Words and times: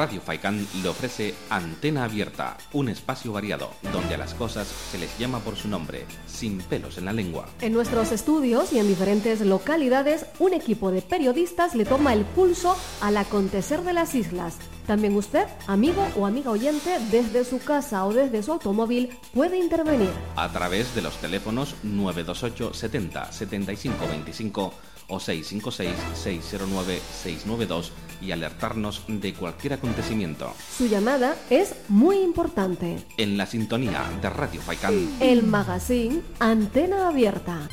Radio 0.00 0.20
Faikán 0.22 0.66
le 0.82 0.88
ofrece 0.88 1.34
Antena 1.50 2.04
Abierta, 2.04 2.56
un 2.72 2.88
espacio 2.88 3.32
variado 3.32 3.70
donde 3.92 4.14
a 4.14 4.16
las 4.18 4.32
cosas 4.32 4.66
se 4.66 4.96
les 4.96 5.18
llama 5.18 5.40
por 5.40 5.56
su 5.56 5.68
nombre, 5.68 6.06
sin 6.26 6.58
pelos 6.58 6.96
en 6.96 7.04
la 7.04 7.12
lengua. 7.12 7.50
En 7.60 7.74
nuestros 7.74 8.10
estudios 8.10 8.72
y 8.72 8.78
en 8.78 8.88
diferentes 8.88 9.42
localidades, 9.42 10.24
un 10.38 10.54
equipo 10.54 10.90
de 10.90 11.02
periodistas 11.02 11.74
le 11.74 11.84
toma 11.84 12.14
el 12.14 12.24
pulso 12.24 12.78
al 13.02 13.18
acontecer 13.18 13.82
de 13.82 13.92
las 13.92 14.14
islas. 14.14 14.56
También 14.86 15.14
usted, 15.16 15.46
amigo 15.66 16.06
o 16.16 16.24
amiga 16.24 16.50
oyente, 16.50 16.98
desde 17.10 17.44
su 17.44 17.58
casa 17.58 18.06
o 18.06 18.12
desde 18.14 18.42
su 18.42 18.52
automóvil, 18.52 19.10
puede 19.34 19.58
intervenir. 19.58 20.10
A 20.36 20.50
través 20.50 20.94
de 20.94 21.02
los 21.02 21.16
teléfonos 21.18 21.74
928 21.82 22.72
70 22.72 23.32
75 23.32 24.06
25 24.08 24.74
o 25.10 25.18
656-609-692 25.18 27.90
y 28.22 28.30
alertarnos 28.32 29.02
de 29.08 29.34
cualquier 29.34 29.74
acontecimiento. 29.74 30.54
Su 30.76 30.86
llamada 30.86 31.36
es 31.50 31.74
muy 31.88 32.18
importante. 32.18 33.04
En 33.16 33.36
la 33.36 33.46
sintonía 33.46 34.04
de 34.22 34.30
Radio 34.30 34.60
Faikán. 34.60 35.16
El 35.20 35.42
magazine 35.42 36.22
Antena 36.38 37.08
Abierta. 37.08 37.66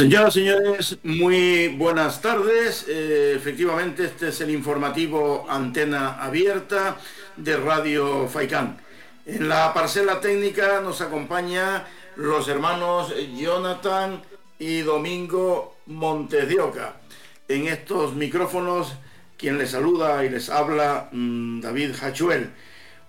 Señoras 0.00 0.34
y 0.34 0.40
señores, 0.46 0.98
muy 1.02 1.68
buenas 1.76 2.22
tardes. 2.22 2.86
Eh, 2.88 3.34
efectivamente, 3.36 4.06
este 4.06 4.28
es 4.28 4.40
el 4.40 4.48
informativo 4.48 5.44
Antena 5.46 6.22
Abierta 6.22 6.96
de 7.36 7.58
Radio 7.58 8.26
Faicán. 8.26 8.78
En 9.26 9.50
la 9.50 9.74
parcela 9.74 10.18
técnica 10.18 10.80
nos 10.80 11.02
acompaña 11.02 11.84
los 12.16 12.48
hermanos 12.48 13.12
Jonathan 13.36 14.22
y 14.58 14.80
Domingo 14.80 15.76
Montes 15.84 16.48
En 17.48 17.66
estos 17.66 18.14
micrófonos, 18.14 18.94
quien 19.36 19.58
les 19.58 19.72
saluda 19.72 20.24
y 20.24 20.30
les 20.30 20.48
habla, 20.48 21.10
mm, 21.12 21.60
David 21.60 21.90
Hachuel. 22.00 22.48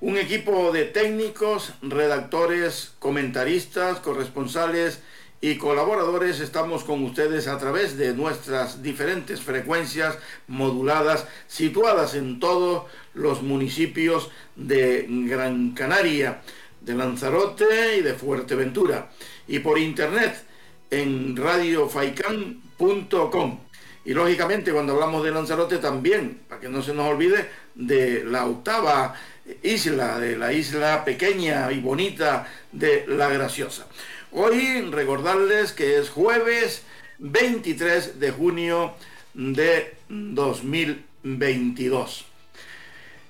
Un 0.02 0.18
equipo 0.18 0.74
de 0.74 0.84
técnicos, 0.84 1.72
redactores, 1.82 2.92
comentaristas, 3.00 4.00
corresponsales, 4.00 5.02
y 5.42 5.58
colaboradores 5.58 6.40
estamos 6.40 6.84
con 6.84 7.04
ustedes 7.04 7.48
a 7.48 7.58
través 7.58 7.98
de 7.98 8.14
nuestras 8.14 8.84
diferentes 8.84 9.42
frecuencias 9.42 10.20
moduladas 10.48 11.26
situadas 11.48 12.14
en 12.14 12.40
todos 12.40 12.84
los 13.16 13.42
municipios 13.42 14.30
de 14.56 15.08
Gran 15.10 15.72
Canaria, 15.72 16.42
de 16.80 16.94
Lanzarote 16.94 17.98
y 17.98 18.02
de 18.02 18.14
Fuerteventura 18.14 19.10
y 19.48 19.58
por 19.60 19.80
internet 19.80 20.44
en 20.92 21.36
radiofaican.com. 21.36 23.60
Y 24.06 24.14
lógicamente 24.14 24.72
cuando 24.72 24.94
hablamos 24.94 25.24
de 25.24 25.32
Lanzarote 25.32 25.80
también, 25.80 26.42
para 26.48 26.62
que 26.62 26.70
no 26.70 26.84
se 26.84 26.94
nos 26.94 27.08
olvide, 27.08 27.50
de 27.74 28.24
la 28.24 28.46
octava 28.46 29.16
isla, 29.64 30.20
de 30.20 30.38
la 30.38 30.54
isla 30.54 31.04
pequeña 31.04 31.72
y 31.72 31.80
bonita 31.80 32.48
de 32.72 33.06
La 33.08 33.28
Graciosa. 33.30 33.88
Hoy 34.34 34.90
recordarles 34.92 35.74
que 35.74 35.98
es 35.98 36.10
jueves 36.10 36.84
23 37.20 38.18
de 38.18 38.32
junio 38.32 38.94
de 39.34 39.94
2022. 40.08 42.26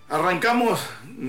Arrancamos 0.09 0.79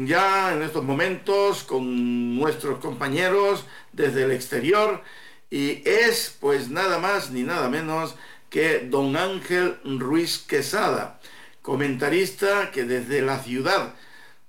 ya 0.04 0.52
en 0.52 0.62
estos 0.62 0.84
momentos 0.84 1.62
con 1.62 2.36
nuestros 2.36 2.80
compañeros 2.80 3.64
desde 3.94 4.24
el 4.24 4.32
exterior 4.32 5.02
y 5.48 5.80
es 5.88 6.36
pues 6.38 6.68
nada 6.68 6.98
más 6.98 7.30
ni 7.30 7.42
nada 7.42 7.70
menos 7.70 8.14
que 8.50 8.80
don 8.80 9.16
Ángel 9.16 9.78
Ruiz 9.84 10.36
Quesada, 10.36 11.18
comentarista 11.62 12.70
que 12.72 12.84
desde 12.84 13.22
la 13.22 13.38
ciudad 13.38 13.94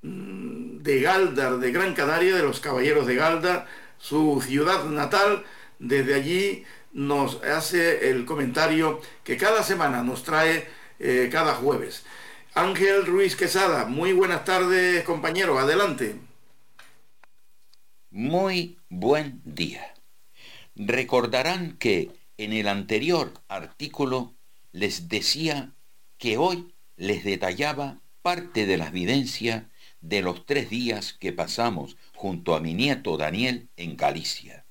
mm, 0.01 0.79
de 0.79 0.99
Galdar, 0.99 1.59
de 1.59 1.71
Gran 1.71 1.93
Canaria, 1.93 2.35
de 2.35 2.43
los 2.43 2.59
Caballeros 2.59 3.07
de 3.07 3.15
Galdar, 3.15 3.82
su 4.03 4.43
ciudad 4.45 4.83
natal, 4.83 5.45
desde 5.79 6.13
allí 6.13 6.65
nos 6.91 7.41
hace 7.41 8.09
el 8.09 8.25
comentario 8.25 8.99
que 9.23 9.37
cada 9.37 9.63
semana 9.63 10.03
nos 10.03 10.23
trae 10.23 10.67
eh, 10.99 11.29
cada 11.31 11.55
jueves. 11.55 12.03
Ángel 12.53 13.05
Ruiz 13.05 13.37
Quesada, 13.37 13.85
muy 13.85 14.11
buenas 14.11 14.43
tardes 14.43 15.05
compañero, 15.05 15.57
adelante. 15.57 16.17
Muy 18.11 18.77
buen 18.89 19.41
día. 19.45 19.93
Recordarán 20.75 21.77
que 21.77 22.11
en 22.37 22.51
el 22.51 22.67
anterior 22.67 23.31
artículo 23.47 24.33
les 24.73 25.07
decía 25.07 25.71
que 26.17 26.37
hoy 26.37 26.73
les 26.97 27.23
detallaba 27.23 28.01
parte 28.21 28.65
de 28.65 28.75
la 28.75 28.87
evidencia 28.87 29.69
de 30.01 30.21
los 30.21 30.45
tres 30.45 30.69
días 30.69 31.13
que 31.13 31.31
pasamos 31.31 31.95
junto 32.23 32.55
a 32.55 32.61
mi 32.61 32.73
nieto 32.73 33.17
Daniel 33.17 33.67
en 33.75 33.97
Galicia, 33.97 34.65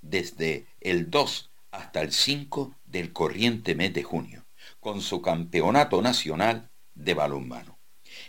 desde 0.00 0.68
el 0.80 1.10
2 1.10 1.50
hasta 1.70 2.00
el 2.00 2.12
5 2.12 2.76
del 2.86 3.12
corriente 3.12 3.74
mes 3.74 3.92
de 3.92 4.02
junio, 4.02 4.46
con 4.80 5.02
su 5.02 5.20
campeonato 5.20 6.00
nacional 6.00 6.70
de 6.94 7.12
balonmano. 7.12 7.78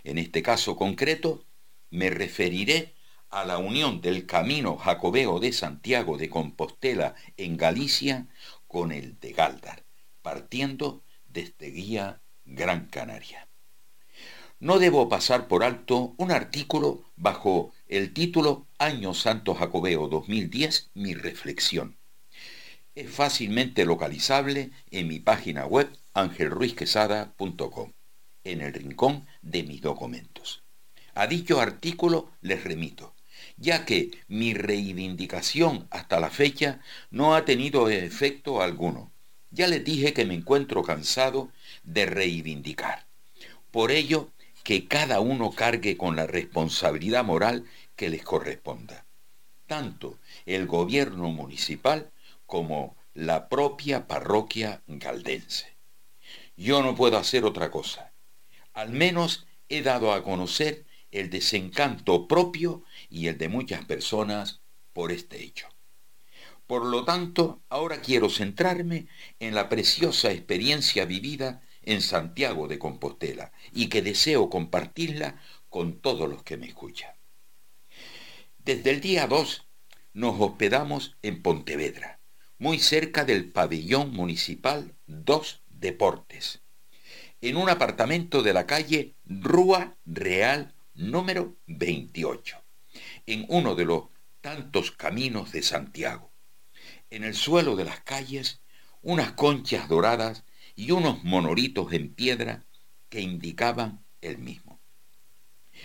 En 0.04 0.18
este 0.18 0.44
caso 0.44 0.76
concreto, 0.76 1.46
me 1.90 2.10
referiré 2.10 2.96
a 3.30 3.46
la 3.46 3.60
unión 3.60 4.02
del 4.02 4.26
Camino 4.26 4.76
Jacobeo 4.76 5.40
de 5.40 5.54
Santiago 5.54 6.18
de 6.18 6.28
Compostela 6.28 7.16
en 7.38 7.56
Galicia 7.56 8.28
con 8.68 8.92
el 8.92 9.18
de 9.22 9.32
Galdar, 9.32 9.86
partiendo 10.22 11.02
desde 11.30 11.72
Guía 11.72 12.22
Gran 12.44 12.88
Canaria 12.88 13.50
no 14.60 14.78
debo 14.78 15.08
pasar 15.08 15.48
por 15.48 15.64
alto 15.64 16.14
un 16.18 16.32
artículo 16.32 17.04
bajo 17.16 17.72
el 17.90 18.14
título 18.14 18.68
Año 18.78 19.16
Santo 19.16 19.56
Jacobeo 19.56 20.08
2010, 20.08 20.92
mi 20.94 21.16
reflexión. 21.16 21.98
Es 22.94 23.10
fácilmente 23.10 23.84
localizable 23.84 24.70
en 24.92 25.08
mi 25.08 25.20
página 25.20 25.66
web 25.66 25.90
angelruizquesada.com, 26.14 27.92
en 28.44 28.62
el 28.62 28.74
rincón 28.74 29.26
de 29.42 29.64
mis 29.64 29.82
documentos. 29.82 30.62
A 31.16 31.26
dicho 31.26 31.60
artículo 31.60 32.30
les 32.42 32.64
remito, 32.64 33.16
ya 33.58 33.86
que 33.86 34.12
mi 34.28 34.54
reivindicación 34.54 35.88
hasta 35.90 36.20
la 36.20 36.30
fecha 36.30 36.82
no 37.10 37.34
ha 37.34 37.44
tenido 37.44 37.90
efecto 37.90 38.62
alguno. 38.62 39.12
Ya 39.50 39.66
les 39.66 39.84
dije 39.84 40.14
que 40.14 40.26
me 40.26 40.36
encuentro 40.36 40.84
cansado 40.84 41.50
de 41.84 42.06
reivindicar. 42.06 43.08
Por 43.72 43.90
ello, 43.90 44.30
que 44.70 44.88
cada 44.88 45.20
uno 45.20 45.50
cargue 45.50 45.98
con 45.98 46.16
la 46.16 46.28
responsabilidad 46.28 47.24
moral 47.24 47.66
que 48.00 48.08
les 48.08 48.24
corresponda, 48.24 49.06
tanto 49.68 50.20
el 50.46 50.68
gobierno 50.68 51.32
municipal 51.32 52.14
como 52.46 52.96
la 53.14 53.50
propia 53.50 54.08
parroquia 54.08 54.82
galdense. 54.88 55.76
Yo 56.56 56.82
no 56.82 56.96
puedo 56.96 57.18
hacer 57.18 57.44
otra 57.44 57.70
cosa. 57.70 58.14
Al 58.72 58.92
menos 58.92 59.48
he 59.68 59.82
dado 59.82 60.14
a 60.14 60.24
conocer 60.24 60.86
el 61.12 61.30
desencanto 61.30 62.26
propio 62.26 62.86
y 63.10 63.28
el 63.28 63.38
de 63.38 63.50
muchas 63.50 63.84
personas 63.84 64.62
por 64.94 65.12
este 65.12 65.44
hecho. 65.44 65.68
Por 66.68 66.86
lo 66.86 67.04
tanto, 67.04 67.62
ahora 67.68 68.00
quiero 68.00 68.30
centrarme 68.30 69.10
en 69.42 69.56
la 69.56 69.68
preciosa 69.68 70.32
experiencia 70.32 71.04
vivida 71.04 71.64
en 71.82 72.00
Santiago 72.02 72.70
de 72.70 72.80
Compostela 72.80 73.52
y 73.74 73.90
que 73.90 74.02
deseo 74.02 74.50
compartirla 74.50 75.42
con 75.68 76.00
todos 76.00 76.30
los 76.30 76.44
que 76.44 76.56
me 76.56 76.68
escuchan. 76.68 77.19
Desde 78.70 78.92
el 78.92 79.02
día 79.02 79.26
2 79.26 79.68
nos 80.14 80.40
hospedamos 80.40 81.18
en 81.24 81.42
Pontevedra, 81.42 82.20
muy 82.60 82.78
cerca 82.78 83.26
del 83.26 83.52
pabellón 83.52 84.12
municipal 84.12 84.96
2 85.08 85.64
Deportes, 85.66 86.62
en 87.42 87.58
un 87.58 87.68
apartamento 87.68 88.44
de 88.44 88.54
la 88.54 88.68
calle 88.68 89.16
Rúa 89.26 89.98
Real 90.06 90.76
número 90.94 91.58
28, 91.66 92.64
en 93.26 93.48
uno 93.50 93.74
de 93.74 93.86
los 93.86 94.04
tantos 94.40 94.92
caminos 94.92 95.52
de 95.52 95.64
Santiago. 95.64 96.32
En 97.10 97.24
el 97.24 97.34
suelo 97.34 97.76
de 97.76 97.86
las 97.86 98.02
calles, 98.02 98.62
unas 99.02 99.32
conchas 99.32 99.90
doradas 99.90 100.44
y 100.76 100.92
unos 100.92 101.24
monolitos 101.24 101.92
en 101.92 102.14
piedra 102.14 102.68
que 103.10 103.20
indicaban 103.20 104.06
el 104.22 104.38
mismo. 104.38 104.69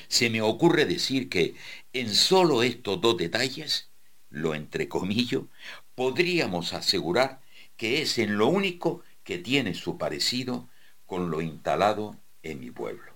Se 0.09 0.31
me 0.31 0.43
ocurre 0.43 0.87
decir 0.87 1.29
que 1.29 1.55
en 1.93 2.15
solo 2.15 2.63
estos 2.63 3.01
dos 3.01 3.17
detalles 3.17 3.91
lo 4.31 4.55
entrecomillo, 4.55 5.49
podríamos 5.95 6.73
asegurar 6.73 7.41
que 7.77 8.03
es 8.03 8.19
en 8.19 8.37
lo 8.37 8.49
único 8.49 9.03
que 9.23 9.39
tiene 9.39 9.75
su 9.75 9.97
parecido 9.99 10.69
con 11.07 11.31
lo 11.31 11.41
instalado 11.41 12.21
en 12.43 12.61
mi 12.61 12.71
pueblo. 12.71 13.13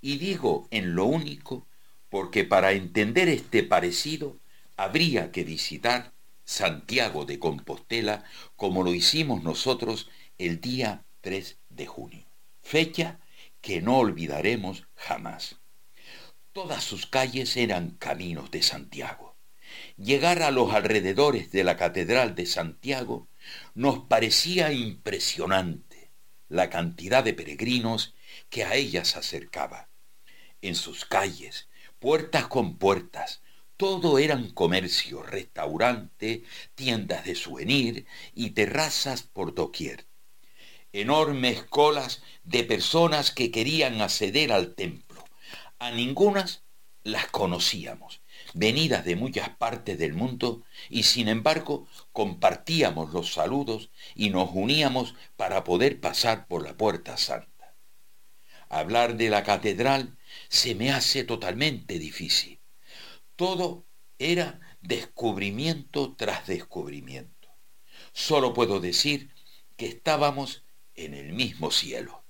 Y 0.00 0.18
digo 0.18 0.68
en 0.70 0.94
lo 0.94 1.06
único 1.06 1.66
porque 2.08 2.44
para 2.44 2.72
entender 2.72 3.28
este 3.28 3.62
parecido 3.62 4.38
habría 4.76 5.32
que 5.32 5.44
visitar 5.44 6.12
Santiago 6.44 7.24
de 7.24 7.38
Compostela 7.38 8.24
como 8.56 8.82
lo 8.82 8.94
hicimos 8.94 9.42
nosotros 9.42 10.10
el 10.38 10.60
día 10.60 11.04
3 11.22 11.58
de 11.70 11.86
junio, 11.86 12.24
fecha 12.60 13.18
que 13.60 13.80
no 13.80 13.98
olvidaremos 13.98 14.86
jamás. 14.94 15.58
Todas 16.54 16.84
sus 16.84 17.06
calles 17.06 17.56
eran 17.56 17.96
caminos 17.98 18.52
de 18.52 18.62
Santiago. 18.62 19.34
Llegar 19.96 20.40
a 20.40 20.52
los 20.52 20.72
alrededores 20.72 21.50
de 21.50 21.64
la 21.64 21.76
Catedral 21.76 22.36
de 22.36 22.46
Santiago 22.46 23.26
nos 23.74 24.06
parecía 24.06 24.72
impresionante 24.72 26.12
la 26.48 26.70
cantidad 26.70 27.24
de 27.24 27.34
peregrinos 27.34 28.14
que 28.50 28.62
a 28.62 28.76
ella 28.76 29.04
se 29.04 29.18
acercaba. 29.18 29.88
En 30.62 30.76
sus 30.76 31.04
calles, 31.04 31.68
puertas 31.98 32.46
con 32.46 32.78
puertas, 32.78 33.42
todo 33.76 34.20
eran 34.20 34.50
comercio, 34.50 35.24
restaurante, 35.24 36.44
tiendas 36.76 37.24
de 37.24 37.34
souvenir 37.34 38.06
y 38.32 38.50
terrazas 38.50 39.24
por 39.24 39.56
doquier. 39.56 40.06
Enormes 40.92 41.64
colas 41.64 42.22
de 42.44 42.62
personas 42.62 43.32
que 43.32 43.50
querían 43.50 44.00
acceder 44.00 44.52
al 44.52 44.76
templo. 44.76 45.03
A 45.78 45.90
ningunas 45.90 46.64
las 47.02 47.26
conocíamos, 47.26 48.22
venidas 48.54 49.04
de 49.04 49.16
muchas 49.16 49.50
partes 49.50 49.98
del 49.98 50.14
mundo, 50.14 50.64
y 50.88 51.02
sin 51.02 51.28
embargo 51.28 51.86
compartíamos 52.12 53.12
los 53.12 53.34
saludos 53.34 53.90
y 54.14 54.30
nos 54.30 54.50
uníamos 54.52 55.14
para 55.36 55.64
poder 55.64 56.00
pasar 56.00 56.46
por 56.46 56.64
la 56.64 56.76
puerta 56.76 57.16
santa. 57.16 57.76
Hablar 58.68 59.16
de 59.16 59.28
la 59.28 59.42
catedral 59.42 60.16
se 60.48 60.74
me 60.74 60.90
hace 60.90 61.24
totalmente 61.24 61.98
difícil. 61.98 62.60
Todo 63.36 63.86
era 64.18 64.60
descubrimiento 64.80 66.14
tras 66.16 66.46
descubrimiento. 66.46 67.48
Solo 68.12 68.54
puedo 68.54 68.80
decir 68.80 69.30
que 69.76 69.86
estábamos 69.86 70.64
en 70.94 71.14
el 71.14 71.32
mismo 71.32 71.70
cielo. 71.70 72.24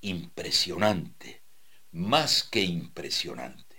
Impresionante, 0.00 1.37
más 1.98 2.44
que 2.44 2.62
impresionante. 2.62 3.76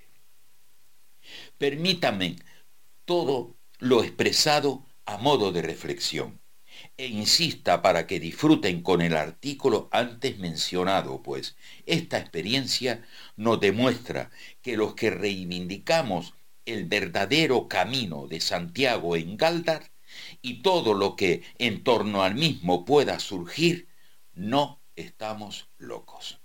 Permítame 1.57 2.36
todo 3.06 3.56
lo 3.80 4.04
expresado 4.04 4.86
a 5.06 5.18
modo 5.18 5.54
de 5.54 5.62
reflexión 5.62 6.42
e 6.98 7.07
insista 7.07 7.81
para 7.81 8.07
que 8.07 8.19
disfruten 8.19 8.83
con 8.83 9.01
el 9.01 9.16
artículo 9.16 9.88
antes 9.92 10.38
mencionado, 10.38 11.24
pues 11.24 11.56
esta 11.86 12.19
experiencia 12.19 13.07
nos 13.38 13.62
demuestra 13.62 14.31
que 14.62 14.75
los 14.75 14.95
que 14.95 15.12
reivindicamos 15.12 16.33
el 16.66 16.86
verdadero 16.86 17.69
camino 17.69 18.27
de 18.27 18.42
Santiago 18.42 19.16
en 19.16 19.38
Galdar 19.38 19.92
y 20.42 20.62
todo 20.62 20.94
lo 20.94 21.16
que 21.16 21.44
en 21.57 21.83
torno 21.86 22.21
al 22.21 22.36
mismo 22.36 22.83
pueda 22.83 23.18
surgir, 23.19 23.88
no 24.33 24.81
estamos 24.95 25.69
locos. 25.77 26.38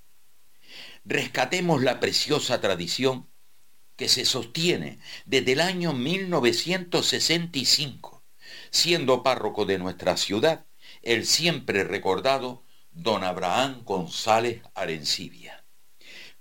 Rescatemos 1.05 1.83
la 1.83 2.01
preciosa 2.01 2.63
tradición 2.63 3.29
que 3.97 4.09
se 4.09 4.25
sostiene 4.25 4.99
desde 5.27 5.53
el 5.53 5.61
año 5.61 5.93
1965, 5.93 8.25
siendo 8.71 9.23
párroco 9.23 9.67
de 9.67 9.79
nuestra 9.79 10.17
ciudad 10.17 10.65
el 11.03 11.27
siempre 11.27 11.85
recordado 11.85 12.65
don 12.91 13.23
Abraham 13.23 13.83
González 13.85 14.63
Arencibia, 14.75 15.67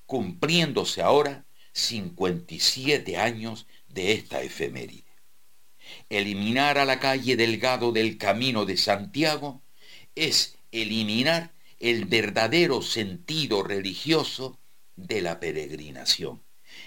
cumpliéndose 0.06 1.01
ahora 1.01 1.45
57 1.74 3.18
años 3.18 3.68
de 3.89 4.13
esta 4.13 4.42
efeméride. 4.42 5.04
Eliminar 6.10 6.77
a 6.77 6.86
la 6.86 7.00
calle 7.00 7.36
Delgado 7.36 7.92
del 7.92 8.18
Camino 8.18 8.65
de 8.65 8.77
Santiago 8.77 9.62
es 10.15 10.57
eliminar 10.71 11.53
el 11.84 12.06
verdadero 12.06 12.82
sentido 12.82 13.64
religioso 13.64 14.60
de 14.96 15.22
la 15.22 15.40
peregrinación 15.40 16.42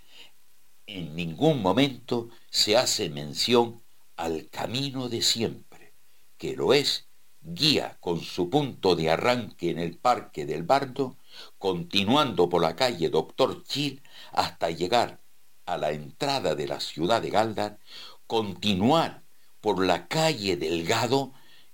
en 0.85 1.15
ningún 1.15 1.63
momento 1.63 2.29
se 2.51 2.77
hace 2.77 3.09
mención 3.09 3.81
al 4.17 4.49
camino 4.51 5.09
de 5.09 5.23
siempre 5.23 5.95
que 6.39 6.57
lo 6.57 6.75
es, 6.75 7.07
guía 7.41 7.99
con 8.01 8.21
su 8.21 8.51
punto 8.51 8.97
de 8.97 9.11
arranque 9.11 9.71
en 9.71 9.79
el 9.79 9.97
Parque 9.97 10.45
del 10.45 10.65
Bardo, 10.65 11.19
continuando 11.57 12.49
por 12.49 12.63
la 12.63 12.75
calle 12.75 13.09
Doctor 13.09 13.63
Chil 13.63 14.03
hasta 14.33 14.71
llegar 14.71 15.21
a 15.67 15.77
la 15.77 15.93
entrada 15.93 16.57
de 16.57 16.67
la 16.67 16.81
ciudad 16.81 17.23
de 17.23 17.31
Galdar, 17.31 17.79
continuar 18.27 19.23
por 19.61 19.87
la 19.87 20.09
calle 20.09 20.57
Delgado, 20.57 21.33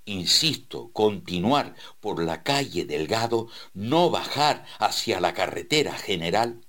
insisto, 0.09 0.91
continuar 0.93 1.75
por 2.01 2.23
la 2.23 2.43
calle 2.43 2.85
Delgado, 2.85 3.49
no 3.75 4.11
bajar 4.11 4.65
hacia 4.79 5.21
la 5.21 5.35
carretera 5.35 5.93
general. 5.93 6.67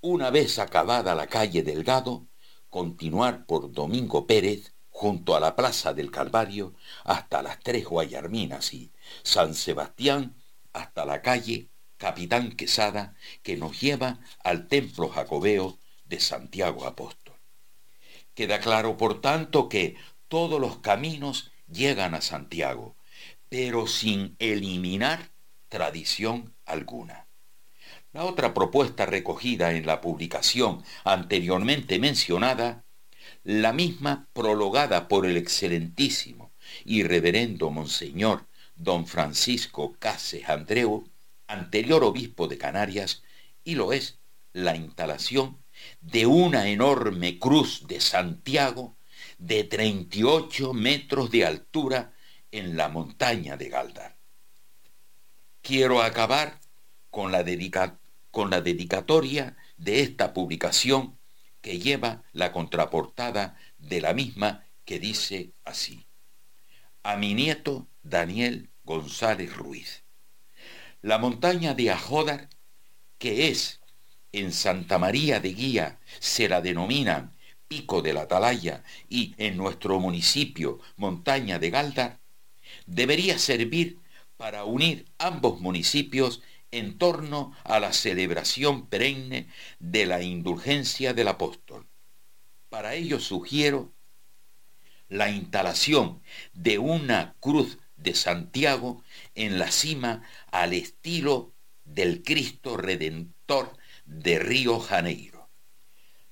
Una 0.00 0.30
vez 0.30 0.58
acabada 0.58 1.14
la 1.14 1.26
calle 1.26 1.62
Delgado, 1.62 2.26
continuar 2.68 3.46
por 3.46 3.72
Domingo 3.72 4.26
Pérez, 4.26 4.74
junto 4.90 5.34
a 5.34 5.40
la 5.40 5.56
Plaza 5.56 5.92
del 5.92 6.10
Calvario, 6.10 6.74
hasta 7.02 7.42
las 7.42 7.60
Tres 7.60 7.86
Guayarminas 7.86 8.74
y 8.74 8.92
San 9.22 9.54
Sebastián, 9.54 10.36
hasta 10.72 11.04
la 11.04 11.22
calle 11.22 11.70
capitán 11.96 12.52
Quesada, 12.52 13.16
que 13.42 13.56
nos 13.56 13.80
lleva 13.80 14.20
al 14.42 14.68
templo 14.68 15.08
jacobeo 15.08 15.78
de 16.04 16.20
Santiago 16.20 16.86
Apóstol. 16.86 17.34
Queda 18.34 18.60
claro, 18.60 18.96
por 18.96 19.20
tanto, 19.20 19.68
que 19.68 19.96
todos 20.28 20.60
los 20.60 20.78
caminos 20.78 21.52
llegan 21.66 22.14
a 22.14 22.20
Santiago, 22.20 22.96
pero 23.48 23.86
sin 23.86 24.36
eliminar 24.38 25.32
tradición 25.68 26.54
alguna. 26.64 27.28
La 28.12 28.24
otra 28.24 28.54
propuesta 28.54 29.06
recogida 29.06 29.72
en 29.72 29.86
la 29.86 30.00
publicación 30.00 30.84
anteriormente 31.04 31.98
mencionada, 31.98 32.84
la 33.42 33.72
misma 33.72 34.28
prologada 34.32 35.08
por 35.08 35.26
el 35.26 35.36
excelentísimo 35.36 36.52
y 36.84 37.02
reverendo 37.02 37.70
Monseñor 37.70 38.46
don 38.76 39.06
Francisco 39.06 39.96
Cases 39.98 40.48
Andreu, 40.48 41.08
anterior 41.46 42.04
obispo 42.04 42.48
de 42.48 42.58
Canarias, 42.58 43.22
y 43.62 43.74
lo 43.74 43.92
es 43.92 44.18
la 44.52 44.76
instalación 44.76 45.58
de 46.00 46.26
una 46.26 46.68
enorme 46.68 47.38
cruz 47.38 47.86
de 47.86 48.00
Santiago 48.00 48.96
de 49.44 49.64
38 49.64 50.72
metros 50.72 51.30
de 51.30 51.44
altura 51.44 52.14
en 52.50 52.78
la 52.78 52.88
montaña 52.88 53.58
de 53.58 53.68
Galdar. 53.68 54.16
Quiero 55.60 56.00
acabar 56.00 56.60
con 57.10 57.30
la, 57.30 57.44
con 58.30 58.48
la 58.48 58.62
dedicatoria 58.62 59.54
de 59.76 60.00
esta 60.00 60.32
publicación 60.32 61.18
que 61.60 61.78
lleva 61.78 62.22
la 62.32 62.52
contraportada 62.52 63.58
de 63.76 64.00
la 64.00 64.14
misma 64.14 64.66
que 64.86 64.98
dice 64.98 65.52
así. 65.64 66.06
A 67.02 67.16
mi 67.16 67.34
nieto 67.34 67.86
Daniel 68.02 68.70
González 68.82 69.54
Ruiz. 69.54 70.04
La 71.02 71.18
montaña 71.18 71.74
de 71.74 71.90
Ajódar, 71.90 72.48
que 73.18 73.48
es 73.48 73.82
en 74.32 74.52
Santa 74.52 74.98
María 74.98 75.38
de 75.38 75.52
Guía, 75.52 76.00
se 76.18 76.48
la 76.48 76.62
denominan 76.62 77.33
Pico 77.68 78.02
de 78.02 78.12
la 78.12 78.22
Atalaya 78.22 78.84
y 79.08 79.34
en 79.38 79.56
nuestro 79.56 79.98
municipio 80.00 80.80
Montaña 80.96 81.58
de 81.58 81.70
Galdar, 81.70 82.20
debería 82.86 83.38
servir 83.38 83.98
para 84.36 84.64
unir 84.64 85.06
ambos 85.18 85.60
municipios 85.60 86.42
en 86.70 86.98
torno 86.98 87.56
a 87.62 87.78
la 87.78 87.92
celebración 87.92 88.86
perenne 88.86 89.48
de 89.78 90.06
la 90.06 90.22
indulgencia 90.22 91.14
del 91.14 91.28
apóstol. 91.28 91.86
Para 92.68 92.94
ello 92.94 93.20
sugiero 93.20 93.92
la 95.08 95.30
instalación 95.30 96.20
de 96.52 96.78
una 96.78 97.36
cruz 97.38 97.78
de 97.96 98.14
Santiago 98.14 99.04
en 99.34 99.58
la 99.58 99.70
cima 99.70 100.22
al 100.50 100.72
estilo 100.72 101.52
del 101.84 102.22
Cristo 102.22 102.76
Redentor 102.76 103.76
de 104.04 104.38
Río 104.38 104.80
Janeiro. 104.80 105.33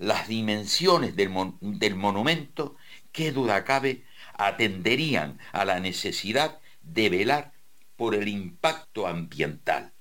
Las 0.02 0.26
dimensiones 0.26 1.14
del, 1.14 1.30
del 1.60 1.94
monumento, 1.94 2.74
qué 3.12 3.30
duda 3.30 3.62
cabe, 3.62 4.02
atenderían 4.34 5.38
a 5.52 5.64
la 5.64 5.78
necesidad 5.78 6.58
de 6.82 7.08
velar 7.08 7.52
por 7.94 8.16
el 8.16 8.26
impacto 8.26 9.06
ambiental, 9.06 9.92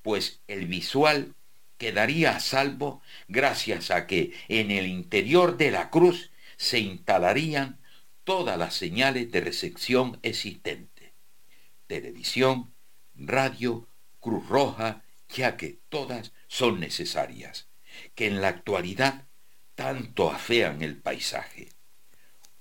pues 0.00 0.40
el 0.48 0.68
visual 0.68 1.34
quedaría 1.76 2.34
a 2.34 2.40
salvo 2.40 3.02
gracias 3.28 3.90
a 3.90 4.06
que 4.06 4.32
en 4.48 4.70
el 4.70 4.86
interior 4.86 5.58
de 5.58 5.70
la 5.70 5.90
cruz 5.90 6.30
se 6.56 6.78
instalarían 6.78 7.78
todas 8.24 8.56
las 8.56 8.72
señales 8.72 9.30
de 9.32 9.42
recepción 9.42 10.18
existentes. 10.22 11.12
Televisión, 11.86 12.72
radio, 13.14 13.86
Cruz 14.18 14.48
Roja, 14.48 15.04
ya 15.28 15.58
que 15.58 15.78
todas 15.90 16.32
son 16.48 16.80
necesarias, 16.80 17.68
que 18.14 18.28
en 18.28 18.40
la 18.40 18.48
actualidad 18.48 19.26
tanto 19.82 20.30
afean 20.30 20.80
el 20.80 21.02
paisaje. 21.02 21.72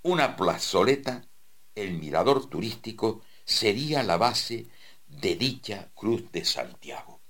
Una 0.02 0.36
plazoleta, 0.36 1.30
el 1.76 1.94
mirador 1.94 2.50
turístico, 2.50 3.22
sería 3.46 4.02
la 4.02 4.18
base 4.18 4.66
de 5.06 5.36
dicha 5.36 5.92
Cruz 5.94 6.32
de 6.32 6.44
Santiago. 6.46 7.22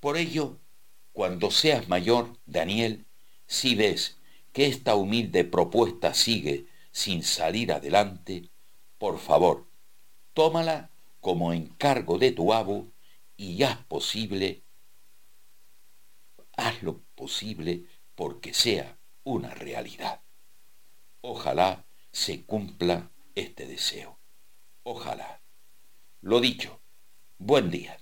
Por 0.00 0.18
ello, 0.18 0.58
cuando 1.12 1.50
seas 1.50 1.88
mayor, 1.88 2.36
Daniel, 2.44 3.06
si 3.46 3.74
ves 3.74 4.18
que 4.52 4.66
esta 4.66 4.96
humilde 4.96 5.44
propuesta 5.44 6.12
sigue 6.12 6.66
sin 6.92 7.22
salir 7.22 7.72
adelante, 7.72 8.50
por 8.98 9.18
favor, 9.18 9.66
tómala 10.34 10.90
como 11.20 11.54
encargo 11.54 12.18
de 12.18 12.32
tu 12.32 12.52
abo 12.52 12.86
y 13.38 13.62
haz 13.62 13.78
posible, 13.86 14.62
haz 16.54 16.82
lo 16.82 17.00
posible 17.14 17.86
porque 18.16 18.54
sea 18.54 18.98
una 19.22 19.54
realidad. 19.54 20.22
Ojalá 21.20 21.84
se 22.10 22.44
cumpla 22.44 23.10
este 23.34 23.66
deseo. 23.66 24.18
Ojalá. 24.82 25.42
Lo 26.22 26.40
dicho, 26.40 26.80
buen 27.38 27.70
día. 27.70 27.98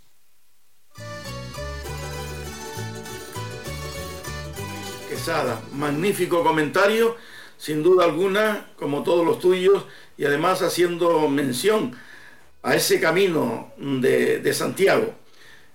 Quesada, 5.08 5.60
magnífico 5.72 6.42
comentario, 6.44 7.16
sin 7.58 7.82
duda 7.82 8.04
alguna, 8.04 8.72
como 8.76 9.02
todos 9.02 9.26
los 9.26 9.40
tuyos, 9.40 9.84
y 10.16 10.24
además 10.24 10.62
haciendo 10.62 11.28
mención 11.28 11.96
a 12.62 12.76
ese 12.76 13.00
camino 13.00 13.72
de, 13.76 14.38
de 14.38 14.54
Santiago. 14.54 15.14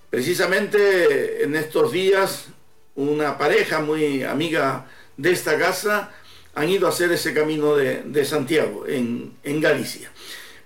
Precisamente 0.10 1.44
en 1.44 1.56
estos 1.56 1.92
días, 1.92 2.48
una 3.00 3.38
pareja 3.38 3.80
muy 3.80 4.24
amiga 4.24 4.86
de 5.16 5.32
esta 5.32 5.58
casa 5.58 6.12
han 6.54 6.70
ido 6.70 6.88
a 6.88 6.90
hacer 6.90 7.12
ese 7.12 7.34
camino 7.34 7.76
de, 7.76 8.26
Santiago, 8.26 8.86
en, 8.86 9.62
Galicia. 9.62 10.12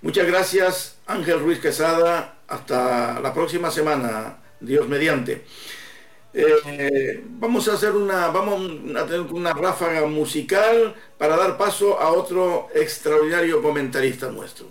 Muchas 0.02 0.26
gracias, 0.26 0.98
Ángel 1.06 1.40
Ruiz 1.40 1.60
Quesada. 1.60 2.40
Hasta 2.48 3.20
la 3.20 3.34
próxima 3.34 3.72
semana, 3.72 4.38
Dios 4.60 4.88
mediante. 4.88 5.46
Eh, 6.34 7.24
vamos 7.26 7.68
a 7.68 7.74
hacer 7.74 7.92
una, 7.92 8.30
vamos 8.30 8.72
a 8.96 9.06
tener 9.06 9.22
una 9.22 9.54
ráfaga 9.54 10.06
musical 10.08 10.96
para 11.18 11.38
dar 11.38 11.58
paso 11.58 12.00
a 12.00 12.12
otro 12.12 12.70
extraordinario 12.74 13.62
comentarista 13.62 14.32
nuestro. 14.32 14.66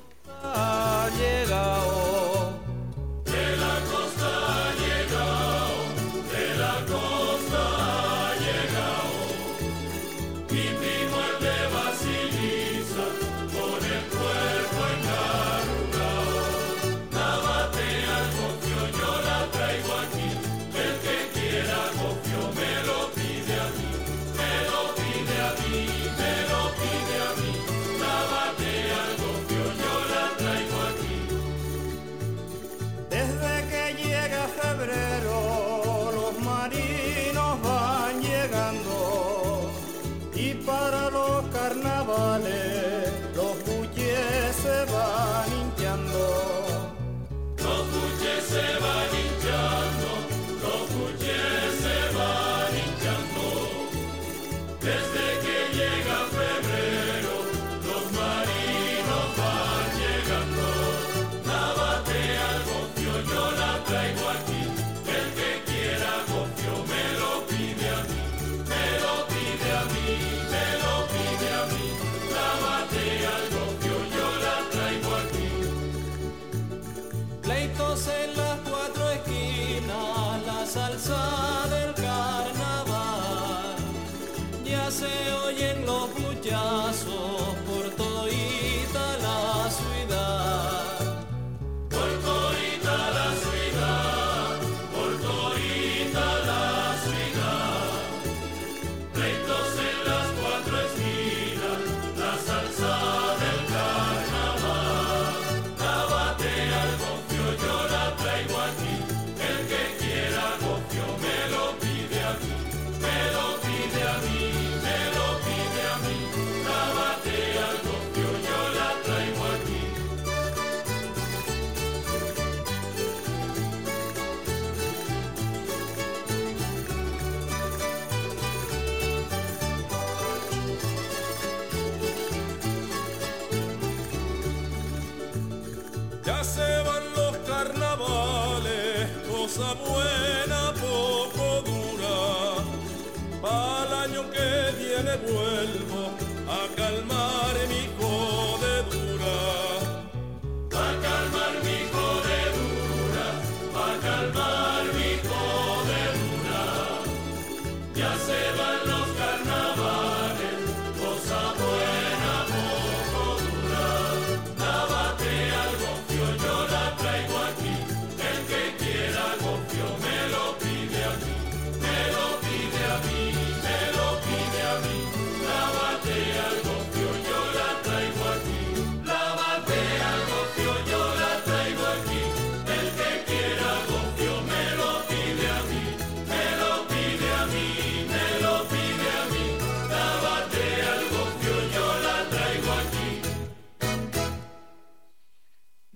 Que 145.25 145.82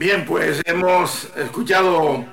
Bien, 0.07 0.25
pues 0.25 0.63
hemos 0.67 1.33
escuchado 1.37 2.25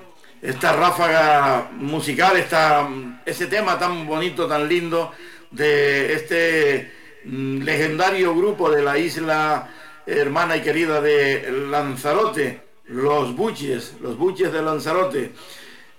esta 0.44 0.74
ráfaga 0.74 1.72
musical, 1.72 2.38
esta, 2.38 2.88
ese 3.26 3.48
tema 3.48 3.80
tan 3.80 4.06
bonito, 4.06 4.46
tan 4.46 4.70
lindo 4.70 5.12
de 5.50 6.14
este 6.14 6.92
mm, 7.26 7.64
legendario 7.64 8.36
grupo 8.36 8.70
de 8.70 8.84
la 8.84 9.00
isla 9.00 9.72
hermana 10.06 10.56
y 10.56 10.62
querida 10.62 11.02
de 11.02 11.52
Lanzarote, 11.72 12.62
los 12.90 13.36
Buches, 13.36 13.96
los 14.02 14.20
Buches 14.20 14.54
de 14.54 14.62
Lanzarote. 14.62 15.32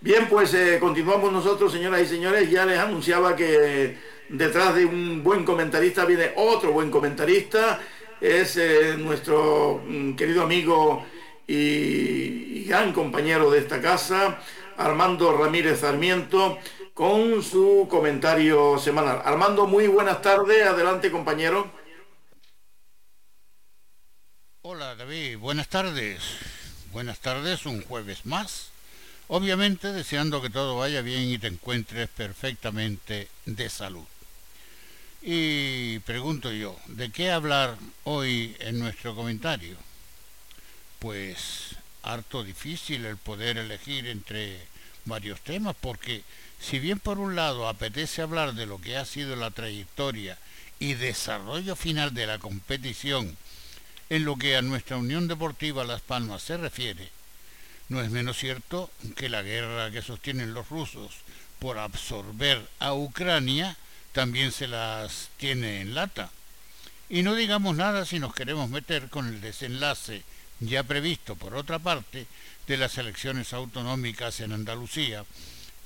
Bien, 0.00 0.28
pues 0.30 0.54
eh, 0.54 0.78
continuamos 0.78 1.32
nosotros, 1.32 1.72
señoras 1.72 2.02
y 2.02 2.06
señores. 2.06 2.48
Ya 2.48 2.64
les 2.64 2.78
anunciaba 2.78 3.34
que 3.34 3.98
detrás 4.28 4.76
de 4.76 4.84
un 4.84 5.24
buen 5.24 5.44
comentarista 5.44 6.04
viene 6.04 6.34
otro 6.36 6.70
buen 6.70 6.92
comentarista. 6.92 7.80
Es 8.20 8.56
eh, 8.58 8.94
nuestro 8.96 9.82
mm, 9.84 10.14
querido 10.14 10.44
amigo 10.44 11.04
y, 11.46 12.64
gran 12.64 12.92
compañero 12.92 13.50
de 13.50 13.58
esta 13.58 13.80
casa, 13.80 14.38
Armando 14.76 15.36
Ramírez 15.36 15.80
Sarmiento, 15.80 16.58
con 16.94 17.42
su 17.42 17.86
comentario 17.90 18.78
semanal. 18.78 19.20
Armando, 19.24 19.66
muy 19.66 19.86
buenas 19.86 20.22
tardes. 20.22 20.66
Adelante, 20.66 21.10
compañero. 21.10 21.70
Hola 24.62 24.94
David, 24.94 25.38
buenas 25.38 25.68
tardes. 25.68 26.22
Buenas 26.92 27.20
tardes, 27.20 27.66
un 27.66 27.82
jueves 27.82 28.24
más. 28.24 28.70
Obviamente 29.28 29.92
deseando 29.92 30.40
que 30.40 30.50
todo 30.50 30.78
vaya 30.78 31.02
bien 31.02 31.30
y 31.30 31.38
te 31.38 31.48
encuentres 31.48 32.08
perfectamente 32.08 33.28
de 33.44 33.68
salud. 33.68 34.04
Y 35.20 35.98
pregunto 36.00 36.52
yo, 36.52 36.76
¿de 36.86 37.10
qué 37.10 37.30
hablar 37.30 37.76
hoy 38.04 38.56
en 38.60 38.78
nuestro 38.78 39.14
comentario? 39.14 39.76
Pues 41.04 41.76
harto 42.02 42.42
difícil 42.44 43.04
el 43.04 43.18
poder 43.18 43.58
elegir 43.58 44.06
entre 44.06 44.58
varios 45.04 45.38
temas, 45.42 45.76
porque 45.78 46.24
si 46.58 46.78
bien 46.78 46.98
por 46.98 47.18
un 47.18 47.36
lado 47.36 47.68
apetece 47.68 48.22
hablar 48.22 48.54
de 48.54 48.64
lo 48.64 48.80
que 48.80 48.96
ha 48.96 49.04
sido 49.04 49.36
la 49.36 49.50
trayectoria 49.50 50.38
y 50.78 50.94
desarrollo 50.94 51.76
final 51.76 52.14
de 52.14 52.26
la 52.26 52.38
competición 52.38 53.36
en 54.08 54.24
lo 54.24 54.36
que 54.36 54.56
a 54.56 54.62
nuestra 54.62 54.96
Unión 54.96 55.28
Deportiva 55.28 55.84
Las 55.84 56.00
Palmas 56.00 56.42
se 56.42 56.56
refiere, 56.56 57.10
no 57.90 58.00
es 58.00 58.10
menos 58.10 58.38
cierto 58.38 58.90
que 59.14 59.28
la 59.28 59.42
guerra 59.42 59.90
que 59.90 60.00
sostienen 60.00 60.54
los 60.54 60.70
rusos 60.70 61.12
por 61.58 61.76
absorber 61.76 62.66
a 62.78 62.94
Ucrania 62.94 63.76
también 64.12 64.52
se 64.52 64.68
las 64.68 65.28
tiene 65.36 65.82
en 65.82 65.94
lata. 65.94 66.30
Y 67.10 67.22
no 67.22 67.34
digamos 67.34 67.76
nada 67.76 68.06
si 68.06 68.18
nos 68.18 68.34
queremos 68.34 68.70
meter 68.70 69.10
con 69.10 69.28
el 69.28 69.42
desenlace 69.42 70.22
ya 70.66 70.82
previsto 70.82 71.36
por 71.36 71.54
otra 71.54 71.78
parte 71.78 72.26
de 72.66 72.76
las 72.76 72.96
elecciones 72.98 73.52
autonómicas 73.52 74.40
en 74.40 74.52
Andalucía, 74.52 75.24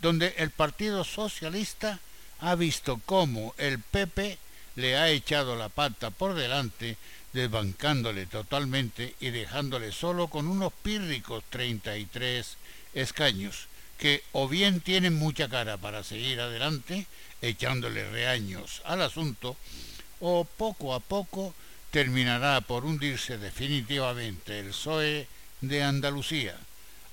donde 0.01 0.35
el 0.39 0.51
Partido 0.51 1.05
Socialista 1.05 2.01
ha 2.41 2.55
visto 2.55 3.01
cómo 3.05 3.55
el 3.59 3.81
PP 3.81 4.39
le 4.77 4.97
ha 4.97 5.11
echado 5.11 5.57
la 5.57 5.69
pata 5.69 6.11
por 6.11 6.35
delante, 6.35 6.97
desbancándole 7.33 8.27
totalmente 8.27 9.15
y 9.21 9.31
dejándole 9.31 9.93
solo 9.93 10.29
con 10.29 10.47
unos 10.47 10.73
pírricos 10.73 11.43
33 11.51 12.57
escaños, 12.95 13.67
que 13.99 14.23
o 14.33 14.49
bien 14.49 14.81
tienen 14.81 15.15
mucha 15.15 15.49
cara 15.49 15.77
para 15.77 16.05
seguir 16.05 16.41
adelante, 16.41 17.07
echándole 17.43 18.09
reaños 18.09 18.83
al 18.85 19.03
asunto, 19.03 19.57
o 20.21 20.45
poco 20.45 20.95
a 20.95 21.01
poco 21.01 21.55
terminará 21.91 22.61
por 22.61 22.85
hundirse 22.85 23.39
definitivamente 23.39 24.61
el 24.61 24.69
PSOE 24.69 25.27
de 25.61 25.83
Andalucía, 25.83 26.57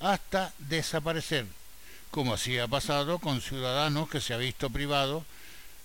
hasta 0.00 0.52
desaparecer, 0.58 1.46
como 2.10 2.34
así 2.34 2.58
ha 2.58 2.68
pasado 2.68 3.18
con 3.18 3.40
Ciudadanos 3.40 4.08
que 4.08 4.20
se 4.20 4.34
ha 4.34 4.38
visto 4.38 4.70
privado 4.70 5.24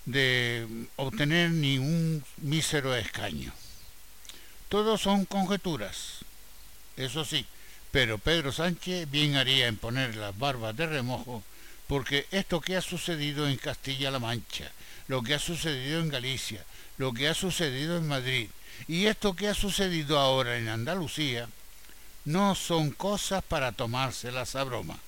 de 0.04 0.66
obtener 0.96 1.50
ni 1.50 1.78
un 1.78 2.24
mísero 2.38 2.94
escaño. 2.94 3.52
Todos 4.68 5.02
son 5.02 5.24
conjeturas, 5.24 6.18
eso 6.96 7.24
sí, 7.24 7.46
pero 7.90 8.18
Pedro 8.18 8.52
Sánchez 8.52 9.10
bien 9.10 9.36
haría 9.36 9.66
en 9.68 9.76
poner 9.76 10.16
las 10.16 10.36
barbas 10.36 10.76
de 10.76 10.86
remojo, 10.86 11.42
porque 11.86 12.26
esto 12.30 12.60
que 12.60 12.76
ha 12.76 12.82
sucedido 12.82 13.48
en 13.48 13.56
Castilla-La 13.56 14.18
Mancha, 14.18 14.70
lo 15.08 15.22
que 15.22 15.34
ha 15.34 15.38
sucedido 15.38 16.00
en 16.00 16.08
Galicia, 16.08 16.64
lo 16.96 17.12
que 17.12 17.28
ha 17.28 17.34
sucedido 17.34 17.98
en 17.98 18.08
Madrid, 18.08 18.48
y 18.88 19.06
esto 19.06 19.34
que 19.34 19.48
ha 19.48 19.54
sucedido 19.54 20.18
ahora 20.18 20.58
en 20.58 20.68
Andalucía 20.68 21.48
no 22.24 22.54
son 22.54 22.90
cosas 22.90 23.42
para 23.42 23.72
tomárselas 23.72 24.54
a 24.54 24.64
broma. 24.64 24.98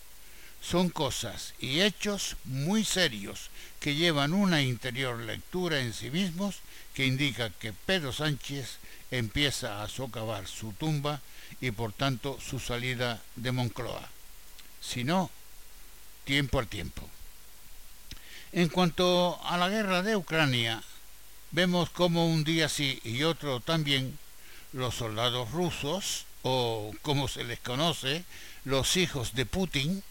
Son 0.60 0.88
cosas 0.88 1.54
y 1.58 1.82
hechos 1.82 2.36
muy 2.44 2.84
serios 2.84 3.50
que 3.80 3.94
llevan 3.94 4.32
una 4.32 4.62
interior 4.62 5.18
lectura 5.20 5.80
en 5.80 5.92
sí 5.92 6.10
mismos 6.10 6.56
que 6.94 7.04
indica 7.04 7.50
que 7.50 7.72
Pedro 7.72 8.12
Sánchez 8.12 8.78
empieza 9.10 9.82
a 9.82 9.88
socavar 9.88 10.46
su 10.46 10.72
tumba 10.72 11.20
y 11.60 11.70
por 11.70 11.92
tanto 11.92 12.38
su 12.40 12.58
salida 12.58 13.20
de 13.36 13.52
Moncloa. 13.52 14.08
Si 14.80 15.04
no, 15.04 15.30
tiempo 16.24 16.58
al 16.58 16.68
tiempo. 16.68 17.08
En 18.52 18.68
cuanto 18.68 19.40
a 19.44 19.56
la 19.58 19.68
guerra 19.68 20.02
de 20.02 20.16
Ucrania, 20.16 20.82
vemos 21.54 21.88
como 21.88 22.26
un 22.26 22.42
día 22.42 22.68
sí 22.68 23.00
y 23.04 23.22
otro 23.22 23.60
también 23.60 24.18
los 24.72 24.96
soldados 24.96 25.52
rusos, 25.52 26.26
o 26.42 26.92
como 27.00 27.28
se 27.28 27.44
les 27.44 27.60
conoce, 27.60 28.24
los 28.64 28.96
hijos 28.96 29.34
de 29.34 29.46
Putin, 29.46 30.02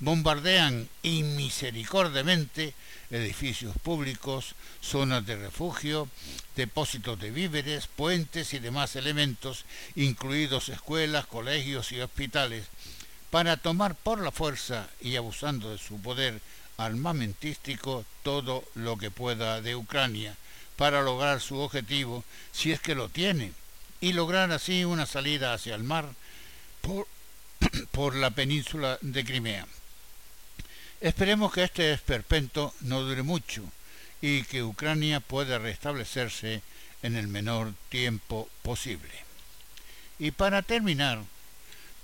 bombardean 0.00 0.88
inmisericordiamente 1.02 2.72
edificios 3.10 3.76
públicos, 3.76 4.54
zonas 4.80 5.26
de 5.26 5.36
refugio, 5.36 6.08
depósitos 6.56 7.20
de 7.20 7.30
víveres, 7.30 7.86
puentes 7.86 8.54
y 8.54 8.58
demás 8.58 8.96
elementos, 8.96 9.66
incluidos 9.96 10.70
escuelas, 10.70 11.26
colegios 11.26 11.92
y 11.92 12.00
hospitales, 12.00 12.64
para 13.30 13.58
tomar 13.58 13.94
por 13.96 14.18
la 14.22 14.30
fuerza 14.30 14.88
y 15.02 15.16
abusando 15.16 15.70
de 15.70 15.78
su 15.78 16.00
poder 16.00 16.40
armamentístico 16.78 18.06
todo 18.22 18.64
lo 18.74 18.96
que 18.96 19.10
pueda 19.10 19.60
de 19.60 19.76
Ucrania, 19.76 20.34
para 20.76 21.02
lograr 21.02 21.40
su 21.40 21.58
objetivo, 21.58 22.24
si 22.52 22.72
es 22.72 22.80
que 22.80 22.94
lo 22.94 23.08
tiene, 23.08 23.52
y 24.00 24.12
lograr 24.12 24.50
así 24.52 24.84
una 24.84 25.06
salida 25.06 25.54
hacia 25.54 25.74
el 25.74 25.82
mar 25.82 26.08
por, 26.80 27.06
por 27.90 28.14
la 28.16 28.30
península 28.30 28.98
de 29.00 29.24
Crimea. 29.24 29.66
Esperemos 31.00 31.52
que 31.52 31.64
este 31.64 31.92
esperpento 31.92 32.74
no 32.80 33.02
dure 33.02 33.22
mucho 33.22 33.62
y 34.20 34.42
que 34.44 34.62
Ucrania 34.62 35.20
pueda 35.20 35.58
restablecerse 35.58 36.62
en 37.02 37.16
el 37.16 37.28
menor 37.28 37.74
tiempo 37.90 38.48
posible. 38.62 39.12
Y 40.18 40.30
para 40.30 40.62
terminar, 40.62 41.20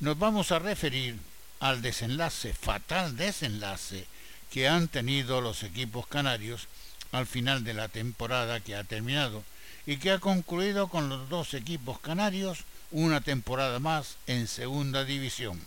nos 0.00 0.18
vamos 0.18 0.52
a 0.52 0.58
referir 0.58 1.16
al 1.60 1.80
desenlace, 1.80 2.52
fatal 2.52 3.16
desenlace, 3.16 4.06
que 4.50 4.68
han 4.68 4.88
tenido 4.88 5.40
los 5.40 5.62
equipos 5.62 6.06
canarios 6.06 6.68
al 7.12 7.26
final 7.26 7.64
de 7.64 7.74
la 7.74 7.88
temporada 7.88 8.60
que 8.60 8.76
ha 8.76 8.84
terminado 8.84 9.42
y 9.86 9.96
que 9.96 10.10
ha 10.10 10.18
concluido 10.18 10.88
con 10.88 11.08
los 11.08 11.28
dos 11.28 11.54
equipos 11.54 11.98
canarios 12.00 12.64
una 12.90 13.20
temporada 13.20 13.78
más 13.78 14.16
en 14.26 14.46
segunda 14.46 15.04
división. 15.04 15.60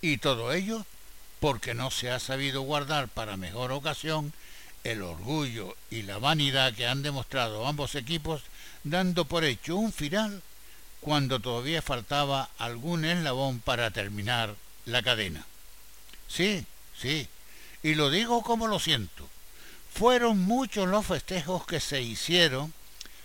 Y 0.00 0.18
todo 0.18 0.52
ello 0.52 0.84
porque 1.40 1.74
no 1.74 1.90
se 1.90 2.10
ha 2.10 2.18
sabido 2.18 2.62
guardar 2.62 3.08
para 3.08 3.36
mejor 3.36 3.72
ocasión 3.72 4.32
el 4.84 5.02
orgullo 5.02 5.76
y 5.90 6.02
la 6.02 6.18
vanidad 6.18 6.74
que 6.74 6.86
han 6.86 7.02
demostrado 7.02 7.66
ambos 7.66 7.94
equipos 7.94 8.42
dando 8.84 9.24
por 9.24 9.44
hecho 9.44 9.76
un 9.76 9.92
final 9.92 10.42
cuando 11.00 11.40
todavía 11.40 11.82
faltaba 11.82 12.48
algún 12.58 13.04
eslabón 13.04 13.60
para 13.60 13.90
terminar 13.90 14.54
la 14.86 15.02
cadena. 15.02 15.44
Sí, 16.28 16.64
sí, 16.96 17.28
y 17.82 17.94
lo 17.94 18.10
digo 18.10 18.42
como 18.42 18.68
lo 18.68 18.78
siento. 18.78 19.28
Fueron 19.94 20.40
muchos 20.40 20.88
los 20.88 21.06
festejos 21.06 21.66
que 21.66 21.78
se 21.78 22.00
hicieron 22.00 22.72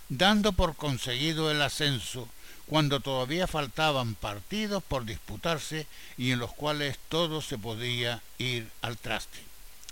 dando 0.08 0.52
por 0.52 0.76
conseguido 0.76 1.50
el 1.50 1.60
ascenso 1.62 2.28
cuando 2.66 3.00
todavía 3.00 3.46
faltaban 3.46 4.14
partidos 4.14 4.82
por 4.82 5.06
disputarse 5.06 5.86
y 6.18 6.32
en 6.32 6.38
los 6.38 6.52
cuales 6.52 6.98
todo 7.08 7.40
se 7.40 7.56
podía 7.56 8.20
ir 8.36 8.68
al 8.82 8.98
traste. 8.98 9.38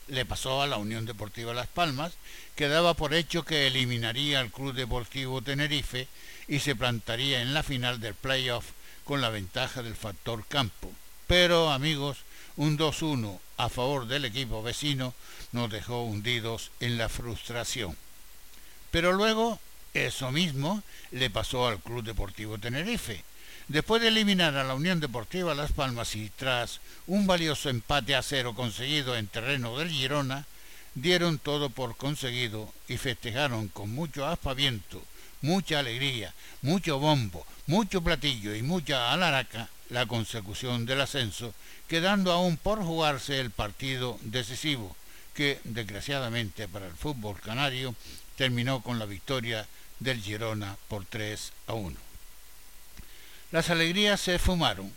Le 0.08 0.26
pasó 0.26 0.62
a 0.62 0.66
la 0.66 0.76
Unión 0.76 1.06
Deportiva 1.06 1.54
Las 1.54 1.66
Palmas, 1.66 2.12
que 2.54 2.68
daba 2.68 2.94
por 2.94 3.14
hecho 3.14 3.44
que 3.44 3.66
eliminaría 3.66 4.40
al 4.40 4.52
Club 4.52 4.74
Deportivo 4.74 5.42
Tenerife 5.42 6.06
y 6.46 6.60
se 6.60 6.76
plantaría 6.76 7.40
en 7.40 7.54
la 7.54 7.62
final 7.62 7.98
del 7.98 8.14
playoff 8.14 8.66
con 9.04 9.20
la 9.22 9.30
ventaja 9.30 9.82
del 9.82 9.96
factor 9.96 10.44
campo. 10.46 10.92
Pero, 11.26 11.70
amigos, 11.70 12.18
un 12.56 12.78
2-1 12.78 13.40
a 13.57 13.69
favor 13.69 14.07
del 14.07 14.25
equipo 14.25 14.62
vecino 14.62 15.14
nos 15.53 15.71
dejó 15.71 16.03
hundidos 16.03 16.71
en 16.81 16.99
la 16.99 17.09
frustración. 17.09 17.97
Pero 18.90 19.12
luego 19.12 19.59
eso 19.95 20.31
mismo 20.31 20.83
le 21.11 21.31
pasó 21.31 21.66
al 21.66 21.81
Club 21.81 22.05
Deportivo 22.05 22.59
Tenerife. 22.59 23.25
Después 23.69 24.01
de 24.01 24.09
eliminar 24.09 24.57
a 24.57 24.64
la 24.64 24.75
Unión 24.75 25.01
Deportiva 25.01 25.55
Las 25.55 25.73
Palmas 25.73 26.14
y 26.14 26.31
tras 26.31 26.81
un 27.07 27.27
valioso 27.27 27.69
empate 27.69 28.14
a 28.14 28.23
cero 28.23 28.55
conseguido 28.55 29.16
en 29.16 29.27
terreno 29.27 29.77
del 29.79 29.90
Girona, 29.90 30.47
dieron 30.95 31.38
todo 31.38 31.71
por 31.71 31.97
conseguido 31.97 32.73
y 32.88 32.97
festejaron 32.97 33.69
con 33.69 33.90
mucho 33.90 34.27
aspaviento, 34.27 35.03
mucha 35.42 35.81
alegría, 35.81 36.33
mucho 36.62 36.99
bombo, 36.99 37.47
mucho 37.66 38.03
platillo 38.03 38.55
y 38.55 38.62
mucha 38.62 39.12
alaraca 39.12 39.69
la 39.90 40.07
consecución 40.07 40.87
del 40.87 41.01
ascenso, 41.01 41.55
quedando 41.88 42.33
aún 42.33 42.57
por 42.57 42.83
jugarse 42.83 43.40
el 43.40 43.51
partido 43.51 44.18
decisivo, 44.22 44.96
que 45.35 45.61
desgraciadamente 45.64 46.66
para 46.66 46.87
el 46.87 46.94
fútbol 46.94 47.40
canario 47.40 47.94
terminó 48.37 48.83
con 48.83 48.99
la 48.99 49.07
victoria 49.07 49.66
del 50.01 50.20
Girona 50.20 50.77
por 50.88 51.05
3 51.05 51.53
a 51.68 51.75
1. 51.75 51.96
Las 53.53 53.70
alegrías 53.70 54.20
se 54.20 54.38
fumaron, 54.38 54.92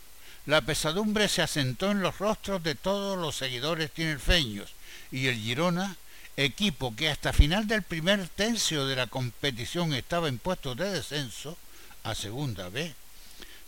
la 0.45 0.61
pesadumbre 0.61 1.27
se 1.27 1.41
asentó 1.41 1.91
en 1.91 2.01
los 2.01 2.17
rostros 2.17 2.63
de 2.63 2.75
todos 2.75 3.17
los 3.17 3.35
seguidores 3.35 3.91
tinerfeños 3.91 4.73
y 5.11 5.27
el 5.27 5.35
Girona, 5.35 5.97
equipo 6.37 6.95
que 6.95 7.09
hasta 7.09 7.33
final 7.33 7.67
del 7.67 7.83
primer 7.83 8.27
tercio 8.29 8.87
de 8.87 8.95
la 8.95 9.07
competición 9.07 9.93
estaba 9.93 10.29
en 10.29 10.39
puestos 10.39 10.77
de 10.77 10.89
descenso 10.89 11.57
a 12.03 12.15
segunda 12.15 12.69
B, 12.69 12.93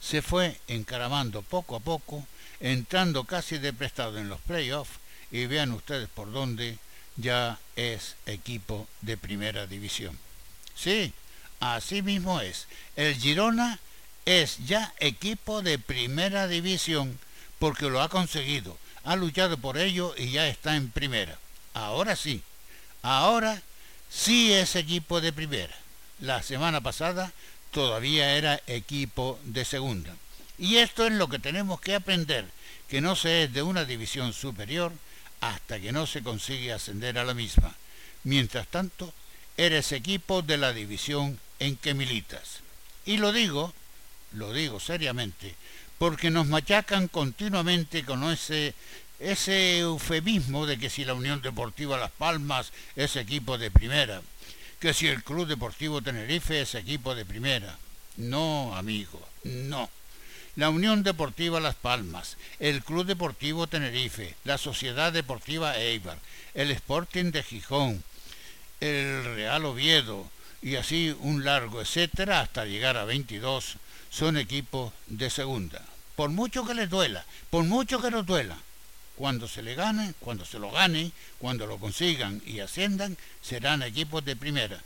se 0.02 0.22
fue 0.22 0.60
encaramando 0.68 1.44
poco 1.44 1.76
a 1.76 1.80
poco, 1.80 2.26
entrando 2.60 3.24
casi 3.24 3.60
de 3.60 3.72
prestado 3.72 4.18
en 4.18 4.30
los 4.30 4.42
playoffs 4.42 5.00
y 5.32 5.46
vean 5.46 5.72
ustedes 5.72 6.10
por 6.10 6.32
dónde 6.32 6.78
ya 7.16 7.60
es 7.76 8.16
equipo 8.26 8.88
de 9.02 9.16
primera 9.16 9.68
división. 9.68 10.18
Sí, 10.76 11.14
así 11.60 12.02
mismo 12.02 12.42
es. 12.42 12.68
El 12.96 13.16
Girona 13.16 13.80
es 14.26 14.58
ya 14.66 14.94
equipo 15.00 15.62
de 15.62 15.78
primera 15.78 16.48
división 16.48 17.18
porque 17.60 17.90
lo 17.90 18.02
ha 18.02 18.10
conseguido, 18.10 18.78
ha 19.04 19.16
luchado 19.16 19.58
por 19.58 19.78
ello 19.78 20.16
y 20.18 20.32
ya 20.32 20.48
está 20.48 20.76
en 20.76 20.90
primera. 20.90 21.38
Ahora 21.74 22.16
sí, 22.16 22.42
ahora 23.04 23.62
sí 24.10 24.52
es 24.52 24.76
equipo 24.76 25.22
de 25.22 25.32
primera. 25.32 25.76
La 26.20 26.44
semana 26.44 26.82
pasada 26.82 27.32
todavía 27.72 28.36
era 28.36 28.62
equipo 28.68 29.40
de 29.44 29.66
segunda. 29.66 30.16
Y 30.58 30.78
esto 30.78 31.08
es 31.08 31.14
lo 31.14 31.28
que 31.28 31.40
tenemos 31.40 31.82
que 31.82 31.96
aprender, 31.96 32.46
que 32.88 33.02
no 33.02 33.16
se 33.16 33.44
es 33.44 33.54
de 33.54 33.64
una 33.64 33.86
división 33.86 34.34
superior 34.34 34.92
hasta 35.40 35.80
que 35.80 35.92
no 35.92 36.06
se 36.06 36.22
consigue 36.22 36.72
ascender 36.72 37.18
a 37.18 37.24
la 37.24 37.34
misma. 37.34 37.74
Mientras 38.24 38.68
tanto, 38.68 39.14
eres 39.58 39.92
equipo 39.92 40.42
de 40.42 40.58
la 40.58 40.74
división 40.74 41.40
en 41.60 41.78
que 41.78 41.94
militas. 41.94 42.60
Y 43.06 43.18
lo 43.18 43.32
digo, 43.32 43.74
lo 44.34 44.54
digo 44.54 44.80
seriamente, 44.80 45.56
porque 45.98 46.30
nos 46.30 46.48
machacan 46.48 47.08
continuamente 47.08 48.06
con 48.06 48.24
ese, 48.32 48.76
ese 49.20 49.80
eufemismo 49.80 50.66
de 50.66 50.78
que 50.78 50.90
si 50.90 51.06
la 51.06 51.14
Unión 51.14 51.42
Deportiva 51.42 51.98
Las 51.98 52.12
Palmas 52.12 52.72
es 52.96 53.16
equipo 53.16 53.58
de 53.58 53.72
primera, 53.72 54.22
que 54.82 54.96
si 54.96 55.08
el 55.08 55.24
Club 55.24 55.48
Deportivo 55.48 56.02
Tenerife 56.02 56.60
es 56.60 56.74
equipo 56.74 57.14
de 57.14 57.24
primera. 57.24 57.78
No, 58.18 58.76
amigo, 58.76 59.22
no. 59.44 59.92
La 60.56 60.70
Unión 60.70 61.04
Deportiva 61.04 61.60
Las 61.60 61.76
Palmas, 61.76 62.36
el 62.60 62.84
Club 62.84 63.06
Deportivo 63.06 63.68
Tenerife, 63.68 64.36
la 64.44 64.58
Sociedad 64.58 65.14
Deportiva 65.14 65.78
Eibar, 65.78 66.18
el 66.56 66.72
Sporting 66.72 67.32
de 67.32 67.44
Gijón, 67.44 68.04
el 68.80 69.24
Real 69.24 69.66
Oviedo, 69.66 70.30
y 70.64 70.76
así 70.76 71.16
un 71.20 71.46
largo 71.46 71.82
etcétera 71.82 72.42
hasta 72.42 72.66
llegar 72.66 72.98
a 72.98 73.06
22 73.06 73.78
son 74.10 74.36
equipos 74.36 74.94
de 75.06 75.30
segunda. 75.30 75.86
Por 76.16 76.32
mucho 76.32 76.66
que 76.66 76.74
les 76.74 76.90
duela, 76.90 77.24
por 77.52 77.64
mucho 77.66 78.02
que 78.02 78.10
nos 78.10 78.26
duela, 78.26 78.58
cuando 79.22 79.48
se 79.48 79.62
le 79.62 79.76
gane, 79.76 80.16
cuando 80.20 80.46
se 80.46 80.58
lo 80.58 80.72
gane, 80.72 81.12
cuando 81.38 81.68
lo 81.68 81.78
consigan 81.78 82.42
y 82.44 82.60
asciendan, 82.60 83.16
serán 83.40 83.84
equipos 83.84 84.26
de 84.26 84.36
primera. 84.36 84.82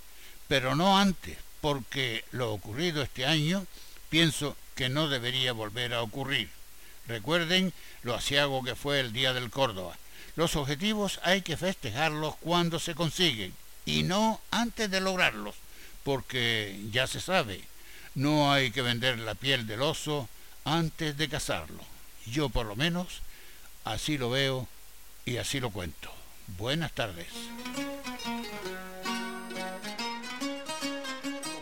Pero 0.50 0.76
no 0.76 0.98
antes, 1.00 1.38
porque 1.62 2.26
lo 2.34 2.52
ocurrido 2.52 3.02
este 3.02 3.26
año 3.26 3.66
pienso 4.10 4.58
que 4.76 4.90
no 4.90 5.08
debería 5.08 5.54
volver 5.54 5.94
a 5.94 6.02
ocurrir. 6.02 6.50
Recuerden 7.08 7.72
lo 8.04 8.14
asiago 8.14 8.62
que 8.62 8.76
fue 8.76 9.00
el 9.00 9.14
Día 9.14 9.32
del 9.32 9.50
Córdoba. 9.50 9.98
Los 10.36 10.58
objetivos 10.58 11.22
hay 11.24 11.42
que 11.42 11.56
festejarlos 11.56 12.36
cuando 12.36 12.78
se 12.78 12.94
consiguen 12.94 13.54
y 13.86 14.04
no 14.04 14.42
antes 14.52 14.92
de 14.92 15.00
lograrlos 15.00 15.56
porque 16.04 16.78
ya 16.92 17.08
se 17.08 17.22
sabe, 17.22 17.62
no 18.16 18.52
hay 18.52 18.72
que 18.72 18.82
vender 18.82 19.18
la 19.18 19.36
piel 19.36 19.66
del 19.66 19.82
oso 19.82 20.28
antes 20.66 21.16
de 21.16 21.30
cazarlo. 21.30 21.82
Yo 22.26 22.50
por 22.50 22.66
lo 22.66 22.76
menos 22.76 23.22
así 23.86 24.18
lo 24.18 24.30
veo 24.30 24.68
y 25.24 25.38
así 25.38 25.60
lo 25.60 25.70
cuento. 25.70 26.10
Buenas 26.58 26.92
tardes. 26.94 27.28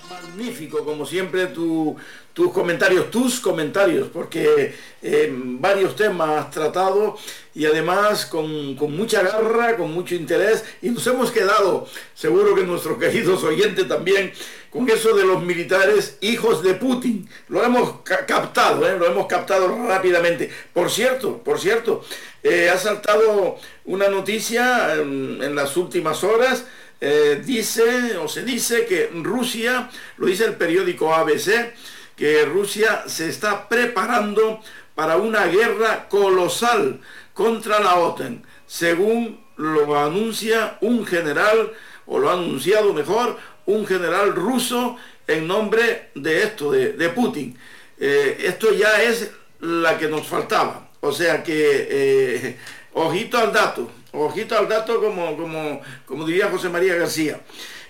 Magnífico, 0.09 0.83
como 0.83 1.05
siempre, 1.05 1.47
tus 1.47 2.51
comentarios, 2.51 3.11
tus 3.11 3.39
comentarios, 3.39 4.09
porque 4.09 4.73
eh, 5.01 5.31
varios 5.31 5.95
temas 5.95 6.29
has 6.29 6.51
tratado 6.51 7.17
y 7.53 7.65
además 7.65 8.25
con, 8.25 8.75
mucha 8.95 9.21
garra, 9.21 9.77
con 9.77 9.93
mucho 9.93 10.15
interés, 10.15 10.65
y 10.81 10.89
nos 10.89 11.05
hemos 11.07 11.31
quedado, 11.31 11.87
seguro 12.15 12.55
que 12.55 12.63
nuestros 12.63 12.97
queridos 12.97 13.43
oyentes 13.43 13.87
también, 13.87 14.33
con 14.73 14.89
eso 14.89 15.15
de 15.15 15.23
los 15.23 15.41
militares 15.41 16.17
hijos 16.19 16.63
de 16.63 16.73
Putin. 16.73 17.29
Lo 17.47 17.63
hemos 17.63 18.01
captado, 18.01 18.89
¿eh? 18.89 18.97
lo 18.97 19.05
hemos 19.05 19.27
captado 19.27 19.87
rápidamente. 19.87 20.49
Por 20.73 20.89
cierto, 20.89 21.37
por 21.37 21.59
cierto, 21.59 22.03
eh, 22.41 22.69
ha 22.69 22.77
saltado 22.77 23.57
una 23.85 24.09
noticia 24.09 24.95
en 24.95 25.55
las 25.55 25.77
últimas 25.77 26.23
horas 26.23 26.65
eh, 27.05 27.41
dice 27.43 28.15
o 28.15 28.29
se 28.29 28.43
dice 28.43 28.85
que 28.85 29.11
Rusia, 29.13 29.89
lo 30.15 30.25
dice 30.27 30.45
el 30.45 30.55
periódico 30.55 31.13
ABC, 31.13 31.73
que 32.15 32.45
Rusia 32.45 33.03
se 33.07 33.27
está 33.27 33.67
preparando 33.67 34.61
para 34.95 35.17
una 35.17 35.47
guerra 35.47 36.07
colosal 36.07 37.01
contra 37.33 37.81
la 37.81 37.95
OTAN, 37.95 38.45
según 38.65 39.43
lo 39.57 39.99
anuncia 39.99 40.77
un 40.79 41.05
general, 41.05 41.73
o 42.05 42.19
lo 42.19 42.29
ha 42.29 42.33
anunciado 42.35 42.93
mejor, 42.93 43.37
un 43.65 43.85
general 43.85 44.35
ruso 44.35 44.97
en 45.27 45.47
nombre 45.47 46.09
de 46.15 46.43
esto, 46.43 46.71
de, 46.71 47.09
Putin. 47.09 47.57
Eh, 47.99 48.37
esto 48.45 48.73
ya 48.73 49.01
es 49.01 49.31
la 49.59 49.97
que 49.97 50.07
nos 50.07 50.27
faltaba. 50.27 50.89
O 50.99 51.11
sea 51.11 51.43
que, 51.43 51.87
eh, 51.89 52.57
ojito 52.93 53.37
al 53.37 53.51
dato, 53.51 53.89
Ojito 54.15 54.55
al 54.55 54.69
dato, 54.69 55.01
como, 55.01 55.35
como, 55.35 55.81
como 56.05 56.23
diría 56.27 56.47
José 56.47 56.69
María 56.69 56.93
García. 56.95 57.41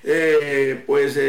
Eh, 0.06 0.82
pues 0.86 1.20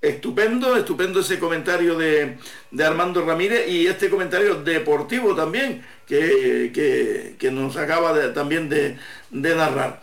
estupendo, 0.00 0.74
estupendo 0.74 1.20
ese 1.20 1.38
comentario 1.38 1.98
de, 1.98 2.38
Armando 2.82 3.22
Ramírez 3.22 3.68
y 3.68 3.86
este 3.86 4.08
comentario 4.08 4.54
deportivo 4.54 5.34
también 5.34 5.84
que, 6.06 7.36
nos 7.52 7.76
acaba 7.76 8.32
también 8.32 8.70
de, 8.70 8.96
de 9.30 9.54
narrar. 9.54 10.00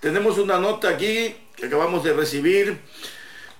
Tenemos 0.00 0.36
una 0.36 0.58
nota 0.58 0.90
aquí 0.90 1.34
que 1.58 1.66
acabamos 1.66 2.04
de 2.04 2.12
recibir 2.12 2.78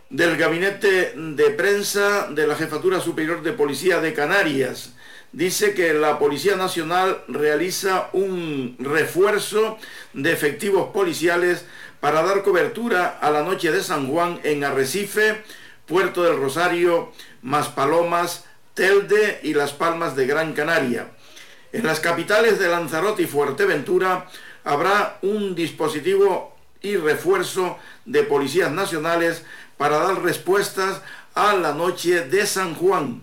del 0.09 0.37
gabinete 0.37 1.13
de 1.17 1.51
prensa 1.51 2.29
de 2.31 2.47
la 2.47 2.55
Jefatura 2.55 3.01
Superior 3.01 3.43
de 3.43 3.53
Policía 3.53 4.01
de 4.01 4.15
Canarias 4.15 4.95
dice 5.33 5.75
que 5.75 5.93
la 5.93 6.19
Policía 6.19 6.57
Nacional 6.57 7.23
realiza 7.29 8.09
un 8.13 8.77
refuerzo 8.79 9.79
de 10.15 10.33
efectivos 10.33 10.91
policiales 10.91 11.67
para 12.01 12.23
dar 12.23 12.43
cobertura 12.43 13.19
a 13.21 13.31
la 13.31 13.43
noche 13.43 13.71
de 13.73 13.83
San 13.83 14.07
Juan 14.09 14.41
en 14.45 14.65
Arrecife, 14.65 15.43
Puerto 15.85 16.23
del 16.23 16.39
Rosario, 16.39 17.13
Maspalomas, 17.43 18.45
Telde 18.75 19.41
y 19.43 19.55
Las 19.55 19.73
Palmas 19.73 20.15
de 20.15 20.27
Gran 20.27 20.53
Canaria. 20.53 21.11
En 21.73 21.85
las 21.85 22.01
capitales 22.01 22.59
de 22.59 22.69
Lanzarote 22.69 23.25
y 23.25 23.27
Fuerteventura 23.27 24.29
habrá 24.65 25.19
un 25.23 25.55
dispositivo 25.55 26.58
y 26.83 26.97
refuerzo 26.97 27.79
de 28.05 28.23
policías 28.23 28.71
nacionales 28.71 29.43
para 29.77 29.99
dar 29.99 30.23
respuestas 30.23 31.01
a 31.35 31.55
la 31.55 31.73
noche 31.73 32.23
de 32.23 32.47
San 32.47 32.75
Juan. 32.75 33.23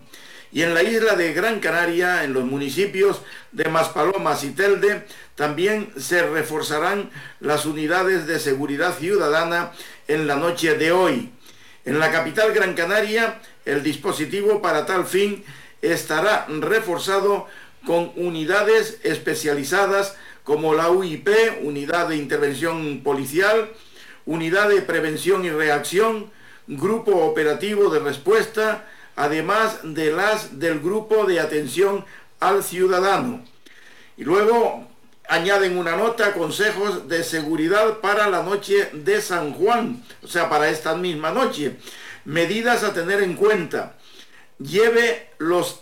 Y 0.51 0.61
en 0.61 0.73
la 0.73 0.83
isla 0.83 1.15
de 1.15 1.33
Gran 1.33 1.59
Canaria, 1.59 2.23
en 2.23 2.33
los 2.33 2.45
municipios 2.45 3.21
de 3.51 3.65
Maspalomas 3.65 4.43
y 4.43 4.51
Telde, 4.51 5.05
también 5.35 5.91
se 5.97 6.23
reforzarán 6.23 7.09
las 7.41 7.65
unidades 7.65 8.25
de 8.25 8.39
seguridad 8.39 8.97
ciudadana 8.97 9.71
en 10.07 10.27
la 10.27 10.35
noche 10.35 10.75
de 10.75 10.93
hoy. 10.93 11.31
En 11.83 11.99
la 11.99 12.09
capital 12.11 12.53
Gran 12.53 12.73
Canaria, 12.73 13.41
el 13.65 13.83
dispositivo 13.83 14.61
para 14.61 14.85
tal 14.85 15.05
fin 15.05 15.43
estará 15.81 16.45
reforzado 16.47 17.47
con 17.85 18.11
unidades 18.15 18.99
especializadas 19.03 20.15
como 20.45 20.75
la 20.75 20.91
UIP, 20.91 21.27
Unidad 21.63 22.07
de 22.07 22.17
Intervención 22.17 23.01
Policial, 23.03 23.71
Unidad 24.25 24.69
de 24.69 24.81
Prevención 24.83 25.43
y 25.43 25.49
Reacción, 25.49 26.31
Grupo 26.67 27.25
Operativo 27.25 27.89
de 27.89 27.99
Respuesta, 27.99 28.87
además 29.15 29.79
de 29.83 30.11
las 30.11 30.59
del 30.59 30.79
Grupo 30.79 31.25
de 31.25 31.39
Atención 31.39 32.05
al 32.39 32.63
Ciudadano. 32.63 33.43
Y 34.17 34.23
luego 34.23 34.87
añaden 35.27 35.79
una 35.79 35.97
nota, 35.97 36.33
consejos 36.33 37.09
de 37.09 37.23
seguridad 37.23 37.97
para 37.99 38.29
la 38.29 38.43
noche 38.43 38.89
de 38.93 39.21
San 39.21 39.51
Juan, 39.53 40.03
o 40.21 40.27
sea, 40.27 40.47
para 40.47 40.69
esta 40.69 40.95
misma 40.95 41.31
noche. 41.31 41.77
Medidas 42.23 42.83
a 42.83 42.93
tener 42.93 43.23
en 43.23 43.33
cuenta. 43.33 43.97
Lleve 44.59 45.29
los, 45.39 45.81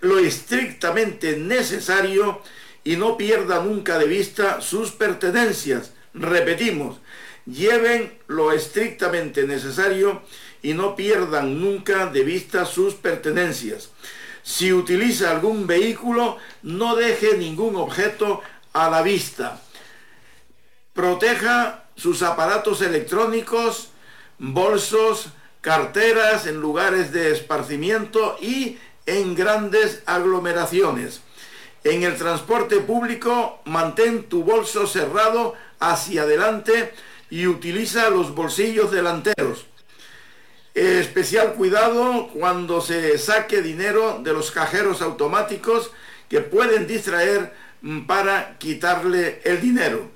lo 0.00 0.18
estrictamente 0.18 1.36
necesario 1.36 2.42
y 2.84 2.96
no 2.96 3.16
pierda 3.16 3.60
nunca 3.62 3.98
de 3.98 4.06
vista 4.06 4.60
sus 4.60 4.92
pertenencias. 4.92 5.92
Repetimos, 6.12 6.98
lleven 7.46 8.16
lo 8.28 8.52
estrictamente 8.52 9.46
necesario 9.46 10.22
y 10.62 10.74
no 10.74 10.94
pierdan 10.94 11.60
nunca 11.60 12.06
de 12.06 12.22
vista 12.22 12.66
sus 12.66 12.94
pertenencias. 12.94 13.90
Si 14.42 14.72
utiliza 14.72 15.30
algún 15.30 15.66
vehículo, 15.66 16.36
no 16.62 16.94
deje 16.96 17.38
ningún 17.38 17.76
objeto 17.76 18.42
a 18.74 18.90
la 18.90 19.00
vista. 19.02 19.60
Proteja 20.92 21.84
sus 21.96 22.22
aparatos 22.22 22.82
electrónicos, 22.82 23.88
bolsos, 24.38 25.28
carteras 25.60 26.46
en 26.46 26.60
lugares 26.60 27.10
de 27.10 27.32
esparcimiento 27.32 28.36
y 28.40 28.78
en 29.06 29.34
grandes 29.34 30.02
aglomeraciones. 30.04 31.22
En 31.84 32.02
el 32.02 32.16
transporte 32.16 32.80
público, 32.80 33.60
mantén 33.66 34.24
tu 34.24 34.42
bolso 34.42 34.86
cerrado 34.86 35.52
hacia 35.78 36.22
adelante 36.22 36.94
y 37.28 37.46
utiliza 37.46 38.08
los 38.08 38.34
bolsillos 38.34 38.90
delanteros. 38.90 39.66
Especial 40.72 41.52
cuidado 41.52 42.28
cuando 42.32 42.80
se 42.80 43.18
saque 43.18 43.60
dinero 43.60 44.18
de 44.24 44.32
los 44.32 44.50
cajeros 44.50 45.02
automáticos 45.02 45.92
que 46.30 46.40
pueden 46.40 46.86
distraer 46.86 47.52
mm, 47.82 48.06
para 48.06 48.56
quitarle 48.56 49.42
el 49.44 49.60
dinero. 49.60 50.10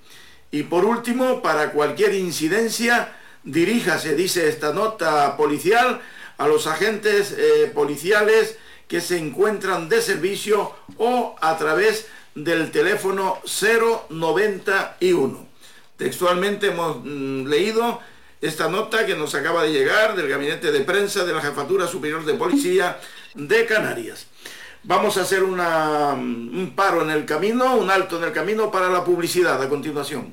Y 0.50 0.62
por 0.62 0.86
último, 0.86 1.42
para 1.42 1.72
cualquier 1.72 2.14
incidencia, 2.14 3.14
diríjase, 3.44 4.16
dice 4.16 4.48
esta 4.48 4.72
nota 4.72 5.36
policial, 5.36 6.00
a 6.38 6.48
los 6.48 6.66
agentes 6.66 7.34
eh, 7.36 7.70
policiales 7.74 8.56
que 8.88 9.00
se 9.00 9.18
encuentran 9.18 9.88
de 9.88 10.02
servicio 10.02 10.72
o 10.96 11.36
a 11.40 11.56
través 11.56 12.06
del 12.34 12.70
teléfono 12.70 13.38
091. 13.44 15.46
Textualmente 15.96 16.68
hemos 16.68 17.04
mm, 17.04 17.46
leído 17.46 18.00
esta 18.40 18.68
nota 18.68 19.04
que 19.04 19.16
nos 19.16 19.34
acaba 19.34 19.64
de 19.64 19.72
llegar 19.72 20.16
del 20.16 20.28
gabinete 20.28 20.72
de 20.72 20.80
prensa 20.80 21.24
de 21.24 21.34
la 21.34 21.40
Jefatura 21.40 21.86
Superior 21.86 22.24
de 22.24 22.34
Policía 22.34 22.98
de 23.34 23.66
Canarias. 23.66 24.26
Vamos 24.84 25.18
a 25.18 25.22
hacer 25.22 25.42
mm, 25.42 26.58
un 26.58 26.72
paro 26.74 27.02
en 27.02 27.10
el 27.10 27.26
camino, 27.26 27.76
un 27.76 27.90
alto 27.90 28.16
en 28.16 28.24
el 28.24 28.32
camino 28.32 28.70
para 28.70 28.88
la 28.88 29.04
publicidad 29.04 29.62
a 29.62 29.68
continuación. 29.68 30.32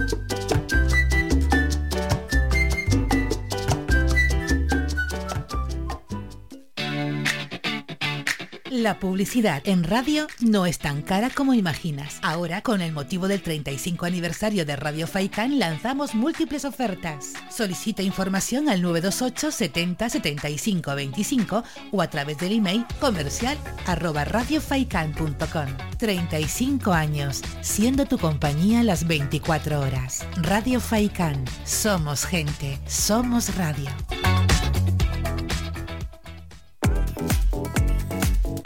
La 8.81 8.97
publicidad 8.97 9.61
en 9.65 9.83
radio 9.83 10.25
no 10.39 10.65
es 10.65 10.79
tan 10.79 11.03
cara 11.03 11.29
como 11.29 11.53
imaginas. 11.53 12.17
Ahora, 12.23 12.61
con 12.61 12.81
el 12.81 12.91
motivo 12.91 13.27
del 13.27 13.43
35 13.43 14.07
aniversario 14.07 14.65
de 14.65 14.75
Radio 14.75 15.05
Faikan, 15.05 15.59
lanzamos 15.59 16.15
múltiples 16.15 16.65
ofertas. 16.65 17.33
Solicita 17.51 18.01
información 18.01 18.69
al 18.69 18.81
928 18.81 19.51
70 19.51 20.09
75 20.09 20.95
25 20.95 21.63
o 21.91 22.01
a 22.01 22.09
través 22.09 22.39
del 22.39 22.53
email 22.53 22.83
comercial 22.99 23.55
arroba 23.85 24.25
radiofaikan.com. 24.25 25.67
35 25.99 26.91
años, 26.91 27.43
siendo 27.61 28.05
tu 28.05 28.17
compañía 28.17 28.81
las 28.81 29.05
24 29.05 29.79
horas. 29.79 30.25
Radio 30.37 30.79
Faikan. 30.79 31.45
Somos 31.65 32.25
gente, 32.25 32.79
somos 32.87 33.55
radio. 33.57 33.91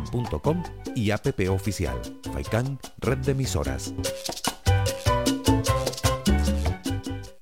faikan.com 0.00 0.62
y 0.94 1.10
app 1.10 1.26
oficial. 1.50 2.00
Faikan, 2.32 2.78
red 2.98 3.18
de 3.18 3.32
emisoras. 3.32 3.94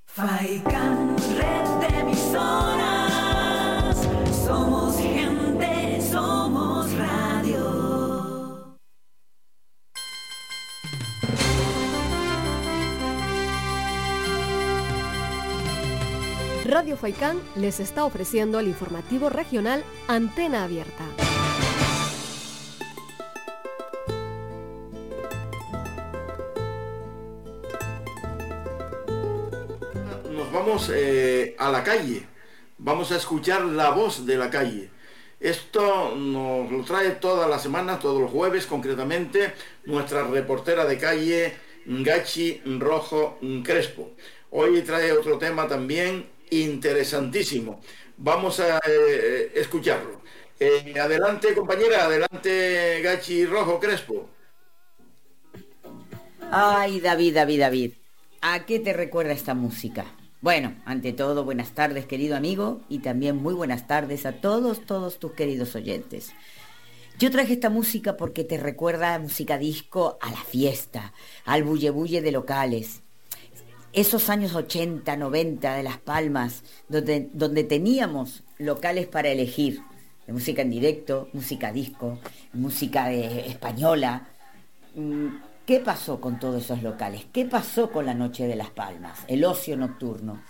Faikan, 0.07 1.17
red 1.37 1.67
de 1.81 2.01
emisoras. 2.01 3.97
Somos 4.45 4.97
gente, 4.99 6.01
somos 6.01 6.93
radio. 6.97 8.71
Radio 16.65 16.97
Faikán 16.97 17.41
les 17.57 17.81
está 17.81 18.05
ofreciendo 18.05 18.59
el 18.61 18.69
informativo 18.69 19.29
regional 19.29 19.85
Antena 20.09 20.65
Abierta. 20.65 21.05
Vamos 30.55 30.89
eh, 30.95 31.57
a 31.59 31.69
la 31.69 31.83
calle, 31.83 32.23
vamos 32.79 33.11
a 33.11 33.17
escuchar 33.17 33.63
la 33.65 33.91
voz 33.91 34.25
de 34.25 34.37
la 34.37 34.51
calle. 34.51 34.89
Esto 35.41 36.15
nos 36.15 36.71
lo 36.71 36.85
trae 36.85 37.11
todas 37.11 37.51
las 37.51 37.61
semanas, 37.61 37.99
todos 37.99 38.21
los 38.21 38.31
jueves 38.31 38.65
concretamente, 38.65 39.53
nuestra 39.85 40.23
reportera 40.23 40.85
de 40.87 40.97
calle, 40.97 41.55
Gachi 41.85 42.63
Rojo 42.79 43.39
Crespo. 43.65 44.13
Hoy 44.51 44.81
trae 44.83 45.11
otro 45.11 45.39
tema 45.39 45.67
también 45.67 46.27
interesantísimo. 46.51 47.81
Vamos 48.17 48.61
a 48.61 48.79
eh, 48.87 49.51
escucharlo. 49.57 50.23
Eh, 50.61 50.95
adelante, 50.99 51.53
compañera, 51.53 52.05
adelante, 52.05 53.01
Gachi 53.03 53.45
Rojo 53.45 53.81
Crespo. 53.81 54.31
Ay, 56.53 57.01
David, 57.01 57.35
David, 57.35 57.61
David, 57.61 57.93
¿a 58.41 58.65
qué 58.65 58.79
te 58.79 58.93
recuerda 58.93 59.33
esta 59.33 59.55
música? 59.55 60.07
Bueno, 60.45 60.75
ante 60.85 61.15
todo, 61.15 61.43
buenas 61.43 61.71
tardes, 61.71 62.05
querido 62.05 62.37
amigo, 62.37 62.83
y 62.91 62.99
también 62.99 63.37
muy 63.37 63.55
buenas 63.55 63.87
tardes 63.87 64.27
a 64.27 64.33
todos, 64.33 64.85
todos 64.85 65.19
tus 65.19 65.33
queridos 65.33 65.75
oyentes. 65.75 66.35
Yo 67.19 67.31
traje 67.31 67.55
esta 67.55 67.71
música 67.71 68.19
porque 68.19 68.45
te 68.45 68.59
recuerda 68.59 69.19
música 69.19 69.57
disco 69.57 70.19
a 70.21 70.31
la 70.31 70.43
fiesta, 70.43 71.15
al 71.47 71.63
bulle 71.65 71.89
bulle 71.89 72.21
de 72.21 72.31
locales. 72.31 73.01
Esos 73.95 74.29
años 74.29 74.55
80, 74.55 75.17
90 75.17 75.77
de 75.77 75.83
Las 75.83 75.97
Palmas, 75.97 76.63
donde, 76.91 77.31
donde 77.33 77.65
teníamos 77.65 78.43
locales 78.59 79.07
para 79.07 79.31
elegir, 79.31 79.81
de 80.27 80.35
música 80.35 80.61
en 80.61 80.69
directo, 80.69 81.31
música 81.33 81.73
disco, 81.73 82.19
música 82.53 83.09
de, 83.09 83.49
española. 83.49 84.29
Mm, 84.95 85.29
¿Qué 85.67 85.81
pasó 85.81 86.21
con 86.21 86.39
todos 86.39 86.65
esos 86.65 86.83
locales? 86.83 87.25
¿Qué 87.33 87.47
pasó 87.47 87.91
con 87.91 88.05
la 88.05 88.13
Noche 88.13 88.47
de 88.47 88.55
las 88.55 88.69
Palmas? 88.69 89.21
El 89.29 89.47
ocio 89.47 89.79
nocturno. 89.79 90.43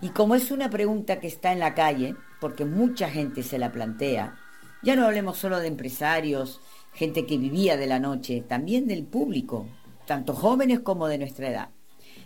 Y 0.00 0.10
como 0.10 0.36
es 0.36 0.52
una 0.52 0.70
pregunta 0.70 1.18
que 1.18 1.26
está 1.26 1.52
en 1.52 1.58
la 1.58 1.74
calle, 1.74 2.14
porque 2.40 2.64
mucha 2.64 3.10
gente 3.10 3.42
se 3.42 3.58
la 3.58 3.72
plantea, 3.72 4.38
ya 4.84 4.94
no 4.94 5.06
hablemos 5.06 5.38
solo 5.38 5.58
de 5.58 5.66
empresarios, 5.66 6.60
gente 6.94 7.26
que 7.26 7.36
vivía 7.36 7.76
de 7.76 7.88
la 7.88 7.98
noche, 7.98 8.44
también 8.46 8.86
del 8.86 9.02
público, 9.02 9.66
tanto 10.06 10.34
jóvenes 10.34 10.78
como 10.78 11.08
de 11.08 11.18
nuestra 11.18 11.48
edad. 11.48 11.70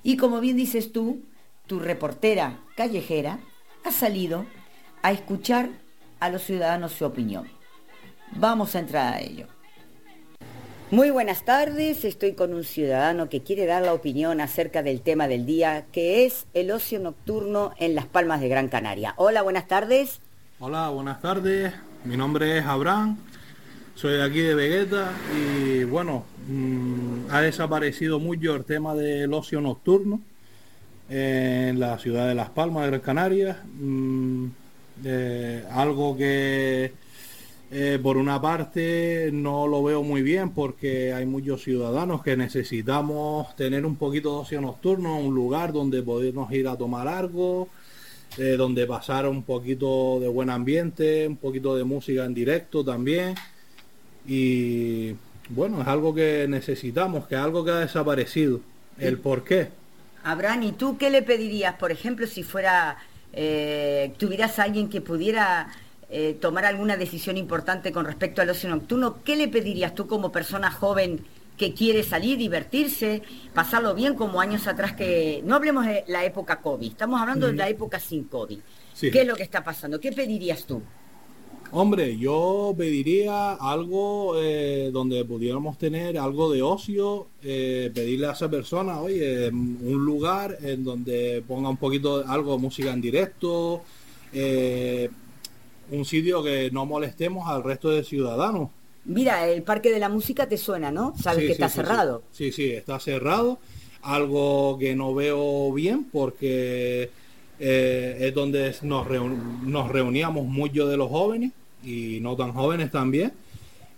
Y 0.02 0.18
como 0.18 0.40
bien 0.40 0.59
dices 0.59 0.92
tú, 0.92 1.22
tu 1.66 1.80
reportera 1.80 2.61
callejera 2.76 3.40
ha 3.85 3.90
salido 3.90 4.44
a 5.00 5.12
escuchar 5.12 5.70
a 6.20 6.28
los 6.28 6.42
ciudadanos 6.42 6.92
su 6.92 7.07
opinión. 7.07 7.48
Vamos 8.33 8.74
a 8.74 8.80
entrar 8.80 9.14
a 9.14 9.20
ello. 9.20 9.54
Muy 10.94 11.11
buenas 11.11 11.44
tardes, 11.44 12.04
estoy 12.04 12.35
con 12.35 12.54
un 12.54 12.62
ciudadano 12.62 13.28
que 13.28 13.42
quiere 13.42 13.66
dar 13.66 13.83
la 13.83 13.92
opinión 13.92 14.40
acerca 14.40 14.85
del 14.85 15.00
tema 15.00 15.26
del 15.26 15.44
día, 15.44 15.87
que 15.90 16.24
es 16.24 16.46
el 16.54 16.70
ocio 16.70 17.00
nocturno 17.00 17.72
en 17.80 17.96
Las 17.96 18.07
Palmas 18.07 18.40
de 18.40 18.48
Gran 18.48 18.68
Canaria. 18.68 19.12
Hola, 19.16 19.42
buenas 19.42 19.66
tardes. 19.66 20.20
Hola, 20.61 20.90
buenas 20.90 21.20
tardes, 21.20 21.74
mi 22.04 22.16
nombre 22.16 22.59
es 22.59 22.64
Abraham, 22.64 23.16
soy 23.96 24.18
de 24.18 24.22
aquí 24.22 24.38
de 24.38 24.54
Vegueta 24.54 25.11
y 25.37 25.83
bueno, 25.83 26.26
mmm, 26.46 27.28
ha 27.28 27.40
desaparecido 27.40 28.20
mucho 28.20 28.54
el 28.54 28.64
tema 28.64 28.94
del 28.94 29.35
ocio 29.35 29.61
nocturno 29.61 30.20
en 31.09 31.80
la 31.80 31.98
ciudad 31.98 32.28
de 32.28 32.37
Las 32.37 32.50
Palmas 32.50 32.85
de 32.85 32.90
Gran 32.90 33.00
Canaria, 33.00 33.64
mmm, 33.80 34.46
eh, 35.04 35.64
algo 35.72 36.16
que 36.16 36.92
eh, 37.70 37.98
por 38.03 38.16
una 38.16 38.40
parte 38.40 39.31
no 39.33 39.66
lo 39.66 39.83
veo 39.83 40.03
muy 40.03 40.22
bien 40.22 40.50
porque 40.50 41.12
hay 41.12 41.27
muchos 41.27 41.62
ciudadanos 41.62 42.22
que 42.22 42.37
necesitamos 42.37 43.57
tener 43.57 43.85
un 43.87 43.96
poquito 43.96 44.35
de 44.35 44.40
ocio 44.42 44.61
nocturno, 44.61 45.18
un 45.18 45.35
lugar 45.35 45.72
donde 45.72 46.03
podernos 46.03 46.53
ir 46.53 46.68
a 46.68 46.77
tomar 46.77 47.09
algo, 47.09 47.68
eh, 48.38 48.57
donde 48.57 48.87
pasar 48.87 49.27
un 49.29 49.42
poquito 49.42 50.18
de 50.20 50.29
buen 50.29 50.50
ambiente, 50.50 51.27
un 51.27 51.37
poquito 51.37 51.74
de 51.74 51.85
música 51.85 52.24
en 52.24 52.35
directo 52.35 52.85
también. 52.85 53.35
Y 54.27 55.14
bueno, 55.48 55.81
es 55.83 55.88
algo 55.88 56.14
que 56.14 56.46
necesitamos, 56.48 57.27
que 57.27 57.35
es 57.35 57.40
algo 57.40 57.64
que 57.64 57.70
ha 57.70 57.79
desaparecido. 57.81 58.61
El 58.98 59.18
por 59.18 59.42
qué. 59.42 59.68
Abraham, 60.22 60.62
¿y 60.62 60.72
tú 60.72 60.96
qué 60.96 61.11
le 61.11 61.22
pedirías, 61.22 61.74
por 61.74 61.90
ejemplo, 61.90 62.27
si 62.27 62.42
fuera, 62.42 62.98
eh, 63.33 64.12
tuvieras 64.16 64.59
a 64.59 64.62
alguien 64.62 64.88
que 64.88 65.00
pudiera 65.00 65.68
eh, 66.16 66.37
tomar 66.40 66.64
alguna 66.64 66.96
decisión 66.96 67.37
importante 67.37 67.90
con 67.90 68.05
respecto 68.05 68.40
al 68.40 68.48
ocio 68.48 68.68
nocturno, 68.70 69.16
¿qué 69.24 69.35
le 69.35 69.48
pedirías 69.48 69.96
tú 69.96 70.07
como 70.07 70.31
persona 70.31 70.70
joven 70.70 71.24
que 71.57 71.74
quiere 71.74 72.05
salir, 72.05 72.38
divertirse, 72.38 73.22
pasarlo 73.53 73.96
bien 73.96 74.14
como 74.14 74.40
años 74.40 74.68
atrás 74.68 74.92
que... 74.92 75.42
No 75.44 75.57
hablemos 75.57 75.87
de 75.87 76.05
la 76.07 76.24
época 76.24 76.61
COVID, 76.61 76.88
estamos 76.88 77.20
hablando 77.20 77.48
de 77.48 77.55
la 77.55 77.68
época 77.68 77.98
sin 77.98 78.22
COVID. 78.24 78.61
Sí. 78.92 79.11
¿Qué 79.11 79.22
es 79.22 79.27
lo 79.27 79.35
que 79.35 79.42
está 79.42 79.64
pasando? 79.64 79.98
¿Qué 79.98 80.12
pedirías 80.12 80.64
tú? 80.64 80.81
Hombre, 81.72 82.16
yo 82.16 82.72
pediría 82.79 83.55
algo 83.55 84.40
eh, 84.40 84.90
donde 84.92 85.25
pudiéramos 85.25 85.79
tener 85.79 86.17
algo 86.17 86.52
de 86.52 86.62
ocio, 86.62 87.27
eh, 87.42 87.90
pedirle 87.92 88.29
a 88.29 88.33
esa 88.35 88.48
persona, 88.48 89.00
oye, 89.00 89.48
un 89.48 90.04
lugar 90.04 90.58
en 90.62 90.85
donde 90.85 91.42
ponga 91.44 91.69
un 91.69 91.77
poquito 91.77 92.23
algo 92.25 92.52
de 92.52 92.58
música 92.58 92.92
en 92.92 93.00
directo, 93.00 93.83
eh, 94.33 95.10
un 95.90 96.04
sitio 96.04 96.42
que 96.42 96.70
no 96.72 96.87
molestemos 96.87 97.48
al 97.48 97.62
resto 97.64 97.90
de 97.90 98.04
ciudadanos. 98.04 98.70
Mira, 99.04 99.46
el 99.46 99.62
Parque 99.62 99.90
de 99.90 99.98
la 99.98 100.08
Música 100.08 100.48
te 100.48 100.56
suena, 100.56 100.90
¿no? 100.90 101.14
Sabes 101.20 101.40
Sí, 101.42 101.46
que 101.48 101.54
sí, 101.54 101.62
está 101.62 101.68
sí, 101.68 101.74
cerrado. 101.76 102.22
Sí. 102.32 102.52
sí, 102.52 102.70
está 102.70 102.98
cerrado. 102.98 103.58
Algo 104.02 104.78
que 104.78 104.94
no 104.96 105.14
veo 105.14 105.72
bien 105.72 106.04
porque 106.10 107.10
eh, 107.58 108.16
es 108.20 108.35
donde 108.35 108.74
nos, 108.82 109.06
reun- 109.06 109.62
nos 109.62 109.90
reuníamos 109.90 110.46
muchos 110.46 110.90
de 110.90 110.96
los 110.96 111.10
jóvenes 111.10 111.52
y 111.82 112.18
no 112.20 112.35
tan 112.37 112.52
jóvenes 112.52 112.90
también. 112.90 113.32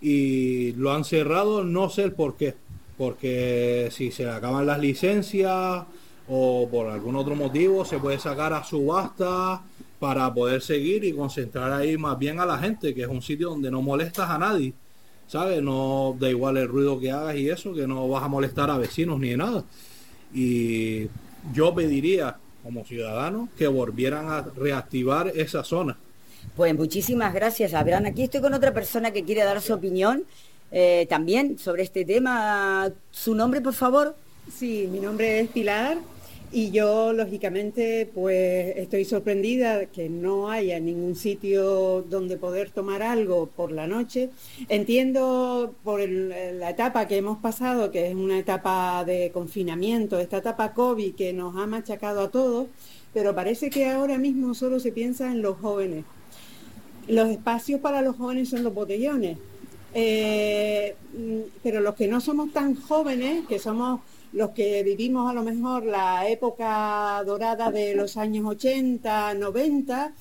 Y 0.01 0.73
lo 0.73 0.91
han 0.93 1.03
cerrado, 1.05 1.63
no 1.63 1.89
sé 1.89 2.03
el 2.03 2.11
por 2.13 2.35
qué. 2.35 2.55
Porque 2.97 3.89
si 3.91 4.11
se 4.11 4.29
acaban 4.29 4.65
las 4.65 4.79
licencias 4.79 5.83
o 6.27 6.67
por 6.69 6.87
algún 6.89 7.15
otro 7.15 7.35
motivo 7.35 7.85
se 7.85 7.99
puede 7.99 8.19
sacar 8.19 8.51
a 8.53 8.63
subasta 8.63 9.61
para 9.99 10.33
poder 10.33 10.61
seguir 10.61 11.03
y 11.03 11.13
concentrar 11.13 11.71
ahí 11.73 11.97
más 11.97 12.17
bien 12.17 12.39
a 12.39 12.45
la 12.45 12.57
gente, 12.57 12.93
que 12.93 13.01
es 13.01 13.07
un 13.07 13.21
sitio 13.21 13.49
donde 13.49 13.71
no 13.71 13.81
molestas 13.81 14.29
a 14.29 14.37
nadie. 14.37 14.73
¿sabes? 15.27 15.61
No 15.61 16.15
da 16.19 16.29
igual 16.29 16.57
el 16.57 16.67
ruido 16.67 16.99
que 16.99 17.11
hagas 17.11 17.35
y 17.35 17.49
eso, 17.49 17.73
que 17.73 17.85
no 17.85 18.07
vas 18.07 18.23
a 18.23 18.27
molestar 18.27 18.69
a 18.71 18.77
vecinos 18.77 19.19
ni 19.19 19.35
nada. 19.35 19.63
Y 20.33 21.07
yo 21.53 21.73
pediría, 21.75 22.37
como 22.63 22.85
ciudadano, 22.85 23.49
que 23.57 23.67
volvieran 23.67 24.29
a 24.29 24.41
reactivar 24.55 25.31
esa 25.35 25.63
zona. 25.63 25.97
Pues 26.55 26.73
muchísimas 26.75 27.33
gracias, 27.33 27.73
Abraham. 27.73 28.05
Aquí 28.05 28.23
estoy 28.23 28.41
con 28.41 28.53
otra 28.53 28.73
persona 28.73 29.11
que 29.11 29.23
quiere 29.23 29.43
dar 29.43 29.61
su 29.61 29.73
opinión. 29.73 30.23
eh, 30.69 31.07
también 31.09 31.57
sobre 31.57 31.83
este 31.83 32.03
tema. 32.03 32.89
¿Su 33.09 33.33
nombre, 33.35 33.61
por 33.61 33.73
favor? 33.73 34.15
Sí, 34.53 34.89
mi 34.91 34.99
nombre 34.99 35.39
es 35.39 35.49
Pilar 35.49 35.97
y 36.51 36.71
yo, 36.71 37.11
lógicamente, 37.11 38.09
pues 38.13 38.77
estoy 38.77 39.03
sorprendida 39.03 39.87
que 39.87 40.07
no 40.07 40.49
haya 40.49 40.79
ningún 40.79 41.15
sitio 41.15 42.03
donde 42.03 42.37
poder 42.37 42.69
tomar 42.69 43.03
algo 43.03 43.47
por 43.47 43.71
la 43.71 43.85
noche. 43.85 44.29
Entiendo 44.69 45.75
por 45.83 45.99
la 46.07 46.69
etapa 46.69 47.05
que 47.07 47.17
hemos 47.17 47.39
pasado, 47.39 47.91
que 47.91 48.07
es 48.07 48.15
una 48.15 48.39
etapa 48.39 49.03
de 49.05 49.31
confinamiento, 49.33 50.19
esta 50.19 50.37
etapa 50.37 50.73
COVID 50.73 51.15
que 51.15 51.33
nos 51.33 51.57
ha 51.57 51.67
machacado 51.67 52.21
a 52.21 52.31
todos, 52.31 52.67
pero 53.13 53.35
parece 53.35 53.69
que 53.69 53.89
ahora 53.89 54.17
mismo 54.17 54.53
solo 54.53 54.79
se 54.79 54.93
piensa 54.93 55.31
en 55.31 55.41
los 55.41 55.57
jóvenes. 55.57 56.05
Los 57.09 57.29
espacios 57.29 57.81
para 57.81 58.01
los 58.01 58.15
jóvenes 58.15 58.49
son 58.49 58.63
los 58.63 58.73
botellones. 58.73 59.37
Eh, 59.93 60.95
mm, 61.17 61.39
pero 61.63 61.81
los 61.81 61.95
que 61.95 62.07
no 62.07 62.21
somos 62.21 62.53
tan 62.53 62.75
jóvenes, 62.75 63.45
que 63.47 63.59
somos 63.59 64.01
los 64.37 64.51
que 64.51 64.83
vivimos 64.83 65.27
a 65.27 65.33
lo 65.33 65.41
mejor 65.41 65.83
la 65.83 66.29
época 66.29 67.23
dorada 67.25 67.71
de 67.71 67.95
los 67.95 68.17
años 68.17 68.45
80, 68.45 69.33
90, 69.33 70.13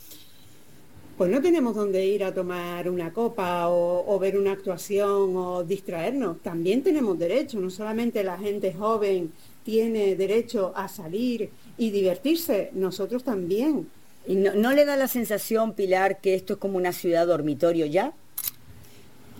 pues 1.19 1.31
no 1.31 1.43
tenemos 1.43 1.75
dónde 1.75 2.07
ir 2.07 2.25
a 2.25 2.33
tomar 2.33 2.89
una 2.89 3.13
copa 3.13 3.69
o, 3.69 4.05
o 4.07 4.19
ver 4.19 4.39
una 4.39 4.53
actuación 4.53 5.37
o 5.37 5.65
distraernos. 5.65 6.41
También 6.41 6.83
tenemos 6.83 7.19
derecho, 7.19 7.61
no 7.61 7.69
solamente 7.69 8.25
la 8.25 8.39
gente 8.39 8.73
joven 8.73 9.33
tiene 9.65 10.17
derecho 10.17 10.73
a 10.75 10.89
salir 10.89 11.51
y 11.77 11.91
divertirse, 11.91 12.71
nosotros 12.73 13.23
también. 13.23 13.87
¿Y 14.27 14.37
no, 14.37 14.55
no 14.55 14.73
le 14.73 14.87
da 14.87 14.97
la 14.97 15.09
sensación, 15.09 15.75
Pilar, 15.75 16.23
que 16.23 16.35
esto 16.35 16.55
es 16.55 16.59
como 16.59 16.79
una 16.79 16.93
ciudad 16.93 17.27
dormitorio 17.27 17.85
ya? 17.85 18.15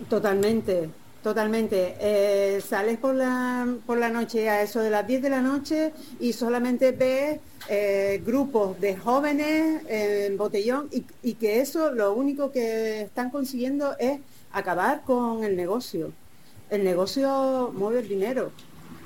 Totalmente, 0.07 0.89
totalmente. 1.27 1.95
Eh, 1.99 2.61
sales 2.61 2.97
por 2.97 3.13
la, 3.13 3.67
por 3.85 3.97
la 3.97 4.07
noche 4.09 4.47
a 4.49 4.61
eso 4.61 4.79
de 4.79 4.89
las 4.89 5.05
10 5.05 5.21
de 5.23 5.29
la 5.29 5.41
noche 5.41 5.91
y 6.21 6.31
solamente 6.31 6.93
ves 6.93 7.39
eh, 7.69 8.21
grupos 8.25 8.79
de 8.79 8.95
jóvenes 8.95 9.81
en 9.89 10.37
botellón 10.37 10.87
y, 10.89 11.03
y 11.23 11.33
que 11.33 11.59
eso 11.59 11.91
lo 11.91 12.13
único 12.13 12.49
que 12.53 13.01
están 13.01 13.29
consiguiendo 13.29 13.97
es 13.99 14.21
acabar 14.53 15.01
con 15.03 15.43
el 15.43 15.57
negocio. 15.57 16.13
El 16.69 16.85
negocio 16.85 17.73
mueve 17.75 17.99
el 17.99 18.07
dinero. 18.07 18.51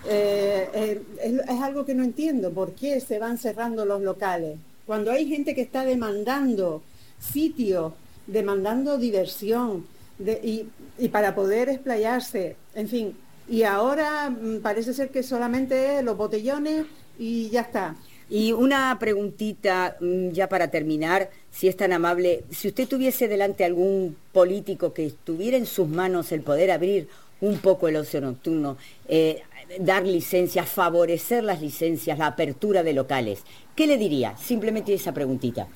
Eh, 0.07 1.01
es, 1.23 1.31
es 1.49 1.61
algo 1.61 1.85
que 1.85 1.95
no 1.95 2.03
entiendo, 2.03 2.51
¿por 2.51 2.73
qué 2.73 2.99
se 2.99 3.17
van 3.17 3.39
cerrando 3.39 3.83
los 3.83 4.01
locales? 4.03 4.57
Cuando 4.85 5.09
hay 5.09 5.27
gente 5.27 5.55
que 5.55 5.61
está 5.61 5.85
demandando 5.85 6.83
sitios, 7.19 7.93
demandando 8.27 8.99
diversión, 8.99 9.85
de- 10.19 10.39
y, 10.43 10.67
y 11.01 11.09
para 11.09 11.33
poder 11.33 11.67
explayarse, 11.67 12.55
en 12.75 12.87
fin. 12.87 13.17
Y 13.49 13.63
ahora 13.63 14.29
mm, 14.29 14.59
parece 14.61 14.93
ser 14.93 15.09
que 15.09 15.23
solamente 15.23 16.03
los 16.03 16.15
botellones 16.15 16.85
y 17.17 17.49
ya 17.49 17.61
está. 17.61 17.95
Y 18.29 18.51
una 18.51 18.95
preguntita 18.99 19.97
mm, 19.99 20.29
ya 20.29 20.47
para 20.47 20.69
terminar, 20.69 21.31
si 21.49 21.67
es 21.67 21.75
tan 21.75 21.91
amable, 21.91 22.43
si 22.51 22.67
usted 22.67 22.87
tuviese 22.87 23.27
delante 23.27 23.65
algún 23.65 24.15
político 24.31 24.93
que 24.93 25.07
estuviera 25.07 25.57
en 25.57 25.65
sus 25.65 25.87
manos 25.87 26.31
el 26.31 26.41
poder 26.41 26.69
abrir 26.69 27.07
un 27.41 27.57
poco 27.57 27.87
el 27.87 27.95
ocio 27.95 28.21
nocturno, 28.21 28.77
eh, 29.07 29.41
dar 29.79 30.05
licencias, 30.05 30.69
favorecer 30.69 31.43
las 31.43 31.61
licencias, 31.61 32.19
la 32.19 32.27
apertura 32.27 32.83
de 32.83 32.93
locales, 32.93 33.41
¿qué 33.75 33.87
le 33.87 33.97
diría? 33.97 34.37
Simplemente 34.37 34.93
esa 34.93 35.13
preguntita. 35.13 35.67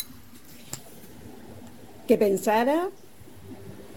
que 2.08 2.20
pensara 2.20 2.92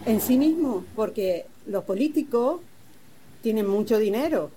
en 0.09 0.23
sí 0.23 0.39
mismo, 0.39 0.87
porque 0.97 1.45
los 1.67 1.85
políticos 1.85 2.63
tienen 3.43 3.69
mucho 3.69 3.99
dinero 3.99 4.51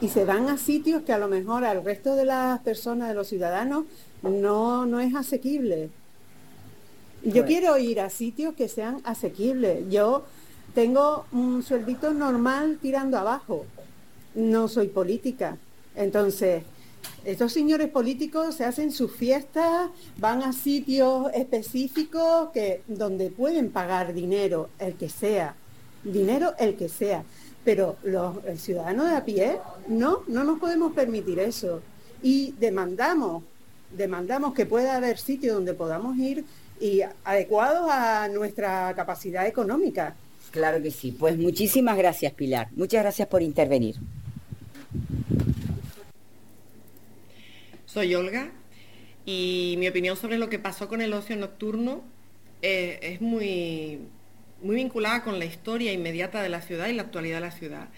y 0.00 0.08
se 0.08 0.24
van 0.24 0.48
a 0.48 0.56
sitios 0.56 1.02
que 1.02 1.12
a 1.12 1.18
lo 1.18 1.26
mejor 1.26 1.64
al 1.64 1.82
resto 1.82 2.14
de 2.14 2.26
las 2.26 2.60
personas, 2.60 3.08
de 3.08 3.14
los 3.14 3.26
ciudadanos, 3.26 3.86
no, 4.22 4.86
no 4.86 5.00
es 5.00 5.16
asequible. 5.16 5.90
Yo 7.24 7.44
quiero 7.44 7.76
ir 7.76 8.00
a 8.00 8.08
sitios 8.08 8.54
que 8.54 8.68
sean 8.68 9.00
asequibles. 9.02 9.90
Yo 9.90 10.24
tengo 10.76 11.26
un 11.32 11.64
sueldito 11.64 12.12
normal 12.12 12.78
tirando 12.80 13.18
abajo. 13.18 13.66
No 14.36 14.68
soy 14.68 14.86
política. 14.86 15.56
Entonces, 15.96 16.62
estos 17.26 17.52
señores 17.52 17.88
políticos 17.88 18.54
se 18.54 18.64
hacen 18.64 18.92
sus 18.92 19.10
fiestas, 19.10 19.90
van 20.18 20.42
a 20.42 20.52
sitios 20.52 21.26
específicos 21.34 22.50
que, 22.52 22.82
donde 22.86 23.30
pueden 23.30 23.70
pagar 23.70 24.14
dinero, 24.14 24.70
el 24.78 24.94
que 24.94 25.08
sea, 25.08 25.56
dinero 26.04 26.54
el 26.58 26.76
que 26.76 26.88
sea. 26.88 27.24
Pero 27.64 27.96
los, 28.04 28.44
el 28.44 28.60
ciudadano 28.60 29.04
de 29.04 29.16
a 29.16 29.24
pie, 29.24 29.58
no, 29.88 30.22
no 30.28 30.44
nos 30.44 30.60
podemos 30.60 30.92
permitir 30.92 31.40
eso. 31.40 31.82
Y 32.22 32.52
demandamos, 32.60 33.42
demandamos 33.90 34.54
que 34.54 34.64
pueda 34.64 34.96
haber 34.96 35.18
sitios 35.18 35.56
donde 35.56 35.74
podamos 35.74 36.16
ir 36.16 36.44
y 36.80 37.00
adecuados 37.24 37.90
a 37.90 38.28
nuestra 38.28 38.94
capacidad 38.94 39.48
económica. 39.48 40.14
Claro 40.52 40.80
que 40.80 40.92
sí. 40.92 41.10
Pues 41.10 41.36
muchísimas 41.36 41.96
gracias, 41.98 42.32
Pilar. 42.34 42.68
Muchas 42.76 43.02
gracias 43.02 43.26
por 43.26 43.42
intervenir. 43.42 43.96
Soy 47.96 48.14
Olga 48.14 48.52
y 49.24 49.76
mi 49.78 49.88
opinión 49.88 50.18
sobre 50.18 50.36
lo 50.36 50.50
que 50.50 50.58
pasó 50.58 50.86
con 50.86 51.00
el 51.00 51.14
ocio 51.14 51.34
nocturno 51.34 52.04
eh, 52.60 52.98
es 53.00 53.22
muy, 53.22 54.00
muy 54.60 54.76
vinculada 54.76 55.24
con 55.24 55.38
la 55.38 55.46
historia 55.46 55.94
inmediata 55.94 56.42
de 56.42 56.50
la 56.50 56.60
ciudad 56.60 56.88
y 56.88 56.92
la 56.92 57.04
actualidad 57.04 57.36
de 57.36 57.40
la 57.40 57.52
ciudad. 57.52 57.88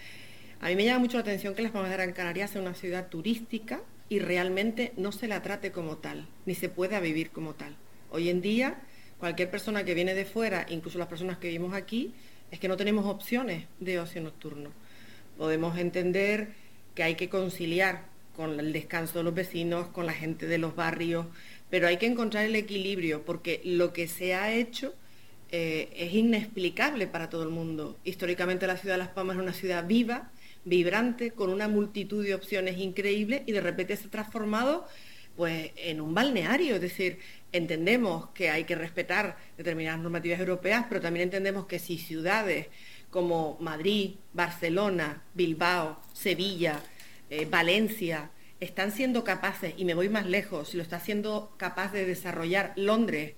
A 0.61 0.69
mí 0.69 0.77
me 0.77 0.85
llama 0.85 0.99
mucho 0.99 1.17
la 1.17 1.23
atención 1.23 1.53
que 1.53 1.63
Las 1.63 1.73
Palmas 1.73 1.89
de 1.91 1.97
Gran 1.97 2.13
Canaria 2.13 2.47
sea 2.47 2.61
una 2.61 2.75
ciudad 2.75 3.09
turística 3.09 3.81
y 4.07 4.19
realmente 4.19 4.93
no 4.95 5.11
se 5.11 5.27
la 5.27 5.41
trate 5.41 5.73
como 5.73 5.97
tal, 5.97 6.29
ni 6.45 6.55
se 6.55 6.69
pueda 6.69 7.01
vivir 7.01 7.31
como 7.31 7.55
tal. 7.55 7.75
Hoy 8.09 8.29
en 8.29 8.39
día, 8.39 8.79
cualquier 9.19 9.51
persona 9.51 9.83
que 9.83 9.95
viene 9.95 10.13
de 10.13 10.23
fuera, 10.23 10.65
incluso 10.69 10.97
las 10.97 11.09
personas 11.09 11.39
que 11.39 11.47
vivimos 11.47 11.73
aquí, 11.73 12.13
es 12.51 12.59
que 12.61 12.69
no 12.69 12.77
tenemos 12.77 13.05
opciones 13.05 13.65
de 13.81 13.99
ocio 13.99 14.21
nocturno. 14.21 14.69
Podemos 15.37 15.77
entender 15.77 16.53
que 16.95 17.03
hay 17.03 17.15
que 17.15 17.27
conciliar 17.27 18.08
con 18.39 18.57
el 18.57 18.71
descanso 18.71 19.17
de 19.17 19.25
los 19.25 19.33
vecinos, 19.33 19.87
con 19.87 20.05
la 20.05 20.13
gente 20.13 20.45
de 20.45 20.57
los 20.57 20.73
barrios, 20.73 21.25
pero 21.69 21.89
hay 21.89 21.97
que 21.97 22.05
encontrar 22.05 22.45
el 22.45 22.55
equilibrio 22.55 23.25
porque 23.25 23.59
lo 23.65 23.91
que 23.91 24.07
se 24.07 24.33
ha 24.33 24.53
hecho 24.53 24.93
eh, 25.51 25.89
es 25.93 26.13
inexplicable 26.13 27.05
para 27.05 27.29
todo 27.29 27.43
el 27.43 27.49
mundo. 27.49 27.99
Históricamente 28.05 28.65
la 28.65 28.77
ciudad 28.77 28.93
de 28.93 28.99
Las 28.99 29.09
Palmas 29.09 29.35
es 29.35 29.43
una 29.43 29.51
ciudad 29.51 29.85
viva, 29.85 30.31
vibrante, 30.63 31.31
con 31.31 31.49
una 31.49 31.67
multitud 31.67 32.23
de 32.23 32.33
opciones 32.33 32.77
increíbles 32.77 33.41
y 33.45 33.51
de 33.51 33.59
repente 33.59 33.97
se 33.97 34.07
ha 34.07 34.09
transformado 34.09 34.87
pues 35.35 35.71
en 35.75 35.99
un 35.99 36.13
balneario, 36.13 36.75
es 36.75 36.81
decir, 36.81 37.19
entendemos 37.51 38.29
que 38.29 38.51
hay 38.51 38.63
que 38.63 38.75
respetar 38.75 39.35
determinadas 39.57 39.99
normativas 39.99 40.39
europeas, 40.39 40.85
pero 40.87 41.01
también 41.01 41.23
entendemos 41.25 41.65
que 41.65 41.77
si 41.77 41.97
ciudades 41.97 42.67
como 43.09 43.57
Madrid, 43.59 44.11
Barcelona, 44.31 45.23
Bilbao, 45.33 45.99
Sevilla, 46.13 46.81
eh, 47.29 47.45
Valencia 47.49 48.31
están 48.59 48.91
siendo 48.91 49.23
capaces, 49.23 49.73
y 49.77 49.85
me 49.85 49.93
voy 49.93 50.09
más 50.09 50.25
lejos, 50.25 50.69
si 50.69 50.77
lo 50.77 50.83
está 50.83 50.99
siendo 50.99 51.53
capaz 51.57 51.93
de 51.93 52.05
desarrollar 52.05 52.73
Londres, 52.75 53.35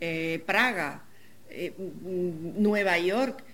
eh, 0.00 0.42
Praga, 0.46 1.04
eh, 1.50 1.72
mm, 1.78 2.60
Nueva 2.60 2.98
York, 2.98 3.44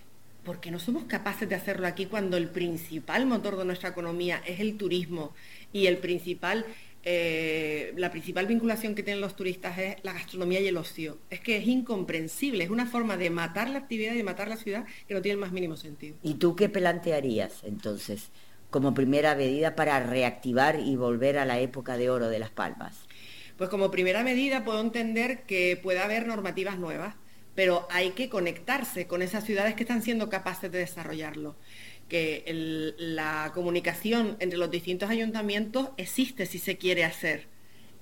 ¿por 0.44 0.60
qué 0.60 0.70
no 0.70 0.78
somos 0.78 1.04
capaces 1.04 1.48
de 1.48 1.54
hacerlo 1.54 1.86
aquí 1.86 2.06
cuando 2.06 2.36
el 2.38 2.48
principal 2.48 3.26
motor 3.26 3.56
de 3.56 3.66
nuestra 3.66 3.90
economía 3.90 4.42
es 4.46 4.60
el 4.60 4.78
turismo 4.78 5.34
y 5.72 5.86
el 5.86 5.98
principal, 5.98 6.64
la 7.02 8.10
principal 8.10 8.46
vinculación 8.46 8.94
que 8.94 9.02
tienen 9.02 9.20
los 9.20 9.36
turistas 9.36 9.78
es 9.78 9.96
la 10.02 10.14
gastronomía 10.14 10.60
y 10.60 10.68
el 10.68 10.78
ocio? 10.78 11.18
Es 11.28 11.40
que 11.40 11.58
es 11.58 11.66
incomprensible, 11.66 12.64
es 12.64 12.70
una 12.70 12.86
forma 12.86 13.18
de 13.18 13.28
matar 13.28 13.68
la 13.68 13.80
actividad 13.80 14.14
y 14.14 14.18
de 14.18 14.24
matar 14.24 14.48
la 14.48 14.56
ciudad 14.56 14.86
que 15.06 15.12
no 15.12 15.20
tiene 15.20 15.34
el 15.34 15.40
más 15.40 15.52
mínimo 15.52 15.76
sentido. 15.76 16.16
¿Y 16.22 16.34
tú 16.34 16.56
qué 16.56 16.70
plantearías 16.70 17.62
entonces 17.64 18.30
como 18.70 18.94
primera 18.94 19.34
medida 19.34 19.74
para 19.74 20.00
reactivar 20.00 20.80
y 20.80 20.96
volver 20.96 21.38
a 21.38 21.44
la 21.44 21.58
época 21.60 21.96
de 21.96 22.08
oro 22.08 22.28
de 22.28 22.38
Las 22.38 22.50
Palmas? 22.50 23.06
Pues 23.58 23.68
como 23.68 23.90
primera 23.90 24.22
medida 24.22 24.64
puedo 24.64 24.80
entender 24.80 25.42
que 25.42 25.78
puede 25.82 26.00
haber 26.00 26.26
normativas 26.26 26.78
nuevas, 26.78 27.16
pero 27.54 27.86
hay 27.90 28.12
que 28.12 28.30
conectarse 28.30 29.06
con 29.06 29.20
esas 29.20 29.44
ciudades 29.44 29.74
que 29.74 29.82
están 29.82 30.00
siendo 30.00 30.30
capaces 30.30 30.72
de 30.72 30.78
desarrollarlo. 30.78 31.56
Que 32.08 32.42
la 32.96 33.52
comunicación 33.54 34.36
entre 34.40 34.58
los 34.58 34.70
distintos 34.70 35.10
ayuntamientos 35.10 35.90
existe 35.98 36.46
si 36.46 36.58
se 36.58 36.78
quiere 36.78 37.04
hacer. 37.04 37.49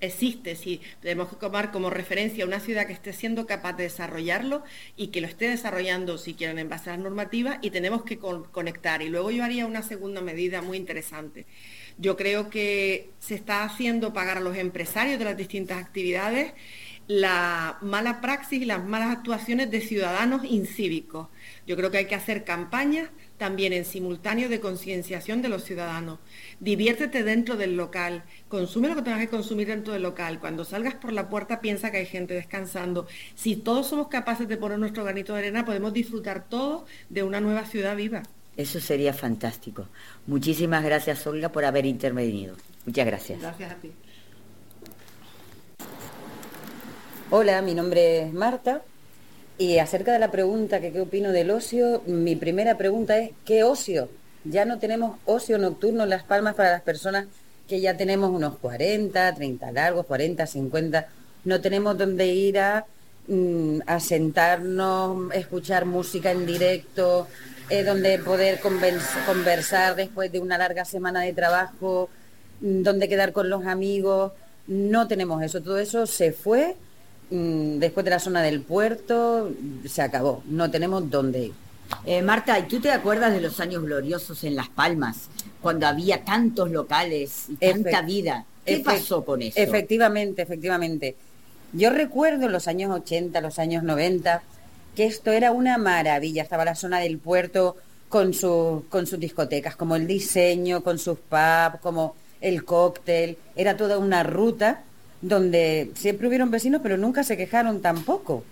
Existe, 0.01 0.55
si 0.55 0.79
tenemos 1.01 1.29
que 1.29 1.35
tomar 1.35 1.71
como 1.71 1.89
referencia 1.89 2.45
una 2.45 2.61
ciudad 2.61 2.87
que 2.87 2.93
esté 2.93 3.11
siendo 3.11 3.45
capaz 3.45 3.73
de 3.73 3.83
desarrollarlo 3.83 4.63
y 4.95 5.07
que 5.07 5.19
lo 5.19 5.27
esté 5.27 5.49
desarrollando, 5.49 6.17
si 6.17 6.35
quieren, 6.35 6.57
en 6.57 6.69
base 6.69 6.89
a 6.89 6.93
las 6.93 7.01
normativas, 7.03 7.57
y 7.61 7.71
tenemos 7.71 8.03
que 8.03 8.17
con- 8.17 8.45
conectar. 8.45 9.01
Y 9.01 9.09
luego 9.09 9.29
yo 9.31 9.43
haría 9.43 9.65
una 9.65 9.83
segunda 9.83 10.21
medida 10.21 10.61
muy 10.61 10.77
interesante. 10.77 11.45
Yo 11.97 12.15
creo 12.15 12.49
que 12.49 13.09
se 13.19 13.35
está 13.35 13.63
haciendo 13.63 14.13
pagar 14.13 14.37
a 14.37 14.41
los 14.41 14.55
empresarios 14.55 15.19
de 15.19 15.25
las 15.25 15.35
distintas 15.37 15.77
actividades 15.83 16.53
la 17.07 17.79
mala 17.81 18.21
praxis 18.21 18.61
y 18.61 18.65
las 18.65 18.85
malas 18.85 19.09
actuaciones 19.17 19.71
de 19.71 19.81
ciudadanos 19.81 20.45
incívicos. 20.45 21.27
Yo 21.65 21.75
creo 21.75 21.89
que 21.89 21.97
hay 21.97 22.05
que 22.05 22.13
hacer 22.15 22.43
campañas 22.43 23.09
también 23.39 23.73
en 23.73 23.85
simultáneo 23.85 24.49
de 24.49 24.59
concienciación 24.59 25.41
de 25.41 25.49
los 25.49 25.63
ciudadanos. 25.63 26.19
Diviértete 26.59 27.23
dentro 27.23 27.55
del 27.55 27.75
local, 27.75 28.23
consume 28.49 28.89
lo 28.89 28.95
que 28.95 29.01
tengas 29.01 29.21
que 29.21 29.29
consumir 29.29 29.67
dentro 29.67 29.93
del 29.93 30.03
local. 30.03 30.39
Cuando 30.39 30.65
salgas 30.65 30.93
por 30.93 31.13
la 31.13 31.29
puerta 31.29 31.61
piensa 31.61 31.89
que 31.89 31.97
hay 31.97 32.05
gente 32.05 32.35
descansando. 32.35 33.07
Si 33.33 33.55
todos 33.55 33.87
somos 33.87 34.09
capaces 34.09 34.47
de 34.47 34.57
poner 34.57 34.77
nuestro 34.77 35.03
granito 35.03 35.33
de 35.33 35.39
arena, 35.39 35.65
podemos 35.65 35.93
disfrutar 35.93 36.47
todos 36.47 36.83
de 37.09 37.23
una 37.23 37.41
nueva 37.41 37.65
ciudad 37.65 37.95
viva. 37.95 38.23
Eso 38.57 38.81
sería 38.81 39.13
fantástico. 39.13 39.87
Muchísimas 40.27 40.83
gracias, 40.83 41.25
Olga, 41.25 41.49
por 41.49 41.63
haber 41.63 41.85
intervenido. 41.85 42.55
Muchas 42.85 43.05
gracias. 43.05 43.39
Gracias 43.39 43.71
a 43.71 43.75
ti. 43.75 43.91
Hola, 47.31 47.61
mi 47.61 47.73
nombre 47.73 48.23
es 48.23 48.33
Marta 48.33 48.83
y 49.59 49.77
acerca 49.77 50.11
de 50.13 50.19
la 50.19 50.31
pregunta 50.31 50.79
que 50.79 50.91
qué 50.91 51.01
opino 51.01 51.31
del 51.31 51.51
ocio, 51.51 52.01
mi 52.07 52.35
primera 52.35 52.77
pregunta 52.77 53.17
es 53.19 53.31
¿qué 53.45 53.63
ocio? 53.63 54.09
Ya 54.45 54.65
no 54.65 54.79
tenemos 54.79 55.17
ocio 55.25 55.57
nocturno 55.59 56.03
en 56.03 56.09
Las 56.09 56.23
Palmas 56.23 56.55
para 56.55 56.71
las 56.71 56.81
personas 56.81 57.27
que 57.67 57.81
ya 57.81 57.95
tenemos 57.97 58.31
unos 58.31 58.57
40, 58.57 59.35
30 59.35 59.71
largos, 59.71 60.05
40, 60.07 60.47
50. 60.47 61.07
No 61.43 61.61
tenemos 61.61 61.97
dónde 61.97 62.25
ir 62.27 62.57
a, 62.57 62.85
mm, 63.27 63.79
a 63.85 63.99
sentarnos, 63.99 65.31
escuchar 65.33 65.85
música 65.85 66.31
en 66.31 66.45
directo, 66.45 67.27
eh, 67.69 67.83
donde 67.83 68.17
poder 68.19 68.59
convers- 68.61 69.25
conversar 69.27 69.95
después 69.95 70.31
de 70.31 70.39
una 70.39 70.57
larga 70.57 70.85
semana 70.85 71.21
de 71.21 71.33
trabajo, 71.33 72.09
mm, 72.61 72.81
donde 72.81 73.07
quedar 73.09 73.33
con 73.33 73.49
los 73.49 73.65
amigos. 73.65 74.31
No 74.67 75.07
tenemos 75.07 75.43
eso. 75.43 75.61
Todo 75.61 75.77
eso 75.79 76.07
se 76.07 76.31
fue 76.31 76.75
después 77.31 78.03
de 78.03 78.09
la 78.09 78.19
zona 78.19 78.41
del 78.41 78.61
puerto, 78.61 79.51
se 79.87 80.01
acabó. 80.01 80.43
No 80.45 80.69
tenemos 80.71 81.09
dónde 81.09 81.45
ir. 81.45 81.53
Eh, 82.05 82.21
Marta, 82.21 82.57
¿y 82.59 82.63
tú 82.63 82.79
te 82.79 82.91
acuerdas 82.91 83.33
de 83.33 83.41
los 83.41 83.59
años 83.59 83.83
gloriosos 83.83 84.43
en 84.43 84.55
Las 84.55 84.69
Palmas, 84.69 85.27
cuando 85.61 85.87
había 85.87 86.23
tantos 86.23 86.69
locales 86.71 87.45
y 87.49 87.55
tanta 87.55 88.01
Efe- 88.01 88.05
vida? 88.05 88.45
¿Qué 88.65 88.79
pasó 88.79 89.25
con 89.25 89.41
eso? 89.41 89.59
Efectivamente, 89.59 90.41
efectivamente. 90.43 91.15
Yo 91.73 91.89
recuerdo 91.89 92.47
los 92.49 92.67
años 92.67 92.91
80, 92.91 93.41
los 93.41 93.57
años 93.59 93.83
90, 93.83 94.43
que 94.95 95.05
esto 95.05 95.31
era 95.31 95.51
una 95.51 95.77
maravilla. 95.77 96.43
Estaba 96.43 96.65
la 96.65 96.75
zona 96.75 96.99
del 96.99 97.17
puerto 97.17 97.77
con, 98.09 98.33
su- 98.33 98.85
con 98.89 99.07
sus 99.07 99.19
discotecas, 99.19 99.75
como 99.75 99.95
el 99.95 100.05
diseño, 100.07 100.83
con 100.83 100.99
sus 100.99 101.17
pubs, 101.19 101.79
como 101.81 102.15
el 102.41 102.65
cóctel. 102.65 103.37
Era 103.55 103.77
toda 103.77 103.97
una 103.97 104.21
ruta 104.23 104.81
donde 105.21 105.91
siempre 105.95 106.27
hubieron 106.27 106.51
vecinos, 106.51 106.81
pero 106.81 106.97
nunca 106.97 107.23
se 107.23 107.37
quejaron 107.37 107.81
tampoco. 107.81 108.43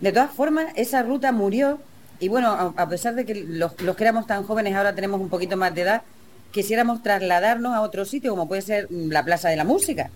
De 0.00 0.12
todas 0.12 0.30
formas, 0.30 0.66
esa 0.76 1.02
ruta 1.02 1.32
murió 1.32 1.80
y 2.20 2.28
bueno, 2.28 2.74
a, 2.76 2.88
pesar 2.88 3.14
de 3.14 3.24
que 3.24 3.34
los, 3.34 3.80
los 3.80 3.96
que 3.96 4.04
éramos 4.04 4.26
tan 4.26 4.42
jóvenes 4.42 4.74
ahora 4.74 4.94
tenemos 4.94 5.20
un 5.20 5.28
poquito 5.28 5.56
más 5.56 5.74
de 5.74 5.82
edad, 5.82 6.02
quisiéramos 6.50 7.02
trasladarnos 7.02 7.74
a 7.74 7.80
otro 7.80 8.04
sitio, 8.04 8.32
como 8.32 8.48
puede 8.48 8.62
ser 8.62 8.90
mm, 8.90 9.10
la 9.10 9.24
Plaza 9.24 9.48
de 9.48 9.56
la 9.56 9.64
Música, 9.64 10.10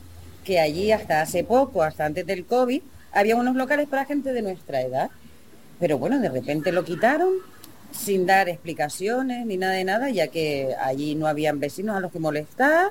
que 0.44 0.58
allí 0.58 0.90
hasta 0.90 1.20
hace 1.20 1.44
poco, 1.44 1.82
hasta 1.82 2.04
antes 2.04 2.26
del 2.26 2.44
COVID, 2.44 2.82
había 3.12 3.36
unos 3.36 3.54
locales 3.54 3.88
para 3.88 4.04
gente 4.04 4.32
de 4.32 4.42
nuestra 4.42 4.80
edad. 4.80 5.10
Pero 5.78 5.98
bueno, 5.98 6.18
de 6.18 6.28
repente 6.28 6.72
lo 6.72 6.84
quitaron 6.84 7.34
sin 7.92 8.26
dar 8.26 8.48
explicaciones 8.48 9.46
ni 9.46 9.56
nada 9.56 9.74
de 9.74 9.84
nada, 9.84 10.10
ya 10.10 10.28
que 10.28 10.74
allí 10.80 11.14
no 11.14 11.28
habían 11.28 11.60
vecinos 11.60 11.96
a 11.96 12.00
los 12.00 12.10
que 12.10 12.18
molestar, 12.18 12.90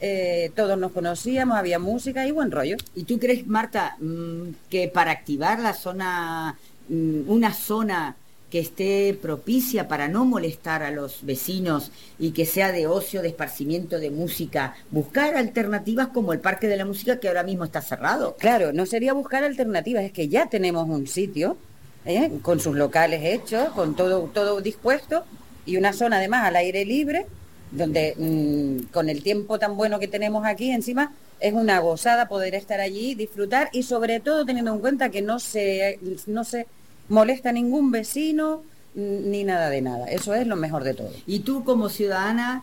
eh, 0.00 0.50
todos 0.56 0.78
nos 0.78 0.92
conocíamos, 0.92 1.56
había 1.56 1.78
música 1.78 2.26
y 2.26 2.30
buen 2.30 2.50
rollo. 2.50 2.76
¿Y 2.94 3.04
tú 3.04 3.18
crees, 3.18 3.46
Marta, 3.46 3.96
mm, 4.00 4.50
que 4.70 4.88
para 4.88 5.10
activar 5.10 5.60
la 5.60 5.74
zona, 5.74 6.56
mm, 6.88 7.30
una 7.30 7.52
zona 7.52 8.16
que 8.50 8.58
esté 8.58 9.16
propicia 9.20 9.86
para 9.88 10.08
no 10.08 10.24
molestar 10.24 10.82
a 10.82 10.90
los 10.90 11.24
vecinos 11.24 11.92
y 12.18 12.32
que 12.32 12.46
sea 12.46 12.72
de 12.72 12.86
ocio, 12.86 13.22
de 13.22 13.28
esparcimiento 13.28 13.98
de 14.00 14.10
música, 14.10 14.74
buscar 14.90 15.36
alternativas 15.36 16.08
como 16.08 16.32
el 16.32 16.40
Parque 16.40 16.66
de 16.66 16.76
la 16.76 16.84
Música 16.84 17.20
que 17.20 17.28
ahora 17.28 17.44
mismo 17.44 17.64
está 17.64 17.80
cerrado? 17.80 18.36
Claro, 18.38 18.72
no 18.72 18.86
sería 18.86 19.12
buscar 19.12 19.44
alternativas, 19.44 20.02
es 20.02 20.12
que 20.12 20.28
ya 20.28 20.46
tenemos 20.46 20.88
un 20.88 21.06
sitio 21.06 21.56
¿eh? 22.04 22.30
con 22.42 22.58
sus 22.58 22.74
locales 22.74 23.20
hechos, 23.24 23.68
con 23.70 23.94
todo, 23.94 24.28
todo 24.34 24.60
dispuesto 24.60 25.24
y 25.64 25.76
una 25.76 25.92
zona 25.92 26.16
además 26.16 26.44
al 26.44 26.56
aire 26.56 26.84
libre, 26.84 27.26
donde 27.70 28.14
mm, 28.16 28.92
con 28.92 29.08
el 29.08 29.22
tiempo 29.22 29.58
tan 29.58 29.76
bueno 29.76 29.98
que 29.98 30.08
tenemos 30.08 30.44
aquí 30.44 30.70
encima 30.70 31.12
es 31.40 31.54
una 31.54 31.78
gozada 31.80 32.28
poder 32.28 32.54
estar 32.54 32.80
allí, 32.80 33.14
disfrutar 33.14 33.70
y 33.72 33.82
sobre 33.82 34.20
todo 34.20 34.44
teniendo 34.44 34.72
en 34.72 34.80
cuenta 34.80 35.10
que 35.10 35.22
no 35.22 35.38
se, 35.38 35.98
no 36.26 36.44
se 36.44 36.66
molesta 37.08 37.50
a 37.50 37.52
ningún 37.52 37.90
vecino 37.90 38.62
mm, 38.94 39.30
ni 39.30 39.44
nada 39.44 39.70
de 39.70 39.80
nada. 39.80 40.06
Eso 40.06 40.34
es 40.34 40.46
lo 40.46 40.56
mejor 40.56 40.84
de 40.84 40.94
todo. 40.94 41.10
Y 41.26 41.40
tú 41.40 41.64
como 41.64 41.88
ciudadana, 41.88 42.62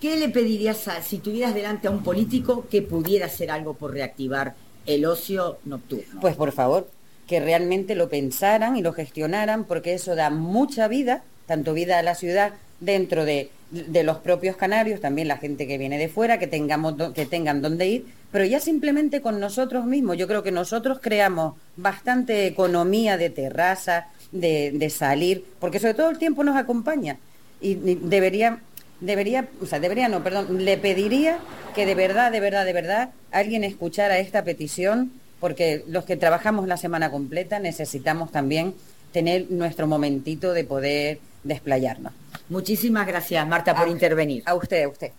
¿qué 0.00 0.16
le 0.16 0.28
pedirías 0.28 0.88
a, 0.88 1.02
si 1.02 1.18
tuvieras 1.18 1.54
delante 1.54 1.88
a 1.88 1.90
un 1.90 2.02
político 2.02 2.66
que 2.70 2.82
pudiera 2.82 3.26
hacer 3.26 3.50
algo 3.50 3.74
por 3.74 3.92
reactivar 3.92 4.54
el 4.86 5.04
ocio 5.04 5.58
nocturno? 5.64 6.20
Pues 6.20 6.34
por 6.36 6.52
favor, 6.52 6.88
que 7.26 7.40
realmente 7.40 7.94
lo 7.94 8.08
pensaran 8.08 8.76
y 8.76 8.82
lo 8.82 8.92
gestionaran, 8.92 9.64
porque 9.64 9.92
eso 9.94 10.14
da 10.14 10.30
mucha 10.30 10.88
vida, 10.88 11.22
tanto 11.46 11.74
vida 11.74 11.98
a 11.98 12.02
la 12.02 12.14
ciudad 12.14 12.54
dentro 12.80 13.24
de, 13.24 13.50
de 13.70 14.02
los 14.02 14.18
propios 14.18 14.56
canarios, 14.56 15.00
también 15.00 15.28
la 15.28 15.36
gente 15.36 15.66
que 15.66 15.76
viene 15.76 15.98
de 15.98 16.08
fuera, 16.08 16.38
que, 16.38 16.46
tengamos, 16.46 16.94
que 17.12 17.26
tengan 17.26 17.60
dónde 17.60 17.86
ir, 17.86 18.06
pero 18.32 18.44
ya 18.44 18.60
simplemente 18.60 19.20
con 19.20 19.40
nosotros 19.40 19.84
mismos. 19.84 20.16
Yo 20.16 20.26
creo 20.26 20.42
que 20.42 20.52
nosotros 20.52 20.98
creamos 21.02 21.54
bastante 21.76 22.46
economía 22.46 23.16
de 23.16 23.30
terraza, 23.30 24.08
de, 24.32 24.72
de 24.72 24.90
salir, 24.90 25.44
porque 25.60 25.80
sobre 25.80 25.94
todo 25.94 26.10
el 26.10 26.18
tiempo 26.18 26.44
nos 26.44 26.56
acompaña. 26.56 27.18
Y, 27.60 27.72
y 27.72 27.94
debería, 28.02 28.60
debería, 29.00 29.48
o 29.60 29.66
sea, 29.66 29.80
debería 29.80 30.08
no, 30.08 30.22
perdón, 30.22 30.64
le 30.64 30.78
pediría 30.78 31.38
que 31.74 31.84
de 31.84 31.94
verdad, 31.94 32.32
de 32.32 32.40
verdad, 32.40 32.64
de 32.64 32.72
verdad, 32.72 33.10
alguien 33.30 33.64
escuchara 33.64 34.18
esta 34.18 34.44
petición, 34.44 35.12
porque 35.40 35.84
los 35.86 36.04
que 36.04 36.16
trabajamos 36.16 36.66
la 36.66 36.76
semana 36.76 37.10
completa 37.10 37.58
necesitamos 37.58 38.32
también 38.32 38.74
tener 39.12 39.50
nuestro 39.50 39.86
momentito 39.86 40.52
de 40.52 40.64
poder 40.64 41.20
desplayarnos. 41.44 42.12
Muchísimas 42.48 43.06
gracias, 43.06 43.46
Marta, 43.46 43.74
por 43.74 43.88
intervenir. 43.88 44.42
A 44.46 44.54
usted, 44.54 44.84
a 44.84 44.88
usted. 44.88 45.10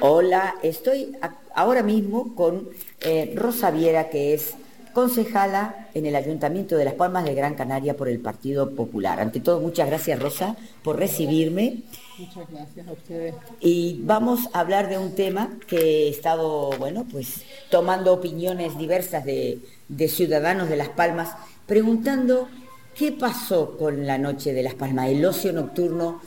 Hola, 0.00 0.54
estoy 0.62 1.16
a- 1.22 1.34
ahora 1.54 1.82
mismo 1.82 2.34
con 2.34 2.68
eh, 3.00 3.32
Rosa 3.36 3.70
Viera, 3.70 4.08
que 4.08 4.34
es 4.34 4.54
concejala 4.92 5.88
en 5.92 6.06
el 6.06 6.16
Ayuntamiento 6.16 6.76
de 6.76 6.84
Las 6.86 6.94
Palmas 6.94 7.24
de 7.24 7.34
Gran 7.34 7.54
Canaria 7.54 7.94
por 7.96 8.08
el 8.08 8.18
Partido 8.18 8.70
Popular. 8.74 9.20
Ante 9.20 9.40
todo, 9.40 9.60
muchas 9.60 9.86
gracias, 9.88 10.18
Rosa, 10.18 10.56
por 10.82 10.96
recibirme. 10.98 11.82
Muchas 12.18 12.50
gracias 12.50 12.88
a 12.88 12.92
ustedes. 12.92 13.34
Y 13.60 14.00
vamos 14.04 14.48
a 14.54 14.60
hablar 14.60 14.88
de 14.88 14.96
un 14.96 15.14
tema 15.14 15.50
que 15.66 16.06
he 16.06 16.08
estado, 16.08 16.70
bueno, 16.78 17.04
pues 17.12 17.42
tomando 17.70 18.14
opiniones 18.14 18.78
diversas 18.78 19.26
de, 19.26 19.58
de 19.88 20.08
ciudadanos 20.08 20.70
de 20.70 20.76
Las 20.76 20.88
Palmas, 20.88 21.34
preguntando 21.66 22.48
qué 22.96 23.12
pasó 23.12 23.76
con 23.76 24.06
la 24.06 24.16
noche 24.16 24.52
de 24.52 24.62
Las 24.62 24.74
Palmas, 24.74 25.08
el 25.08 25.24
ocio 25.24 25.52
nocturno. 25.52 26.20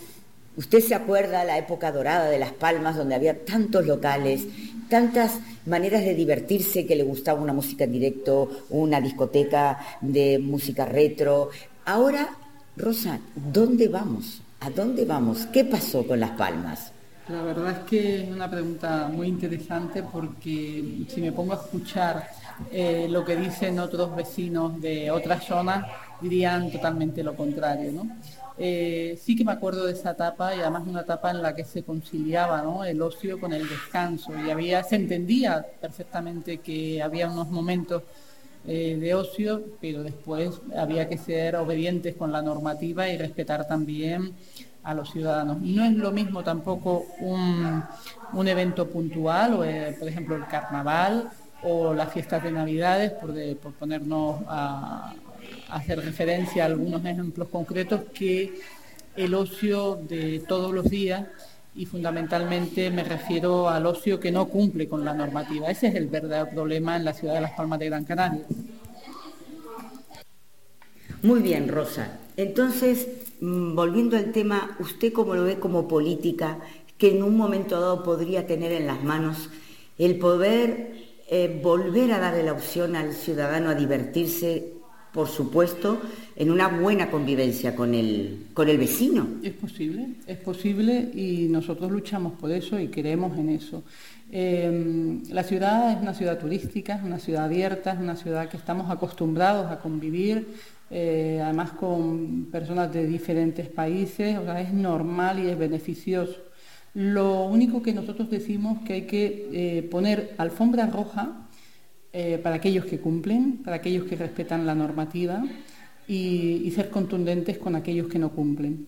Usted 0.55 0.82
se 0.82 0.93
acuerda 0.93 1.43
la 1.43 1.57
época 1.57 1.91
dorada 1.91 2.30
de 2.30 2.38
Las 2.38 2.51
Palmas, 2.51 2.95
donde 2.95 3.15
había 3.15 3.43
tantos 3.43 3.86
locales, 3.86 4.45
tantas 4.88 5.39
maneras 5.65 6.03
de 6.03 6.13
divertirse 6.13 6.86
que 6.86 6.95
le 6.95 7.03
gustaba 7.03 7.41
una 7.41 7.53
música 7.53 7.86
en 7.86 7.93
directo, 7.93 8.65
una 8.70 9.01
discoteca 9.01 9.80
de 10.01 10.38
música 10.38 10.86
retro. 10.86 11.49
Ahora, 11.86 12.30
Rosa, 12.78 13.20
¿dónde 13.36 13.88
vamos? 13.88 14.41
¿A 14.59 14.70
dónde 14.70 15.05
vamos? 15.05 15.47
¿Qué 15.51 15.65
pasó 15.65 16.05
con 16.05 16.20
Las 16.20 16.32
Palmas? 16.32 16.91
La 17.30 17.43
verdad 17.43 17.72
es 17.72 17.80
que 17.89 18.24
es 18.24 18.30
una 18.30 18.49
pregunta 18.49 19.09
muy 19.11 19.28
interesante 19.28 20.03
porque 20.03 21.05
si 21.07 21.22
me 21.22 21.32
pongo 21.32 21.53
a 21.53 21.57
escuchar 21.57 22.28
eh, 22.72 23.07
lo 23.09 23.24
que 23.24 23.36
dicen 23.36 23.80
otros 23.80 24.15
vecinos 24.15 24.82
de 24.82 25.11
otras 25.11 25.45
zonas, 25.45 25.86
dirían 26.22 26.72
totalmente 26.72 27.24
lo 27.24 27.36
contrario, 27.36 27.91
¿no? 27.91 28.07
Eh, 28.61 29.17
sí 29.24 29.38
que 29.38 29.45
me 29.45 29.53
acuerdo 29.53 29.86
de 29.86 29.93
esa 29.93 30.11
etapa 30.11 30.53
y 30.53 30.59
además 30.59 30.84
una 30.86 31.01
etapa 31.01 31.32
en 31.32 31.41
la 31.41 31.55
que 31.55 31.63
se 31.63 31.84
conciliaba 31.84 32.61
¿no? 32.61 32.84
el 32.84 33.01
ocio 33.01 33.39
con 33.39 33.53
el 33.53 33.67
descanso 33.70 34.34
y 34.38 34.49
había, 34.49 34.84
se 34.84 34.97
entendía 34.97 35.65
perfectamente 35.80 36.57
que 36.57 37.01
había 37.01 37.30
unos 37.30 37.49
momentos 37.49 38.03
eh, 38.67 38.97
de 38.99 39.15
ocio, 39.15 39.63
pero 39.80 40.03
después 40.03 40.59
había 40.76 41.07
que 41.07 41.17
ser 41.17 41.55
obedientes 41.55 42.15
con 42.17 42.34
la 42.34 42.41
normativa 42.41 43.07
y 43.07 43.17
respetar 43.17 43.65
también 43.65 44.34
a 44.84 44.93
los 44.93 45.09
ciudadanos. 45.09 45.61
No 45.61 45.86
es 45.86 45.93
lo 45.93 46.11
mismo 46.11 46.43
tampoco 46.43 47.05
un, 47.22 47.82
un 48.34 48.47
evento 48.49 48.89
puntual, 48.89 49.59
eh, 49.63 49.95
por 49.97 50.09
ejemplo 50.09 50.36
el 50.36 50.45
carnaval 50.47 51.30
o 51.63 51.93
las 51.93 52.11
fiestas 52.11 52.43
de 52.43 52.51
Navidades, 52.51 53.11
por, 53.11 53.32
de- 53.32 53.55
por 53.55 53.72
ponernos 53.74 54.41
a 54.49 55.13
hacer 55.70 56.00
referencia 56.00 56.64
a 56.64 56.68
algunos 56.68 57.04
ejemplos 57.06 57.47
concretos, 57.50 58.02
que 58.14 58.60
el 59.16 59.34
ocio 59.34 60.00
de 60.08 60.39
todos 60.47 60.74
los 60.74 60.89
días 60.89 61.26
y 61.76 61.86
fundamentalmente 61.86 62.89
me 62.89 63.04
refiero 63.04 63.70
al 63.70 63.86
ocio 63.86 64.20
que 64.20 64.32
no 64.32 64.47
cumple 64.47 64.88
con 64.88 65.06
la 65.06 65.14
normativa. 65.14 65.70
Ese 65.70 65.88
es 65.88 65.95
el 65.95 66.08
verdadero 66.08 66.50
problema 66.50 66.95
en 66.95 67.06
la 67.06 67.14
ciudad 67.14 67.36
de 67.36 67.41
Las 67.41 67.52
Palmas 67.52 67.80
de 67.80 67.86
Gran 67.86 68.06
Canaria. 68.06 68.45
Muy 71.22 71.41
bien, 71.41 71.68
Rosa. 71.68 72.20
Entonces, 72.38 73.08
mm, 73.41 73.76
volviendo 73.76 74.16
al 74.18 74.32
tema, 74.32 74.78
¿usted 74.80 75.12
cómo 75.12 75.36
lo 75.36 75.43
ve 75.43 75.60
como 75.60 75.88
política 75.88 76.60
que 76.97 77.12
en 77.12 77.24
un 77.24 77.36
momento 77.38 77.80
dado 77.80 78.04
podría 78.04 78.47
tener 78.47 78.72
en 78.72 78.88
las 78.88 79.04
manos 79.04 79.50
el 79.97 80.18
poder 80.18 80.93
eh, 81.30 81.60
volver 81.62 82.12
a 82.12 82.20
darle 82.20 82.43
la 82.43 82.54
opción 82.54 82.95
al 82.95 83.14
ciudadano 83.14 83.70
a 83.70 83.76
divertirse, 83.76 84.74
por 85.14 85.28
supuesto, 85.28 86.01
en 86.36 86.51
una 86.51 86.68
buena 86.68 87.10
convivencia 87.10 87.76
con 87.76 87.93
el, 87.93 88.47
con 88.53 88.70
el 88.70 88.78
vecino? 88.78 89.28
Es 89.43 89.53
posible, 89.53 90.10
es 90.28 90.38
posible 90.38 91.12
y 91.14 91.47
nosotros 91.49 91.91
luchamos 91.91 92.34
por 92.34 92.51
eso 92.51 92.80
y 92.80 92.89
creemos 92.89 93.38
en 93.38 93.49
eso. 93.49 93.84
Eh, 94.32 95.20
la 95.32 95.43
ciudad 95.43 95.91
es 95.91 96.01
una 96.01 96.14
ciudad 96.14 96.38
turística, 96.38 96.95
es 96.95 97.03
una 97.03 97.20
ciudad 97.20 97.45
abierta, 97.45 97.93
es 97.93 97.99
una 97.99 98.16
ciudad 98.16 98.47
que 98.47 98.57
estamos 98.57 98.91
acostumbrados 98.91 99.72
a 99.72 99.80
convivir 99.80 100.47
eh, 100.91 101.39
además 101.43 101.72
con 101.72 102.45
personas 102.45 102.91
de 102.91 103.05
diferentes 103.05 103.68
países, 103.68 104.38
o 104.39 104.43
sea, 104.43 104.60
es 104.60 104.74
normal 104.74 105.39
y 105.39 105.49
es 105.49 105.57
beneficioso. 105.57 106.38
Lo 106.95 107.45
único 107.45 107.84
que 107.84 107.93
nosotros 107.93 108.30
decimos 108.32 108.80
que 108.84 108.93
hay 108.93 109.01
que 109.03 109.49
eh, 109.53 109.84
poner 109.84 110.34
alfombra 110.38 110.88
roja 110.88 111.47
eh, 112.14 112.39
para 112.41 112.55
aquellos 112.55 112.86
que 112.86 112.99
cumplen, 112.99 113.57
para 113.64 113.78
aquellos 113.78 114.05
que 114.05 114.16
respetan 114.16 114.66
la 114.66 114.76
normativa 114.76 115.43
y, 116.07 116.72
ser 116.72 116.89
contundentes 116.89 117.57
con 117.57 117.76
aquellos 117.76 118.07
que 118.07 118.20
no 118.20 118.32
cumplen. 118.32 118.88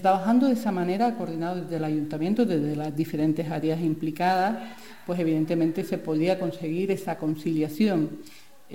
trabajando 0.00 0.46
de 0.46 0.54
esa 0.54 0.72
manera, 0.72 1.14
coordinado 1.14 1.62
desde 1.62 1.76
el 1.76 1.84
ayuntamiento, 1.84 2.44
desde 2.46 2.74
las 2.74 2.96
diferentes 2.96 3.50
áreas 3.50 3.80
implicadas, 3.80 4.58
pues 5.06 5.20
evidentemente 5.20 5.84
se 5.84 5.98
podría 5.98 6.38
conseguir 6.38 6.90
esa 6.90 7.16
conciliación. 7.18 8.10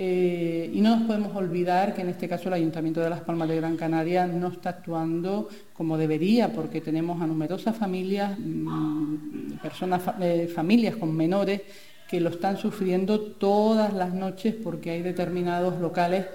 Eh, 0.00 0.70
y 0.72 0.80
no 0.80 0.96
nos 0.96 1.08
podemos 1.08 1.34
olvidar 1.34 1.92
que 1.92 2.02
en 2.02 2.10
este 2.10 2.28
caso 2.28 2.46
el 2.46 2.54
Ayuntamiento 2.54 3.00
de 3.00 3.10
Las 3.10 3.22
Palmas 3.22 3.48
de 3.48 3.56
Gran 3.56 3.76
Canaria 3.76 4.28
no 4.28 4.46
está 4.46 4.68
actuando 4.70 5.48
como 5.72 5.98
debería, 5.98 6.52
porque 6.52 6.80
tenemos 6.80 7.20
a 7.20 7.26
numerosas 7.26 7.76
familias, 7.76 8.38
mm, 8.38 9.54
personas, 9.60 10.00
eh, 10.20 10.48
familias 10.54 10.94
con 10.94 11.16
menores 11.16 11.62
que 12.08 12.20
lo 12.20 12.30
están 12.30 12.56
sufriendo 12.56 13.20
todas 13.20 13.92
las 13.92 14.14
noches 14.14 14.54
porque 14.54 14.90
hay 14.90 15.02
determinados 15.02 15.78
locales 15.80 16.26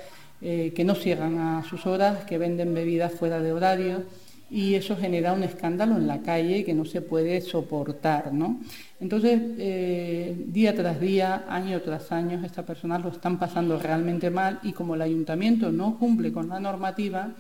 eh, 0.41 0.71
que 0.75 0.83
no 0.83 0.93
cierran 0.93 1.39
a 1.39 1.63
sus 1.63 1.85
horas, 1.85 2.25
que 2.25 2.37
venden 2.37 2.73
bebidas 2.73 3.13
fuera 3.13 3.39
de 3.39 3.51
horario 3.51 4.03
y 4.49 4.75
eso 4.75 4.95
genera 4.95 5.33
un 5.33 5.41
escándalo 5.41 5.97
en 5.97 6.05
la 6.05 6.21
calle 6.21 6.63
que 6.63 6.75
no 6.75 6.85
se 6.85 7.01
puede 7.01 7.41
soportar. 7.41 8.31
¿no? 8.33 8.59
Entonces, 8.99 9.41
eh, 9.57 10.35
día 10.47 10.75
tras 10.75 10.99
día, 10.99 11.45
año 11.49 11.81
tras 11.81 12.11
año, 12.11 12.39
estas 12.45 12.65
personas 12.65 13.01
lo 13.01 13.09
están 13.09 13.39
pasando 13.39 13.79
realmente 13.79 14.29
mal 14.29 14.59
y 14.61 14.73
como 14.73 14.93
el 14.93 15.01
ayuntamiento 15.01 15.71
no 15.71 15.97
cumple 15.97 16.31
con 16.31 16.49
la 16.49 16.59
normativa 16.59 17.31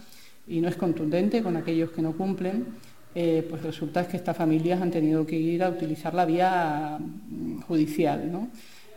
y 0.47 0.59
no 0.59 0.69
es 0.69 0.75
contundente 0.75 1.43
con 1.43 1.55
aquellos 1.55 1.91
que 1.91 2.01
no 2.01 2.13
cumplen, 2.13 2.65
eh, 3.15 3.45
pues 3.47 3.61
resulta 3.61 4.07
que 4.07 4.17
estas 4.17 4.35
familias 4.35 4.81
han 4.81 4.89
tenido 4.91 5.25
que 5.25 5.37
ir 5.37 5.63
a 5.63 5.69
utilizar 5.69 6.13
la 6.13 6.25
vía 6.25 6.97
mm, 6.99 7.61
judicial. 7.61 8.31
¿no? 8.31 8.49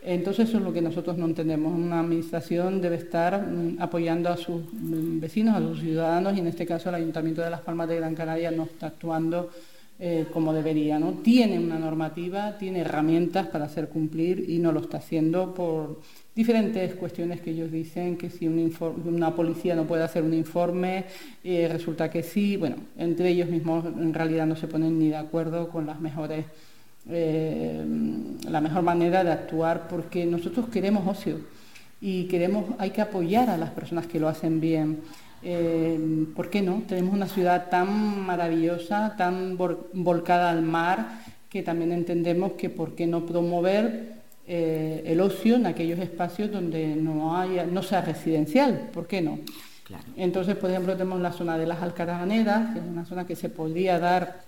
Entonces 0.03 0.49
eso 0.49 0.59
es 0.59 0.65
lo 0.65 0.73
que 0.73 0.81
nosotros 0.81 1.19
no 1.19 1.27
entendemos. 1.27 1.73
Una 1.73 2.01
administración 2.01 2.81
debe 2.81 2.97
estar 2.97 3.47
mm, 3.47 3.77
apoyando 3.81 4.31
a 4.31 4.37
sus 4.37 4.63
mm, 4.73 5.21
vecinos, 5.21 5.57
a 5.57 5.61
sus 5.61 5.81
ciudadanos 5.81 6.37
y 6.37 6.41
en 6.41 6.47
este 6.47 6.65
caso 6.65 6.89
el 6.89 6.95
Ayuntamiento 6.95 7.43
de 7.43 7.51
Las 7.51 7.61
Palmas 7.61 7.89
de 7.89 7.97
Gran 7.97 8.15
Canaria 8.15 8.51
no 8.51 8.65
está 8.65 8.87
actuando 8.87 9.51
eh, 9.99 10.27
como 10.33 10.53
debería. 10.53 10.99
¿no? 10.99 11.13
Tiene 11.23 11.59
una 11.59 11.79
normativa, 11.79 12.57
tiene 12.57 12.81
herramientas 12.81 13.49
para 13.49 13.67
hacer 13.67 13.89
cumplir 13.89 14.49
y 14.49 14.59
no 14.59 14.73
lo 14.73 14.81
está 14.81 14.99
haciendo 14.99 15.53
por 15.55 16.01
diferentes 16.37 16.95
cuestiones 16.95 17.41
que 17.41 17.51
ellos 17.51 17.73
dicen, 17.73 18.19
que 18.19 18.29
si 18.29 18.47
una 18.47 19.35
policía 19.35 19.75
no 19.75 19.87
puede 19.87 20.05
hacer 20.05 20.23
un 20.23 20.35
informe, 20.35 21.07
eh, 21.43 21.67
resulta 21.73 22.11
que 22.11 22.23
sí. 22.23 22.59
Bueno, 22.59 22.77
entre 22.99 23.31
ellos 23.31 23.49
mismos 23.49 23.87
en 23.87 24.13
realidad 24.13 24.47
no 24.47 24.55
se 24.55 24.69
ponen 24.69 24.99
ni 24.99 25.09
de 25.09 25.17
acuerdo 25.17 25.71
con 25.71 25.87
las 25.87 25.99
mejores 25.99 26.45
eh, 27.09 27.85
la 28.51 28.61
mejor 28.61 28.83
manera 28.83 29.23
de 29.23 29.31
actuar 29.31 29.87
porque 29.89 30.27
nosotros 30.27 30.69
queremos 30.69 31.07
ocio 31.07 31.39
y 32.01 32.25
queremos, 32.25 32.65
hay 32.79 32.91
que 32.91 33.01
apoyar 33.01 33.49
a 33.49 33.57
las 33.57 33.71
personas 33.71 34.07
que 34.07 34.21
lo 34.21 34.29
hacen 34.29 34.61
bien. 34.61 35.01
Eh, 35.43 36.27
¿Por 36.35 36.51
qué 36.51 36.61
no? 36.61 36.83
Tenemos 36.87 37.15
una 37.15 37.29
ciudad 37.29 37.71
tan 37.71 38.27
maravillosa, 38.27 39.15
tan 39.17 39.57
volcada 39.57 40.51
al 40.51 40.63
mar, 40.63 41.21
que 41.49 41.63
también 41.63 41.93
entendemos 41.93 42.53
que 42.53 42.69
por 42.69 42.95
qué 42.95 43.07
no 43.07 43.25
promover 43.25 44.16
eh, 44.47 45.03
el 45.07 45.21
ocio 45.21 45.57
en 45.57 45.67
aquellos 45.67 45.99
espacios 45.99 46.53
donde 46.53 46.95
no, 46.95 47.37
haya, 47.37 47.67
no 47.67 47.83
sea 47.83 48.01
residencial, 48.01 48.91
¿por 48.93 49.07
qué 49.07 49.21
no? 49.21 49.41
Entonces, 50.17 50.57
por 50.57 50.71
ejemplo, 50.71 50.95
tenemos 50.95 51.21
la 51.21 51.33
zona 51.33 51.57
de 51.59 51.67
las 51.67 51.83
Alcarabaneras, 51.83 52.73
que 52.73 52.81
es 52.81 52.85
una 52.85 53.05
zona 53.05 53.27
que 53.27 53.37
se 53.37 53.49
podría 53.49 53.99
dar 53.99 54.41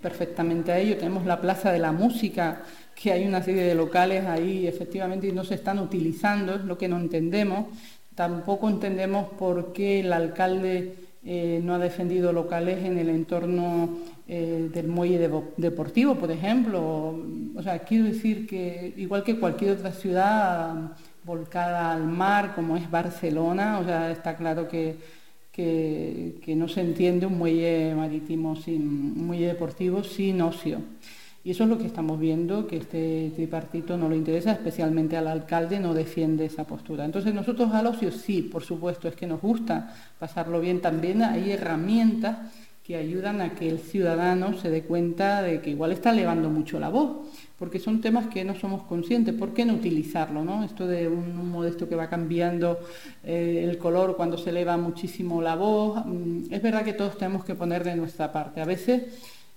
perfectamente 0.00 0.72
a 0.72 0.78
ello. 0.78 0.96
Tenemos 0.96 1.26
la 1.26 1.40
Plaza 1.40 1.70
de 1.72 1.78
la 1.78 1.92
Música, 1.92 2.62
que 2.94 3.12
hay 3.12 3.26
una 3.26 3.42
serie 3.42 3.62
de 3.62 3.74
locales 3.74 4.26
ahí 4.26 4.66
efectivamente 4.66 5.26
y 5.26 5.32
no 5.32 5.44
se 5.44 5.54
están 5.54 5.78
utilizando, 5.78 6.54
es 6.54 6.64
lo 6.64 6.78
que 6.78 6.88
no 6.88 6.98
entendemos. 6.98 7.66
Tampoco 8.14 8.68
entendemos 8.68 9.28
por 9.38 9.72
qué 9.72 10.00
el 10.00 10.12
alcalde 10.12 10.94
eh, 11.24 11.60
no 11.62 11.74
ha 11.74 11.78
defendido 11.78 12.32
locales 12.32 12.84
en 12.84 12.98
el 12.98 13.10
entorno 13.10 13.98
eh, 14.32 14.70
del 14.72 14.86
muelle 14.86 15.30
deportivo, 15.56 16.14
por 16.14 16.30
ejemplo. 16.30 17.18
O 17.56 17.62
sea, 17.62 17.80
quiero 17.80 18.04
decir 18.04 18.46
que 18.46 18.94
igual 18.96 19.24
que 19.24 19.38
cualquier 19.38 19.72
otra 19.72 19.92
ciudad 19.92 20.92
volcada 21.24 21.92
al 21.92 22.04
mar, 22.04 22.54
como 22.54 22.76
es 22.76 22.90
Barcelona, 22.90 23.78
o 23.80 23.84
sea, 23.84 24.10
está 24.10 24.36
claro 24.36 24.68
que 24.68 24.96
que, 25.52 26.54
no 26.56 26.68
se 26.68 26.80
entiende 26.80 27.26
un 27.26 27.38
muelle 27.38 27.94
marítimo, 27.94 28.56
sin, 28.56 28.82
un 28.82 29.26
muelle 29.26 29.46
deportivo 29.46 30.02
sin 30.02 30.40
ocio. 30.40 30.80
Y 31.42 31.52
eso 31.52 31.64
es 31.64 31.70
lo 31.70 31.78
que 31.78 31.86
estamos 31.86 32.20
viendo, 32.20 32.66
que 32.66 32.76
este 32.76 33.32
tripartito 33.34 33.96
no 33.96 34.10
le 34.10 34.16
interesa, 34.16 34.52
especialmente 34.52 35.16
al 35.16 35.26
alcalde, 35.26 35.80
no 35.80 35.94
defiende 35.94 36.44
esa 36.44 36.64
postura. 36.64 37.04
Entonces 37.04 37.32
nosotros 37.32 37.72
al 37.72 37.86
ocio 37.86 38.12
sí, 38.12 38.42
por 38.42 38.62
supuesto, 38.62 39.08
es 39.08 39.14
que 39.14 39.26
nos 39.26 39.40
gusta 39.40 39.94
pasarlo 40.18 40.60
bien. 40.60 40.82
También 40.82 41.22
hay 41.22 41.50
herramientas 41.50 42.36
que 42.90 42.96
ayudan 42.96 43.40
a 43.40 43.54
que 43.54 43.68
el 43.68 43.78
ciudadano 43.78 44.58
se 44.58 44.68
dé 44.68 44.82
cuenta 44.82 45.42
de 45.42 45.60
que 45.60 45.70
igual 45.70 45.92
está 45.92 46.10
elevando 46.10 46.50
mucho 46.50 46.80
la 46.80 46.88
voz 46.88 47.18
porque 47.56 47.78
son 47.78 48.00
temas 48.00 48.26
que 48.26 48.44
no 48.44 48.56
somos 48.56 48.82
conscientes. 48.82 49.32
¿Por 49.32 49.54
qué 49.54 49.64
no 49.64 49.74
utilizarlo? 49.74 50.42
¿no? 50.42 50.64
Esto 50.64 50.88
de 50.88 51.06
un, 51.06 51.52
modesto 51.52 51.88
que 51.88 51.94
va 51.94 52.08
cambiando 52.08 52.80
eh, 53.22 53.64
el 53.64 53.78
color 53.78 54.16
cuando 54.16 54.36
se 54.36 54.50
eleva 54.50 54.76
muchísimo 54.76 55.40
la 55.40 55.54
voz. 55.54 56.04
Mm, 56.04 56.52
es 56.52 56.60
verdad 56.60 56.82
que 56.82 56.92
todos 56.92 57.16
tenemos 57.16 57.44
que 57.44 57.54
poner 57.54 57.84
de 57.84 57.94
nuestra 57.94 58.32
parte. 58.32 58.60
A 58.60 58.64
veces 58.64 59.02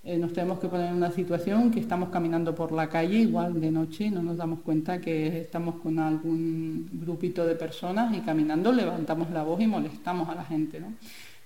eh, 0.04 0.16
nos 0.16 0.32
tenemos 0.32 0.60
que 0.60 0.68
poner 0.68 0.90
en 0.90 0.94
una 0.94 1.10
situación 1.10 1.72
que 1.72 1.80
estamos 1.80 2.10
caminando 2.10 2.54
por 2.54 2.70
la 2.70 2.88
calle, 2.88 3.16
igual 3.16 3.60
de 3.60 3.72
noche, 3.72 4.12
no 4.12 4.22
nos 4.22 4.36
damos 4.36 4.60
cuenta 4.60 5.00
que 5.00 5.40
estamos 5.40 5.80
con 5.80 5.98
algún 5.98 6.88
grupito 6.92 7.44
de 7.44 7.56
personas 7.56 8.14
y 8.14 8.20
caminando 8.20 8.70
levantamos 8.70 9.28
la 9.30 9.42
voz 9.42 9.60
y 9.60 9.66
molestamos 9.66 10.28
a 10.28 10.36
la 10.36 10.44
gente. 10.44 10.78
¿no? 10.78 10.92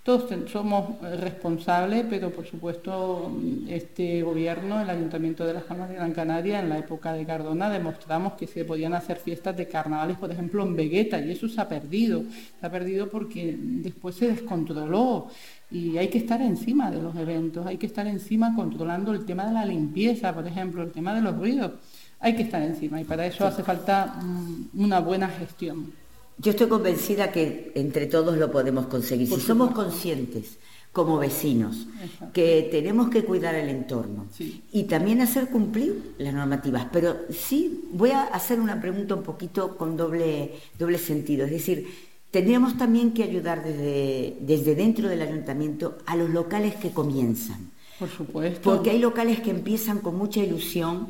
Todos 0.03 0.31
somos 0.51 1.03
eh, 1.03 1.17
responsables, 1.17 2.07
pero 2.09 2.31
por 2.31 2.47
supuesto 2.47 3.31
este 3.69 4.23
gobierno, 4.23 4.81
el 4.81 4.89
Ayuntamiento 4.89 5.45
de 5.45 5.53
Las 5.53 5.65
Palmas 5.65 5.91
de 5.91 5.97
Gran 5.97 6.13
Canaria, 6.13 6.61
en 6.61 6.71
la 6.71 6.79
época 6.79 7.13
de 7.13 7.27
Cardona, 7.27 7.69
demostramos 7.69 8.33
que 8.33 8.47
se 8.47 8.65
podían 8.65 8.95
hacer 8.95 9.19
fiestas 9.19 9.57
de 9.57 9.69
carnavales, 9.69 10.17
por 10.17 10.31
ejemplo, 10.31 10.63
en 10.63 10.77
Vegueta, 10.77 11.21
y 11.21 11.33
eso 11.33 11.49
se 11.49 11.61
ha 11.61 11.69
perdido. 11.69 12.23
Se 12.59 12.67
ha 12.67 12.71
perdido 12.71 13.11
porque 13.11 13.55
después 13.59 14.15
se 14.17 14.29
descontroló 14.29 15.29
y 15.71 15.99
hay 15.99 16.09
que 16.09 16.19
estar 16.19 16.41
encima 16.41 16.91
de 16.91 17.03
los 17.03 17.15
eventos, 17.17 17.67
hay 17.67 17.77
que 17.77 17.87
estar 17.87 18.07
encima 18.07 18.55
controlando 18.55 19.13
el 19.13 19.27
tema 19.27 19.47
de 19.47 19.53
la 19.53 19.67
limpieza, 19.67 20.35
por 20.35 20.47
ejemplo, 20.47 20.83
el 20.83 20.93
tema 20.93 21.15
de 21.15 21.21
los 21.21 21.37
ruidos. 21.37 21.73
Hay 22.21 22.35
que 22.35 22.43
estar 22.43 22.63
encima 22.63 23.01
y 23.01 23.05
para 23.05 23.27
eso 23.27 23.47
hace 23.47 23.63
falta 23.63 24.19
mm, 24.23 24.81
una 24.81 25.01
buena 25.01 25.29
gestión. 25.29 25.93
Yo 26.39 26.53
estoy 26.53 26.69
convencida 26.69 27.33
que 27.33 27.73
entre 27.75 28.07
todos 28.07 28.37
lo 28.37 28.51
podemos 28.51 28.87
conseguir. 28.87 29.29
si 29.29 29.41
somos 29.41 29.73
conscientes 29.73 30.59
como 30.93 31.19
vecinos 31.19 31.87
que 32.33 32.69
tenemos 32.71 33.11
que 33.11 33.25
cuidar 33.25 33.55
el 33.55 33.69
entorno 33.69 34.27
y 34.73 34.85
también 34.85 35.21
hacer 35.21 35.49
cumplir 35.49 36.15
las 36.19 36.33
normativas. 36.35 36.87
Pero 36.93 37.17
sí 37.31 37.89
voy 37.93 38.11
a 38.11 38.23
hacer 38.23 38.61
una 38.61 38.81
pregunta 38.81 39.15
un 39.15 39.23
poquito 39.23 39.77
con 39.77 39.97
doble, 39.97 40.53
doble 40.79 40.99
sentido. 40.99 41.45
Es 41.45 41.53
decir, 41.53 41.87
tendríamos 42.31 42.79
también 42.79 43.13
que 43.13 43.23
ayudar 43.23 43.65
desde, 43.65 44.37
desde 44.41 44.75
dentro 44.75 45.09
del 45.09 45.23
ayuntamiento 45.23 45.99
a 46.07 46.17
los 46.17 46.31
locales 46.31 46.75
que 46.77 46.91
comienzan. 46.91 47.71
Por 47.99 48.09
supuesto. 48.09 48.61
Porque 48.75 48.91
hay 48.91 48.99
locales 48.99 49.41
que 49.41 49.51
empiezan 49.51 49.99
con 49.99 50.17
mucha 50.17 50.41
ilusión, 50.41 51.07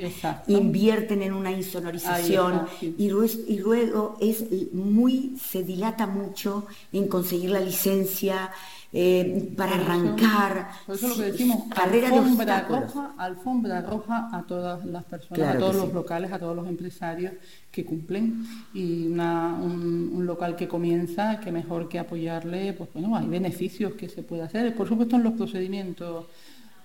invierten 0.46 1.22
en 1.22 1.32
una 1.32 1.50
insonorización 1.52 2.62
y, 2.80 3.08
luego, 3.10 4.16
es 4.20 4.44
muy, 4.72 5.36
se 5.42 5.62
dilata 5.62 6.06
mucho 6.06 6.66
en 6.92 7.08
conseguir 7.08 7.50
la 7.50 7.60
licencia, 7.60 8.50
eh, 8.90 9.52
para 9.54 9.74
arrancar. 9.74 10.70
Por 10.86 10.94
eso 10.94 11.08
lo 11.08 11.16
que 11.16 11.24
decimos, 11.24 11.64
carrera 11.74 12.08
alfombra 12.08 12.66
roja, 12.66 13.14
alfombra 13.18 13.82
roja 13.82 14.30
a 14.32 14.42
todas 14.44 14.82
las 14.86 15.04
personas, 15.04 15.38
Claro 15.38 15.58
a 15.58 15.60
todos 15.60 15.74
sí. 15.76 15.82
los 15.82 15.92
locales, 15.92 16.32
a 16.32 16.38
todos 16.38 16.56
los 16.56 16.66
empresarios 16.66 17.34
que 17.70 17.84
cumplen 17.84 18.46
y 18.72 19.08
una- 19.08 19.54
un, 19.62 20.10
un 20.14 20.24
local 20.26 20.56
que 20.56 20.66
comienza, 20.66 21.38
que 21.38 21.52
mejor 21.52 21.86
que 21.90 21.98
apoyarle, 21.98 22.72
pues 22.72 22.88
bueno, 22.94 23.14
hay 23.14 23.26
beneficios 23.26 23.92
que 23.92 24.08
se 24.08 24.22
puede 24.22 24.40
hacer, 24.42 24.74
por 24.74 24.88
supuesto 24.88 25.16
en 25.16 25.22
los 25.22 25.34
procedimientos, 25.34 26.24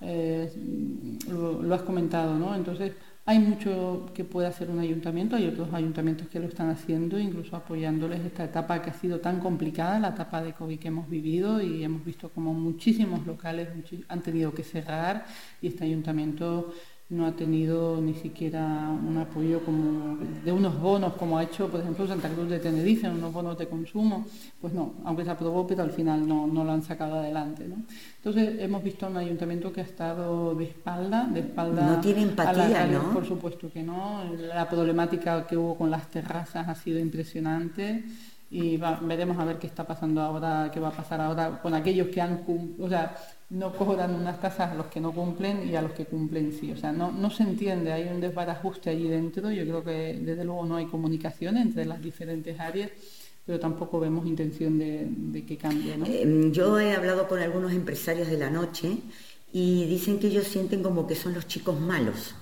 eh, 0.04 0.52
lo, 1.30 1.74
has 1.74 1.82
comentado, 1.82 2.38
¿no? 2.38 2.56
Entonces 2.56 2.94
hay 3.26 3.40
mucho 3.40 4.12
que 4.14 4.26
puede 4.26 4.48
hacer 4.48 4.70
un 4.70 4.80
ayuntamiento, 4.80 5.38
hay 5.38 5.48
otros 5.48 5.74
ayuntamientos 5.74 6.28
que 6.28 6.40
lo 6.40 6.48
están 6.48 6.70
haciendo, 6.70 7.18
incluso 7.18 7.56
apoyándoles 7.56 8.20
esta 8.26 8.44
etapa 8.44 8.82
que 8.82 8.90
ha 8.90 8.94
sido 8.94 9.20
tan 9.20 9.40
complicada, 9.40 10.00
la 10.00 10.10
etapa 10.10 10.42
de 10.44 10.54
COVID 10.54 10.78
que 10.78 10.90
hemos 10.90 11.10
vivido 11.10 11.62
y 11.62 11.84
hemos 11.84 12.04
visto 12.04 12.30
como 12.30 12.54
muchísimos 12.54 13.26
locales 13.26 13.70
han 14.10 14.22
tenido 14.22 14.54
que 14.54 14.64
cerrar 14.64 15.26
y 15.62 15.68
este 15.68 15.86
ayuntamiento 15.86 16.74
no 17.14 17.26
ha 17.28 17.32
tenido 17.32 18.00
ni 18.02 18.14
siquiera 18.14 18.90
un 18.90 19.18
apoyo 19.18 19.64
como 19.64 20.18
de 20.44 20.52
unos 20.52 20.80
bonos 20.80 21.14
como 21.14 21.38
ha 21.38 21.44
hecho, 21.44 21.68
por 21.70 21.80
ejemplo, 21.82 22.08
Santa 22.08 22.30
Cruz 22.30 22.50
de 22.50 22.60
Tenerife, 22.60 23.10
unos 23.10 23.32
bonos 23.32 23.58
de 23.58 23.68
consumo, 23.68 24.26
pues 24.60 24.74
no, 24.74 24.94
aunque 25.06 25.24
se 25.24 25.32
aprobó, 25.32 25.66
pero 25.68 25.84
al 25.84 25.92
final 25.92 26.28
no, 26.28 26.48
no 26.48 26.64
lo 26.64 26.72
han 26.72 26.82
sacado 26.82 27.16
adelante. 27.20 27.66
¿no? 27.68 27.76
Entonces 28.18 28.60
hemos 28.60 28.84
visto 28.84 29.08
un 29.08 29.18
ayuntamiento 29.18 29.72
que 29.72 29.82
ha 29.82 29.84
estado 29.84 30.56
de 30.56 30.66
espalda, 30.66 31.26
de 31.32 31.42
espalda 31.42 31.86
No 31.96 32.02
tiene 32.02 32.22
a 32.22 32.26
la 32.26 32.30
empatía, 32.32 32.54
realidad, 32.68 33.04
¿no? 33.04 33.14
Por 33.14 33.26
supuesto 33.26 33.72
que 33.72 33.84
no. 33.84 34.24
La 34.54 34.68
problemática 34.70 35.46
que 35.46 35.56
hubo 35.58 35.76
con 35.78 35.92
las 35.92 36.08
terrazas 36.10 36.68
ha 36.68 36.76
sido 36.76 37.00
impresionante 37.00 38.04
y 38.52 38.78
va- 38.78 39.00
veremos 39.02 39.38
a 39.40 39.46
ver 39.46 39.58
qué 39.58 39.68
está 39.68 39.84
pasando 39.86 40.22
ahora, 40.22 40.70
qué 40.72 40.80
va 40.80 40.90
a 40.90 40.92
pasar 40.92 41.20
ahora 41.22 41.60
con 41.62 41.74
aquellos 41.74 42.08
que 42.08 42.22
han, 42.22 42.42
o 42.80 42.88
sea, 42.88 43.16
no 43.54 43.72
cobran 43.72 44.16
unas 44.16 44.42
tasas 44.42 44.72
a 44.72 44.76
los 44.76 44.88
que 44.88 45.00
no 45.00 45.14
cumplen 45.14 45.70
y 45.70 45.76
a 45.76 45.82
los 45.82 45.92
que 45.92 46.06
cumplen 46.06 46.52
sí. 46.52 46.72
O 46.72 46.78
sea, 46.78 46.92
no, 46.92 47.12
no 47.12 47.30
se 47.30 47.44
entiende, 47.44 47.94
hay 47.94 48.08
un 48.08 48.20
desbarajuste 48.20 48.90
allí 48.90 49.08
dentro. 49.08 49.52
Yo 49.52 49.64
creo 49.64 49.84
que 49.84 50.20
desde 50.20 50.44
luego 50.44 50.66
no 50.66 50.76
hay 50.76 50.88
comunicación 50.88 51.58
entre 51.58 51.86
las 51.86 52.02
diferentes 52.02 52.60
áreas, 52.60 52.90
pero 53.46 53.60
tampoco 53.60 54.00
vemos 54.00 54.26
intención 54.26 54.80
de, 54.80 55.46
que 55.48 55.58
cambie, 55.58 55.98
¿no? 55.98 56.06
Eh, 56.08 56.50
Yo 56.52 56.80
he 56.80 56.94
hablado 56.94 57.28
con 57.28 57.40
algunos 57.40 57.74
empresarios 57.74 58.28
de 58.28 58.40
la 58.40 58.50
noche 58.50 58.98
y 59.52 59.86
dicen 59.86 60.18
que 60.18 60.28
ellos 60.28 60.48
sienten 60.48 60.82
como 60.82 61.06
que 61.06 61.16
son 61.16 61.36
los 61.36 61.48
chicos 61.48 61.80
malos. 61.80 62.34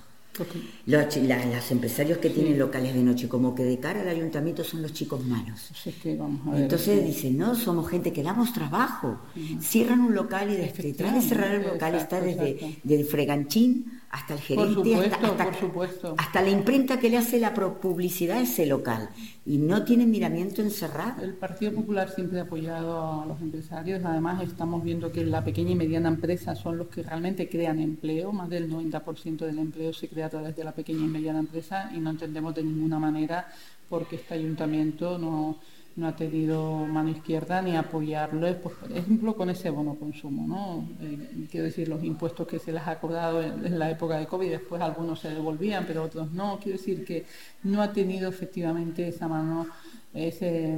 Los, 0.86 1.08
chi- 1.08 1.22
la- 1.26 1.44
los 1.44 1.70
empresarios 1.70 2.18
que 2.18 2.30
tienen 2.30 2.58
locales 2.58 2.94
de 2.94 3.02
noche, 3.02 3.28
como 3.28 3.54
que 3.54 3.64
de 3.64 3.78
cara 3.78 4.00
al 4.00 4.08
ayuntamiento 4.08 4.64
son 4.64 4.82
los 4.82 4.92
chicos 4.92 5.24
malos. 5.26 5.70
vamos 6.18 6.46
a 6.46 6.50
ver, 6.52 6.62
Entonces 6.62 7.04
dicen, 7.06 7.36
no, 7.38 7.54
somos 7.54 7.88
gente 7.90 8.12
que 8.12 8.22
damos 8.22 8.52
trabajo. 8.52 9.20
Cierran 9.60 10.00
un 10.00 10.14
local 10.14 10.50
y 10.50 10.56
detrás 10.56 11.14
de 11.14 11.20
cerrar 11.22 11.54
el 11.54 11.62
local 11.62 11.94
está 11.94 12.20
desde, 12.20 12.78
desde 12.82 13.00
el 13.02 13.06
freganchín 13.06 14.01
hasta 14.12 14.34
el 14.34 14.40
gerente, 14.40 14.74
supuesto, 14.74 15.14
hasta, 15.14 15.26
hasta- 15.26 15.44
por 15.44 15.54
supuesto. 15.56 16.14
hasta 16.18 16.42
la 16.42 16.50
imprenta 16.50 17.00
que 17.00 17.08
le 17.08 17.16
hace 17.16 17.40
la 17.40 17.54
publicidad 17.54 18.36
a 18.36 18.42
ese 18.42 18.66
local. 18.66 19.08
Y 19.46 19.56
no 19.56 19.84
tienen 19.84 20.10
miramiento 20.10 20.60
en 20.60 20.70
cerrar. 20.70 21.16
El 21.22 21.32
Partido 21.32 21.72
Popular 21.72 22.10
siempre 22.10 22.38
ha 22.38 22.42
apoyado 22.42 23.22
a 23.22 23.26
los 23.26 23.40
empresarios. 23.40 24.04
Además, 24.04 24.42
estamos 24.42 24.84
viendo 24.84 25.10
que 25.10 25.24
la 25.24 25.42
pequeña 25.42 25.70
y 25.70 25.76
mediana 25.76 26.10
empresa 26.10 26.54
son 26.54 26.76
los 26.76 26.88
que 26.88 27.02
realmente 27.02 27.48
crean 27.48 27.80
empleo. 27.80 28.32
Más 28.32 28.50
del 28.50 28.68
90% 28.70 29.46
del 29.46 29.58
empleo 29.58 29.92
se 29.94 30.08
crea 30.08 30.26
a 30.26 30.30
través 30.30 30.54
de 30.54 30.62
la 30.64 30.72
pequeña 30.72 31.00
y 31.06 31.08
mediana 31.08 31.38
empresa 31.40 31.90
y 31.94 31.98
no 31.98 32.10
entendemos 32.10 32.54
de 32.54 32.62
ninguna 32.64 32.98
manera 32.98 33.48
por 33.88 34.06
qué 34.06 34.16
este 34.16 34.34
ayuntamiento 34.34 35.18
no, 35.18 35.56
no 35.96 36.08
ha 36.08 36.16
tenido 36.16 36.86
mano 36.86 37.10
izquierda 37.10 37.60
ni 37.62 37.76
apoyarles, 37.76 38.56
pues, 38.56 38.74
por 38.76 38.92
ejemplo, 38.92 39.36
con 39.36 39.50
ese 39.50 39.70
bono 39.70 39.94
consumo. 39.94 40.46
¿no? 40.46 40.88
Eh, 41.00 41.46
quiero 41.50 41.66
decir, 41.66 41.88
los 41.88 42.02
impuestos 42.02 42.46
que 42.46 42.58
se 42.58 42.72
les 42.72 42.86
ha 42.86 42.98
cobrado 42.98 43.42
en, 43.42 43.66
en 43.66 43.78
la 43.78 43.90
época 43.90 44.18
de 44.18 44.26
COVID, 44.26 44.50
después 44.50 44.80
algunos 44.80 45.20
se 45.20 45.30
devolvían, 45.30 45.84
pero 45.86 46.02
otros 46.02 46.32
no. 46.32 46.58
Quiero 46.62 46.78
decir 46.78 47.04
que 47.04 47.24
no 47.64 47.82
ha 47.82 47.92
tenido 47.92 48.28
efectivamente 48.28 49.08
esa 49.08 49.28
mano 49.28 49.66
ese, 50.14 50.76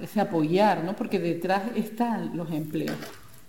ese 0.00 0.20
apoyar, 0.20 0.84
¿no? 0.84 0.96
Porque 0.96 1.18
detrás 1.18 1.76
están 1.76 2.36
los 2.36 2.50
empleos, 2.50 2.96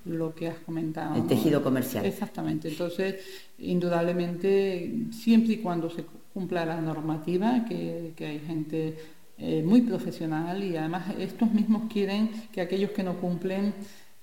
lo 0.06 0.36
que 0.36 0.50
has 0.50 0.58
comentado. 0.60 1.16
El 1.16 1.22
¿no? 1.22 1.28
tejido 1.28 1.64
comercial. 1.64 2.06
Exactamente. 2.06 2.68
Entonces, 2.70 3.16
indudablemente, 3.60 5.08
siempre 5.12 5.54
y 5.54 5.58
cuando 5.58 5.90
se 5.90 6.04
cumpla 6.34 6.66
la 6.66 6.82
normativa, 6.82 7.66
que, 7.68 8.14
que 8.16 8.26
hay 8.26 8.40
gente 8.40 8.98
eh, 9.40 9.64
muy 9.66 9.82
profesional 9.82 10.64
y 10.64 10.76
además 10.76 11.06
estos 11.18 11.52
mismos 11.52 11.84
quieren 11.92 12.30
que 12.52 12.62
aquellos 12.62 12.92
que 12.92 13.04
no 13.04 13.16
cumplen 13.16 13.74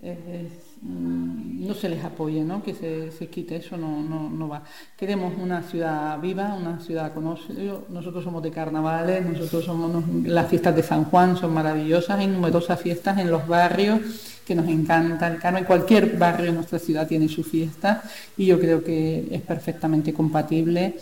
eh, 0.03 0.51
mm, 0.83 1.67
no 1.67 1.73
se 1.73 1.89
les 1.89 2.05
apoye, 2.05 2.45
¿no? 2.45 2.63
que 2.63 2.75
se, 2.75 3.11
se 3.11 3.29
quite, 3.29 3.57
eso 3.57 3.79
no, 3.79 4.03
no, 4.03 4.29
no 4.29 4.47
va. 4.47 4.63
Queremos 4.97 5.33
una 5.41 5.63
ciudad 5.63 6.21
viva, 6.21 6.55
una 6.55 6.81
ciudad 6.81 7.15
conocida. 7.15 7.79
Nosotros 7.89 8.23
somos 8.23 8.43
de 8.43 8.51
carnavales, 8.51 9.25
nosotros 9.25 9.65
somos 9.65 10.05
las 10.25 10.49
fiestas 10.49 10.77
de 10.77 10.83
San 10.83 11.05
Juan 11.05 11.37
son 11.37 11.55
maravillosas, 11.55 12.19
hay 12.19 12.27
numerosas 12.27 12.79
fiestas 12.79 13.19
en 13.19 13.31
los 13.31 13.49
barrios 13.49 14.01
que 14.47 14.55
nos 14.55 14.69
encanta 14.69 15.29
el 15.29 15.39
Carmen. 15.39 15.65
Cualquier 15.65 16.17
barrio 16.19 16.51
en 16.51 16.57
nuestra 16.57 16.79
ciudad 16.79 17.09
tiene 17.09 17.29
su 17.29 17.43
fiesta 17.43 18.03
y 18.37 18.47
yo 18.47 18.61
creo 18.61 18.85
que 18.85 19.27
es 19.31 19.41
perfectamente 19.41 20.13
compatible 20.13 20.97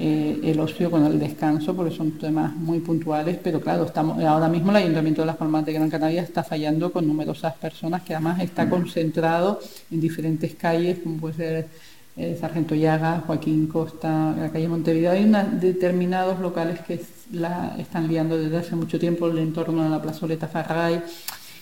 eh, 0.00 0.38
el 0.44 0.60
ocio 0.60 0.92
con 0.92 1.04
el 1.04 1.18
descanso, 1.18 1.74
porque 1.74 1.92
son 1.92 2.12
temas 2.12 2.54
muy 2.54 2.78
puntuales, 2.78 3.36
pero 3.42 3.60
claro, 3.60 3.84
estamos 3.84 4.22
ahora 4.22 4.48
mismo 4.48 4.70
el 4.70 4.76
Ayuntamiento 4.76 5.22
de 5.22 5.26
Las 5.26 5.36
Palmas 5.36 5.66
de 5.66 5.72
Gran 5.72 5.90
Canaria 5.90 6.22
está 6.22 6.44
fallando 6.44 6.92
con 6.92 7.06
numerosas 7.06 7.54
personas 7.54 8.02
que 8.02 8.14
además 8.14 8.40
está 8.40 8.70
concentrado 8.70 9.58
en 9.90 10.00
diferentes 10.00 10.54
calles, 10.54 11.00
como 11.00 11.16
puede 11.16 11.34
ser 11.34 11.68
eh, 12.16 12.36
Sargento 12.40 12.76
Llagas, 12.76 13.24
Joaquín 13.24 13.66
Costa, 13.66 14.34
la 14.38 14.50
calle 14.50 14.68
Montevideo. 14.68 15.10
Hay 15.10 15.24
unas 15.24 15.60
determinados 15.60 16.38
locales 16.38 16.78
que 16.80 17.00
la 17.32 17.74
están 17.78 18.06
liando 18.06 18.38
desde 18.38 18.56
hace 18.56 18.76
mucho 18.76 19.00
tiempo 19.00 19.26
el 19.26 19.38
entorno 19.38 19.82
de 19.82 19.90
la 19.90 20.00
plazoleta 20.00 20.46
Farray. 20.46 21.02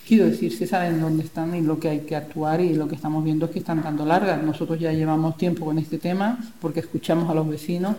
Quiero 0.07 0.27
decir, 0.27 0.57
se 0.57 0.69
saben 0.69 1.01
dónde 1.01 1.25
están 1.25 1.53
y 1.57 1.63
lo 1.63 1.81
que 1.81 1.89
hay 1.89 2.01
que 2.01 2.15
actuar 2.15 2.61
y 2.61 2.75
lo 2.75 2.87
que 2.87 2.95
estamos 2.95 3.25
viendo 3.25 3.47
es 3.47 3.51
que 3.51 3.59
están 3.59 3.83
dando 3.83 4.07
largas. 4.07 4.41
Nosotros 4.41 4.79
ya 4.79 4.93
llevamos 4.93 5.37
tiempo 5.37 5.65
con 5.65 5.79
este 5.79 5.99
tema 5.99 6.39
porque 6.61 6.79
escuchamos 6.79 7.29
a 7.29 7.35
los 7.35 7.49
vecinos. 7.49 7.97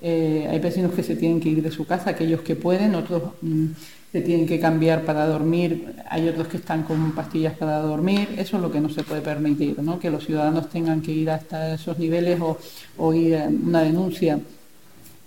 Eh, 0.00 0.46
hay 0.48 0.60
vecinos 0.60 0.92
que 0.92 1.02
se 1.02 1.16
tienen 1.16 1.40
que 1.40 1.48
ir 1.48 1.60
de 1.60 1.72
su 1.72 1.84
casa, 1.84 2.10
aquellos 2.10 2.42
que 2.42 2.54
pueden, 2.54 2.94
otros 2.94 3.22
mm, 3.40 3.66
se 4.12 4.20
tienen 4.20 4.46
que 4.46 4.60
cambiar 4.60 5.04
para 5.04 5.26
dormir, 5.26 5.94
hay 6.08 6.28
otros 6.28 6.46
que 6.46 6.58
están 6.58 6.84
con 6.84 7.10
pastillas 7.10 7.54
para 7.54 7.78
dormir. 7.78 8.28
Eso 8.36 8.56
es 8.56 8.62
lo 8.62 8.70
que 8.70 8.80
no 8.80 8.88
se 8.88 9.02
puede 9.02 9.20
permitir, 9.20 9.80
¿no? 9.82 9.98
que 9.98 10.10
los 10.10 10.24
ciudadanos 10.24 10.70
tengan 10.70 11.02
que 11.02 11.10
ir 11.10 11.28
hasta 11.28 11.74
esos 11.74 11.98
niveles 11.98 12.40
o, 12.40 12.56
o 12.98 13.14
ir 13.14 13.36
a 13.36 13.48
una 13.48 13.82
denuncia 13.82 14.38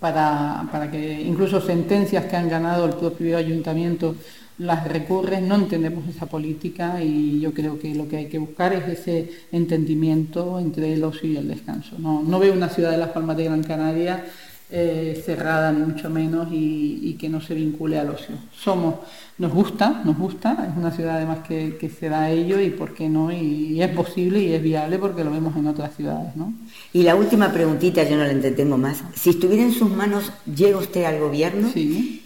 para, 0.00 0.66
para 0.72 0.90
que 0.90 1.20
incluso 1.22 1.60
sentencias 1.60 2.24
que 2.24 2.36
han 2.36 2.48
ganado 2.48 2.86
el 2.86 2.94
propio 2.94 3.36
ayuntamiento 3.36 4.14
las 4.58 4.88
recurren, 4.88 5.48
no 5.48 5.56
entendemos 5.56 6.08
esa 6.08 6.26
política 6.26 7.02
y 7.02 7.40
yo 7.40 7.52
creo 7.52 7.78
que 7.78 7.94
lo 7.94 8.08
que 8.08 8.16
hay 8.16 8.26
que 8.26 8.38
buscar 8.38 8.72
es 8.72 8.88
ese 8.88 9.30
entendimiento 9.52 10.58
entre 10.58 10.94
el 10.94 11.04
ocio 11.04 11.30
y 11.30 11.36
el 11.36 11.48
descanso. 11.48 11.96
No, 11.98 12.22
no 12.22 12.38
veo 12.38 12.54
una 12.54 12.68
ciudad 12.68 12.90
de 12.90 12.98
Las 12.98 13.10
Palmas 13.10 13.36
de 13.36 13.44
Gran 13.44 13.62
Canaria 13.62 14.24
eh, 14.68 15.22
cerrada 15.24 15.70
ni 15.70 15.84
mucho 15.84 16.10
menos 16.10 16.48
y, 16.50 16.98
y 17.02 17.14
que 17.14 17.28
no 17.28 17.40
se 17.40 17.54
vincule 17.54 18.00
al 18.00 18.10
ocio. 18.10 18.34
Somos, 18.52 18.96
nos 19.38 19.52
gusta, 19.52 20.02
nos 20.04 20.18
gusta, 20.18 20.68
es 20.68 20.76
una 20.76 20.90
ciudad 20.90 21.16
además 21.16 21.38
que, 21.46 21.76
que 21.78 21.88
se 21.88 22.08
da 22.08 22.22
a 22.22 22.30
ello 22.30 22.60
y 22.60 22.70
por 22.70 22.92
qué 22.92 23.08
no, 23.08 23.30
y, 23.30 23.74
y 23.74 23.82
es 23.82 23.90
posible 23.90 24.40
y 24.40 24.54
es 24.54 24.62
viable 24.62 24.98
porque 24.98 25.22
lo 25.22 25.30
vemos 25.30 25.54
en 25.56 25.68
otras 25.68 25.94
ciudades, 25.94 26.34
¿no? 26.34 26.52
Y 26.92 27.04
la 27.04 27.14
última 27.14 27.52
preguntita, 27.52 28.02
yo 28.02 28.16
no 28.16 28.24
la 28.24 28.32
entretengo 28.32 28.76
más. 28.76 29.04
Si 29.14 29.30
estuviera 29.30 29.62
en 29.62 29.72
sus 29.72 29.90
manos, 29.90 30.32
¿llega 30.46 30.78
usted 30.78 31.04
al 31.04 31.20
gobierno? 31.20 31.68
Mm, 31.68 32.25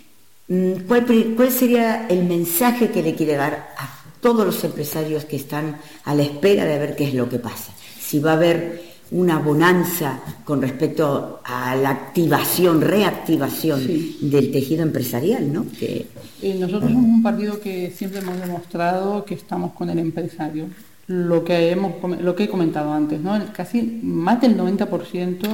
¿Cuál, 0.88 1.04
pri- 1.04 1.34
¿Cuál 1.36 1.50
sería 1.52 2.06
el 2.08 2.24
mensaje 2.24 2.90
que 2.90 3.02
le 3.02 3.14
quiere 3.14 3.36
dar 3.36 3.68
a 3.78 3.88
todos 4.20 4.44
los 4.44 4.62
empresarios 4.64 5.24
que 5.24 5.36
están 5.36 5.76
a 6.04 6.14
la 6.14 6.22
espera 6.24 6.64
de 6.64 6.78
ver 6.78 6.96
qué 6.96 7.04
es 7.04 7.14
lo 7.14 7.28
que 7.28 7.38
pasa? 7.38 7.72
Si 8.00 8.18
va 8.18 8.32
a 8.32 8.34
haber 8.34 8.82
una 9.12 9.38
bonanza 9.38 10.20
con 10.44 10.60
respecto 10.62 11.40
a 11.44 11.74
la 11.76 11.90
activación, 11.90 12.80
reactivación 12.80 13.80
del 14.22 14.50
tejido 14.50 14.82
empresarial, 14.82 15.52
¿no? 15.52 15.66
Que, 15.78 16.06
Eh, 16.42 16.54
nosotros 16.58 16.90
somos 16.90 17.04
un 17.04 17.22
partido 17.22 17.60
que 17.60 17.92
siempre 17.96 18.20
hemos 18.20 18.40
demostrado 18.40 19.24
que 19.24 19.34
estamos 19.34 19.72
con 19.72 19.88
el 19.90 19.98
empresario. 20.00 20.66
Lo 21.06 21.44
que, 21.44 21.70
hemos, 21.70 21.92
lo 22.20 22.34
que 22.36 22.44
he 22.44 22.48
comentado 22.48 22.92
antes, 22.92 23.20
¿no? 23.20 23.38
Casi 23.52 24.00
más 24.02 24.40
del 24.40 24.56
90% 24.56 25.46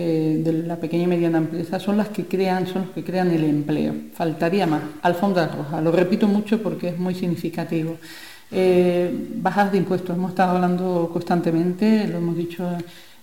eh, 0.00 0.42
de 0.44 0.52
la 0.52 0.76
pequeña 0.76 1.02
y 1.02 1.06
mediana 1.08 1.38
empresa 1.38 1.80
son 1.80 1.96
las 1.96 2.10
que 2.10 2.26
crean, 2.26 2.68
son 2.68 2.82
los 2.82 2.90
que 2.92 3.02
crean 3.02 3.32
el 3.32 3.42
empleo. 3.42 3.92
Faltaría 4.14 4.64
más. 4.64 4.82
Alfombra 5.02 5.48
roja, 5.48 5.80
lo 5.80 5.90
repito 5.90 6.28
mucho 6.28 6.62
porque 6.62 6.90
es 6.90 6.98
muy 6.98 7.16
significativo. 7.16 7.96
Eh, 8.52 9.10
bajas 9.34 9.72
de 9.72 9.78
impuestos, 9.78 10.14
hemos 10.16 10.30
estado 10.30 10.54
hablando 10.54 11.10
constantemente, 11.12 12.06
lo 12.06 12.18
hemos 12.18 12.36
dicho 12.36 12.64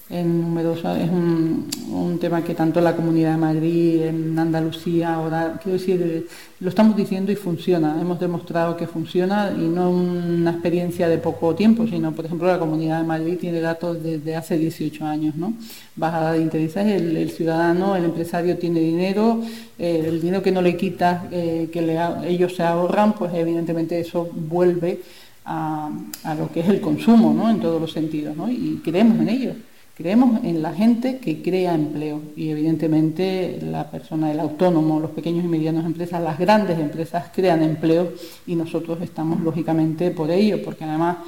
en 0.09 0.55
es 0.57 1.09
un, 1.09 1.67
un 1.91 2.19
tema 2.19 2.43
que 2.43 2.53
tanto 2.53 2.79
la 2.79 2.95
Comunidad 2.95 3.31
de 3.31 3.37
Madrid, 3.37 4.01
en 4.03 4.37
Andalucía, 4.37 5.15
ahora, 5.15 5.59
quiero 5.61 5.79
decir, 5.79 6.01
eh, 6.01 6.25
lo 6.59 6.69
estamos 6.69 6.95
diciendo 6.95 7.31
y 7.31 7.35
funciona, 7.35 7.99
hemos 7.99 8.19
demostrado 8.19 8.77
que 8.77 8.85
funciona 8.85 9.51
y 9.55 9.61
no 9.61 9.89
una 9.89 10.51
experiencia 10.51 11.07
de 11.09 11.17
poco 11.17 11.55
tiempo, 11.55 11.87
sino, 11.87 12.11
por 12.11 12.25
ejemplo, 12.25 12.47
la 12.47 12.59
Comunidad 12.59 12.99
de 12.99 13.07
Madrid 13.07 13.37
tiene 13.39 13.61
datos 13.61 14.01
desde 14.03 14.35
hace 14.35 14.59
18 14.59 15.05
años, 15.05 15.35
¿no? 15.35 15.53
Bajada 15.95 16.33
de 16.33 16.41
intereses, 16.41 16.85
el, 16.85 17.31
ciudadano, 17.31 17.95
el 17.95 18.05
empresario 18.05 18.57
tiene 18.59 18.81
dinero, 18.81 19.41
eh, 19.79 20.05
el 20.07 20.21
dinero 20.21 20.43
que 20.43 20.51
no 20.51 20.61
le 20.61 20.77
quita, 20.77 21.27
eh, 21.31 21.69
que 21.71 21.79
ellos 22.27 22.55
se 22.55 22.61
ahorran, 22.61 23.13
pues 23.13 23.33
evidentemente 23.33 23.99
eso 23.99 24.29
vuelve 24.31 25.01
a, 25.45 25.89
a 26.23 26.35
lo 26.35 26.51
que 26.51 26.59
es 26.59 26.69
el 26.69 26.79
consumo, 26.79 27.33
¿no? 27.33 27.49
En 27.49 27.59
todos 27.59 27.81
los 27.81 27.91
sentidos, 27.91 28.37
¿no? 28.37 28.51
Y 28.51 28.81
creemos 28.83 29.19
en 29.19 29.29
ello. 29.29 29.53
Creemos 29.95 30.43
en 30.43 30.61
la 30.61 30.73
gente 30.73 31.19
que 31.19 31.41
crea 31.41 31.73
empleo 31.73 32.21
y 32.35 32.49
evidentemente 32.49 33.59
la 33.61 33.89
persona, 33.89 34.29
el 34.29 34.41
autónomo, 34.41 34.99
los 34.99 35.11
pequeños 35.11 35.45
y 35.45 35.47
medianos 35.47 35.85
empresas, 35.85 36.21
las 36.21 36.37
grandes 36.37 36.77
empresas 36.77 37.27
crean 37.33 37.63
empleo 37.63 38.11
y 38.45 38.55
nosotros 38.55 39.01
estamos 39.01 39.39
lógicamente 39.39 40.11
por 40.11 40.31
ello, 40.31 40.61
porque 40.65 40.83
además 40.83 41.19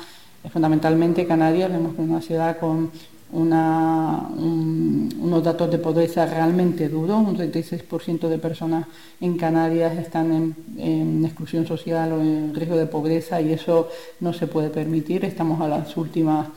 fundamentalmente 0.52 1.26
Canarias. 1.26 1.72
Vemos 1.72 1.94
una 1.98 2.22
ciudad 2.22 2.60
con 2.60 2.92
unos 3.32 5.44
datos 5.44 5.72
de 5.72 5.78
pobreza 5.78 6.26
realmente 6.26 6.90
duros, 6.90 7.26
un 7.26 7.38
36% 7.38 8.28
de 8.28 8.38
personas 8.38 8.86
en 9.22 9.38
Canarias 9.38 9.98
están 9.98 10.56
en 10.78 11.24
exclusión 11.24 11.66
social 11.66 12.12
o 12.12 12.22
en 12.22 12.54
riesgo 12.54 12.76
de 12.76 12.86
pobreza 12.86 13.40
y 13.40 13.54
eso 13.54 13.88
no 14.20 14.34
se 14.34 14.48
puede 14.48 14.70
permitir, 14.70 15.24
estamos 15.24 15.62
a 15.62 15.70
las 15.70 15.96
últimas 15.96 16.48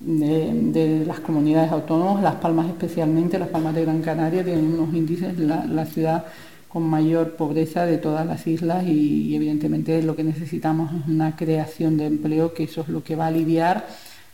de, 0.00 1.04
las 1.06 1.20
comunidades 1.20 1.70
autónomas, 1.72 2.22
Las 2.22 2.36
Palmas 2.36 2.68
especialmente, 2.68 3.38
Las 3.38 3.48
Palmas 3.48 3.74
de 3.74 3.82
Gran 3.82 4.02
Canaria 4.02 4.44
tienen 4.44 4.74
unos 4.74 4.94
índices, 4.94 5.38
la, 5.38 5.64
la 5.66 5.86
ciudad 5.86 6.26
con 6.68 6.84
mayor 6.84 7.36
pobreza 7.36 7.84
de 7.84 7.98
todas 7.98 8.26
las 8.26 8.46
islas 8.46 8.86
y, 8.86 9.28
y 9.28 9.34
evidentemente 9.36 10.02
lo 10.02 10.14
que 10.14 10.24
necesitamos 10.24 10.90
es 10.92 11.08
una 11.08 11.36
creación 11.36 11.96
de 11.96 12.06
empleo, 12.06 12.54
que 12.54 12.64
eso 12.64 12.82
es 12.82 12.88
lo 12.88 13.02
que 13.02 13.16
va 13.16 13.24
a 13.24 13.28
aliviar 13.28 13.86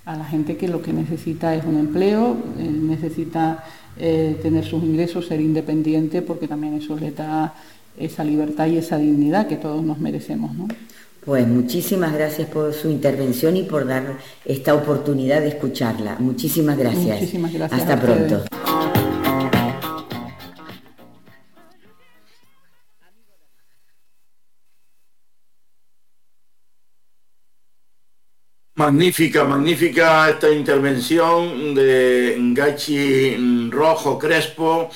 a 0.07 0.17
la 0.17 0.25
gente 0.25 0.57
que 0.57 0.69
lo 0.69 0.81
que 0.81 0.93
necesita 0.93 1.55
es 1.55 1.65
un 1.65 1.79
empleo, 1.79 2.37
eh, 2.59 2.71
necesita 2.71 3.65
eh, 3.99 4.39
tener 4.41 4.65
sus 4.65 4.83
ingresos, 4.83 5.27
ser 5.27 5.41
independiente, 5.41 6.23
porque 6.23 6.47
también 6.47 6.75
eso 6.75 6.97
le 6.97 7.11
da 7.11 7.55
esa 7.99 8.23
libertad 8.23 8.67
y 8.67 8.77
esa 8.77 8.99
dignidad 8.99 9.49
que 9.49 9.57
todos 9.57 9.83
nos 9.83 9.99
merecemos. 9.99 10.55
¿no? 10.55 10.69
Pues 11.27 11.47
muchísimas 11.47 12.15
gracias 12.15 12.49
por 12.49 12.73
su 12.73 12.89
intervención 12.89 13.57
y 13.57 13.65
por 13.65 13.87
dar 13.87 14.17
esta 14.45 14.75
oportunidad 14.75 15.41
de 15.43 15.49
escucharla. 15.49 16.17
Muchísimas 16.21 16.79
gracias. 16.79 17.19
Muchísimas 17.21 17.53
gracias 17.53 17.81
Hasta 17.83 18.01
pronto. 18.01 18.45
Magnífica, 28.75 29.45
magnífica 29.45 30.29
esta 30.29 30.51
intervención 30.51 31.75
de 31.75 32.37
Gachi 32.53 33.71
Rojo 33.71 34.19
Crespo. 34.19 34.91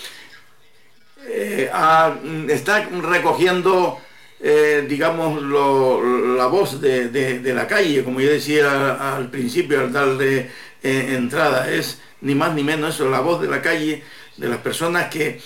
Eh, 1.26 1.70
ha- 1.72 2.14
está 2.48 2.86
recogiendo, 3.00 3.98
eh, 4.42 4.84
digamos, 4.88 5.42
la 5.42 6.46
voz 6.46 6.80
de, 6.80 7.40
la 7.54 7.66
calle, 7.66 8.02
como 8.04 8.20
yo 8.20 8.30
decía 8.30 9.14
al 9.16 9.30
principio 9.30 9.80
al 9.80 9.92
darle 9.92 10.48
eh, 10.82 11.14
entrada. 11.16 11.70
Es 11.70 12.00
ni 12.22 12.34
más 12.34 12.54
ni 12.54 12.62
menos 12.62 12.94
eso, 12.94 13.08
la 13.10 13.20
voz 13.20 13.40
de 13.40 13.48
la 13.48 13.60
calle, 13.62 14.02
de 14.36 14.48
las 14.48 14.58
personas 14.58 15.08
que, 15.10 15.40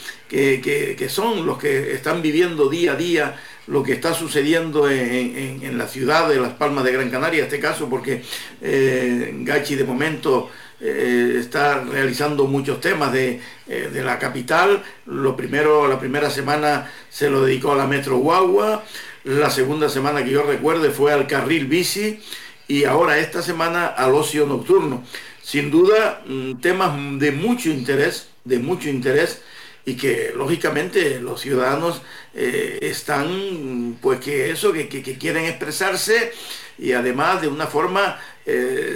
son 1.09 1.47
los 1.47 1.59
que 1.59 1.93
están 1.93 2.23
viviendo 2.23 2.69
día 2.69 2.93
a 2.93 2.97
día 2.97 3.37
lo 3.67 3.83
que 3.83 3.93
está 3.95 4.13
sucediendo 4.13 4.91
en, 4.91 5.37
en- 5.37 5.63
en 5.65 5.79
la 5.79 5.89
ciudad 5.89 6.29
de 6.29 6.37
Las 6.39 6.53
Palmas 6.53 6.85
de 6.85 6.93
Gran 6.93 7.11
Canaria, 7.11 7.39
en 7.41 7.45
este 7.47 7.59
caso, 7.61 7.89
porque 7.89 8.23
eh, 8.61 9.33
Gachi 9.39 9.75
de 9.75 9.85
momento 9.85 10.51
eh, 10.81 11.37
está 11.39 11.81
realizando 11.85 12.47
muchos 12.47 12.81
temas 12.81 13.13
de, 13.13 13.41
eh, 13.69 13.91
de 13.93 14.03
la 14.05 14.19
capital. 14.19 14.83
Lo 15.07 15.37
primero, 15.37 15.89
la 15.89 15.99
primera 15.99 16.31
semana 16.31 16.91
se 17.11 17.31
lo 17.31 17.45
dedicó 17.45 17.73
a 17.73 17.77
la 17.77 17.87
Metro 17.87 18.19
Guagua, 18.19 18.85
la 19.25 19.51
segunda 19.51 19.89
semana 19.89 20.25
que 20.25 20.31
yo 20.31 20.43
recuerde 20.43 20.91
fue 20.91 21.13
al 21.13 21.27
carril 21.27 21.67
bici 21.67 22.21
y 22.69 22.85
ahora 22.85 23.19
esta 23.19 23.43
semana 23.43 23.87
al 23.87 24.15
ocio 24.15 24.47
nocturno. 24.47 25.05
Sin 25.43 25.71
duda, 25.71 26.23
mm, 26.27 26.55
temas 26.61 26.93
de 27.19 27.31
mucho 27.33 27.71
interés, 27.71 28.29
de 28.45 28.59
mucho 28.59 28.89
interés 28.89 29.43
y 29.87 29.95
que 29.97 30.33
lógicamente 30.35 31.21
los 31.21 31.41
ciudadanos 31.43 32.01
eh, 32.35 32.79
están, 32.83 33.99
pues 34.01 34.19
que 34.21 34.51
eso, 34.51 34.73
que, 34.73 34.89
que- 34.89 35.03
quieren 35.19 35.45
expresarse 35.45 36.33
y 36.79 36.93
además 36.93 37.43
de 37.43 37.49
una 37.49 37.67
forma 37.67 38.19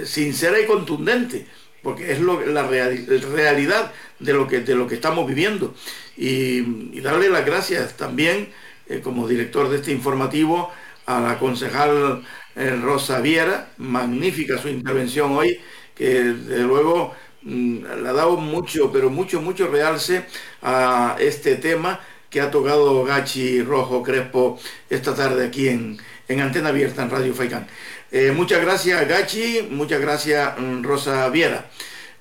sincera 0.05 0.59
y 0.59 0.65
contundente, 0.67 1.45
porque 1.83 2.11
es 2.11 2.19
lo- 2.19 2.45
la 2.45 2.67
real- 2.67 3.05
realidad 3.33 3.91
de 4.19 4.33
lo, 4.33 4.47
que, 4.47 4.59
de 4.61 4.75
lo 4.75 4.87
que 4.87 4.95
estamos 4.95 5.27
viviendo. 5.27 5.73
Y, 6.17 6.99
darle 7.01 7.29
las 7.29 7.45
gracias 7.45 7.95
también, 7.97 8.49
eh, 8.87 8.99
como 9.03 9.27
director 9.27 9.69
de 9.69 9.77
este 9.77 9.91
informativo, 9.91 10.71
a 11.05 11.19
la 11.19 11.39
concejal 11.39 12.23
eh, 12.55 12.75
Rosa 12.81 13.19
Viera, 13.21 13.71
magnífica 13.77 14.57
su 14.57 14.67
intervención 14.69 15.31
hoy, 15.31 15.59
que 15.95 16.05
desde 16.23 16.63
luego 16.63 17.13
mm, 17.43 17.83
le 18.03 18.09
ha 18.09 18.13
dado 18.13 18.37
mucho, 18.37 18.91
pero 18.91 19.09
mucho, 19.09 19.41
mucho 19.41 19.67
realce 19.67 20.25
a 20.61 21.15
este 21.19 21.55
tema 21.55 21.99
que 22.29 22.41
ha 22.41 22.51
tocado 22.51 23.03
Gachi 23.03 23.61
Rojo 23.63 24.03
Crespo 24.03 24.59
esta 24.89 25.15
tarde 25.15 25.47
aquí 25.47 25.67
en, 25.69 25.97
en 26.27 26.41
Antena 26.41 26.69
Abierta 26.69 27.01
en 27.03 27.09
Radio 27.09 27.33
Faicán. 27.33 27.67
Eh, 28.11 28.31
muchas 28.31 28.61
gracias 28.61 29.07
Gachi, 29.07 29.67
muchas 29.69 30.01
gracias 30.01 30.57
mm, 30.57 30.83
Rosa 30.83 31.29
Viera. 31.29 31.69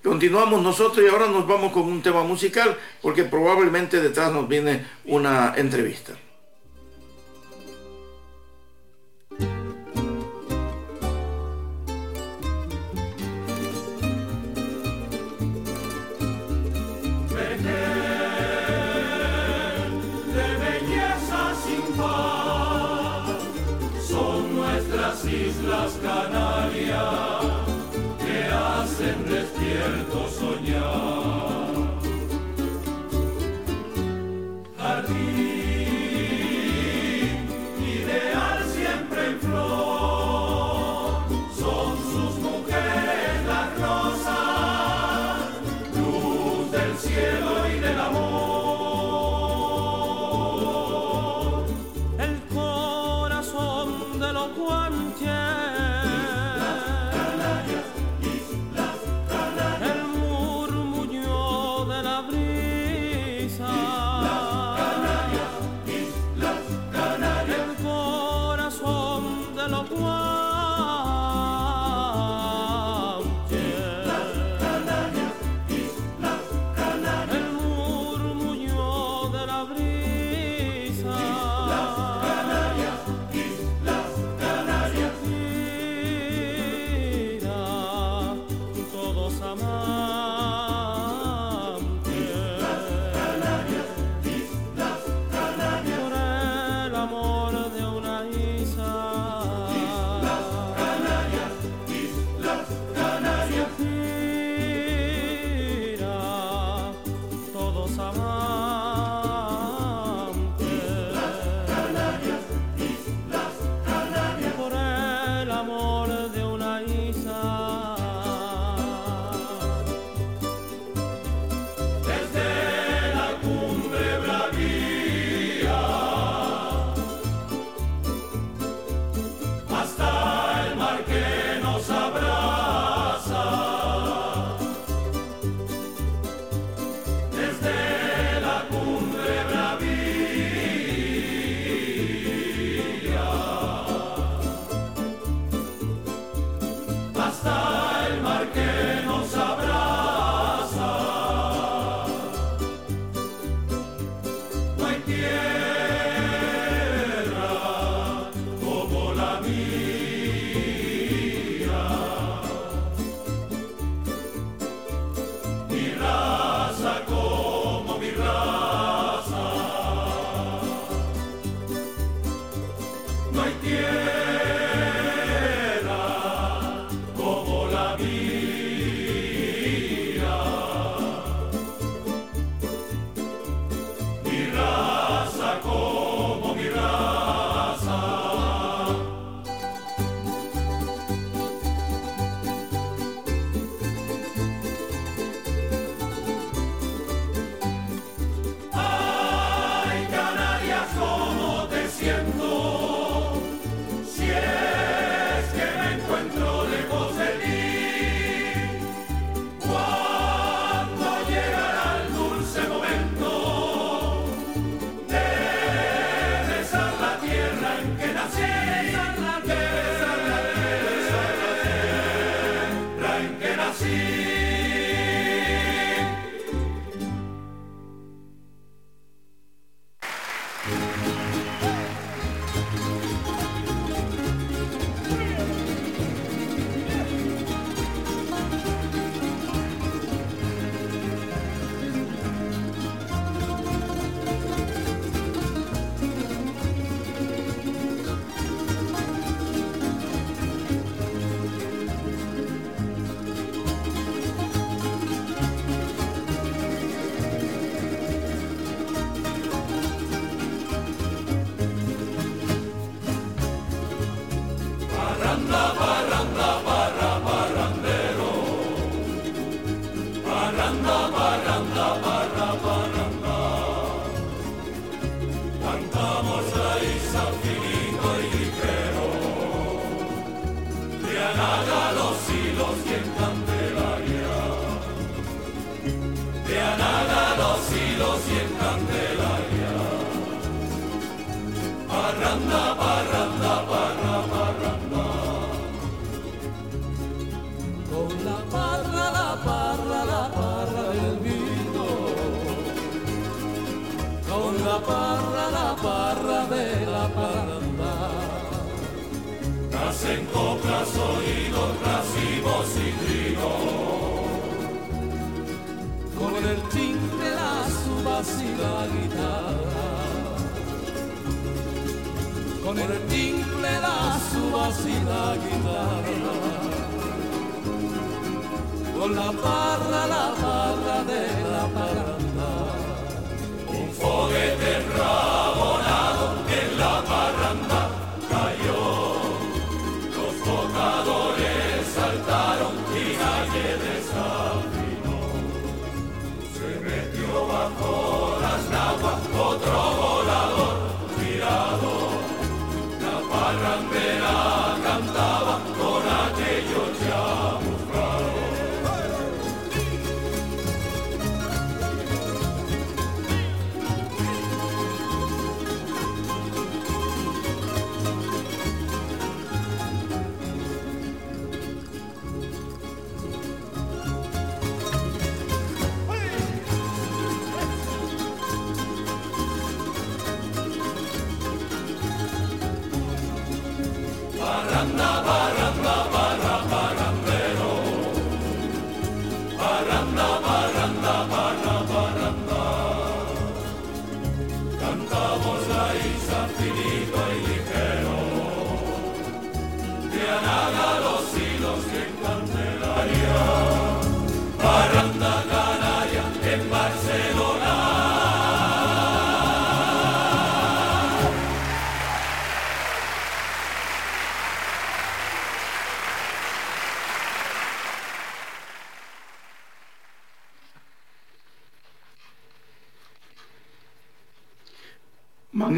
Continuamos 0.03 0.63
nosotros 0.63 1.05
y 1.05 1.09
ahora 1.09 1.27
nos 1.27 1.47
vamos 1.47 1.73
con 1.73 1.83
un 1.83 2.03
tema 2.03 2.23
musical 2.23 2.77
porque 3.03 3.25
probablemente 3.25 4.01
detrás 4.01 4.33
nos 4.33 4.49
viene 4.49 4.85
una 5.07 5.55
entrevista. 5.57 6.13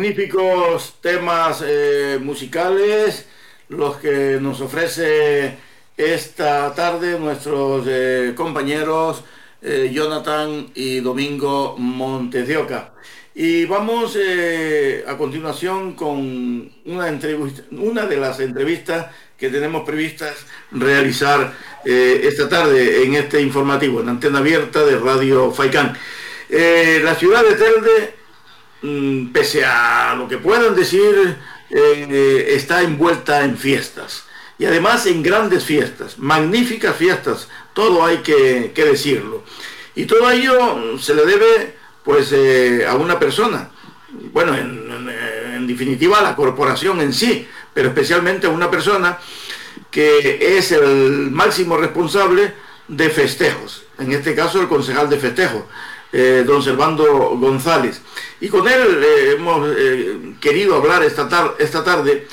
magníficos 0.00 0.94
temas 1.02 1.62
eh, 1.62 2.18
musicales 2.22 3.26
los 3.68 3.98
que 3.98 4.38
nos 4.40 4.62
ofrece 4.62 5.58
esta 5.94 6.74
tarde 6.74 7.18
nuestros 7.18 7.84
eh, 7.86 8.32
compañeros 8.34 9.22
eh, 9.60 9.90
Jonathan 9.92 10.68
y 10.74 11.00
Domingo 11.00 11.76
Montedioca. 11.76 12.94
Y 13.34 13.66
vamos 13.66 14.16
a 15.06 15.16
continuación 15.18 15.92
con 15.92 16.72
una, 16.86 18.06
de 18.06 18.16
las 18.16 18.40
entrevistas 18.40 19.08
que 19.36 19.50
tenemos 19.50 19.82
previstas 19.84 20.34
realizar 20.72 21.52
esta 21.84 22.48
tarde 22.48 23.04
en 23.04 23.16
este 23.16 23.40
informativo, 23.42 24.00
en 24.00 24.08
antena 24.08 24.38
abierta 24.38 24.82
de 24.82 24.98
Radio 24.98 25.52
Faicán. 25.52 25.96
la 26.50 27.14
ciudad 27.14 27.44
de 27.44 27.54
Telde 27.54 28.19
pese 29.32 29.64
a 29.64 30.14
lo 30.16 30.28
que 30.28 30.38
puedan 30.38 30.74
decir, 30.74 31.36
eh, 31.70 32.46
está 32.50 32.82
envuelta 32.82 33.44
en 33.44 33.56
fiestas. 33.56 34.24
Y 34.58 34.66
además 34.66 35.06
en 35.06 35.22
grandes 35.22 35.64
fiestas, 35.64 36.18
magníficas 36.18 36.96
fiestas, 36.96 37.48
todo 37.72 38.04
hay 38.04 38.18
que, 38.18 38.72
decirlo. 38.74 39.42
Y 39.94 40.04
todo 40.04 40.30
ello 40.30 40.98
se 40.98 41.14
le 41.14 41.24
debe 41.24 41.76
pues 42.04 42.32
eh, 42.32 42.84
a 42.86 42.94
una 42.94 43.18
persona, 43.18 43.70
bueno, 44.32 44.54
en, 44.54 45.66
definitiva 45.66 46.18
a 46.18 46.22
la 46.22 46.36
corporación 46.36 47.00
en 47.00 47.12
sí, 47.12 47.46
pero 47.72 47.88
especialmente 47.88 48.46
a 48.46 48.50
una 48.50 48.70
persona 48.70 49.18
que 49.90 50.56
es 50.58 50.72
el 50.72 51.30
máximo 51.30 51.76
responsable 51.76 52.52
de 52.88 53.08
festejos, 53.08 53.84
en 53.98 54.12
este 54.12 54.34
caso 54.34 54.60
el 54.60 54.68
concejal 54.68 55.08
de 55.08 55.18
festejos, 55.18 55.62
eh, 56.12 56.44
don 56.46 56.62
Servando 56.62 57.36
González. 57.36 58.02
Y 58.40 58.48
con 58.48 58.66
él 58.68 59.02
eh, 59.02 59.32
hemos 59.36 59.68
eh, 59.76 60.34
querido 60.40 60.76
hablar 60.76 61.02
esta, 61.02 61.54
esta 61.58 61.84
tarde 61.84 62.26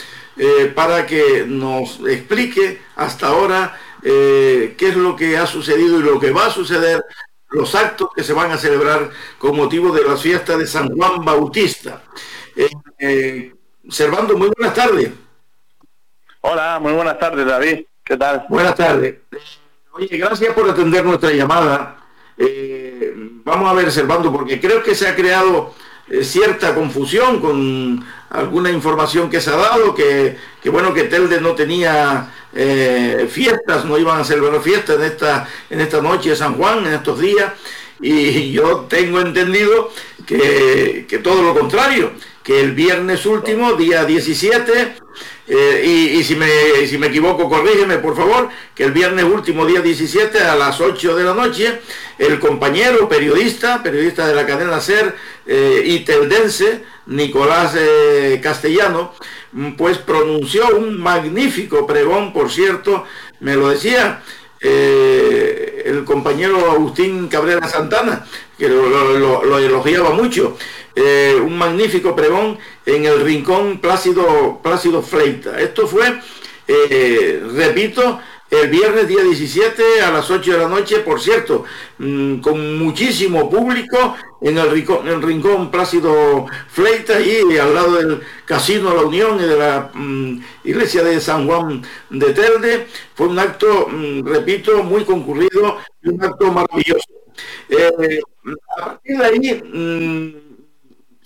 para 0.75 1.07
que 1.07 1.45
nos 1.47 1.99
explique 2.07 2.79
hasta 2.95 3.25
ahora 3.25 3.75
qué 4.03 4.75
es 4.77 4.95
lo 4.95 5.15
que 5.15 5.35
ha 5.35 5.47
sucedido 5.47 5.99
y 5.99 6.03
lo 6.03 6.19
que 6.19 6.29
va 6.29 6.45
a 6.45 6.51
suceder, 6.51 7.03
los 7.49 7.73
actos 7.73 8.09
que 8.15 8.23
se 8.23 8.33
van 8.33 8.51
a 8.51 8.57
celebrar 8.59 9.09
con 9.39 9.55
motivo 9.57 9.91
de 9.91 10.03
las 10.03 10.21
fiestas 10.21 10.59
de 10.59 10.67
San 10.67 10.95
Juan 10.95 11.25
Bautista. 11.25 12.03
Servando, 13.89 14.37
muy 14.37 14.51
buenas 14.55 14.75
tardes. 14.75 15.09
Hola, 16.41 16.77
muy 16.79 16.93
buenas 16.93 17.17
tardes, 17.17 17.43
David. 17.43 17.85
¿Qué 18.03 18.15
tal? 18.15 18.45
Buenas 18.47 18.75
tardes. 18.75 19.15
Oye, 19.91 20.17
gracias 20.17 20.53
por 20.53 20.69
atender 20.69 21.03
nuestra 21.03 21.31
llamada. 21.31 21.97
Eh, 22.37 23.06
vamos 23.47 23.69
a 23.69 23.73
ver, 23.73 23.91
Servando, 23.91 24.31
porque 24.31 24.59
creo 24.59 24.83
que 24.83 24.93
se 24.93 25.07
ha 25.07 25.15
creado 25.15 25.73
eh, 26.09 26.23
cierta 26.23 26.75
confusión 26.75 27.39
con 27.39 28.05
alguna 28.29 28.69
información 28.69 29.29
que 29.29 29.39
se 29.39 29.49
ha 29.49 29.55
dado, 29.55 29.95
que, 29.95 30.37
bueno, 30.65 30.93
que 30.93 31.05
Telde 31.05 31.39
no 31.39 31.53
tenía 31.55 32.29
eh, 32.53 33.27
fiestas, 33.31 33.85
no 33.85 33.97
iban 33.97 34.19
a 34.19 34.25
celebrar 34.25 34.61
fiestas 34.61 34.97
en 34.97 35.03
esta, 35.03 35.47
en 35.69 35.79
esta 35.79 36.01
noche 36.01 36.31
de 36.31 36.35
San 36.35 36.55
Juan, 36.55 36.85
en 36.85 36.93
estos 36.93 37.19
días, 37.19 37.53
y 38.01 38.51
yo 38.57 38.85
tengo 38.89 39.21
entendido 39.21 39.91
que, 40.25 41.05
que 41.07 41.19
todo 41.19 41.41
lo 41.41 41.57
contrario, 41.57 42.11
que 42.47 42.61
el 42.61 42.71
viernes 42.71 43.25
último, 43.25 43.73
día 43.73 44.05
17, 44.05 44.95
eh, 45.49 46.13
y, 46.15 46.23
si, 46.23 46.37
me, 46.37 46.47
si 46.87 46.97
me 46.97 47.07
equivoco, 47.07 47.49
corrígeme 47.49 47.97
por 47.97 48.15
favor, 48.15 48.47
que 48.73 48.85
el 48.85 48.93
viernes 48.93 49.25
último, 49.25 49.65
día 49.65 49.81
17, 49.81 50.39
a 50.39 50.55
las 50.55 50.79
8 50.79 51.17
de 51.17 51.25
la 51.25 51.33
noche, 51.33 51.81
el 52.17 52.39
compañero 52.39 53.09
periodista, 53.09 53.83
periodista 53.83 54.25
de 54.25 54.33
la 54.33 54.45
cadena 54.45 54.79
SER 54.79 55.13
eh, 55.45 55.83
y 55.85 56.05
Nicolás 57.07 57.75
eh, 57.77 58.39
Castellano, 58.41 59.13
mm, 59.51 59.73
pues 59.73 59.97
pronunció 59.97 60.69
un 60.69 60.97
magnífico 60.97 61.85
pregón, 61.85 62.31
por 62.31 62.49
cierto, 62.49 63.03
me 63.41 63.55
lo 63.57 63.67
decía 63.67 64.23
el 64.59 66.03
compañero 66.03 66.71
Agustín 66.71 67.27
Cabrera 67.27 67.67
Santana, 67.67 68.25
que 68.57 68.69
lo 68.69 69.59
elogiaba 69.59 70.11
mucho. 70.11 70.57
Eh, 70.99 71.39
un 71.39 71.55
magnífico 71.55 72.15
pregón 72.15 72.57
en 72.83 73.05
el 73.05 73.21
rincón 73.21 73.77
Plácido, 73.77 74.59
Plácido 74.63 75.03
Fleita. 75.03 75.61
Esto 75.61 75.85
fue, 75.85 76.19
eh, 76.67 77.39
repito, 77.53 78.19
el 78.49 78.67
viernes 78.71 79.07
día 79.07 79.21
17 79.21 80.01
a 80.01 80.09
las 80.09 80.31
8 80.31 80.53
de 80.53 80.57
la 80.57 80.67
noche, 80.67 81.01
por 81.01 81.21
cierto, 81.21 81.65
mm, 81.99 82.37
con 82.37 82.79
muchísimo 82.79 83.47
público 83.47 84.15
en 84.41 84.57
el 84.57 85.21
rincón, 85.21 85.69
Plácido 85.69 86.47
Fleita 86.67 87.21
y 87.21 87.55
al 87.59 87.75
lado 87.75 87.91
del 87.97 88.21
Casino 88.45 88.91
La 88.95 89.03
Unión 89.03 89.39
y 89.39 89.43
de 89.43 89.55
la 89.55 89.91
mm, 89.93 90.41
iglesia 90.63 91.03
de 91.03 91.21
San 91.21 91.45
Juan 91.45 91.83
de 92.09 92.33
Telde. 92.33 92.87
Fue 93.13 93.27
un 93.27 93.37
acto, 93.37 93.87
mm, 93.87 94.25
repito, 94.25 94.81
muy 94.81 95.03
concurrido 95.03 95.77
y 96.01 96.09
un 96.09 96.23
acto 96.23 96.51
maravilloso. 96.51 97.05
Eh, 97.69 98.19
a 98.77 98.85
partir 98.85 99.17
de 99.17 99.25
ahí, 99.25 100.43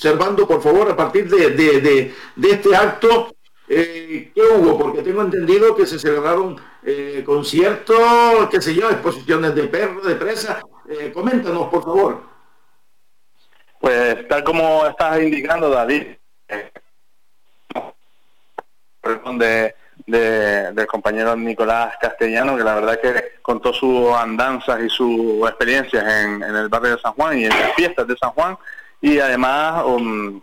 Servando, 0.02 0.47
por 0.47 0.64
favor, 0.64 0.89
a 0.89 0.95
partir 0.95 1.30
de, 1.30 2.12
este 2.41 2.76
acto, 2.76 3.36
eh, 3.68 4.32
¿qué 4.34 4.41
hubo? 4.41 4.76
Porque 4.76 5.04
tengo 5.04 5.22
entendido 5.22 5.76
que 5.76 5.86
se 5.86 5.99
celebraron 5.99 6.60
eh, 6.82 7.22
conciertos, 7.24 8.49
qué 8.49 8.60
sé 8.60 8.74
yo, 8.74 8.89
exposiciones 8.89 9.54
de 9.54 9.66
perros, 9.66 10.04
de 10.08 10.16
presa. 10.16 10.60
Eh, 10.89 11.12
coméntanos, 11.14 11.70
por 11.70 11.84
favor. 11.84 12.24
Pues 13.80 14.28
tal 14.28 14.43
como 14.43 14.88
estás 14.88 15.22
indicando, 15.22 15.70
David, 15.70 16.08
de, 19.38 19.76
del 20.08 20.88
compañero 20.88 21.36
Nicolás 21.36 21.93
Castellano, 22.02 22.58
que 22.58 22.64
la 22.64 22.74
verdad 22.74 22.99
que 22.99 23.34
contó 23.43 23.72
sus 23.72 24.16
andanzas 24.16 24.82
y 24.82 24.89
sus 24.89 25.47
experiencias 25.47 26.04
en, 26.04 26.41
en 26.41 26.56
el 26.56 26.70
barrio 26.70 26.95
de 26.95 27.02
San 27.04 27.14
Juan 27.14 27.38
y 27.38 27.43
en 27.43 27.49
las 27.49 27.76
fiestas 27.76 28.08
de 28.08 28.18
San 28.18 28.32
Juan, 28.32 28.58
y 29.02 29.20
además 29.20 29.84
um, 29.86 30.39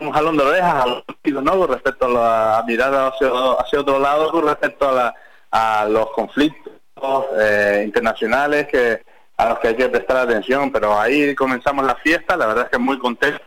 un 0.00 0.10
jalón 0.12 0.36
de 0.36 0.44
orejas 0.44 0.84
¿no? 1.24 1.58
con 1.58 1.68
respecto 1.68 2.06
a 2.06 2.08
la 2.08 2.64
mirada 2.66 3.08
hacia, 3.08 3.28
hacia 3.58 3.80
otro 3.80 3.98
lado 3.98 4.30
con 4.30 4.46
respecto 4.46 4.88
a, 4.88 4.92
la, 4.92 5.14
a 5.50 5.86
los 5.88 6.10
conflictos 6.10 7.24
eh, 7.38 7.82
internacionales 7.84 8.68
que 8.68 9.02
a 9.36 9.48
los 9.48 9.58
que 9.58 9.68
hay 9.68 9.76
que 9.76 9.88
prestar 9.88 10.18
atención. 10.18 10.70
Pero 10.70 10.98
ahí 10.98 11.34
comenzamos 11.34 11.84
la 11.84 11.96
fiesta 11.96 12.36
la 12.36 12.46
verdad 12.46 12.64
es 12.64 12.70
que 12.70 12.78
muy 12.78 12.98
contento. 12.98 13.40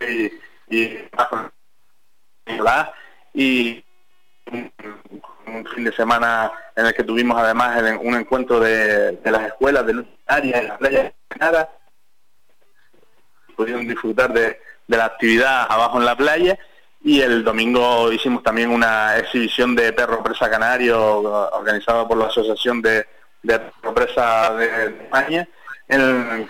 Y, 0.00 0.32
y, 0.74 0.98
y 3.34 3.84
un 5.46 5.66
fin 5.74 5.84
de 5.84 5.92
semana 5.92 6.50
en 6.76 6.86
el 6.86 6.94
que 6.94 7.04
tuvimos 7.04 7.38
además 7.38 7.80
un 8.00 8.14
encuentro 8.14 8.58
de, 8.60 9.12
de 9.12 9.30
las 9.30 9.46
escuelas 9.46 9.86
de 9.86 10.04
área 10.26 10.58
en 10.58 10.68
la 10.68 10.78
playa 10.78 11.02
de 11.04 11.14
Canadá 11.28 11.70
pudieron 13.62 13.86
disfrutar 13.86 14.32
de, 14.32 14.60
la 14.88 15.04
actividad 15.06 15.66
abajo 15.70 15.98
en 15.98 16.04
la 16.04 16.16
playa 16.16 16.58
y 17.02 17.20
el 17.20 17.44
domingo 17.44 18.12
hicimos 18.12 18.42
también 18.42 18.70
una 18.70 19.16
exhibición 19.16 19.74
de 19.74 19.92
perro 19.92 20.22
presa 20.22 20.50
canario 20.50 21.20
organizada 21.52 22.06
por 22.06 22.18
la 22.18 22.26
Asociación 22.26 22.82
de, 22.82 23.06
de 23.42 23.58
Perro 23.58 23.94
Presa 23.94 24.52
de, 24.54 24.86
España 25.04 25.48
en, 25.88 26.46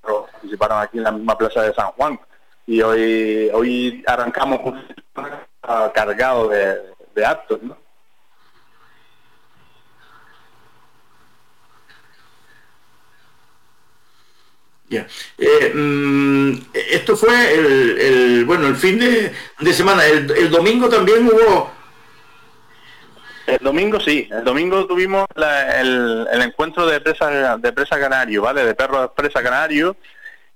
participaron 0.00 0.80
aquí 0.80 0.98
en 0.98 1.04
la 1.04 1.12
misma 1.12 1.38
plaza 1.38 1.62
de 1.62 1.74
San 1.74 1.88
Juan 1.92 2.18
y 2.66 2.80
hoy 2.80 3.50
hoy 3.52 4.02
arrancamos 4.06 4.60
un 4.64 4.82
cargado 5.94 6.48
de, 6.48 6.80
de 7.14 7.26
actos. 7.26 7.60
Eh, 15.38 15.72
mm, 15.74 16.52
esto 16.72 17.16
fue 17.16 17.54
el, 17.54 18.44
bueno 18.46 18.66
el 18.66 18.76
fin 18.76 18.98
de, 18.98 19.72
semana. 19.72 20.04
El, 20.06 20.50
domingo 20.50 20.88
también 20.88 21.26
hubo. 21.26 21.72
El 23.46 23.58
domingo 23.58 24.00
sí, 24.00 24.26
el 24.30 24.42
domingo 24.42 24.86
tuvimos 24.86 25.26
el, 25.36 26.26
encuentro 26.42 26.86
de 26.86 27.00
presa 27.00 27.58
de 27.58 27.72
presa 27.72 27.98
canario, 27.98 28.42
¿vale? 28.42 28.64
De 28.64 28.74
perros 28.74 29.10
presa 29.14 29.42
canario, 29.42 29.96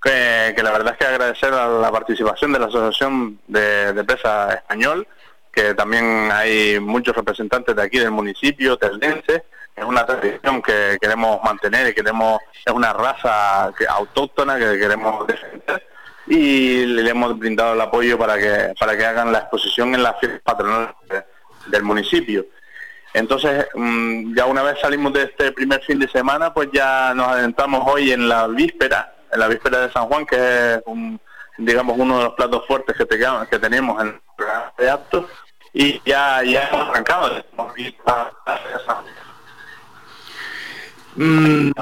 que, 0.02 0.54
la 0.62 0.70
verdad 0.70 0.92
es 0.92 0.98
que 0.98 1.06
agradecer 1.06 1.52
a 1.52 1.68
la 1.68 1.90
participación 1.90 2.52
de 2.52 2.58
la 2.58 2.66
Asociación 2.66 3.38
de, 3.46 4.04
Presa 4.04 4.54
Español, 4.54 5.06
que 5.52 5.74
también 5.74 6.30
hay 6.32 6.78
muchos 6.80 7.14
representantes 7.14 7.74
de 7.74 7.82
aquí 7.82 7.98
del 7.98 8.10
municipio, 8.10 8.76
teldense, 8.76 9.44
es 9.78 9.84
una 9.84 10.04
tradición 10.04 10.62
que 10.62 10.98
queremos 11.00 11.40
mantener 11.42 11.88
y 11.88 11.94
queremos, 11.94 12.40
es 12.64 12.72
una 12.72 12.92
raza 12.92 13.72
que, 13.76 13.86
autóctona 13.86 14.58
que 14.58 14.78
queremos 14.78 15.26
defender 15.26 15.86
y 16.26 16.84
le 16.84 17.10
hemos 17.10 17.38
brindado 17.38 17.72
el 17.72 17.80
apoyo 17.80 18.18
para 18.18 18.38
que, 18.38 18.74
para 18.78 18.96
que 18.96 19.06
hagan 19.06 19.32
la 19.32 19.38
exposición 19.38 19.94
en 19.94 20.02
las 20.02 20.18
fiestas 20.18 20.42
patronales 20.42 20.94
del 21.66 21.82
municipio. 21.82 22.46
Entonces, 23.14 23.66
mm, 23.74 24.36
ya 24.36 24.46
una 24.46 24.62
vez 24.62 24.78
salimos 24.80 25.12
de 25.14 25.24
este 25.24 25.52
primer 25.52 25.82
fin 25.82 25.98
de 25.98 26.08
semana, 26.08 26.52
pues 26.52 26.68
ya 26.72 27.14
nos 27.14 27.28
adentramos 27.28 27.82
hoy 27.86 28.12
en 28.12 28.28
la 28.28 28.46
víspera, 28.46 29.14
en 29.32 29.40
la 29.40 29.48
víspera 29.48 29.80
de 29.80 29.92
San 29.92 30.06
Juan, 30.06 30.26
que 30.26 30.74
es 30.74 30.82
digamos 31.56 31.96
uno 31.98 32.18
de 32.18 32.24
los 32.24 32.34
platos 32.34 32.66
fuertes 32.66 32.96
que, 32.96 33.06
que 33.06 33.58
tenemos 33.58 34.00
en 34.00 34.08
el 34.08 34.20
programa 34.36 34.72
de 34.78 34.90
actos, 34.90 35.24
y 35.72 36.00
ya, 36.04 36.42
ya 36.42 36.68
hemos 36.68 36.88
arrancado. 36.88 37.44
Mm, 41.18 41.72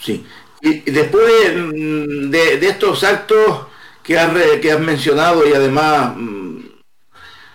sí. 0.00 0.26
Y, 0.60 0.90
después 0.90 1.54
mm, 1.56 2.30
de, 2.30 2.66
estos 2.66 3.02
actos 3.04 3.66
que 4.02 4.18
has, 4.18 4.30
que 4.60 4.70
has 4.70 4.80
mencionado 4.80 5.48
y 5.48 5.54
además 5.54 6.12
mm, 6.14 6.58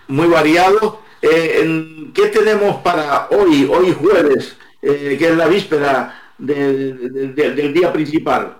muy 0.08 0.26
variados, 0.26 0.96
eh, 1.22 2.10
¿qué 2.12 2.26
tenemos 2.26 2.76
para 2.82 3.28
hoy, 3.30 3.70
hoy 3.72 3.92
jueves, 3.92 4.56
eh, 4.82 5.14
que 5.16 5.28
es 5.28 5.36
la 5.36 5.46
víspera 5.46 6.32
del 6.36 7.72
día 7.72 7.92
principal? 7.92 8.56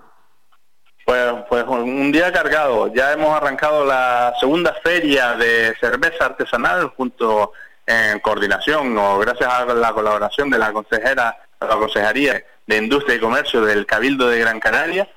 Pues, 1.05 1.33
pues 1.49 1.65
un 1.67 2.11
día 2.13 2.31
cargado. 2.31 2.93
Ya 2.93 3.11
hemos 3.11 3.35
arrancado 3.35 3.85
la 3.85 4.33
segunda 4.39 4.73
feria 4.81 5.33
de 5.33 5.75
cerveza 5.81 6.25
artesanal 6.25 6.93
junto 6.95 7.51
en 7.85 8.19
coordinación 8.19 8.97
o 8.97 9.19
gracias 9.19 9.49
a 9.49 9.65
la 9.65 9.93
colaboración 9.93 10.49
de 10.49 10.57
la 10.57 10.71
consejera, 10.71 11.37
la 11.59 11.75
consejería 11.75 12.43
de 12.65 12.77
Industria 12.77 13.15
y 13.15 13.19
Comercio 13.19 13.61
del 13.61 13.85
Cabildo 13.85 14.27
de 14.27 14.39
Gran 14.39 14.59
Canaria, 14.59 15.07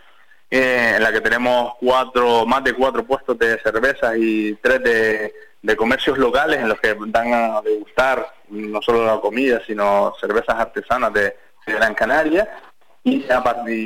eh, 0.50 0.94
en 0.96 1.02
la 1.02 1.12
que 1.12 1.20
tenemos 1.20 1.74
cuatro, 1.80 2.46
más 2.46 2.64
de 2.64 2.74
cuatro 2.74 3.04
puestos 3.04 3.38
de 3.38 3.58
cervezas 3.60 4.16
y 4.16 4.54
tres 4.56 4.82
de, 4.82 5.34
de 5.62 5.76
comercios 5.76 6.18
locales 6.18 6.58
en 6.58 6.68
los 6.68 6.80
que 6.80 6.96
dan 7.06 7.32
a 7.32 7.60
degustar 7.62 8.26
no 8.50 8.80
solo 8.82 9.04
la 9.04 9.20
comida, 9.20 9.60
sino 9.66 10.14
cervezas 10.20 10.56
artesanas 10.58 11.12
de, 11.12 11.36
Gran 11.66 11.94
Canaria. 11.94 12.48
Y, 13.04 13.26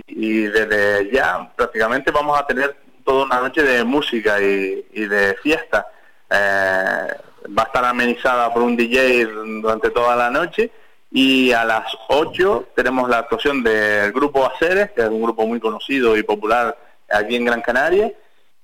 y 0.06 0.42
desde 0.44 1.10
ya 1.10 1.50
prácticamente 1.56 2.12
vamos 2.12 2.38
a 2.38 2.46
tener 2.46 2.76
toda 3.04 3.24
una 3.24 3.40
noche 3.40 3.62
de 3.62 3.82
música 3.82 4.40
y, 4.40 4.84
de 4.92 5.36
fiesta. 5.42 5.88
Eh, 6.30 7.08
va 7.46 7.62
a 7.62 7.66
estar 7.66 7.84
amenizada 7.84 8.52
por 8.52 8.62
un 8.62 8.76
DJ 8.76 9.26
durante 9.60 9.90
toda 9.90 10.16
la 10.16 10.30
noche 10.30 10.70
y 11.10 11.52
a 11.52 11.64
las 11.64 11.96
8 12.08 12.70
tenemos 12.74 13.08
la 13.08 13.18
actuación 13.18 13.62
del 13.62 14.12
grupo 14.12 14.46
Aceres, 14.46 14.92
que 14.92 15.02
es 15.02 15.08
un 15.08 15.22
grupo 15.22 15.46
muy 15.46 15.60
conocido 15.60 16.16
y 16.16 16.22
popular 16.22 16.76
aquí 17.10 17.36
en 17.36 17.44
Gran 17.44 17.60
Canaria. 17.60 18.12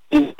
Y 0.09 0.35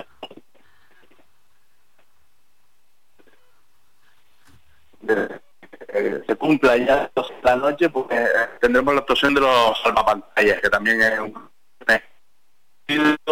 eh, 5.08 6.24
se 6.26 6.36
cumpla 6.36 6.78
ya 6.78 7.12
la 7.44 7.56
noche, 7.56 7.90
porque 7.90 8.16
eh, 8.16 8.28
tendremos 8.60 8.94
la 8.94 9.02
actuación 9.02 9.36
de 9.36 9.42
los 9.42 9.80
salvapantallas, 9.84 10.62
que 10.62 10.70
también 10.70 11.02
es 11.02 11.20
un 11.20 11.50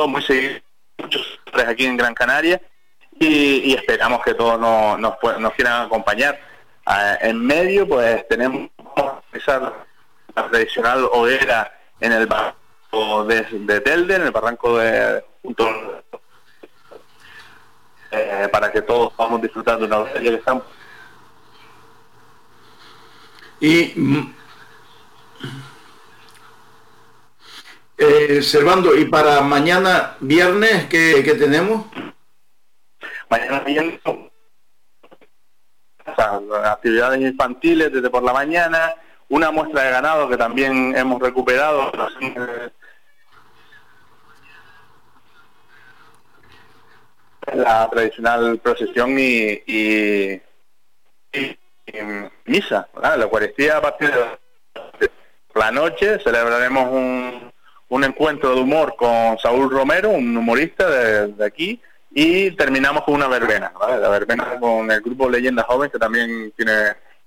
muy 0.08 0.22
seguido, 0.22 0.60
muchos 1.00 1.40
aquí 1.68 1.86
en 1.86 1.98
Gran 1.98 2.14
Canaria, 2.14 2.62
y, 3.19 3.73
esperamos 3.73 4.23
que 4.23 4.34
todos 4.34 4.60
nos, 4.60 4.99
nos, 4.99 5.53
quieran 5.53 5.85
acompañar. 5.85 6.39
Ah, 6.85 7.18
en 7.22 7.45
medio, 7.45 7.88
pues 7.88 8.27
tenemos 8.27 8.69
esa 9.34 9.73
la 10.35 10.48
tradicional 10.49 11.10
hoguera 11.11 11.72
en 11.99 12.11
el 12.11 12.27
barranco 12.27 13.26
de, 13.26 13.81
Telde, 13.81 14.15
en 14.15 14.22
el 14.22 14.31
barranco 14.31 14.77
de 14.77 15.23
eh, 18.11 18.48
para 18.52 18.72
que 18.72 18.81
todos 18.84 19.11
podamos 19.14 19.41
disfrutar 19.41 19.80
de 19.80 19.85
una 19.85 19.98
hoguera 19.99 20.19
que 20.22 20.34
estamos 20.35 20.64
y 23.60 23.94
mm, 23.95 24.34
eh, 27.98 28.41
Servando, 28.44 28.95
¿y 28.95 29.06
para 29.06 29.41
mañana 29.41 30.15
viernes 30.19 30.85
qué, 30.85 31.35
tenemos? 31.39 31.88
Mañana 33.30 33.60
viernes 33.62 33.99
actividades 36.64 37.22
infantiles 37.22 37.91
desde 37.91 38.10
por 38.10 38.24
la 38.24 38.34
mañana, 38.34 38.94
una 39.30 39.52
muestra 39.52 39.84
de 39.84 39.91
ganado 39.91 40.30
que 40.30 40.38
también 40.38 40.95
hemos 40.95 41.22
recuperado. 41.22 41.91
La 47.54 47.90
tradicional 47.90 48.60
procesión 48.60 49.18
y, 49.18 49.62
y 49.66 50.41
misa, 52.45 52.88
la 53.02 53.16
Eucaristía 53.16 53.78
a 53.78 53.82
partir 53.82 54.12
de 54.12 54.90
la 55.56 55.72
noche 55.72 56.20
celebraremos 56.20 56.91
un, 56.91 57.52
un 57.90 58.04
encuentro 58.04 58.54
de 58.54 58.62
humor 58.62 58.95
con 58.98 59.38
Saúl 59.40 59.72
Romero, 59.72 60.10
un 60.10 60.36
humorista 60.36 60.90
de, 60.90 61.45
aquí, 61.45 61.82
y 62.19 62.49
terminamos 62.49 63.03
con 63.03 63.14
una 63.14 63.27
verbena, 63.27 63.72
La 63.80 64.10
verbena 64.10 64.60
con 64.60 64.89
el 64.89 65.02
grupo 65.02 65.30
Leyenda 65.30 65.61
Joven, 65.61 65.91
que 65.91 65.99
también 65.99 66.52
tiene 66.56 66.73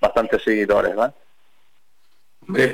bastantes 0.00 0.42
seguidores, 0.42 0.96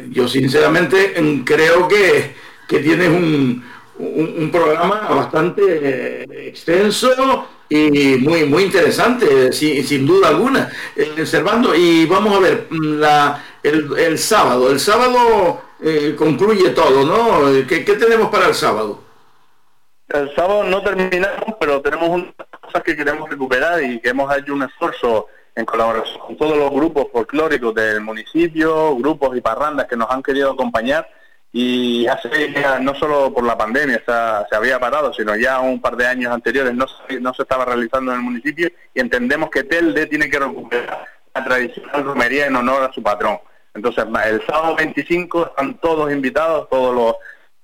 yo 0.09 0.27
sinceramente 0.27 1.21
mm, 1.21 1.45
creo 1.45 1.87
que, 1.87 2.35
que 2.67 2.79
tienes 2.79 3.09
un, 3.09 3.63
un, 3.99 4.51
programa 4.51 5.09
bastante 5.11 5.63
eh, 5.63 6.49
extenso 6.49 7.49
y 7.69 8.17
muy 8.17 8.45
muy 8.47 8.63
interesante, 8.63 9.53
sin, 9.53 10.07
duda 10.07 10.29
alguna, 10.29 10.71
eh, 10.97 11.27
Servando. 11.27 11.75
Y 11.75 12.07
vamos 12.07 12.35
a 12.35 12.41
ver, 12.41 12.67
mm, 12.71 12.95
la, 12.99 13.45
el, 13.63 14.19
sábado, 14.19 14.71
el 14.71 14.81
sábado 14.81 15.61
eh, 15.83 16.15
concluye 16.17 16.71
todo, 16.71 17.05
¿no? 17.05 17.67
¿Qué, 17.67 17.81
tenemos 17.81 18.31
para 18.31 18.49
el 18.49 18.55
sábado? 18.55 19.06
El 20.09 20.35
sábado 20.35 20.65
no 20.65 20.83
terminamos, 20.83 21.57
pero 21.59 21.81
tenemos 21.83 22.09
unas 22.09 22.35
cosas 22.61 22.83
que 22.83 22.97
queremos 22.97 23.29
recuperar 23.29 23.83
y 23.83 24.01
que 24.01 24.11
hemos 24.11 24.35
hecho 24.37 24.55
un 24.55 24.63
esfuerzo 24.63 25.27
en 25.55 25.65
colaboración 25.65 26.19
con 26.19 26.37
todos 26.37 26.57
los 26.57 26.71
grupos 26.71 27.07
folclóricos 27.13 27.75
del 27.75 28.01
municipio, 28.01 28.95
grupos 28.97 29.37
y 29.37 29.41
parrandas 29.41 29.87
que 29.87 29.97
nos 29.97 30.11
han 30.11 30.23
querido 30.23 30.53
acompañar 30.53 31.09
y 31.53 32.07
hace 32.07 32.53
ya, 32.53 32.79
no 32.79 32.95
solo 32.95 33.33
por 33.33 33.43
la 33.45 33.57
pandemia 33.57 34.03
se 34.05 34.55
había 34.57 34.79
parado, 34.79 35.13
sino 35.15 35.35
ya 35.35 35.61
un 35.61 35.81
par 35.81 35.97
de 35.97 36.07
años 36.07 36.33
anteriores 36.33 36.75
no 36.75 36.87
se, 36.87 37.19
no 37.19 37.33
se 37.33 37.43
estaba 37.43 37.65
realizando 37.65 38.13
en 38.13 38.19
el 38.19 38.25
municipio 38.25 38.69
y 38.95 39.01
entendemos 39.01 39.51
que 39.51 39.65
Telde 39.65 40.07
tiene 40.07 40.29
que 40.29 40.39
recuperar 40.39 41.07
la 41.35 41.45
tradicional 41.45 42.05
romería 42.05 42.47
en 42.47 42.57
honor 42.57 42.83
a 42.83 42.93
su 42.93 43.03
patrón. 43.03 43.39
Entonces, 43.75 44.05
el 44.27 44.47
sábado 44.47 44.77
25 44.77 45.47
están 45.49 45.79
todos 45.79 46.11
invitados, 46.13 46.69
todos 46.69 46.95
los 46.95 47.15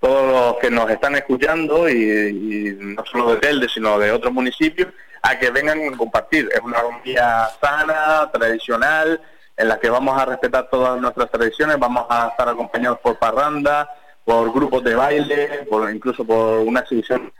todos 0.03 0.33
los 0.33 0.57
que 0.61 0.69
nos 0.69 0.91
están 0.91 1.15
escuchando 1.15 1.89
y, 1.89 2.77
no 2.81 3.07
solo 3.07 3.35
de 3.35 3.37
Telde, 3.37 3.69
sino 3.69 4.01
de 4.01 4.11
otros 4.11 4.33
municipios, 4.33 4.89
a 5.23 5.39
que 5.39 5.51
vengan 5.51 5.95
a 5.95 5.97
compartir. 5.97 6.49
Es 6.53 6.61
una 6.61 6.81
romería 6.81 7.49
sana, 7.61 8.29
tradicional, 8.33 9.21
en 9.57 9.69
la 9.69 9.79
que 9.79 9.89
vamos 9.89 10.21
a 10.21 10.25
respetar 10.25 10.69
todas 10.69 11.01
nuestras 11.01 11.31
tradiciones, 11.31 11.79
vamos 11.79 12.05
a 12.11 12.31
estar 12.31 12.49
acompañados 12.49 12.99
por 12.99 13.17
parranda, 13.17 13.89
por 14.25 14.53
grupos 14.53 14.83
de 14.83 14.97
baile, 14.97 15.67
por 15.71 15.89
incluso 15.95 16.25
por 16.25 16.59
una 16.67 16.81
exhibición 16.81 17.33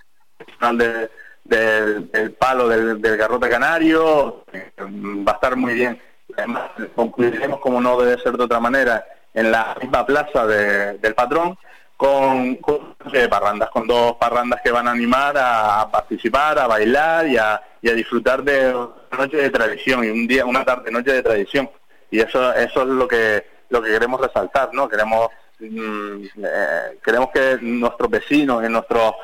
de, 0.75 1.11
del 1.43 2.33
palo 2.39 2.69
del, 2.69 3.17
garrote 3.17 3.49
canario, 3.49 4.45
va 4.79 5.33
a 5.33 5.35
estar 5.35 5.57
muy 5.57 5.75
bien. 5.75 6.01
Además, 6.37 6.71
concluiremos, 6.95 7.59
como 7.59 7.81
no 7.81 8.01
debe 8.01 8.23
ser 8.23 8.37
de 8.37 8.45
otra 8.45 8.61
manera, 8.61 9.05
en 9.35 9.51
la 9.51 9.77
misma 9.81 10.07
plaza 10.07 10.47
del 10.47 11.15
patrón, 11.17 11.59
con, 12.03 12.57
con 12.57 12.97
parrandas, 13.31 13.71
con 13.71 13.87
dos 13.87 14.17
parrandas 14.17 14.61
que 14.61 14.73
van 14.73 14.89
a 14.89 14.91
animar 14.91 15.37
a, 15.39 15.89
participar, 15.89 16.59
a 16.59 16.67
bailar 16.67 17.29
y 17.29 17.37
a, 17.37 17.63
disfrutar 17.81 18.43
de 18.43 18.75
una 18.75 19.19
noche 19.19 19.37
de 19.37 19.51
tradición 19.51 20.03
y 20.03 20.09
un 20.09 20.27
día, 20.27 20.45
una 20.45 20.65
tarde 20.65 20.91
noche 20.91 21.13
de 21.13 21.23
tradición. 21.23 21.71
Y 22.11 22.19
eso 22.19 22.53
eso 22.55 22.83
es 22.83 22.89
lo 22.89 23.07
que 23.07 23.47
lo 23.69 23.81
que 23.81 23.91
queremos 23.91 24.21
resaltar 24.21 24.71
no 24.73 24.89
queremos 24.89 25.29
mm, 25.61 26.25
eh, 26.45 26.99
queremos 27.05 27.31
que 27.33 27.59
nuestros 27.61 28.11
vecinos 28.11 28.65
y 28.65 28.69
nuestros 28.69 29.15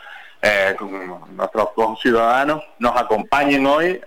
eh, 0.40 0.76
nuestros 1.32 2.00
ciudadanos 2.00 2.62
nos 2.78 2.96
acompañen 2.96 3.66
hoy 3.66 4.00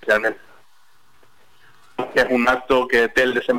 realmente 0.00 0.40
es 2.14 2.26
un 2.30 2.48
acto 2.48 2.88
que 2.88 3.08
Telde 3.10 3.42
se 3.42 3.52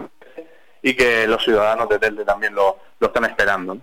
y 0.81 0.95
que 0.95 1.27
los 1.27 1.43
ciudadanos 1.43 1.87
de 1.89 1.99
Telde 1.99 2.25
también 2.25 2.55
lo, 2.55 2.77
lo 2.99 3.07
están 3.07 3.25
esperando 3.25 3.77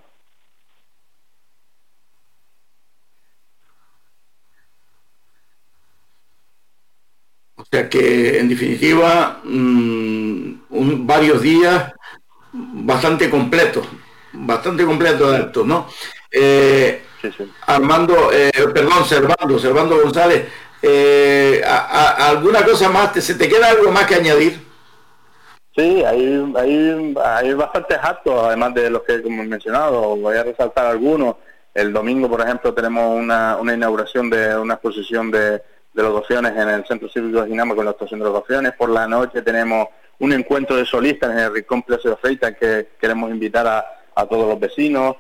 O 7.59 7.65
sea 7.69 7.89
que, 7.89 8.39
en 8.39 8.49
definitiva, 8.49 9.41
mm, 9.43 11.07
varios 11.07 11.43
días 11.43 11.93
bastante 12.53 13.29
completos, 13.29 13.85
bastante 14.33 14.85
completo 14.85 15.31
de 15.31 15.39
actos, 15.39 15.67
¿no? 15.67 15.89
Eh, 16.31 17.03
Armando, 17.67 18.31
eh, 18.33 18.53
perdón, 18.73 19.05
Servando, 19.05 19.59
Servando 19.59 20.01
González, 20.01 20.47
eh, 20.81 21.61
¿alguna 21.67 22.65
cosa 22.65 22.89
más? 22.91 23.13
¿Se 23.25 23.35
te 23.35 23.49
queda 23.49 23.71
algo 23.71 23.91
más 23.91 24.07
que 24.07 24.15
añadir? 24.15 24.68
Sí, 25.79 26.05
hay, 26.05 26.53
hay, 26.57 27.15
hay 27.25 27.55
bastantes 27.55 27.99
actos, 28.03 28.35
además 28.45 28.75
de 28.75 28.91
los 28.91 29.03
que 29.05 29.15
hemos 29.15 29.47
mencionado, 29.47 30.17
voy 30.17 30.37
a 30.37 30.43
resaltar 30.43 30.87
algunos. 30.87 31.37
El 31.73 31.93
domingo, 31.93 32.29
por 32.29 32.41
ejemplo, 32.41 32.75
tenemos 32.75 33.17
una, 33.17 33.57
una 33.57 33.75
inauguración 33.75 34.29
de 34.29 34.59
una 34.59 34.75
exposición 34.75 35.31
de 35.31 35.63
de 35.99 36.05
los 36.05 36.15
opciones 36.15 36.53
en 36.57 36.69
el 36.69 36.87
Centro 36.87 37.09
Cívico 37.09 37.43
de 37.43 37.49
Dinamo 37.49 37.75
con 37.75 37.85
la 37.85 37.91
actuación 37.91 38.21
de 38.21 38.27
los 38.27 38.35
opciones. 38.37 38.73
Por 38.75 38.89
la 38.89 39.09
noche 39.09 39.43
tenemos 39.43 39.89
un 40.21 40.33
encuentro 40.33 40.77
de 40.77 40.87
solistas 40.87 41.33
en 41.33 41.39
el 41.39 41.53
Rincón 41.53 41.83
Plaza 41.83 42.11
de 42.11 42.17
Feita 42.17 42.55
que 42.55 42.91
queremos 43.01 43.31
invitar 43.33 43.67
a, 43.67 44.27
todos 44.27 44.49
los 44.49 44.61
vecinos. 44.61 45.17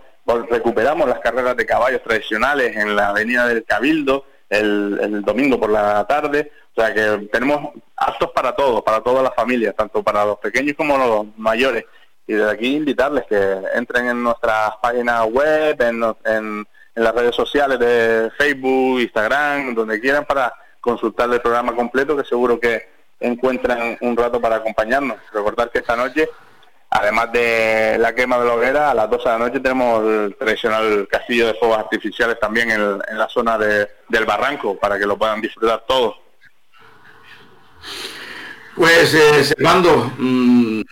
Recuperamos 0.48 1.08
las 1.08 1.18
carreras 1.18 1.56
de 1.56 1.66
caballos 1.66 2.02
tradicionales 2.02 2.76
en 2.76 2.94
la 2.94 3.08
Avenida 3.08 3.46
del 3.48 3.64
Cabildo 3.64 4.24
el, 4.48 5.22
domingo 5.22 5.58
por 5.58 5.70
la 5.70 6.06
tarde. 6.06 6.52
O 6.78 6.80
sea 6.80 6.94
que 6.94 7.26
tenemos 7.32 7.72
actos 7.96 8.30
para 8.30 8.54
todos, 8.54 8.82
para 8.84 9.00
todas 9.00 9.24
las 9.24 9.34
familias, 9.34 9.74
tanto 9.74 10.00
para 10.00 10.24
los 10.24 10.38
pequeños 10.38 10.76
como 10.76 10.96
los 10.96 11.26
mayores. 11.36 11.84
y 12.24 12.34
desde 12.34 12.52
aquí 12.52 12.76
invitarles 12.76 13.24
que 13.26 13.62
entren 13.74 14.06
en 14.06 14.22
nuestras 14.22 14.76
páginas 14.80 15.26
web, 15.26 15.76
en, 15.82 16.64
las 16.94 17.14
redes 17.14 17.34
sociales 17.34 17.80
de 17.80 18.30
Facebook, 18.38 19.00
Instagram, 19.00 19.74
donde 19.74 20.00
quieran 20.00 20.24
para 20.24 20.52
consultar 20.80 21.28
el 21.32 21.40
programa 21.40 21.74
completo, 21.74 22.16
que 22.16 22.22
seguro 22.22 22.60
que 22.60 22.88
encuentran 23.18 23.98
un 24.00 24.16
rato 24.16 24.40
para 24.40 24.56
acompañarnos. 24.56 25.16
Recordar 25.32 25.70
que 25.70 25.78
esta 25.78 25.96
noche, 25.96 26.28
además 26.90 27.32
de 27.32 27.96
la 27.98 28.14
quema 28.14 28.38
de 28.38 28.46
la 28.46 28.54
hoguera, 28.54 28.90
a 28.92 28.94
las 28.94 29.10
12 29.10 29.24
de 29.24 29.30
la 29.30 29.38
noche 29.38 29.60
tenemos 29.60 30.04
el 30.04 30.36
tradicional 30.36 31.08
castillo 31.10 31.48
de 31.48 31.54
fuegos 31.54 31.78
artificiales 31.78 32.38
también 32.38 32.70
en, 32.70 33.18
la 33.18 33.28
zona 33.28 33.58
de, 33.58 33.88
del 34.08 34.26
barranco, 34.26 34.76
para 34.76 34.96
que 34.96 35.06
lo 35.06 35.18
puedan 35.18 35.40
disfrutar 35.40 35.84
todos. 35.86 36.27
Pues, 38.74 39.12
eh, 39.14 39.42
Servando, 39.44 40.12
mm, 40.18 40.82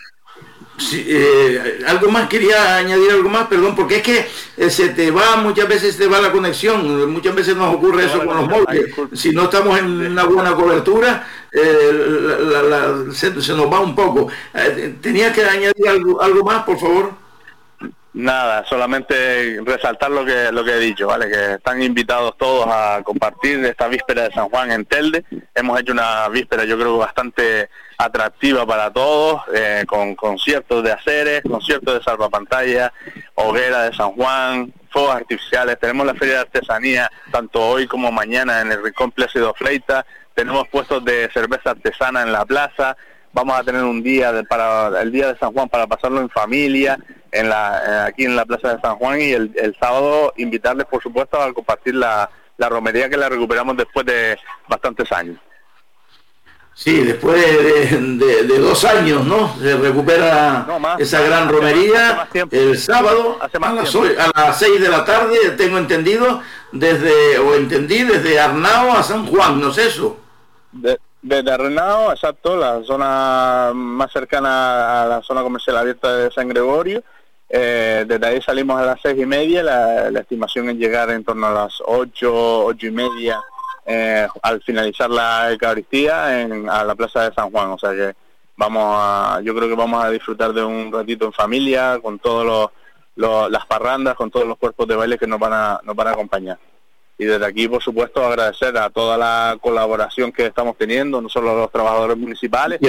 sí, 0.77 1.05
eh, 1.07 1.79
algo 1.87 2.09
más, 2.11 2.27
quería 2.27 2.75
añadir 2.77 3.11
algo 3.11 3.29
más, 3.29 3.47
perdón, 3.47 3.75
porque 3.75 3.97
es 3.97 4.01
que 4.03 4.27
eh, 4.57 4.69
se 4.69 4.89
te 4.89 5.09
va, 5.09 5.37
muchas 5.37 5.67
veces 5.69 5.95
se 5.95 6.03
te 6.03 6.07
va 6.07 6.19
la 6.19 6.31
conexión, 6.33 7.09
muchas 7.11 7.33
veces 7.33 7.55
nos 7.55 7.73
ocurre 7.75 8.05
eso 8.05 8.25
con 8.25 8.35
los 8.35 8.49
móviles. 8.49 8.93
Si 9.13 9.29
no 9.31 9.43
estamos 9.45 9.79
en 9.79 9.85
una 10.11 10.25
buena 10.25 10.53
cobertura, 10.53 11.25
eh, 11.51 12.19
la- 12.41 12.61
la- 12.61 12.63
la- 12.63 13.13
se, 13.13 13.41
se 13.41 13.53
nos 13.53 13.71
va 13.71 13.79
un 13.79 13.95
poco. 13.95 14.27
¿Tenías 15.01 15.33
que 15.33 15.45
añadir 15.45 15.87
algo, 15.87 16.21
algo 16.21 16.43
más, 16.43 16.63
por 16.63 16.77
favor? 16.79 17.26
Nada, 18.17 18.65
solamente 18.65 19.59
resaltar 19.63 20.09
lo 20.09 20.25
que 20.25 20.51
lo 20.51 20.65
que 20.65 20.71
he 20.71 20.79
dicho, 20.79 21.05
¿vale? 21.05 21.29
Que 21.29 21.53
están 21.53 21.83
invitados 21.83 22.35
todos 22.35 22.65
a 22.67 23.03
compartir 23.03 23.63
esta 23.63 23.87
víspera 23.87 24.23
de 24.23 24.33
San 24.33 24.49
Juan 24.49 24.71
en 24.71 24.85
Telde. 24.85 25.23
Hemos 25.53 25.79
hecho 25.79 25.91
una 25.91 26.27
víspera, 26.29 26.65
yo 26.65 26.79
creo, 26.79 26.97
bastante 26.97 27.69
atractiva 27.95 28.65
para 28.65 28.91
todos, 28.91 29.43
eh, 29.53 29.83
con 29.85 30.15
conciertos 30.15 30.83
de 30.83 30.93
aceres, 30.93 31.43
conciertos 31.47 31.93
de 31.93 32.03
salvapantalla, 32.03 32.91
hoguera 33.35 33.83
de 33.83 33.95
San 33.95 34.13
Juan, 34.13 34.73
fuegos 34.89 35.15
artificiales. 35.15 35.77
Tenemos 35.79 36.07
la 36.07 36.15
feria 36.15 36.33
de 36.33 36.41
artesanía, 36.41 37.11
tanto 37.31 37.61
hoy 37.61 37.85
como 37.85 38.11
mañana 38.11 38.61
en 38.61 38.71
el 38.71 38.83
Rincón 38.83 39.11
Plácido 39.11 39.53
Fleita. 39.53 40.07
Tenemos 40.33 40.67
puestos 40.69 41.05
de 41.05 41.29
cerveza 41.31 41.69
artesana 41.69 42.23
en 42.23 42.31
la 42.31 42.45
plaza. 42.45 42.97
Vamos 43.37 43.59
a 43.59 43.63
tener 43.63 43.83
un 43.83 44.01
día 44.01 44.31
de- 44.31 44.43
para 44.43 44.99
el 44.99 45.11
día 45.11 45.31
de 45.31 45.37
San 45.37 45.53
Juan 45.53 45.69
para 45.69 45.85
pasarlo 45.85 46.21
en 46.21 46.29
familia, 46.29 46.97
en 47.31 47.47
la, 47.49 47.81
eh, 47.85 48.07
aquí 48.09 48.25
en 48.25 48.35
la 48.35 48.45
plaza 48.45 48.73
de 48.73 48.81
San 48.81 48.95
Juan 48.95 49.21
y 49.21 49.29
el, 49.31 49.51
el 49.55 49.75
sábado 49.79 50.33
invitarles, 50.37 50.87
por 50.87 51.03
supuesto, 51.03 51.39
a 51.39 51.53
compartir 51.53 51.93
la, 51.93 52.27
la 52.57 52.67
romería 52.67 53.07
que 53.07 53.15
la 53.15 53.29
recuperamos 53.29 53.77
después 53.77 54.07
de 54.07 54.39
bastantes 54.67 55.11
años. 55.11 55.37
Sí, 56.73 57.03
después 57.03 57.35
de, 57.39 57.97
de- 57.99 58.43
de 58.43 58.57
dos 58.59 58.83
años, 58.85 59.23
¿no? 59.23 59.55
Se 59.59 59.77
recupera 59.77 60.65
esa 60.99 61.21
gran 61.21 61.47
romería 61.49 62.27
el 62.57 62.77
sábado 62.79 63.37
a 63.39 63.49
las, 63.75 63.89
a 64.17 64.31
las 64.47 64.57
6 64.57 64.81
de 64.81 64.89
la 64.89 65.05
tarde, 65.05 65.37
tengo 65.57 65.77
entendido, 65.77 66.41
desde, 66.71 67.37
o 67.37 67.53
entendí, 67.53 68.01
desde 68.01 68.39
Arnao 68.39 68.93
a 68.93 69.03
San 69.03 69.27
Juan, 69.27 69.59
¿no 69.61 69.69
es 69.69 69.77
eso? 69.77 70.17
De- 70.71 70.97
desde 71.21 71.51
Arrenao, 71.51 72.11
exacto, 72.11 72.55
la 72.55 72.81
zona 72.83 73.71
más 73.73 74.11
cercana 74.11 75.03
a 75.03 75.05
la 75.07 75.21
zona 75.21 75.41
comercial 75.41 75.77
abierta 75.77 76.15
de 76.15 76.31
San 76.31 76.47
Gregorio. 76.47 77.03
Eh, 77.49 78.03
desde 78.07 78.27
ahí 78.27 78.41
salimos 78.41 78.79
a 78.79 78.85
las 78.85 78.99
seis 79.01 79.17
y 79.19 79.25
media, 79.25 79.63
la, 79.63 80.19
estimación 80.19 80.69
es 80.69 80.75
llegar 80.75 81.09
en 81.11 81.23
torno 81.23 81.47
a 81.47 81.51
las 81.51 81.81
ocho, 81.85 82.65
ocho 82.65 82.87
y 82.87 82.91
media 82.91 83.41
eh, 83.85 84.27
al 84.41 84.61
finalizar 84.63 85.09
la 85.09 85.49
Eucaristía 85.51 86.41
en, 86.41 86.69
a 86.69 86.83
la 86.83 86.93
Plaza 86.95 87.29
de 87.29 87.33
San 87.33 87.49
Juan. 87.51 87.71
O 87.71 87.79
sea 87.79 87.91
que 87.91 88.13
vamos 88.57 88.83
a, 88.85 89.39
yo 89.43 89.55
creo 89.55 89.69
que 89.69 89.75
vamos 89.75 90.03
a 90.03 90.09
disfrutar 90.09 90.51
de 90.53 90.63
un 90.63 90.91
ratito 90.91 91.25
en 91.25 91.33
familia, 91.33 91.99
con 92.01 92.19
todos 92.19 92.45
los, 92.45 92.69
los- 93.15 93.49
las 93.49 93.65
parrandas, 93.65 94.15
con 94.15 94.29
todos 94.29 94.45
los 94.45 94.57
cuerpos 94.57 94.87
de 94.87 94.95
baile 94.95 95.17
que 95.17 95.27
nos 95.27 95.39
van 95.39 95.53
a, 95.53 95.79
nos 95.83 95.95
van 95.95 96.07
a 96.07 96.11
acompañar. 96.11 96.57
Y 97.17 97.25
desde 97.25 97.45
aquí, 97.45 97.67
por 97.67 97.81
supuesto, 97.81 98.23
agradecer 98.23 98.77
a 98.77 98.89
toda 98.89 99.17
la 99.17 99.57
colaboración 99.59 100.31
que 100.31 100.45
estamos 100.45 100.77
teniendo, 100.77 101.19
no 101.21 101.29
solo 101.29 101.51
a 101.51 101.55
los 101.55 101.71
trabajadores 101.71 102.15
municipales, 102.17 102.79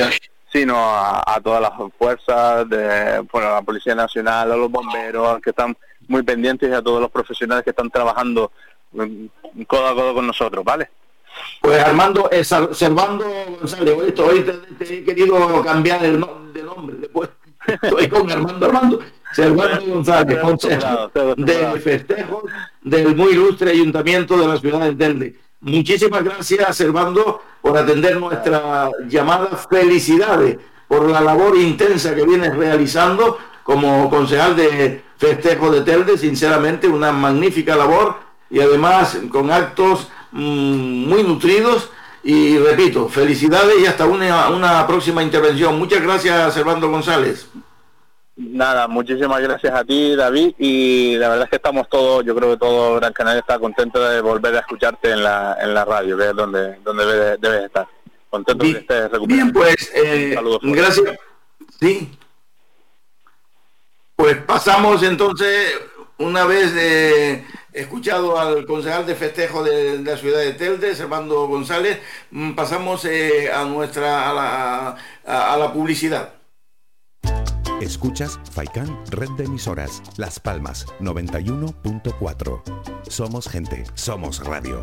sino 0.52 0.76
a, 0.76 1.22
a 1.26 1.40
todas 1.40 1.60
las 1.62 1.72
fuerzas, 1.98 2.68
de 2.68 3.20
bueno, 3.32 3.48
a 3.48 3.52
la 3.54 3.62
Policía 3.62 3.94
Nacional, 3.94 4.52
a 4.52 4.56
los 4.56 4.70
bomberos, 4.70 5.40
que 5.40 5.50
están 5.50 5.76
muy 6.08 6.22
pendientes 6.22 6.68
y 6.70 6.72
a 6.74 6.82
todos 6.82 7.00
los 7.00 7.10
profesionales 7.10 7.64
que 7.64 7.70
están 7.70 7.90
trabajando 7.90 8.50
mm, 8.92 9.26
codo 9.66 9.86
a 9.88 9.94
codo 9.94 10.14
con 10.14 10.26
nosotros, 10.26 10.64
¿vale? 10.64 10.90
Pues 11.60 11.80
Armando, 11.82 12.28
eh, 12.32 12.42
Servando 12.44 13.24
González, 13.60 13.94
hoy, 13.96 14.08
esto- 14.08 14.26
hoy 14.26 14.40
te, 14.42 14.52
te 14.84 14.98
he 14.98 15.04
querido 15.04 15.62
cambiar 15.64 16.04
el 16.04 16.18
no- 16.18 16.50
de 16.52 16.62
nombre, 16.62 16.96
después 16.98 17.28
estoy 17.82 18.08
con 18.08 18.30
Armando 18.30 18.66
Armando, 18.66 19.00
Servando 19.32 19.94
González, 19.94 20.38
consejero 20.40 21.10
de 21.36 21.80
festejos 21.80 22.44
del 22.82 23.14
muy 23.14 23.32
ilustre 23.32 23.70
ayuntamiento 23.70 24.36
de 24.38 24.46
la 24.48 24.58
ciudad 24.58 24.80
de 24.80 24.94
Telde. 24.94 25.36
Muchísimas 25.60 26.22
gracias, 26.22 26.76
Servando, 26.76 27.42
por 27.60 27.76
atender 27.76 28.16
nuestra 28.18 28.90
llamada. 29.08 29.48
Felicidades 29.68 30.58
por 30.86 31.08
la 31.10 31.20
labor 31.20 31.56
intensa 31.56 32.14
que 32.14 32.24
vienes 32.24 32.56
realizando 32.56 33.38
como 33.64 34.08
concejal 34.08 34.56
de 34.56 35.02
festejos 35.18 35.72
de 35.72 35.80
Telde. 35.82 36.16
Sinceramente, 36.16 36.88
una 36.88 37.12
magnífica 37.12 37.76
labor 37.76 38.16
y 38.50 38.60
además 38.60 39.18
con 39.30 39.50
actos 39.50 40.08
mm, 40.32 41.08
muy 41.08 41.22
nutridos. 41.22 41.90
Y 42.22 42.58
repito, 42.58 43.08
felicidades 43.08 43.80
y 43.80 43.86
hasta 43.86 44.06
una, 44.06 44.48
una 44.50 44.86
próxima 44.86 45.22
intervención. 45.22 45.78
Muchas 45.78 46.02
gracias, 46.02 46.54
Servando 46.54 46.88
González. 46.88 47.48
Nada, 48.40 48.86
muchísimas 48.86 49.40
gracias 49.42 49.74
a 49.74 49.84
ti, 49.84 50.14
David, 50.14 50.54
y 50.58 51.16
la 51.16 51.28
verdad 51.28 51.44
es 51.46 51.50
que 51.50 51.56
estamos 51.56 51.88
todos, 51.88 52.24
yo 52.24 52.36
creo 52.36 52.52
que 52.52 52.56
todo 52.56 52.94
Gran 52.94 53.12
Canaria 53.12 53.40
está 53.40 53.58
contento 53.58 54.00
de 54.00 54.20
volver 54.20 54.54
a 54.54 54.60
escucharte 54.60 55.10
en 55.10 55.24
la, 55.24 55.56
en 55.60 55.74
la 55.74 55.84
radio, 55.84 56.16
que 56.16 56.28
es 56.28 56.36
donde, 56.36 56.76
donde 56.84 57.04
debes, 57.04 57.40
debes 57.40 57.64
estar. 57.64 57.88
Contento 58.30 58.64
de 58.64 58.72
que 58.74 58.78
estés 58.78 59.10
recuperado. 59.10 59.26
Bien, 59.26 59.52
pues, 59.52 59.90
eh, 59.92 60.32
Saludos 60.34 60.60
gracias. 60.62 61.16
Sí. 61.80 62.16
Pues 64.14 64.36
pasamos 64.42 65.02
entonces, 65.02 65.72
una 66.18 66.44
vez 66.44 66.72
eh, 66.76 67.44
escuchado 67.72 68.38
al 68.38 68.66
concejal 68.66 69.04
de 69.04 69.16
festejo 69.16 69.64
de, 69.64 69.98
de 69.98 70.10
la 70.12 70.16
ciudad 70.16 70.38
de 70.40 70.52
Telde, 70.52 70.94
Servando 70.94 71.48
González, 71.48 71.98
mm, 72.30 72.52
pasamos 72.54 73.04
eh, 73.04 73.50
a 73.52 73.64
nuestra 73.64 74.30
a 74.30 74.34
la, 74.34 74.96
a- 75.26 75.54
a 75.54 75.56
la 75.56 75.72
publicidad. 75.72 76.34
Escuchas 77.80 78.40
Faikan 78.50 78.98
Red 79.10 79.30
de 79.36 79.44
Emisoras, 79.44 80.02
Las 80.16 80.40
Palmas 80.40 80.86
91.4. 81.00 82.62
Somos 83.08 83.48
gente, 83.48 83.84
somos 83.94 84.44
radio. 84.44 84.82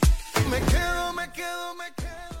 Me 0.51 0.59
quedo, 0.59 1.13
me 1.13 1.31
quedo, 1.31 1.75
me 1.75 1.85
quedo. 1.95 2.40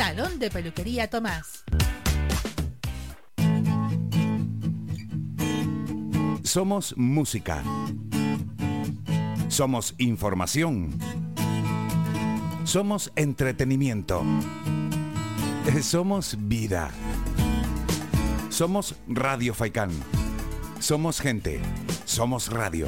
Salón 0.01 0.39
de 0.39 0.49
Peluquería 0.49 1.07
Tomás. 1.07 1.63
Somos 6.41 6.97
música. 6.97 7.61
Somos 9.47 9.93
información. 9.99 10.97
Somos 12.63 13.11
entretenimiento. 13.15 14.23
Somos 15.83 16.35
vida. 16.47 16.89
Somos 18.49 18.95
Radio 19.07 19.53
Faicán. 19.53 19.91
Somos 20.79 21.21
gente. 21.21 21.61
Somos 22.05 22.51
radio. 22.51 22.87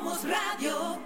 Somos 0.00 0.22
radio. 0.24 0.98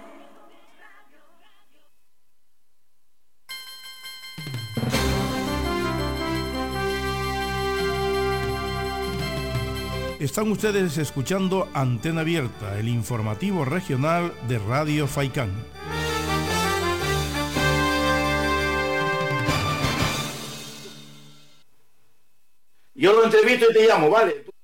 Están 10.19 10.49
ustedes 10.49 10.97
escuchando 10.97 11.69
Antena 11.73 12.21
Abierta, 12.21 12.79
el 12.79 12.87
informativo 12.87 13.65
regional 13.65 14.33
de 14.47 14.59
Radio 14.59 15.07
Faicán. 15.07 15.51
Yo 22.93 23.11
lo 23.11 23.25
entrevisto 23.25 23.65
y 23.69 23.73
te 23.73 23.87
llamo, 23.87 24.09
¿vale? 24.09 24.54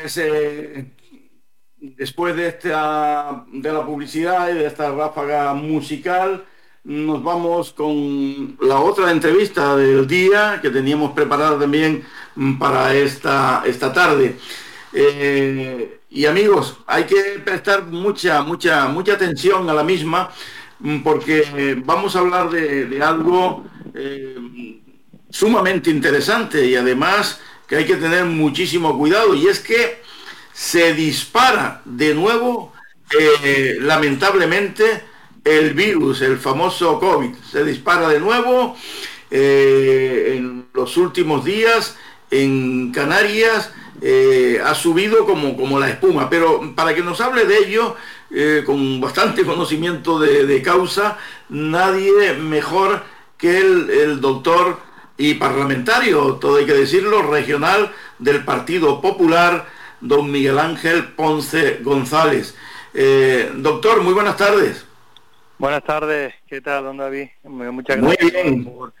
Pues 0.00 0.16
eh, 0.18 0.92
después 1.80 2.36
de 2.36 2.48
esta 2.48 3.44
de 3.52 3.72
la 3.72 3.84
publicidad 3.84 4.48
y 4.48 4.54
de 4.54 4.66
esta 4.66 4.92
ráfaga 4.92 5.54
musical, 5.54 6.44
nos 6.84 7.22
vamos 7.22 7.72
con 7.72 8.56
la 8.60 8.78
otra 8.78 9.10
entrevista 9.10 9.76
del 9.76 10.06
día 10.06 10.60
que 10.62 10.70
teníamos 10.70 11.12
preparada 11.12 11.58
también 11.58 12.04
para 12.60 12.94
esta, 12.94 13.64
esta 13.66 13.92
tarde. 13.92 14.36
Eh, 14.92 16.00
y 16.10 16.26
amigos, 16.26 16.78
hay 16.86 17.04
que 17.04 17.40
prestar 17.44 17.84
mucha, 17.86 18.42
mucha, 18.42 18.86
mucha 18.86 19.14
atención 19.14 19.68
a 19.68 19.74
la 19.74 19.82
misma 19.82 20.30
porque 21.02 21.76
vamos 21.84 22.14
a 22.14 22.20
hablar 22.20 22.50
de, 22.50 22.86
de 22.86 23.02
algo 23.02 23.64
eh, 23.94 24.80
sumamente 25.28 25.90
interesante 25.90 26.64
y 26.66 26.76
además 26.76 27.40
que 27.68 27.76
hay 27.76 27.84
que 27.84 27.96
tener 27.96 28.24
muchísimo 28.24 28.96
cuidado 28.96 29.34
y 29.34 29.46
es 29.46 29.60
que 29.60 30.02
se 30.52 30.94
dispara 30.94 31.82
de 31.84 32.14
nuevo 32.14 32.72
eh, 33.18 33.76
lamentablemente 33.80 35.04
el 35.44 35.74
virus, 35.74 36.22
el 36.22 36.38
famoso 36.38 36.98
COVID, 36.98 37.30
se 37.50 37.64
dispara 37.64 38.08
de 38.08 38.20
nuevo 38.20 38.76
eh, 39.30 40.34
en 40.36 40.66
los 40.72 40.96
últimos 40.96 41.44
días 41.44 41.96
en 42.30 42.90
Canarias 42.92 43.72
eh, 44.00 44.60
ha 44.64 44.74
subido 44.74 45.26
como, 45.26 45.56
como 45.56 45.78
la 45.78 45.90
espuma, 45.90 46.28
pero 46.30 46.74
para 46.74 46.94
que 46.94 47.02
nos 47.02 47.20
hable 47.20 47.44
de 47.44 47.58
ello 47.58 47.96
con 48.66 49.00
bastante 49.00 49.44
conocimiento 49.46 50.18
de, 50.18 50.44
de 50.44 50.62
causa, 50.62 51.18
nadie 51.48 52.34
mejor 52.34 53.02
que 53.38 53.58
el, 53.58 53.90
el 53.90 54.20
doctor 54.20 54.87
y 55.18 55.34
parlamentario, 55.34 56.34
todo 56.34 56.56
hay 56.56 56.64
que 56.66 56.72
decirlo, 56.74 57.22
regional 57.22 57.92
del 58.18 58.44
Partido 58.44 59.00
Popular, 59.00 59.66
don 60.00 60.30
Miguel 60.30 60.58
Ángel 60.58 61.08
Ponce 61.08 61.80
González. 61.82 62.54
Eh, 62.94 63.50
doctor, 63.56 64.00
muy 64.02 64.14
buenas 64.14 64.36
tardes. 64.36 64.86
Buenas 65.58 65.82
tardes, 65.82 66.34
¿qué 66.48 66.60
tal, 66.60 66.84
don 66.84 66.96
David? 66.98 67.28
Muchas 67.42 67.98
Muy 67.98 68.14
gracias 68.16 68.42
bien. 68.44 68.64
por, 68.64 68.92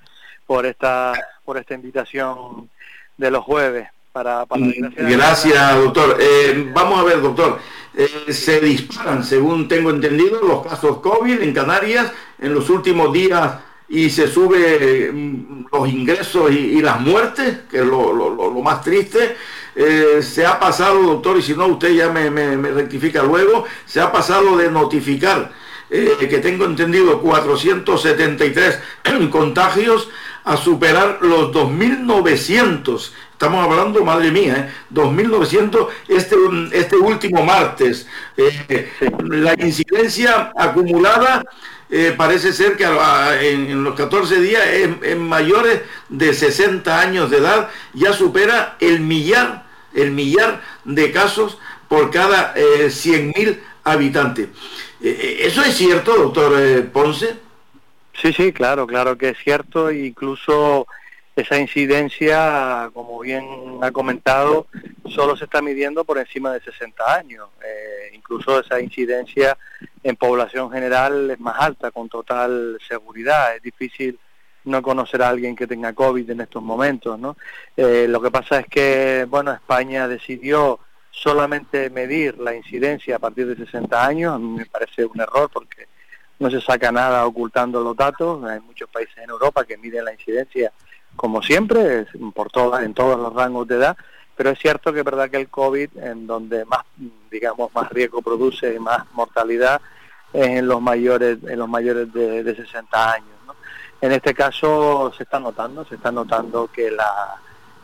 por 0.46 0.66
esta 0.66 1.12
por 1.44 1.56
esta 1.56 1.74
invitación 1.74 2.68
de 3.16 3.30
los 3.30 3.44
jueves 3.44 3.88
para, 4.12 4.44
para 4.44 4.60
de- 4.66 4.90
Gracias, 5.16 5.76
doctor. 5.76 6.16
Eh, 6.20 6.68
vamos 6.74 6.98
a 6.98 7.04
ver, 7.04 7.22
doctor. 7.22 7.58
Eh, 7.96 8.32
se 8.32 8.60
disparan, 8.60 9.22
según 9.24 9.66
tengo 9.68 9.90
entendido, 9.90 10.40
los 10.42 10.66
casos 10.66 10.98
COVID 10.98 11.40
en 11.40 11.54
Canarias 11.54 12.12
en 12.40 12.54
los 12.54 12.68
últimos 12.70 13.12
días 13.12 13.54
y 13.88 14.10
se 14.10 14.28
sube 14.28 15.10
mm, 15.12 15.66
los 15.72 15.88
ingresos 15.88 16.50
y, 16.52 16.78
y 16.78 16.82
las 16.82 17.00
muertes, 17.00 17.60
que 17.70 17.78
es 17.78 17.84
lo, 17.86 18.12
lo- 18.12 18.30
lo- 18.34 18.50
más 18.62 18.82
triste. 18.82 19.36
Eh, 19.74 20.20
se 20.22 20.44
ha 20.44 20.58
pasado, 20.58 21.02
doctor, 21.02 21.38
y 21.38 21.42
si 21.42 21.54
no 21.54 21.66
usted 21.68 21.90
ya 21.94 22.10
me, 22.10 22.30
me- 22.30 22.56
me 22.56 22.70
rectifica 22.70 23.22
luego, 23.22 23.64
se 23.86 24.00
ha 24.00 24.10
pasado 24.10 24.56
de 24.56 24.70
notificar 24.70 25.52
eh, 25.90 26.26
que 26.28 26.38
tengo 26.38 26.64
entendido 26.64 27.20
473 27.20 28.78
contagios 29.30 30.08
a 30.44 30.56
superar 30.56 31.18
los 31.22 31.52
2.900. 31.52 33.12
Estamos 33.32 33.64
hablando, 33.64 34.04
madre 34.04 34.30
mía, 34.32 34.68
¿eh? 34.68 34.72
2.900 34.92 35.88
este, 36.08 36.36
este 36.72 36.96
último 36.96 37.44
martes. 37.44 38.06
Eh, 38.36 38.90
la 39.28 39.54
incidencia 39.54 40.52
acumulada 40.56 41.44
eh, 41.90 42.14
parece 42.16 42.52
ser 42.52 42.76
que 42.76 42.84
a- 42.84 43.42
en, 43.42 43.70
en 43.70 43.84
los 43.84 43.94
14 43.94 44.40
días 44.40 44.62
en, 45.02 45.18
mayores 45.20 45.80
de 46.08 46.34
60 46.34 47.00
años 47.00 47.30
de 47.30 47.38
edad 47.38 47.68
ya 47.94 48.12
supera 48.12 48.76
el 48.80 49.00
millar, 49.00 49.66
el 49.94 50.10
millar 50.12 50.62
de 50.84 51.10
casos 51.12 51.58
por 51.88 52.10
cada 52.10 52.52
eh, 52.56 52.88
100.000 52.90 53.58
habitante. 53.84 54.50
¿Eso 55.00 55.62
es 55.62 55.76
cierto, 55.76 56.14
doctor 56.16 56.84
Ponce? 56.92 57.36
Sí, 58.20 58.32
sí, 58.32 58.52
claro, 58.52 58.86
claro 58.86 59.16
que 59.16 59.28
es 59.30 59.38
cierto. 59.42 59.90
Incluso 59.92 60.86
esa 61.40 61.58
incidencia, 61.58 62.90
como 62.92 63.20
bien 63.20 63.46
ha 63.80 63.90
comentado, 63.90 64.66
solo 65.08 65.36
se 65.36 65.44
está 65.44 65.62
midiendo 65.62 66.04
por 66.04 66.18
encima 66.18 66.52
de 66.52 66.60
60 66.60 67.14
años. 67.14 67.48
Eh, 67.64 68.10
incluso 68.12 68.60
esa 68.60 68.80
incidencia 68.80 69.56
en 70.02 70.16
población 70.16 70.70
general 70.70 71.30
es 71.30 71.38
más 71.40 71.56
alta, 71.60 71.90
con 71.90 72.08
total 72.08 72.78
seguridad. 72.86 73.54
Es 73.54 73.62
difícil 73.62 74.18
no 74.64 74.82
conocer 74.82 75.22
a 75.22 75.28
alguien 75.28 75.54
que 75.54 75.66
tenga 75.66 75.92
COVID 75.92 76.28
en 76.28 76.40
estos 76.40 76.62
momentos, 76.62 77.18
¿no? 77.18 77.36
Eh, 77.76 78.06
lo 78.08 78.20
que 78.20 78.30
pasa 78.30 78.60
es 78.60 78.66
que, 78.66 79.26
bueno, 79.28 79.52
España 79.52 80.08
decidió 80.08 80.80
solamente 81.10 81.88
medir 81.90 82.38
la 82.38 82.54
incidencia 82.54 83.16
a 83.16 83.18
partir 83.18 83.46
de 83.46 83.64
60 83.64 84.06
años. 84.06 84.34
A 84.34 84.38
mí 84.38 84.58
me 84.58 84.66
parece 84.66 85.04
un 85.04 85.20
error 85.20 85.48
porque 85.52 85.86
no 86.38 86.50
se 86.50 86.60
saca 86.60 86.92
nada 86.92 87.26
ocultando 87.26 87.82
los 87.82 87.96
datos. 87.96 88.44
Hay 88.44 88.60
muchos 88.60 88.90
países 88.90 89.16
en 89.18 89.30
Europa 89.30 89.64
que 89.64 89.76
miden 89.76 90.04
la 90.04 90.12
incidencia 90.12 90.72
como 91.18 91.42
siempre, 91.42 92.06
por 92.32 92.50
todas, 92.50 92.84
en 92.84 92.94
todos 92.94 93.18
los 93.18 93.34
rangos 93.34 93.68
de 93.68 93.74
edad, 93.74 93.96
pero 94.36 94.50
es 94.50 94.58
cierto 94.58 94.92
que 94.92 95.00
es 95.00 95.04
verdad 95.04 95.28
que 95.28 95.36
el 95.36 95.48
COVID, 95.48 95.98
en 95.98 96.26
donde 96.26 96.64
más, 96.64 96.84
digamos, 97.30 97.74
más 97.74 97.90
riesgo 97.90 98.22
produce 98.22 98.72
y 98.72 98.78
más 98.78 99.04
mortalidad, 99.12 99.82
es 100.32 100.46
en 100.46 100.68
los 100.68 100.80
mayores, 100.80 101.38
en 101.42 101.58
los 101.58 101.68
mayores 101.68 102.12
de, 102.12 102.44
de 102.44 102.54
60 102.54 103.12
años. 103.12 103.28
En 104.00 104.12
este 104.12 104.32
caso 104.32 105.12
se 105.16 105.24
está 105.24 105.40
notando, 105.40 105.84
se 105.84 105.96
está 105.96 106.12
notando 106.12 106.68
que 106.68 106.88
la, 106.90 107.36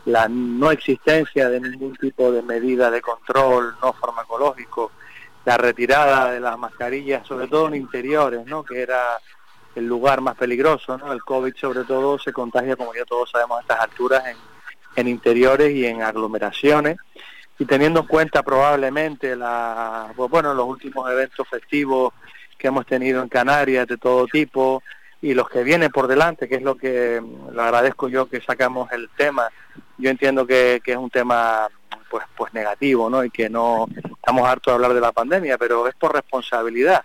la 0.05 0.29
no 0.29 0.71
existencia 0.71 1.49
de 1.49 1.59
ningún 1.59 1.95
tipo 1.97 2.31
de 2.31 2.41
medida 2.41 2.89
de 2.89 3.01
control 3.01 3.75
no 3.81 3.91
farmacológico, 3.91 4.91
la 5.43 5.57
retirada 5.57 6.31
de 6.31 6.39
las 6.39 6.57
mascarillas, 6.57 7.27
sobre 7.27 7.47
todo 7.47 7.67
en 7.67 7.75
interiores, 7.75 8.45
¿no? 8.45 8.63
que 8.63 8.81
era 8.81 9.19
el 9.75 9.85
lugar 9.85 10.21
más 10.21 10.35
peligroso, 10.35 10.97
¿no? 10.97 11.11
El 11.11 11.21
COVID 11.23 11.55
sobre 11.55 11.83
todo 11.83 12.17
se 12.17 12.33
contagia, 12.33 12.75
como 12.75 12.93
ya 12.93 13.05
todos 13.05 13.29
sabemos 13.29 13.57
a 13.57 13.61
estas 13.61 13.79
alturas, 13.79 14.23
en, 14.25 14.37
en 14.95 15.07
interiores 15.07 15.71
y 15.71 15.85
en 15.85 16.01
aglomeraciones. 16.01 16.97
Y 17.57 17.65
teniendo 17.65 18.01
en 18.01 18.07
cuenta 18.07 18.43
probablemente 18.43 19.35
la, 19.35 20.11
pues 20.15 20.29
bueno, 20.29 20.53
los 20.53 20.67
últimos 20.67 21.09
eventos 21.09 21.47
festivos 21.47 22.13
que 22.57 22.67
hemos 22.67 22.85
tenido 22.85 23.21
en 23.21 23.29
Canarias 23.29 23.87
de 23.87 23.97
todo 23.97 24.27
tipo 24.27 24.83
y 25.21 25.33
los 25.33 25.49
que 25.49 25.63
vienen 25.63 25.89
por 25.91 26.07
delante, 26.07 26.47
que 26.47 26.55
es 26.55 26.61
lo 26.61 26.75
que 26.75 27.21
le 27.53 27.61
agradezco 27.61 28.09
yo 28.09 28.27
que 28.27 28.41
sacamos 28.41 28.91
el 28.91 29.09
tema. 29.15 29.49
Yo 29.97 30.09
entiendo 30.09 30.45
que, 30.45 30.81
que 30.83 30.91
es 30.91 30.97
un 30.97 31.09
tema 31.09 31.67
pues 32.09 32.25
pues 32.35 32.53
negativo, 32.53 33.09
¿no? 33.09 33.23
Y 33.23 33.29
que 33.29 33.49
no 33.49 33.87
estamos 34.15 34.47
hartos 34.47 34.71
de 34.71 34.75
hablar 34.75 34.93
de 34.93 35.01
la 35.01 35.11
pandemia, 35.11 35.57
pero 35.57 35.87
es 35.87 35.95
por 35.95 36.13
responsabilidad. 36.13 37.03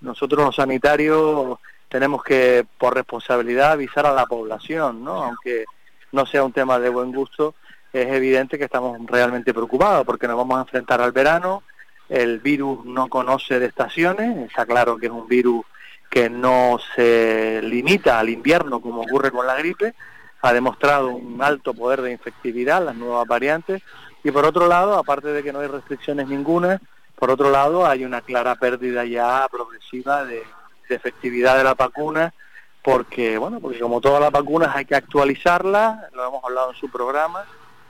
Nosotros 0.00 0.44
los 0.44 0.56
sanitarios 0.56 1.58
tenemos 1.90 2.22
que, 2.22 2.64
por 2.78 2.94
responsabilidad, 2.94 3.72
avisar 3.72 4.06
a 4.06 4.12
la 4.12 4.24
población, 4.24 5.04
¿no? 5.04 5.24
Aunque 5.24 5.64
no 6.12 6.24
sea 6.24 6.44
un 6.44 6.52
tema 6.52 6.78
de 6.78 6.88
buen 6.88 7.12
gusto, 7.12 7.54
es 7.92 8.06
evidente 8.06 8.56
que 8.56 8.64
estamos 8.64 8.98
realmente 9.06 9.52
preocupados 9.52 10.06
porque 10.06 10.28
nos 10.28 10.36
vamos 10.36 10.56
a 10.56 10.62
enfrentar 10.62 11.00
al 11.00 11.12
verano, 11.12 11.64
el 12.08 12.38
virus 12.38 12.84
no 12.84 13.08
conoce 13.08 13.58
de 13.58 13.66
estaciones, 13.66 14.48
está 14.48 14.64
claro 14.64 14.96
que 14.96 15.06
es 15.06 15.12
un 15.12 15.28
virus 15.28 15.64
que 16.08 16.30
no 16.30 16.78
se 16.94 17.60
limita 17.62 18.18
al 18.18 18.28
invierno 18.28 18.80
como 18.80 19.02
ocurre 19.02 19.32
con 19.32 19.46
la 19.46 19.56
gripe, 19.56 19.94
ha 20.42 20.52
demostrado 20.52 21.08
un 21.08 21.42
alto 21.42 21.74
poder 21.74 22.02
de 22.02 22.12
infectividad, 22.12 22.84
las 22.84 22.94
nuevas 22.94 23.26
variantes, 23.26 23.82
y 24.22 24.30
por 24.30 24.44
otro 24.44 24.68
lado, 24.68 24.96
aparte 24.96 25.28
de 25.28 25.42
que 25.42 25.52
no 25.52 25.60
hay 25.60 25.68
restricciones 25.68 26.28
ninguna, 26.28 26.80
por 27.16 27.30
otro 27.30 27.50
lado 27.50 27.86
hay 27.86 28.04
una 28.04 28.20
clara 28.20 28.54
pérdida 28.54 29.04
ya 29.04 29.46
progresiva 29.50 30.24
de, 30.24 30.42
de 30.90 30.96
efectividad 30.96 31.56
de 31.56 31.64
la 31.64 31.74
vacuna, 31.74 32.34
porque, 32.82 33.38
bueno, 33.38 33.60
porque 33.60 33.78
como 33.78 34.00
todas 34.00 34.20
las 34.20 34.30
vacunas 34.30 34.74
hay 34.74 34.84
que 34.84 34.96
actualizarlas, 34.96 36.12
lo 36.12 36.26
hemos 36.26 36.44
hablado 36.44 36.72
en 36.72 36.76
su 36.76 36.90
programa, 36.90 37.44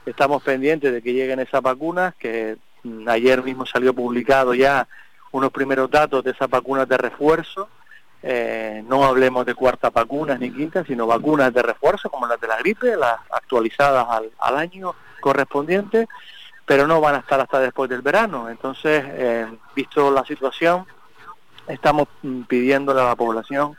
estamos 0.05 0.41
pendientes 0.43 0.93
de 0.93 1.01
que 1.01 1.13
lleguen 1.13 1.39
esas 1.39 1.61
vacunas, 1.61 2.15
que 2.15 2.57
ayer 3.07 3.43
mismo 3.43 3.65
salió 3.65 3.93
publicado 3.93 4.53
ya 4.53 4.87
unos 5.31 5.51
primeros 5.51 5.89
datos 5.89 6.23
de 6.23 6.31
esas 6.31 6.49
vacunas 6.49 6.87
de 6.87 6.97
refuerzo, 6.97 7.67
eh, 8.23 8.83
no 8.87 9.03
hablemos 9.03 9.45
de 9.45 9.55
cuartas 9.55 9.91
vacunas 9.91 10.39
ni 10.39 10.51
quintas, 10.51 10.85
sino 10.85 11.07
vacunas 11.07 11.51
de 11.53 11.63
refuerzo 11.63 12.09
como 12.09 12.27
las 12.27 12.39
de 12.39 12.47
la 12.47 12.57
gripe, 12.57 12.95
las 12.95 13.19
actualizadas 13.31 14.05
al, 14.09 14.29
al 14.39 14.57
año 14.57 14.93
correspondiente, 15.21 16.07
pero 16.65 16.85
no 16.85 17.01
van 17.01 17.15
a 17.15 17.19
estar 17.19 17.39
hasta 17.39 17.59
después 17.59 17.89
del 17.89 18.01
verano. 18.01 18.49
Entonces, 18.49 19.03
eh, 19.07 19.47
visto 19.75 20.11
la 20.11 20.23
situación, 20.23 20.85
estamos 21.71 22.07
pidiéndole 22.47 23.01
a 23.01 23.05
la 23.05 23.15
población 23.15 23.75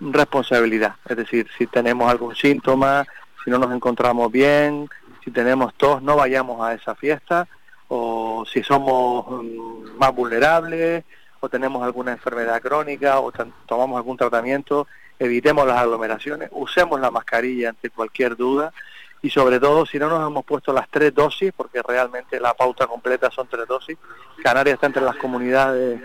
responsabilidad. 0.00 0.96
Es 1.08 1.16
decir, 1.16 1.48
si 1.56 1.66
tenemos 1.66 2.10
algún 2.10 2.34
síntoma, 2.34 3.06
si 3.44 3.50
no 3.50 3.58
nos 3.58 3.72
encontramos 3.72 4.30
bien, 4.30 4.88
si 5.24 5.30
tenemos 5.30 5.74
tos, 5.74 6.02
no 6.02 6.16
vayamos 6.16 6.60
a 6.60 6.74
esa 6.74 6.94
fiesta, 6.94 7.48
o 7.88 8.44
si 8.50 8.62
somos 8.62 9.26
mm, 9.42 9.98
más 9.98 10.14
vulnerables, 10.14 11.04
o 11.40 11.48
tenemos 11.48 11.82
alguna 11.82 12.12
enfermedad 12.12 12.60
crónica, 12.60 13.20
o 13.20 13.32
tomamos 13.66 13.96
algún 13.96 14.16
tratamiento, 14.16 14.86
evitemos 15.18 15.66
las 15.66 15.78
aglomeraciones, 15.78 16.48
usemos 16.52 17.00
la 17.00 17.10
mascarilla 17.10 17.70
ante 17.70 17.90
cualquier 17.90 18.36
duda, 18.36 18.72
y 19.20 19.30
sobre 19.30 19.58
todo 19.58 19.84
si 19.84 19.98
no 19.98 20.08
nos 20.08 20.26
hemos 20.26 20.44
puesto 20.44 20.72
las 20.72 20.88
tres 20.88 21.12
dosis, 21.14 21.52
porque 21.56 21.82
realmente 21.82 22.38
la 22.38 22.54
pauta 22.54 22.86
completa 22.86 23.30
son 23.30 23.48
tres 23.48 23.66
dosis, 23.66 23.96
Canarias 24.42 24.74
está 24.74 24.86
entre 24.86 25.02
las 25.02 25.16
comunidades 25.16 26.00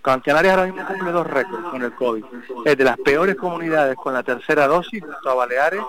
Canarias 0.00 0.56
ahora 0.56 0.66
mismo 0.66 0.86
cumple 0.86 1.10
dos 1.10 1.26
récords 1.26 1.68
con 1.70 1.82
el 1.82 1.92
COVID. 1.92 2.24
Es 2.64 2.76
de 2.76 2.84
las 2.84 2.96
peores 2.98 3.36
comunidades 3.36 3.96
con 3.96 4.14
la 4.14 4.22
tercera 4.22 4.66
dosis, 4.66 5.02
junto 5.02 5.30
a 5.30 5.34
Baleares, 5.34 5.82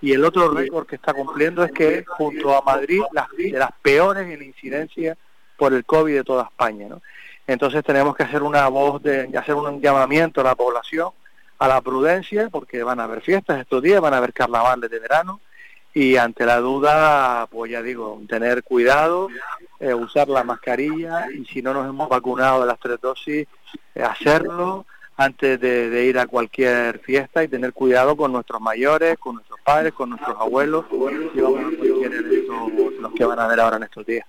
y 0.00 0.12
el 0.12 0.24
otro 0.24 0.50
récord 0.50 0.86
que 0.86 0.96
está 0.96 1.12
cumpliendo 1.12 1.64
es 1.64 1.72
que 1.72 2.04
junto 2.06 2.56
a 2.56 2.62
Madrid, 2.62 3.02
las, 3.12 3.28
de 3.36 3.50
las 3.50 3.72
peores 3.82 4.28
en 4.28 4.42
incidencia 4.42 5.16
por 5.56 5.72
el 5.72 5.84
COVID 5.84 6.14
de 6.14 6.24
toda 6.24 6.44
España. 6.44 6.88
¿no? 6.88 7.02
Entonces 7.46 7.84
tenemos 7.84 8.16
que 8.16 8.22
hacer 8.22 8.42
una 8.42 8.66
voz, 8.68 9.02
de 9.02 9.30
hacer 9.36 9.54
un 9.54 9.80
llamamiento 9.80 10.40
a 10.40 10.44
la 10.44 10.54
población 10.54 11.10
a 11.60 11.68
la 11.68 11.82
prudencia, 11.82 12.48
porque 12.48 12.82
van 12.82 13.00
a 13.00 13.04
haber 13.04 13.20
fiestas 13.20 13.60
estos 13.60 13.82
días, 13.82 14.00
van 14.00 14.14
a 14.14 14.16
haber 14.16 14.32
carnavales 14.32 14.90
de 14.90 14.98
verano, 14.98 15.40
y 15.92 16.16
ante 16.16 16.46
la 16.46 16.60
duda, 16.60 17.46
pues 17.50 17.72
ya 17.72 17.82
digo, 17.82 18.20
tener 18.28 18.62
cuidado, 18.62 19.28
eh, 19.80 19.92
usar 19.92 20.28
la 20.28 20.44
mascarilla 20.44 21.26
y 21.32 21.44
si 21.46 21.62
no 21.62 21.74
nos 21.74 21.88
hemos 21.88 22.08
vacunado 22.08 22.60
de 22.60 22.66
las 22.66 22.78
tres 22.78 23.00
dosis, 23.00 23.46
eh, 23.94 24.02
hacerlo 24.02 24.86
antes 25.16 25.60
de, 25.60 26.06
ir 26.06 26.18
a 26.18 26.26
cualquier 26.26 26.98
fiesta 27.00 27.44
y 27.44 27.48
tener 27.48 27.72
cuidado 27.74 28.16
con 28.16 28.32
nuestros 28.32 28.60
mayores, 28.60 29.18
con 29.18 29.34
nuestros 29.34 29.60
padres, 29.60 29.92
con 29.92 30.10
nuestros 30.10 30.34
abuelos 30.38 30.86
y 31.34 31.40
vamos 31.40 31.60
a 31.60 31.76
cualquier 31.76 32.14
evento 32.14 32.70
los 33.00 33.12
que 33.12 33.24
van 33.24 33.38
a 33.38 33.46
ver 33.46 33.60
ahora 33.60 33.76
en 33.76 33.82
estos 33.82 34.06
días. 34.06 34.26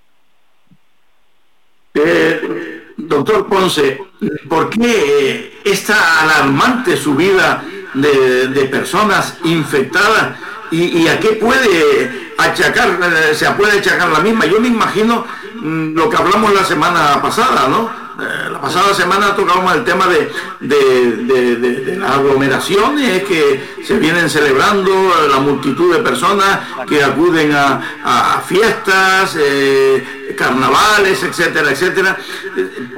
Eh, 1.94 2.94
doctor 2.98 3.48
Ponce, 3.48 4.02
¿por 4.50 4.70
qué 4.70 5.62
esta 5.64 6.24
alarmante 6.24 6.98
subida 6.98 7.64
de, 7.94 8.48
de 8.48 8.66
personas 8.66 9.38
infectadas 9.46 10.38
y, 10.72 11.08
a 11.08 11.20
qué 11.20 11.34
puede 11.34 12.32
achacar, 12.38 12.90
eh, 12.90 13.36
se 13.36 13.50
puede 13.52 13.80
achacar 13.80 14.10
la 14.10 14.20
misma. 14.20 14.46
Yo 14.46 14.60
me 14.60 14.70
imagino 14.70 15.26
mm, 15.56 15.94
lo 15.96 16.10
que 16.10 16.18
hablamos 16.18 16.54
la 16.54 16.64
semana 16.64 17.22
pasada, 17.22 17.68
¿no? 17.68 18.02
Eh, 18.20 18.50
la 18.52 18.62
pasada 18.62 18.94
semana 18.94 19.36
tocábamos 19.36 19.74
el 19.76 19.84
tema 19.84 20.06
de, 20.08 20.32
de, 20.60 21.96
las 21.98 22.12
aglomeraciones 22.12 23.24
que 23.24 23.60
se 23.84 23.98
vienen 23.98 24.30
celebrando, 24.30 24.92
la 25.30 25.40
multitud 25.40 25.94
de 25.94 26.04
personas 26.04 26.60
que 26.88 27.04
acuden 27.04 27.52
a, 27.54 28.42
fiestas, 28.46 29.36
eh, 29.40 30.34
carnavales, 30.38 31.24
etcétera, 31.24 31.72
etcétera. 31.72 32.18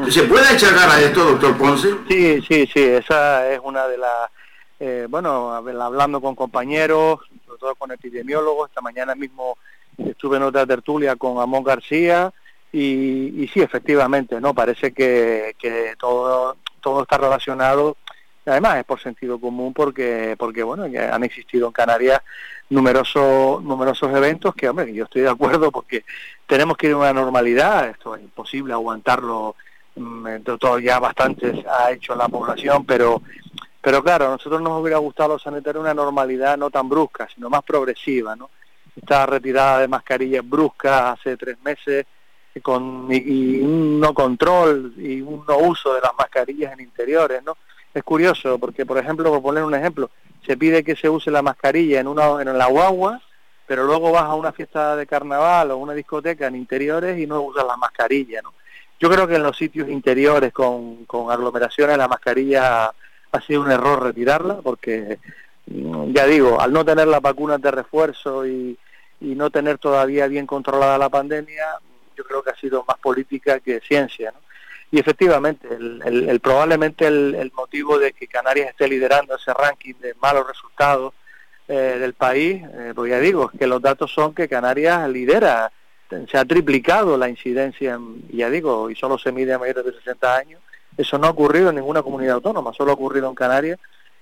¿Se 0.10 0.24
puede 0.24 0.48
achacar 0.48 0.90
a 0.90 1.02
esto, 1.02 1.24
doctor 1.24 1.58
Ponce? 1.58 1.96
Sí, 2.08 2.42
sí, 2.48 2.70
sí, 2.74 2.82
esa 2.84 3.50
es 3.52 3.60
una 3.64 3.88
de 3.88 3.98
las, 3.98 5.10
bueno, 5.10 5.54
hablando 5.54 6.22
con 6.22 6.36
compañeros, 6.36 7.20
con 7.78 7.92
epidemiólogos. 7.92 8.70
Esta 8.70 8.82
mañana 8.82 9.16
mismo 9.16 9.58
estuve 9.98 10.38
en 10.38 10.44
otra 10.44 10.66
tertulia 10.66 11.16
con 11.16 11.40
Amón 11.40 11.64
García 11.64 12.34
y, 12.72 13.50
sí, 13.54 13.62
efectivamente, 13.62 14.42
no 14.42 14.54
parece 14.54 14.92
que, 14.94 15.56
todo 16.00 16.58
todo 16.82 17.04
está 17.04 17.18
relacionado. 17.18 17.96
Además 18.46 18.78
es 18.78 18.84
por 18.84 19.00
sentido 19.00 19.40
común 19.40 19.74
porque 19.74 20.36
porque 20.38 20.64
bueno 20.64 20.84
han 20.84 21.24
existido 21.24 21.68
en 21.68 21.72
Canarias 21.72 22.22
numerosos 22.70 23.64
numerosos 23.64 24.14
eventos 24.14 24.54
que 24.54 24.68
hombre 24.68 24.94
yo 24.94 25.06
estoy 25.06 25.22
de 25.22 25.30
acuerdo 25.30 25.72
porque 25.72 26.04
tenemos 26.46 26.76
que 26.76 26.88
ir 26.88 26.94
a 26.94 26.98
una 26.98 27.14
normalidad. 27.14 27.90
Esto 27.90 28.16
es 28.16 28.24
imposible 28.24 28.74
aguantarlo. 28.74 29.56
Mm, 29.96 30.42
todo 30.60 30.80
ya 30.80 31.00
bastante 31.00 31.64
ha 31.70 31.92
hecho 31.92 32.16
la 32.16 32.28
población, 32.28 32.84
pero 32.84 33.22
pero 33.84 34.02
claro, 34.02 34.28
a 34.28 34.30
nosotros 34.30 34.62
nos 34.62 34.82
hubiera 34.82 34.98
gustado 34.98 35.36
a 35.36 35.78
una 35.78 35.94
normalidad 35.94 36.58
no 36.58 36.70
tan 36.70 36.88
brusca, 36.88 37.28
sino 37.36 37.50
más 37.50 37.64
progresiva, 37.64 38.34
¿no? 38.34 38.50
Esta 38.96 39.26
retirada 39.26 39.80
de 39.80 39.90
mascarillas 39.90 40.48
bruscas 40.48 41.20
hace 41.20 41.36
tres 41.36 41.58
meses 41.62 42.06
con 42.62 43.10
y, 43.12 43.60
un 43.60 44.00
no 44.00 44.14
control 44.14 44.94
y 44.98 45.20
un 45.20 45.44
no 45.46 45.58
uso 45.58 45.96
de 45.96 46.00
las 46.00 46.14
mascarillas 46.18 46.72
en 46.72 46.80
interiores, 46.80 47.44
¿no? 47.44 47.58
Es 47.94 48.04
curioso 48.04 48.58
porque, 48.58 48.86
por 48.86 48.98
ejemplo, 48.98 49.30
por 49.30 49.42
poner 49.42 49.66
un 49.66 49.76
ejemplo, 49.76 50.10
se 50.46 50.56
pide 50.56 50.82
que 50.82 50.96
se 50.96 51.10
use 51.10 51.30
la 51.30 51.42
mascarilla 51.42 52.00
en 52.00 52.08
una 52.08 52.42
en 52.42 52.58
la 52.58 52.68
guagua, 52.68 53.22
pero 53.68 53.84
luego 53.84 54.14
vas 54.14 54.24
a 54.24 54.36
una 54.36 54.54
fiesta 54.54 54.96
de 54.96 55.06
carnaval 55.06 55.72
o 55.72 55.78
una 55.78 55.94
discoteca 55.94 56.48
en 56.48 56.56
interiores 56.56 57.20
y 57.20 57.28
no 57.28 57.42
usas 57.42 57.66
la 57.68 57.76
mascarilla, 57.76 58.42
¿no? 58.42 58.54
Yo 58.98 59.10
creo 59.10 59.28
que 59.28 59.36
en 59.36 59.44
los 59.44 59.58
sitios 59.58 59.90
interiores 59.90 60.54
con, 60.54 61.04
con 61.04 61.30
aglomeraciones 61.30 61.98
la 61.98 62.08
mascarilla 62.08 62.94
ha 63.34 63.42
sido 63.42 63.62
un 63.62 63.72
error 63.72 64.02
retirarla 64.02 64.62
porque, 64.62 65.20
mm, 65.68 66.14
ya 66.14 66.26
digo, 66.26 66.62
al 66.62 66.72
no 66.72 66.86
tener 66.86 67.08
las 67.08 67.22
vacunas 67.22 67.62
de 67.62 67.72
refuerzo 67.72 68.46
y, 68.46 68.78
y 69.20 69.36
no 69.36 69.50
tener 69.50 69.78
todavía 69.78 70.28
bien 70.28 70.46
controlada 70.46 70.98
la 70.98 71.10
pandemia, 71.10 71.66
yo 72.16 72.24
creo 72.24 72.44
que 72.44 72.52
ha 72.52 72.56
sido 72.56 72.86
más 72.88 72.98
política 73.00 73.60
que 73.60 73.80
ciencia. 73.82 74.32
¿no? 74.32 74.40
Y 74.94 75.00
efectivamente, 75.00 75.68
el, 75.72 76.30
el, 76.30 76.40
probablemente 76.40 77.08
el, 77.08 77.52
motivo 77.56 77.98
de 77.98 78.14
que 78.14 78.28
Canarias 78.28 78.70
esté 78.70 78.88
liderando 78.88 79.36
ese 79.36 79.52
ranking 79.52 79.96
de 79.96 80.14
malos 80.22 80.46
resultados 80.48 81.16
eh, 81.68 81.98
del 82.00 82.14
país, 82.14 82.62
eh, 82.64 82.92
pues 82.94 83.10
ya 83.10 83.20
digo, 83.20 83.50
es 83.52 83.60
que 83.60 83.66
los 83.66 83.82
datos 83.82 84.14
son 84.14 84.36
que 84.36 84.48
Canarias 84.48 85.10
lidera, 85.10 85.72
se 86.30 86.38
ha 86.38 86.46
triplicado 86.46 87.18
la 87.18 87.28
incidencia, 87.28 88.00
y 88.30 88.38
ya 88.38 88.52
digo, 88.52 88.88
y 88.92 88.96
solo 88.96 89.18
se 89.18 89.32
mide 89.32 89.54
a 89.54 89.58
mayores 89.58 89.84
de 89.84 89.94
60 89.94 90.36
años. 90.36 90.62
Eso 90.98 91.18
no 91.18 91.28
ha 91.28 91.32
ocurrido 91.32 91.70
en 91.70 91.76
ninguna 91.76 92.04
comunidad 92.04 92.36
autónoma, 92.36 92.74
solo 92.74 92.92
ha 92.92 92.96
ocurrido 92.96 93.28
en 93.30 93.36
Canarias, 93.36 93.80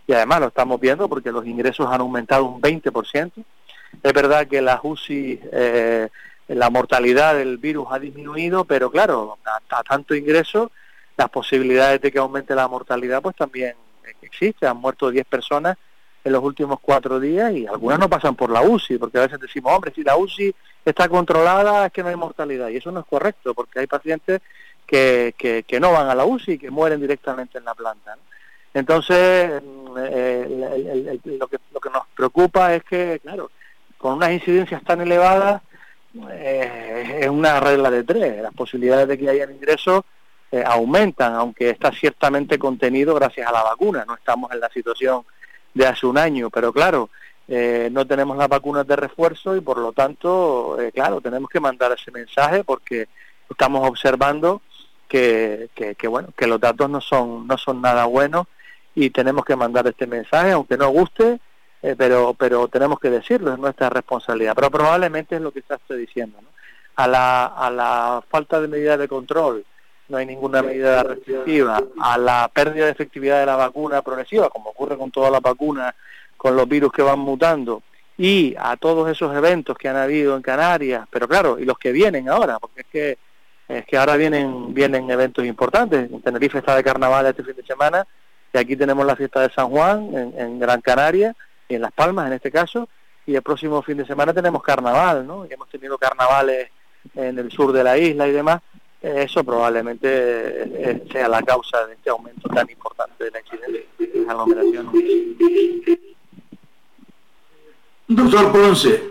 y 0.08 0.14
además 0.14 0.40
lo 0.40 0.48
estamos 0.48 0.80
viendo 0.80 1.08
porque 1.08 1.32
los 1.32 1.46
ingresos 1.46 1.88
han 1.90 2.02
aumentado 2.02 2.46
un 2.46 2.62
20%. 2.62 3.32
Es 4.02 4.14
verdad 4.14 4.48
que 4.48 4.62
la 4.62 4.80
UCI 4.82 5.40
eh, 5.52 6.10
la 6.48 6.70
mortalidad 6.70 7.36
del 7.36 7.58
virus 7.58 7.88
ha 7.92 8.00
disminuido, 8.00 8.66
pero 8.66 8.92
claro, 8.92 9.38
a, 9.70 9.84
tanto 9.84 10.16
ingreso, 10.16 10.72
las 11.18 11.30
posibilidades 11.30 12.02
de 12.02 12.12
que 12.12 12.20
aumente 12.20 12.56
la 12.56 12.68
mortalidad 12.68 13.22
pues 13.22 13.36
también 13.36 13.76
existen. 14.22 14.70
Han 14.70 14.78
muerto 14.78 15.10
10 15.10 15.26
personas 15.26 15.78
en 16.24 16.32
los 16.32 16.44
últimos 16.44 16.80
cuatro 16.80 17.20
días 17.20 17.52
y 17.54 17.66
algunas 17.66 18.00
no 18.00 18.10
pasan 18.10 18.36
por 18.36 18.50
la 18.50 18.62
UCI, 18.62 18.98
porque 18.98 19.18
a 19.18 19.22
veces 19.22 19.40
decimos, 19.40 19.74
hombre, 19.74 19.92
si 19.94 20.04
la 20.04 20.18
UCI 20.18 20.54
está 20.86 21.10
controlada 21.10 21.88
es 21.88 21.92
que 21.92 22.04
no 22.04 22.10
hay 22.10 22.16
mortalidad. 22.16 22.70
Y 22.70 22.78
eso 22.78 22.92
no 22.92 23.02
es 23.02 23.06
correcto, 23.06 23.54
porque 23.54 23.80
hay 23.80 23.88
pacientes 23.88 24.42
que, 24.86 25.34
que, 25.38 25.80
no 25.80 25.92
van 25.92 26.10
a 26.10 26.16
la 26.16 26.26
UCI 26.26 26.54
y 26.54 26.58
que 26.58 26.70
mueren 26.70 27.00
directamente 27.00 27.58
en 27.58 27.66
la 27.66 27.74
planta. 27.74 28.18
Entonces, 28.74 29.62
mm, 29.64 29.96
eh, 29.98 31.20
lo, 31.24 31.48
que, 31.48 31.58
lo 31.74 31.80
que 31.80 31.90
nos 31.90 32.04
preocupa 32.16 32.74
es 32.76 32.84
que, 32.84 33.20
claro, 33.22 33.52
con 33.98 34.16
unas 34.16 34.32
incidencias 34.32 34.84
tan 34.84 35.02
elevadas, 35.02 35.62
eh, 36.32 37.20
es 37.22 37.30
una 37.30 37.60
regla 37.60 37.90
de 37.90 38.04
tres. 38.04 38.42
Las 38.42 38.54
posibilidades 38.54 39.08
de 39.08 39.18
que 39.18 39.30
haya 39.30 39.50
ingresos 39.50 40.04
eh, 40.52 40.64
aumentan, 40.66 41.34
aunque 41.36 41.70
está 41.70 41.92
ciertamente 41.92 42.60
contenido 42.60 43.16
gracias 43.16 43.48
a 43.48 43.52
la 43.52 43.64
vacuna. 43.64 44.04
No 44.06 44.16
estamos 44.16 44.52
en 44.52 44.60
la 44.60 44.70
situación 44.70 45.24
de 45.74 45.88
hace 45.88 46.06
un 46.06 46.18
año, 46.18 46.50
pero 46.50 46.74
claro, 46.74 47.10
eh, 47.48 47.90
no 47.92 48.06
tenemos 48.06 48.38
las 48.38 48.48
vacunas 48.48 48.88
de 48.88 48.96
refuerzo 48.96 49.56
y 49.56 49.62
por 49.62 49.78
lo 49.78 49.92
tanto, 49.92 50.78
claro, 50.94 51.22
tenemos 51.22 51.50
que 51.50 51.60
mandar 51.60 51.92
ese 51.92 52.12
mensaje 52.12 52.64
porque 52.64 53.08
estamos 53.50 53.88
observando 53.88 54.62
que, 55.08 55.70
que, 55.98 56.08
bueno, 56.08 56.30
que 56.38 56.48
los 56.48 56.60
datos 56.60 56.90
no 56.90 57.02
son, 57.02 57.46
no 57.46 57.58
son 57.58 57.82
nada 57.82 58.06
buenos 58.06 58.48
y 58.96 59.10
tenemos 59.10 59.44
que 59.44 59.56
mandar 59.58 59.86
este 59.88 60.08
mensaje, 60.08 60.52
aunque 60.52 60.78
no 60.78 60.90
guste, 60.90 61.40
eh, 61.82 61.96
pero, 61.98 62.34
pero 62.34 62.68
tenemos 62.68 63.00
que 63.00 63.10
decirlo, 63.10 63.52
es 63.52 63.60
nuestra 63.60 63.90
responsabilidad. 63.90 64.54
Pero 64.56 64.72
probablemente 64.72 65.36
es 65.36 65.42
lo 65.42 65.52
que 65.52 65.60
está 65.60 65.78
diciendo. 65.90 66.38
¿no? 66.42 66.48
A, 66.96 67.08
la, 67.08 67.46
a 67.46 67.70
la 67.70 68.24
falta 68.30 68.62
de 68.62 68.68
medidas 68.68 69.00
de 69.00 69.08
control, 69.08 69.66
no 70.12 70.18
hay 70.18 70.26
ninguna 70.26 70.62
medida 70.62 71.02
restrictiva, 71.04 71.82
a 72.00 72.18
la 72.18 72.52
pérdida 72.54 72.86
de 72.86 72.92
efectividad 72.92 73.40
de 73.40 73.46
la 73.46 73.56
vacuna 73.56 74.02
progresiva, 74.02 74.50
como 74.50 74.70
ocurre 74.72 74.98
con 74.98 75.10
todas 75.10 75.32
las 75.32 75.42
vacunas, 75.42 75.96
con 76.36 76.56
los 76.56 76.68
virus 76.68 76.92
que 76.92 77.02
van 77.02 77.20
mutando, 77.20 77.82
y 78.18 78.54
a 78.60 78.76
todos 78.76 79.10
esos 79.10 79.34
eventos 79.36 79.78
que 79.78 79.88
han 79.88 79.96
habido 79.96 80.36
en 80.36 80.42
Canarias, 80.42 81.08
pero 81.10 81.28
claro, 81.28 81.58
y 81.58 81.66
los 81.66 81.78
que 81.78 81.94
vienen 81.94 82.28
ahora, 82.30 82.60
porque 82.60 82.82
es 82.82 82.88
que 82.88 83.18
es 83.68 83.86
que 83.86 83.98
ahora 83.98 84.18
vienen 84.18 84.74
vienen 84.74 85.10
eventos 85.10 85.46
importantes. 85.46 86.12
En 86.12 86.22
Tenerife 86.22 86.58
está 86.58 86.76
de 86.76 86.84
carnaval 86.84 87.26
este 87.26 87.42
fin 87.42 87.56
de 87.56 87.64
semana, 87.64 88.06
y 88.54 88.58
aquí 88.58 88.76
tenemos 88.76 89.06
la 89.06 89.16
fiesta 89.16 89.40
de 89.40 89.50
San 89.50 89.70
Juan 89.70 90.14
en, 90.14 90.34
en 90.38 90.60
Gran 90.60 90.82
Canaria, 90.82 91.34
en 91.70 91.82
Las 91.82 91.94
Palmas 91.94 92.28
en 92.28 92.34
este 92.34 92.52
caso, 92.52 92.90
y 93.26 93.34
el 93.34 93.42
próximo 93.42 93.82
fin 93.82 93.98
de 93.98 94.06
semana 94.06 94.34
tenemos 94.34 94.62
carnaval, 94.62 95.26
¿no? 95.26 95.46
Y 95.46 95.54
hemos 95.54 95.70
tenido 95.70 95.98
carnavales 95.98 96.70
en 97.16 97.40
el 97.40 97.50
sur 97.50 97.72
de 97.72 97.84
la 97.84 97.98
isla 97.98 98.28
y 98.28 98.32
demás. 98.32 98.62
Eso 99.02 99.44
probablemente 99.44 100.08
eh, 100.08 101.04
sea 101.12 101.28
la 101.28 101.42
causa 101.42 101.88
de 101.88 101.94
este 101.96 102.12
aumento 102.12 102.48
tan 102.50 102.70
importante 102.70 103.24
de 103.24 103.32
la 103.32 103.40
incidencia 103.40 103.82
de 103.98 104.26
la 104.26 104.32
aglomeración. 104.32 104.92
Doctor 108.08 108.52
Ponce, 108.52 109.04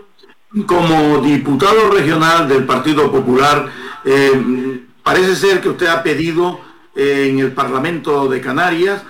como 0.65 1.17
diputado 1.21 1.91
regional 1.91 2.47
del 2.47 2.65
Partido 2.65 3.11
Popular, 3.11 3.69
eh, 4.05 4.81
parece 5.03 5.35
ser 5.35 5.59
que 5.59 5.67
usted 5.67 5.87
ha 5.87 6.01
pedido 6.01 6.61
eh, 6.95 7.27
en 7.29 7.39
el 7.39 7.51
Parlamento 7.51 8.29
de 8.29 8.39
Canarias 8.39 9.03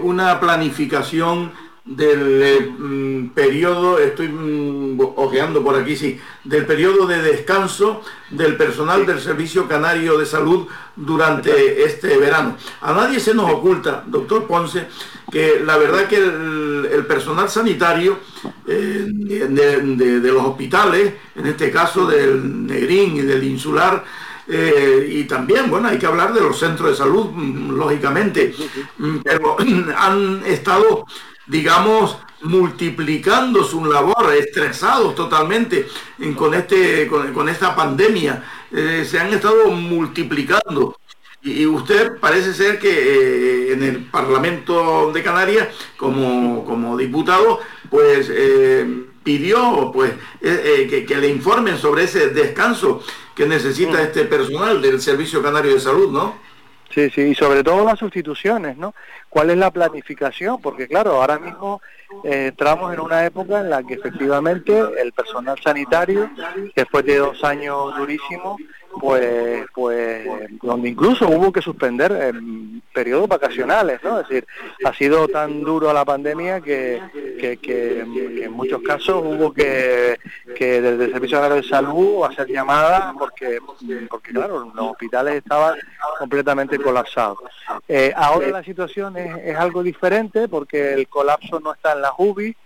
una 0.00 0.38
planificación 0.40 1.50
del 1.84 2.42
eh, 2.42 3.30
periodo, 3.34 3.98
estoy 3.98 4.28
mm, 4.28 4.98
ojeando 5.16 5.62
por 5.62 5.76
aquí, 5.76 5.96
sí, 5.96 6.18
del 6.42 6.64
periodo 6.64 7.06
de 7.06 7.20
descanso 7.20 8.00
del 8.30 8.56
personal 8.56 9.04
del 9.04 9.20
Servicio 9.20 9.68
Canario 9.68 10.16
de 10.16 10.24
Salud 10.24 10.66
durante 10.96 11.84
este 11.84 12.16
verano. 12.16 12.56
A 12.80 12.94
nadie 12.94 13.20
se 13.20 13.34
nos 13.34 13.50
oculta, 13.50 14.02
doctor 14.06 14.46
Ponce, 14.46 14.86
que 15.30 15.60
la 15.60 15.76
verdad 15.76 16.06
que 16.06 16.16
el, 16.16 17.04
personal 17.06 17.50
sanitario 17.50 18.18
eh, 18.66 19.06
de, 19.06 20.32
los 20.32 20.42
hospitales, 20.42 21.12
en 21.34 21.46
este 21.46 21.70
caso 21.70 22.06
del 22.06 22.66
Negrín 22.66 23.16
y 23.16 23.22
del 23.22 23.44
Insular, 23.44 24.02
eh, 24.46 25.06
y 25.10 25.24
también, 25.24 25.70
bueno, 25.70 25.88
hay 25.88 25.98
que 25.98 26.06
hablar 26.06 26.32
de 26.32 26.40
los 26.40 26.58
centros 26.58 26.90
de 26.90 26.96
salud, 26.96 27.30
mm, 27.30 27.76
lógicamente, 27.76 28.54
mm, 28.98 29.16
pero 29.22 29.56
han 29.96 30.42
estado 30.46 31.04
digamos, 31.46 32.18
multiplicando 32.42 33.64
su 33.64 33.84
labor, 33.84 34.34
estresados 34.34 35.14
totalmente 35.14 35.86
con, 36.36 36.54
este, 36.54 37.06
con, 37.08 37.48
esta 37.48 37.74
pandemia. 37.74 38.44
Eh, 38.70 39.04
se 39.08 39.18
han 39.18 39.32
estado 39.32 39.70
multiplicando. 39.70 40.96
Y, 41.42 41.66
usted 41.66 42.18
parece 42.18 42.54
ser 42.54 42.78
que 42.78 42.88
eh, 42.88 43.72
en 43.72 43.82
el 43.82 44.04
Parlamento 44.04 45.12
de 45.12 45.22
Canarias, 45.22 45.68
como, 45.96 46.64
como 46.64 46.96
diputado, 46.96 47.60
pues 47.90 48.30
eh, 48.32 48.86
pidió 49.22 49.90
pues, 49.92 50.12
que, 50.40 51.04
que, 51.06 51.16
le 51.16 51.28
informen 51.28 51.78
sobre 51.78 52.04
ese 52.04 52.28
descanso 52.28 53.02
que 53.34 53.46
necesita 53.46 53.98
mm. 53.98 54.02
este 54.02 54.24
personal 54.24 54.80
del 54.80 55.00
Servicio 55.00 55.42
Canario 55.42 55.74
de 55.74 55.80
Salud, 55.80 56.10
¿no? 56.10 56.44
Sí, 56.94 57.10
sí, 57.10 57.22
y 57.22 57.34
sobre 57.34 57.64
todo 57.64 57.84
las 57.84 57.98
sustituciones, 57.98 58.76
¿no? 58.76 58.94
¿Cuál 59.34 59.50
es 59.50 59.56
la 59.56 59.72
planificación? 59.72 60.62
Porque 60.62 60.86
claro, 60.86 61.20
ahora 61.20 61.40
mismo 61.40 61.82
eh, 62.22 62.46
entramos 62.50 62.94
en 62.94 63.00
una 63.00 63.26
época 63.26 63.58
en 63.58 63.68
la 63.68 63.82
que 63.82 63.94
efectivamente 63.94 64.72
el 65.02 65.12
personal 65.12 65.58
sanitario, 65.60 66.30
después 66.76 67.04
de 67.04 67.16
dos 67.16 67.42
años 67.42 67.96
durísimos, 67.96 68.60
pues, 69.00 69.66
pues 69.74 70.26
donde 70.62 70.88
incluso 70.88 71.28
hubo 71.28 71.52
que 71.52 71.60
suspender 71.60 72.12
en 72.12 72.82
periodos 72.92 73.28
vacacionales, 73.28 74.02
¿no? 74.02 74.20
Es 74.20 74.28
decir, 74.28 74.46
ha 74.84 74.94
sido 74.94 75.28
tan 75.28 75.62
duro 75.62 75.92
la 75.92 76.04
pandemia 76.04 76.60
que, 76.60 77.00
que, 77.60 78.00
en 78.00 78.52
muchos 78.52 78.82
casos 78.82 79.22
hubo 79.24 79.52
que, 79.52 80.18
que 80.54 80.80
desde 80.80 81.04
el 81.04 81.12
Servicio 81.12 81.40
de 81.48 81.62
Salud 81.62 82.24
hacer 82.24 82.48
llamadas 82.48 83.14
porque, 83.18 83.58
porque 84.08 84.32
claro, 84.32 84.72
los 84.74 84.92
hospitales 84.92 85.36
estaban 85.36 85.76
completamente 86.18 86.78
colapsados. 86.78 87.38
Eh, 87.88 88.12
ahora 88.16 88.48
la 88.48 88.62
situación 88.62 89.16
es, 89.16 89.36
es, 89.44 89.56
algo 89.56 89.82
diferente 89.82 90.48
porque 90.48 90.94
el 90.94 91.08
colapso 91.08 91.60
no 91.60 91.74
está 91.74 91.92
en 91.92 92.02
la 92.02 92.12
UBI, 92.16 92.56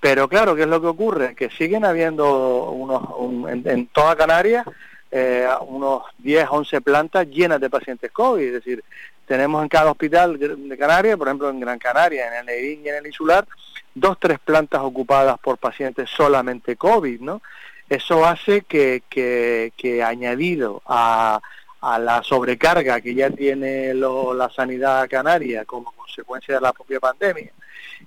pero 0.00 0.28
claro, 0.28 0.54
¿qué 0.54 0.62
es 0.62 0.68
lo 0.68 0.80
que 0.80 0.86
ocurre? 0.86 1.34
Que 1.34 1.50
siguen 1.50 1.84
habiendo 1.84 2.70
unos, 2.70 3.50
en, 3.50 3.68
en 3.68 3.86
toda 3.88 4.14
Canarias 4.14 4.66
eh, 5.10 5.48
unos 5.66 6.02
10, 6.18 6.46
11 6.50 6.80
plantas 6.80 7.26
llenas 7.28 7.60
de 7.60 7.70
pacientes 7.70 8.10
COVID, 8.10 8.46
es 8.46 8.52
decir, 8.52 8.84
tenemos 9.26 9.62
en 9.62 9.68
cada 9.68 9.90
hospital 9.90 10.38
de 10.38 10.78
Canarias, 10.78 11.16
por 11.16 11.28
ejemplo 11.28 11.50
en 11.50 11.60
Gran 11.60 11.78
Canaria, 11.78 12.28
en 12.28 12.34
el 12.34 12.46
Nevín 12.46 12.84
y 12.84 12.88
en 12.88 12.96
el 12.96 13.06
Insular, 13.06 13.46
dos, 13.94 14.16
tres 14.18 14.38
plantas 14.38 14.80
ocupadas 14.82 15.38
por 15.38 15.58
pacientes 15.58 16.08
solamente 16.10 16.76
COVID, 16.76 17.20
¿no? 17.20 17.42
Eso 17.88 18.24
hace 18.24 18.62
que, 18.62 19.02
que, 19.08 19.72
que 19.76 20.02
añadido 20.02 20.82
a, 20.86 21.40
a 21.80 21.98
la 21.98 22.22
sobrecarga 22.22 23.00
que 23.00 23.14
ya 23.14 23.30
tiene 23.30 23.94
la 23.94 24.50
sanidad 24.54 25.08
canaria 25.08 25.64
como 25.64 25.92
consecuencia 25.92 26.56
de 26.56 26.60
la 26.60 26.72
propia 26.72 27.00
pandemia 27.00 27.52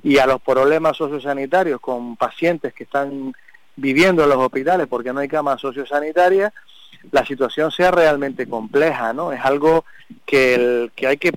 y 0.04 0.18
a 0.18 0.26
los 0.26 0.42
problemas 0.42 0.98
sociosanitarios 0.98 1.80
con 1.80 2.16
pacientes 2.16 2.74
que 2.74 2.84
están 2.84 3.34
viviendo 3.76 4.24
en 4.24 4.30
los 4.30 4.40
hospitales 4.40 4.88
porque 4.88 5.14
no 5.14 5.20
hay 5.20 5.28
camas 5.28 5.62
sociosanitarias, 5.62 6.52
la 7.12 7.26
situación 7.26 7.72
sea 7.72 7.92
realmente 7.92 8.48
compleja, 8.48 9.14
¿no? 9.14 9.32
Es 9.32 9.44
algo 9.44 9.86
que, 10.26 10.56
el, 10.56 10.92
que 10.96 11.08
hay 11.08 11.18
que 11.18 11.34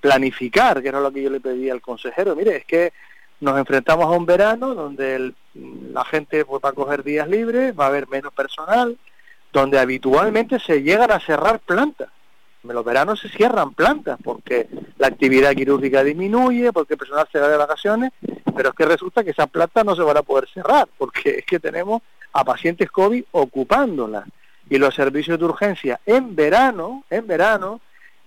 planificar, 0.00 0.82
que 0.82 0.88
era 0.88 1.00
lo 1.00 1.10
que 1.10 1.22
yo 1.22 1.30
le 1.30 1.40
pedí 1.40 1.70
al 1.70 1.80
consejero. 1.80 2.36
Mire, 2.36 2.56
es 2.56 2.64
que 2.64 2.92
nos 3.40 3.58
enfrentamos 3.58 4.06
a 4.06 4.10
un 4.10 4.26
verano 4.26 4.74
donde 4.74 5.32
la 5.54 6.04
gente 6.04 6.44
pues, 6.44 6.62
va 6.64 6.70
a 6.70 6.74
coger 6.74 7.02
días 7.02 7.28
libres, 7.28 7.78
va 7.78 7.84
a 7.84 7.88
haber 7.88 8.08
menos 8.08 8.32
personal, 8.32 8.96
donde 9.52 9.78
habitualmente 9.78 10.58
se 10.58 10.82
llegan 10.82 11.10
a 11.10 11.20
cerrar 11.20 11.60
plantas. 11.60 12.08
En 12.62 12.74
los 12.74 12.84
veranos 12.84 13.20
se 13.20 13.28
cierran 13.28 13.74
plantas 13.74 14.18
porque 14.22 14.68
la 14.98 15.06
actividad 15.06 15.54
quirúrgica 15.54 16.02
disminuye, 16.02 16.72
porque 16.72 16.94
el 16.94 16.98
personal 16.98 17.28
se 17.30 17.38
va 17.38 17.48
de 17.48 17.56
vacaciones, 17.56 18.12
pero 18.56 18.70
es 18.70 18.74
que 18.74 18.84
resulta 18.84 19.22
que 19.22 19.30
esas 19.30 19.48
plantas 19.48 19.84
no 19.84 19.94
se 19.94 20.02
van 20.02 20.16
a 20.16 20.22
poder 20.22 20.48
cerrar 20.48 20.88
porque 20.98 21.38
es 21.38 21.44
que 21.44 21.60
tenemos 21.60 22.02
a 22.32 22.44
pacientes 22.44 22.90
COVID 22.90 23.24
ocupándolas 23.30 24.24
y 24.68 24.78
los 24.78 24.94
servicios 24.94 25.38
de 25.38 25.44
urgencia 25.44 26.00
en 26.06 26.34
verano, 26.34 27.04
en 27.10 27.26
verano, 27.26 27.80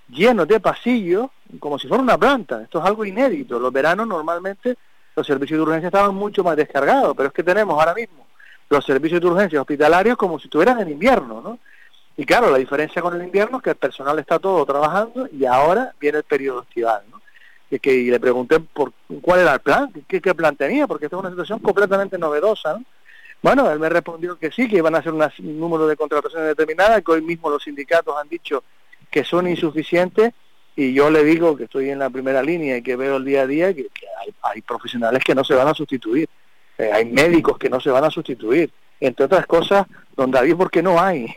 llenos 0.07 0.47
de 0.47 0.59
pasillos, 0.59 1.27
como 1.59 1.77
si 1.77 1.87
fuera 1.87 2.03
una 2.03 2.17
planta. 2.17 2.61
Esto 2.63 2.79
es 2.79 2.85
algo 2.85 3.05
inédito. 3.05 3.59
Los 3.59 3.73
veranos 3.73 4.07
normalmente 4.07 4.77
los 5.15 5.27
servicios 5.27 5.57
de 5.57 5.63
urgencia 5.63 5.87
estaban 5.87 6.15
mucho 6.15 6.43
más 6.43 6.55
descargados, 6.55 7.13
pero 7.15 7.27
es 7.27 7.33
que 7.33 7.43
tenemos 7.43 7.77
ahora 7.77 7.93
mismo 7.93 8.25
los 8.69 8.85
servicios 8.85 9.19
de 9.19 9.27
urgencia 9.27 9.59
hospitalarios 9.59 10.15
como 10.15 10.39
si 10.39 10.45
estuvieran 10.45 10.79
en 10.79 10.89
invierno, 10.89 11.41
¿no? 11.41 11.59
Y 12.15 12.25
claro, 12.25 12.51
la 12.51 12.57
diferencia 12.57 13.01
con 13.01 13.15
el 13.15 13.23
invierno 13.23 13.57
es 13.57 13.63
que 13.63 13.69
el 13.71 13.75
personal 13.77 14.19
está 14.19 14.39
todo 14.39 14.65
trabajando 14.65 15.27
y 15.31 15.45
ahora 15.45 15.93
viene 15.99 16.19
el 16.19 16.23
periodo 16.23 16.61
estival, 16.61 17.01
¿no? 17.09 17.21
Y, 17.71 17.79
que, 17.79 17.91
le 17.93 18.19
pregunté 18.19 18.59
por 18.59 18.93
cuál 19.21 19.41
era 19.41 19.53
el 19.53 19.59
plan, 19.59 19.91
qué, 20.07 20.21
qué 20.21 20.33
plan 20.33 20.55
tenía, 20.55 20.87
porque 20.87 21.05
esta 21.05 21.17
es 21.17 21.21
una 21.21 21.29
situación 21.29 21.59
completamente 21.59 22.17
novedosa, 22.17 22.73
¿no? 22.73 22.85
Bueno, 23.41 23.71
él 23.71 23.79
me 23.79 23.87
respondió 23.87 24.37
que 24.37 24.51
sí, 24.51 24.67
que 24.67 24.77
iban 24.77 24.95
a 24.95 24.99
hacer 24.99 25.13
un 25.13 25.59
número 25.59 25.87
de 25.87 25.95
contrataciones 25.95 26.49
determinadas, 26.49 27.01
que 27.03 27.11
hoy 27.11 27.21
mismo 27.21 27.49
los 27.49 27.63
sindicatos 27.63 28.15
han 28.17 28.27
dicho 28.27 28.63
que 29.09 29.23
son 29.23 29.47
insuficientes, 29.47 30.33
y 30.75 30.93
yo 30.93 31.09
le 31.09 31.23
digo 31.23 31.55
que 31.55 31.63
estoy 31.63 31.89
en 31.89 31.99
la 31.99 32.09
primera 32.09 32.43
línea 32.43 32.77
y 32.77 32.81
que 32.81 32.95
veo 32.95 33.17
el 33.17 33.25
día 33.25 33.41
a 33.41 33.47
día 33.47 33.73
que, 33.73 33.87
hay, 34.43 34.61
profesionales 34.61 35.23
que 35.23 35.35
no 35.35 35.43
se 35.43 35.53
van 35.55 35.67
a 35.67 35.73
sustituir, 35.73 36.29
eh, 36.77 36.89
hay 36.91 37.05
médicos 37.05 37.57
que 37.57 37.69
no 37.69 37.79
se 37.79 37.89
van 37.89 38.03
a 38.03 38.09
sustituir, 38.09 38.71
entre 38.99 39.25
otras 39.25 39.45
cosas, 39.45 39.87
don 40.15 40.31
David, 40.31 40.55
porque 40.57 40.83
no 40.83 40.99
hay, 40.99 41.33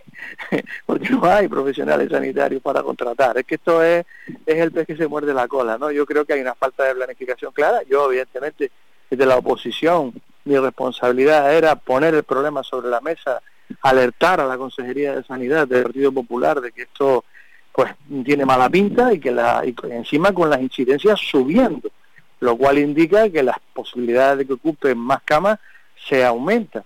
porque 0.86 1.08
no 1.10 1.24
hay 1.24 1.46
profesionales 1.46 2.08
sanitarios 2.10 2.60
para 2.60 2.82
contratar. 2.82 3.38
Es 3.38 3.44
que 3.44 3.54
esto 3.54 3.82
es, 3.82 4.04
es 4.44 4.58
el 4.58 4.72
pez 4.72 4.86
que 4.86 4.96
se 4.96 5.06
muerde 5.06 5.32
la 5.32 5.46
cola, 5.46 5.78
¿no? 5.78 5.90
Yo 5.92 6.04
creo 6.04 6.24
que 6.24 6.32
hay 6.32 6.40
una 6.40 6.54
falta 6.54 6.84
de 6.84 6.94
planificación 6.94 7.52
clara. 7.52 7.82
Yo, 7.88 8.10
evidentemente, 8.10 8.72
desde 9.08 9.26
la 9.26 9.36
oposición, 9.36 10.12
mi 10.44 10.58
responsabilidad 10.58 11.54
era 11.54 11.76
poner 11.76 12.14
el 12.14 12.24
problema 12.24 12.62
sobre 12.62 12.88
la 12.88 13.00
mesa, 13.00 13.40
alertar 13.82 14.40
a 14.40 14.46
la 14.46 14.58
Consejería 14.58 15.14
de 15.14 15.24
Sanidad 15.24 15.66
del 15.66 15.84
Partido 15.84 16.12
Popular 16.12 16.60
de 16.60 16.72
que 16.72 16.82
esto 16.82 17.24
pues 17.72 17.90
tiene 18.24 18.44
mala 18.44 18.68
pinta 18.68 19.12
y 19.12 19.18
que 19.18 19.30
la 19.30 19.62
y 19.64 19.74
encima 19.90 20.32
con 20.32 20.50
las 20.50 20.60
incidencias 20.60 21.18
subiendo, 21.18 21.90
lo 22.40 22.56
cual 22.56 22.78
indica 22.78 23.30
que 23.30 23.42
las 23.42 23.56
posibilidades 23.72 24.38
de 24.38 24.46
que 24.46 24.52
ocupen 24.54 24.98
más 24.98 25.22
camas 25.22 25.58
se 26.08 26.24
aumentan. 26.24 26.84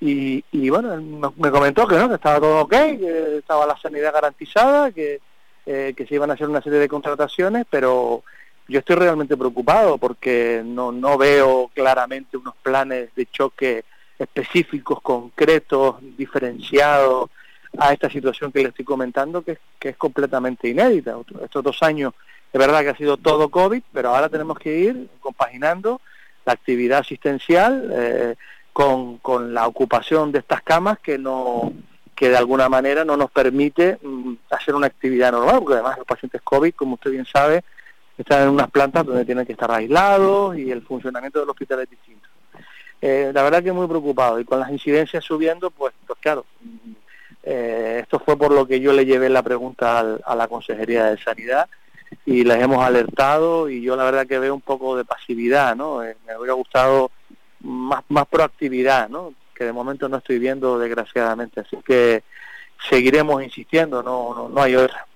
Y, 0.00 0.44
y 0.52 0.70
bueno, 0.70 1.32
me 1.36 1.50
comentó 1.50 1.86
que 1.86 1.96
no, 1.96 2.08
que 2.08 2.14
estaba 2.14 2.40
todo 2.40 2.62
ok, 2.62 2.70
que 2.70 3.36
estaba 3.38 3.66
la 3.66 3.78
sanidad 3.78 4.12
garantizada, 4.12 4.90
que, 4.90 5.20
eh, 5.66 5.94
que 5.96 6.06
se 6.06 6.14
iban 6.14 6.30
a 6.30 6.34
hacer 6.34 6.48
una 6.48 6.62
serie 6.62 6.78
de 6.78 6.88
contrataciones, 6.88 7.66
pero 7.68 8.24
yo 8.70 8.78
estoy 8.78 8.96
realmente 8.96 9.36
preocupado 9.36 9.98
porque 9.98 10.62
no, 10.64 10.92
no 10.92 11.18
veo 11.18 11.70
claramente 11.74 12.36
unos 12.36 12.54
planes 12.62 13.12
de 13.16 13.26
choque 13.26 13.84
específicos, 14.16 15.00
concretos, 15.00 15.96
diferenciados 16.16 17.30
a 17.78 17.92
esta 17.92 18.08
situación 18.08 18.52
que 18.52 18.62
le 18.62 18.68
estoy 18.68 18.84
comentando, 18.84 19.42
que, 19.42 19.58
que 19.78 19.90
es 19.90 19.96
completamente 19.96 20.68
inédita. 20.68 21.16
Estos 21.42 21.64
dos 21.64 21.82
años, 21.82 22.14
es 22.52 22.58
verdad 22.58 22.82
que 22.82 22.90
ha 22.90 22.96
sido 22.96 23.16
todo 23.16 23.48
COVID, 23.48 23.82
pero 23.92 24.10
ahora 24.10 24.28
tenemos 24.28 24.58
que 24.58 24.78
ir 24.78 25.08
compaginando 25.20 26.00
la 26.44 26.52
actividad 26.52 27.00
asistencial 27.00 27.90
eh, 27.92 28.34
con, 28.72 29.18
con 29.18 29.52
la 29.52 29.66
ocupación 29.66 30.30
de 30.30 30.38
estas 30.38 30.62
camas 30.62 30.98
que 31.00 31.18
no 31.18 31.72
que 32.14 32.28
de 32.28 32.36
alguna 32.36 32.68
manera 32.68 33.02
no 33.02 33.16
nos 33.16 33.30
permite 33.30 33.98
mm, 34.02 34.34
hacer 34.50 34.74
una 34.74 34.88
actividad 34.88 35.32
normal, 35.32 35.60
porque 35.60 35.74
además 35.74 35.96
los 35.96 36.06
pacientes 36.06 36.42
COVID, 36.42 36.74
como 36.74 36.94
usted 36.96 37.12
bien 37.12 37.24
sabe, 37.24 37.64
están 38.22 38.42
en 38.42 38.48
unas 38.50 38.70
plantas 38.70 39.04
donde 39.04 39.24
tienen 39.24 39.46
que 39.46 39.52
estar 39.52 39.70
aislados 39.70 40.56
y 40.56 40.70
el 40.70 40.82
funcionamiento 40.82 41.40
del 41.40 41.50
hospital 41.50 41.80
es 41.80 41.90
distinto. 41.90 42.28
Eh, 43.00 43.30
la 43.32 43.42
verdad 43.42 43.62
que 43.62 43.72
muy 43.72 43.86
preocupado 43.86 44.38
y 44.38 44.44
con 44.44 44.60
las 44.60 44.70
incidencias 44.70 45.24
subiendo, 45.24 45.70
pues, 45.70 45.94
pues 46.06 46.18
claro, 46.20 46.44
eh, 47.42 48.00
esto 48.02 48.18
fue 48.18 48.36
por 48.36 48.52
lo 48.52 48.66
que 48.66 48.80
yo 48.80 48.92
le 48.92 49.06
llevé 49.06 49.30
la 49.30 49.42
pregunta 49.42 50.18
a 50.24 50.34
la 50.34 50.48
Consejería 50.48 51.06
de 51.06 51.18
Sanidad 51.18 51.68
y 52.26 52.44
les 52.44 52.60
hemos 52.60 52.84
alertado 52.84 53.70
y 53.70 53.80
yo 53.82 53.96
la 53.96 54.04
verdad 54.04 54.26
que 54.26 54.38
veo 54.38 54.54
un 54.54 54.60
poco 54.60 54.96
de 54.96 55.04
pasividad, 55.04 55.74
¿no? 55.74 55.98
me 55.98 56.36
hubiera 56.36 56.52
gustado 56.52 57.10
más, 57.60 58.02
más 58.08 58.26
proactividad, 58.26 59.08
¿no? 59.08 59.34
Que 59.54 59.64
de 59.64 59.72
momento 59.72 60.08
no 60.08 60.18
estoy 60.18 60.38
viendo, 60.38 60.78
desgraciadamente. 60.78 61.60
Así 61.60 61.76
que 61.84 62.22
seguiremos 62.88 63.42
insistiendo, 63.42 64.02
no, 64.02 64.34
no, 64.34 64.48
no 64.48 64.62
hay 64.62 64.76
otra. 64.76 65.06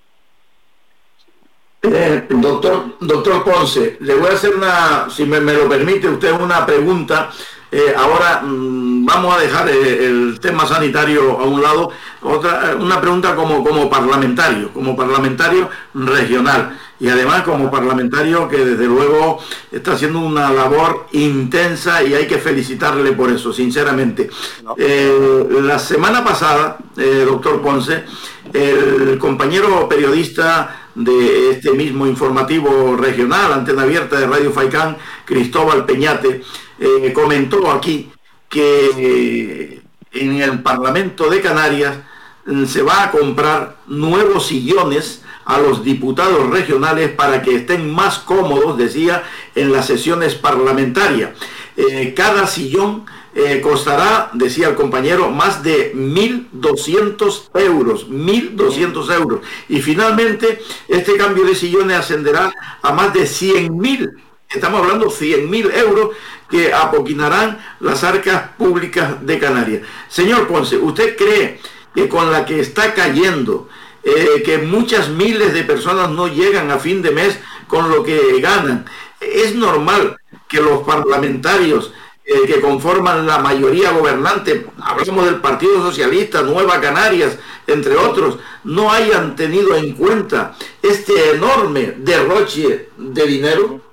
Eh, 1.91 2.25
doctor, 2.29 2.97
doctor 2.99 3.43
Ponce, 3.43 3.97
le 3.99 4.15
voy 4.15 4.29
a 4.29 4.33
hacer 4.33 4.55
una, 4.55 5.07
si 5.09 5.25
me, 5.25 5.39
me 5.39 5.53
lo 5.53 5.69
permite 5.69 6.09
usted, 6.09 6.31
una 6.31 6.65
pregunta. 6.65 7.31
Eh, 7.71 7.93
ahora 7.95 8.41
mm, 8.41 9.05
vamos 9.05 9.35
a 9.35 9.39
dejar 9.39 9.67
eh, 9.69 10.05
el 10.05 10.39
tema 10.39 10.65
sanitario 10.65 11.39
a 11.39 11.43
un 11.43 11.61
lado. 11.61 11.91
Otra, 12.21 12.75
una 12.79 13.01
pregunta 13.01 13.35
como, 13.35 13.63
como 13.63 13.89
parlamentario, 13.89 14.71
como 14.71 14.95
parlamentario 14.95 15.69
regional 15.93 16.79
y 16.99 17.09
además 17.09 17.41
como 17.41 17.69
parlamentario 17.69 18.47
que 18.47 18.63
desde 18.63 18.85
luego 18.85 19.39
está 19.71 19.91
haciendo 19.91 20.19
una 20.19 20.49
labor 20.53 21.07
intensa 21.11 22.01
y 22.01 22.13
hay 22.13 22.25
que 22.25 22.37
felicitarle 22.37 23.11
por 23.11 23.29
eso, 23.29 23.51
sinceramente. 23.51 24.29
Eh, 24.77 25.45
la 25.61 25.77
semana 25.77 26.23
pasada, 26.23 26.77
doctor 26.95 27.61
Ponce, 27.61 28.05
el 28.53 29.17
compañero 29.19 29.89
periodista 29.89 30.84
de 30.95 31.51
este 31.51 31.71
mismo 31.71 32.07
informativo 32.07 32.95
regional, 32.95 33.53
antena 33.53 33.83
abierta 33.83 34.17
de 34.17 34.27
Radio 34.27 34.51
Faicán, 34.51 34.97
Cristóbal 35.25 35.85
Peñate, 35.85 36.41
eh, 36.79 37.13
comentó 37.13 37.69
aquí 37.71 38.09
que 38.49 39.81
en 40.13 40.41
el 40.41 40.61
Parlamento 40.63 41.29
de 41.29 41.41
Canarias 41.41 41.97
mm, 42.45 42.65
se 42.65 42.81
va 42.81 43.03
a 43.03 43.11
comprar 43.11 43.77
nuevos 43.87 44.47
sillones 44.47 45.21
a 45.45 45.59
los 45.59 45.83
diputados 45.83 46.49
regionales 46.49 47.11
para 47.11 47.41
que 47.41 47.55
estén 47.55 47.91
más 47.91 48.17
cómodos, 48.19 48.77
decía, 48.77 49.23
en 49.53 49.71
las 49.71 49.85
sesiones 49.85 50.33
parlamentarias. 50.33 51.31
Eh, 51.77 52.13
cada 52.15 52.47
sillón 52.47 53.05
eh, 53.35 53.61
costará, 53.61 54.31
decía 54.33 54.69
el 54.69 54.75
compañero, 54.75 55.29
más 55.29 55.61
de 55.61 55.93
1.200 55.93 57.49
euros, 57.53 58.09
1.200 58.09 59.13
euros. 59.13 59.41
Y 59.69 59.81
finalmente, 59.81 60.61
este 60.87 61.15
cambio 61.17 61.43
de 61.43 61.53
sillones 61.53 61.97
ascenderá 61.97 62.51
a 62.81 62.93
más 62.93 63.13
de 63.13 63.23
100.000, 63.23 64.13
estamos 64.49 64.81
hablando 64.81 65.07
100.000 65.07 65.77
euros 65.77 66.15
que 66.49 66.73
apoquinarán 66.73 67.59
las 67.81 68.03
arcas 68.03 68.51
públicas 68.57 69.25
de 69.25 69.37
Canarias. 69.37 69.81
Señor 70.07 70.47
Ponce, 70.47 70.77
¿usted 70.77 71.15
cree 71.15 71.59
que 71.93 72.07
con 72.07 72.31
la 72.31 72.45
que 72.45 72.59
está 72.59 72.93
cayendo 72.93 73.67
eh, 74.07 74.43
que 74.43 74.59
muchas 74.59 75.09
miles 75.09 75.51
de 75.53 75.63
personas 75.63 76.11
no 76.11 76.27
llegan 76.27 76.69
a 76.69 76.77
fin 76.77 77.01
de 77.01 77.09
mes 77.09 77.39
con 77.67 77.89
lo 77.89 78.03
que 78.03 78.39
ganan. 78.39 78.85
Es 79.19 79.55
normal 79.55 80.17
que 80.47 80.61
los 80.61 80.83
parlamentarios 80.83 81.91
eh, 82.25 82.41
que 82.47 82.59
conforman 82.59 83.27
la 83.27 83.37
mayoría 83.37 83.91
gobernante, 83.91 84.65
hablamos 84.81 85.25
del 85.25 85.41
Partido 85.41 85.81
Socialista, 85.81 86.41
Nueva 86.41 86.81
Canarias, 86.81 87.37
entre 87.67 87.95
otros, 87.95 88.39
no 88.63 88.91
hayan 88.91 89.35
tenido 89.35 89.75
en 89.75 89.93
cuenta 89.93 90.55
este 90.81 91.31
enorme 91.31 91.95
derroche 91.97 92.89
de 92.97 93.27
dinero? 93.27 93.84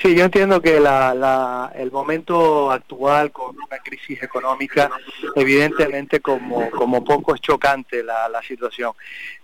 Sí, 0.00 0.14
yo 0.14 0.24
entiendo 0.24 0.60
que 0.60 0.80
la, 0.80 1.72
el 1.74 1.90
momento 1.90 2.70
actual 2.70 3.32
con 3.32 3.56
una 3.56 3.78
crisis 3.78 4.22
económica, 4.22 4.90
evidentemente 5.34 6.20
como, 6.20 6.70
como 6.70 7.04
poco 7.04 7.34
es 7.34 7.40
chocante 7.40 8.02
la, 8.02 8.28
la 8.28 8.42
situación. 8.42 8.92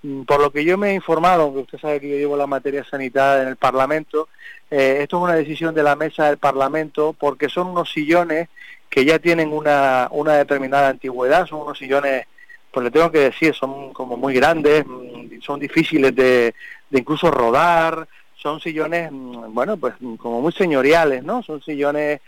Mm, 0.03 0.23
por 0.23 0.41
lo 0.41 0.51
que 0.51 0.65
yo 0.65 0.77
me 0.79 0.91
he 0.91 0.95
informado, 0.95 1.43
aunque 1.43 1.61
usted 1.61 1.79
sabe 1.79 2.01
que 2.01 2.11
yo 2.11 2.17
llevo 2.17 2.37
la 2.37 2.47
materia 2.47 2.85
sanitaria 2.85 3.43
en 3.43 3.49
el 3.49 3.57
Parlamento, 3.57 4.29
eh, 4.71 4.99
esto 5.03 5.19
es 5.19 5.23
una 5.23 5.35
decisión 5.35 5.75
de 5.75 5.83
la 5.83 5.97
mesa 5.97 6.27
del 6.27 6.39
Parlamento 6.39 7.15
porque 7.19 7.49
son 7.49 7.69
unos 7.69 7.93
sillones 7.93 8.49
que 8.89 9.05
ya 9.05 9.19
tienen 9.19 9.53
una, 9.53 10.09
una 10.11 10.35
determinada 10.35 10.89
antigüedad, 10.89 11.47
son 11.47 11.63
unos 11.63 11.79
sillones, 11.79 12.27
pues 12.73 12.85
le 12.85 12.91
tengo 12.91 13.11
que 13.11 13.21
decir, 13.21 13.55
son 13.55 13.93
como 13.93 14.17
muy 14.17 14.35
grandes, 14.35 14.85
mm, 14.87 15.41
son 15.41 15.61
difíciles 15.61 16.15
de, 16.15 16.55
de 16.91 16.99
incluso 16.99 17.31
rodar, 17.31 18.07
son 18.41 18.61
sillones, 18.61 19.11
mm, 19.13 19.53
bueno, 19.53 19.77
pues 19.77 19.95
mm, 20.01 20.17
como 20.17 20.41
muy 20.41 20.53
señoriales, 20.53 21.23
¿no? 21.23 21.43
Son 21.43 21.63
sillones 21.63 22.21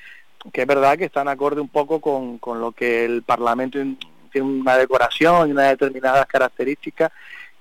que 0.52 0.62
es 0.62 0.66
verdad 0.66 0.98
que 0.98 1.04
están 1.04 1.28
acorde 1.28 1.60
un 1.60 1.68
poco 1.68 2.00
con, 2.00 2.38
con 2.38 2.60
lo 2.60 2.72
que 2.72 3.04
el 3.04 3.22
Parlamento 3.22 3.78
tiene 4.32 4.48
una 4.48 4.76
decoración 4.76 5.48
y 5.48 5.52
unas 5.52 5.70
determinadas 5.70 6.26
características 6.26 7.12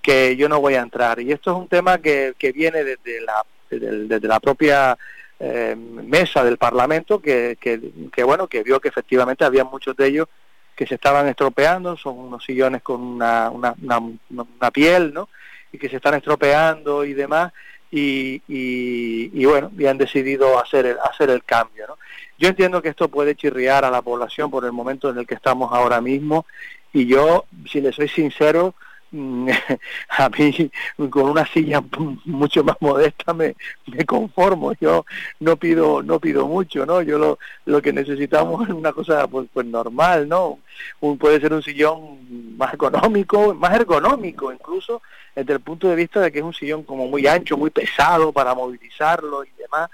que 0.02 0.36
yo 0.36 0.50
no 0.50 0.60
voy 0.60 0.74
a 0.74 0.82
entrar. 0.82 1.20
Y 1.20 1.32
esto 1.32 1.52
es 1.52 1.58
un 1.58 1.68
tema 1.68 2.00
que, 2.00 2.34
que 2.38 2.52
viene 2.52 2.84
desde 2.84 3.22
la, 3.22 3.46
desde, 3.70 4.28
la 4.28 4.40
propia 4.40 4.98
eh, 5.40 5.76
mesa 5.76 6.44
del 6.44 6.58
Parlamento 6.58 7.22
que, 7.22 7.58
que, 7.60 7.80
que, 8.12 8.24
bueno, 8.24 8.48
que 8.48 8.64
vio 8.64 8.80
que 8.80 8.90
efectivamente 8.90 9.46
había 9.46 9.64
muchos 9.64 9.96
de 9.96 10.08
ellos 10.08 10.28
que 10.76 10.88
se 10.88 10.96
estaban 10.96 11.28
estropeando, 11.28 11.96
son 11.98 12.18
unos 12.18 12.44
sillones 12.44 12.82
con 12.82 13.02
una, 13.02 13.52
una, 13.52 13.76
una, 13.82 14.00
una 14.30 14.72
piel, 14.72 15.14
¿no? 15.14 15.30
Y 15.72 15.78
que 15.78 15.90
se 15.90 15.98
están 15.98 16.16
estropeando 16.16 17.06
y 17.06 17.14
demás, 17.14 17.54
y, 17.92 18.42
y, 18.48 19.32
y, 19.34 19.46
bueno, 19.46 19.70
y 19.78 19.86
han 19.86 19.98
decidido 19.98 20.60
hacer 20.60 20.86
el, 20.86 20.98
hacer 21.04 21.30
el 21.30 21.44
cambio, 21.44 21.86
¿no? 21.88 21.98
Yo 22.40 22.48
entiendo 22.48 22.82
que 22.82 22.90
esto 22.90 23.10
puede 23.10 23.36
chirriar 23.36 23.86
a 23.86 23.92
la 23.92 24.02
población 24.02 24.50
por 24.50 24.66
el 24.66 24.72
momento 24.72 25.10
en 25.10 25.18
el 25.20 25.28
que 25.28 25.36
estamos 25.36 25.72
ahora 25.74 26.02
mismo, 26.02 26.46
y 26.94 27.06
yo, 27.06 27.46
si 27.70 27.82
le 27.82 27.92
soy 27.92 28.08
sincero, 28.08 28.74
a 30.10 30.30
mí 30.30 30.72
con 31.10 31.30
una 31.30 31.46
silla 31.46 31.84
mucho 32.26 32.64
más 32.64 32.78
modesta 32.80 33.34
me, 33.34 33.56
me 33.88 34.06
conformo. 34.06 34.74
Yo 34.80 35.06
no 35.40 35.58
pido 35.58 36.02
no 36.02 36.20
pido 36.20 36.48
mucho 36.48 36.86
no 36.86 37.02
yo 37.02 37.18
lo, 37.18 37.40
lo 37.66 37.82
que 37.82 37.92
necesitamos 37.92 38.68
es 38.68 38.74
una 38.74 38.94
cosa 38.94 39.28
pues, 39.28 39.48
pues 39.54 39.66
normal 39.66 40.30
no 40.30 40.60
un, 41.02 41.18
puede 41.18 41.42
ser 41.42 41.54
un 41.54 41.62
sillón 41.62 42.58
más 42.58 42.74
económico 42.74 43.54
más 43.54 43.74
ergonómico 43.74 44.52
incluso 44.54 45.02
desde 45.36 45.54
el 45.54 45.60
punto 45.60 45.90
de 45.90 45.96
vista 45.96 46.22
de 46.22 46.32
que 46.32 46.40
es 46.40 46.46
un 46.46 46.54
sillón 46.54 46.84
como 46.84 47.08
muy 47.08 47.28
ancho 47.28 47.58
muy 47.58 47.70
pesado 47.70 48.32
para 48.32 48.54
movilizarlo 48.54 49.44
y 49.44 49.50
demás. 49.58 49.90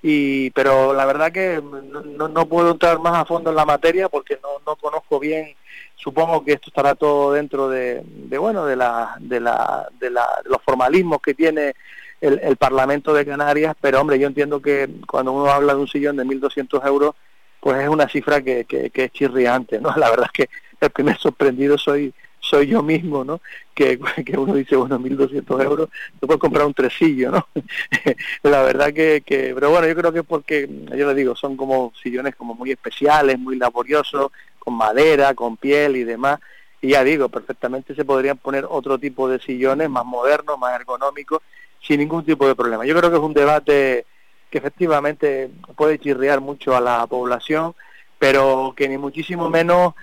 Y 0.00 0.50
pero 0.50 0.92
la 0.92 1.04
verdad 1.06 1.32
que 1.32 1.60
no, 1.60 2.28
no 2.28 2.48
puedo 2.48 2.70
entrar 2.70 3.00
más 3.00 3.14
a 3.14 3.24
fondo 3.24 3.50
en 3.50 3.56
la 3.56 3.64
materia 3.64 4.08
porque 4.08 4.38
no, 4.42 4.48
no 4.64 4.76
conozco 4.76 5.18
bien 5.18 5.54
supongo 5.98 6.44
que 6.44 6.52
esto 6.52 6.70
estará 6.70 6.94
todo 6.94 7.32
dentro 7.32 7.68
de, 7.68 8.02
bueno 8.38 8.64
de 8.64 8.76
la, 8.76 9.16
de 9.18 9.40
la 9.40 9.88
de 9.98 10.10
la 10.10 10.26
los 10.44 10.62
formalismos 10.62 11.20
que 11.20 11.34
tiene 11.34 11.74
el, 12.20 12.38
el, 12.42 12.56
Parlamento 12.56 13.12
de 13.12 13.26
Canarias 13.26 13.76
pero 13.80 14.00
hombre 14.00 14.18
yo 14.18 14.28
entiendo 14.28 14.62
que 14.62 14.88
cuando 15.06 15.32
uno 15.32 15.50
habla 15.50 15.74
de 15.74 15.80
un 15.80 15.88
sillón 15.88 16.16
de 16.16 16.24
1.200 16.24 16.86
euros 16.86 17.14
pues 17.60 17.82
es 17.82 17.88
una 17.88 18.08
cifra 18.08 18.40
que, 18.42 18.64
que, 18.64 18.90
es 18.94 19.12
chirriante 19.12 19.80
no 19.80 19.92
la 19.96 20.10
verdad 20.10 20.30
es 20.32 20.46
que 20.46 20.50
el 20.80 20.90
primer 20.90 21.18
sorprendido 21.18 21.76
soy 21.76 22.14
soy 22.40 22.68
yo 22.68 22.82
mismo, 22.82 23.24
¿no? 23.24 23.40
Que, 23.74 23.98
que 24.24 24.38
uno 24.38 24.54
dice, 24.54 24.76
bueno, 24.76 24.98
1.200 24.98 25.64
euros, 25.64 25.88
te 26.20 26.26
puedes 26.26 26.40
comprar 26.40 26.66
un 26.66 26.74
tresillo, 26.74 27.30
¿no? 27.30 27.48
la 28.42 28.62
verdad 28.62 28.92
que, 28.92 29.22
que, 29.24 29.52
pero 29.54 29.70
bueno, 29.70 29.86
yo 29.86 29.94
creo 29.94 30.12
que 30.12 30.20
es 30.20 30.24
porque, 30.24 30.68
yo 30.96 31.06
le 31.06 31.14
digo, 31.14 31.34
son 31.36 31.56
como 31.56 31.92
sillones 32.00 32.36
como 32.36 32.54
muy 32.54 32.70
especiales, 32.70 33.38
muy 33.38 33.56
laboriosos, 33.56 34.30
con 34.68 34.76
madera, 34.76 35.32
con 35.32 35.56
piel 35.56 35.96
y 35.96 36.04
demás, 36.04 36.40
y 36.82 36.88
ya 36.90 37.02
digo, 37.02 37.30
perfectamente 37.30 37.94
se 37.94 38.04
podrían 38.04 38.36
poner 38.36 38.66
otro 38.68 38.98
tipo 38.98 39.26
de 39.26 39.40
sillones 39.40 39.88
más 39.88 40.04
modernos, 40.04 40.58
más 40.58 40.78
ergonómicos, 40.78 41.40
sin 41.80 42.00
ningún 42.00 42.22
tipo 42.22 42.46
de 42.46 42.54
problema. 42.54 42.84
Yo 42.84 42.94
creo 42.94 43.10
que 43.10 43.16
es 43.16 43.22
un 43.22 43.32
debate 43.32 44.04
que 44.50 44.58
efectivamente 44.58 45.50
puede 45.74 45.98
chirriar 45.98 46.42
mucho 46.42 46.76
a 46.76 46.82
la 46.82 47.06
población, 47.06 47.74
pero 48.18 48.74
que 48.76 48.90
ni 48.90 48.98
muchísimo 48.98 49.48
menos 49.48 49.94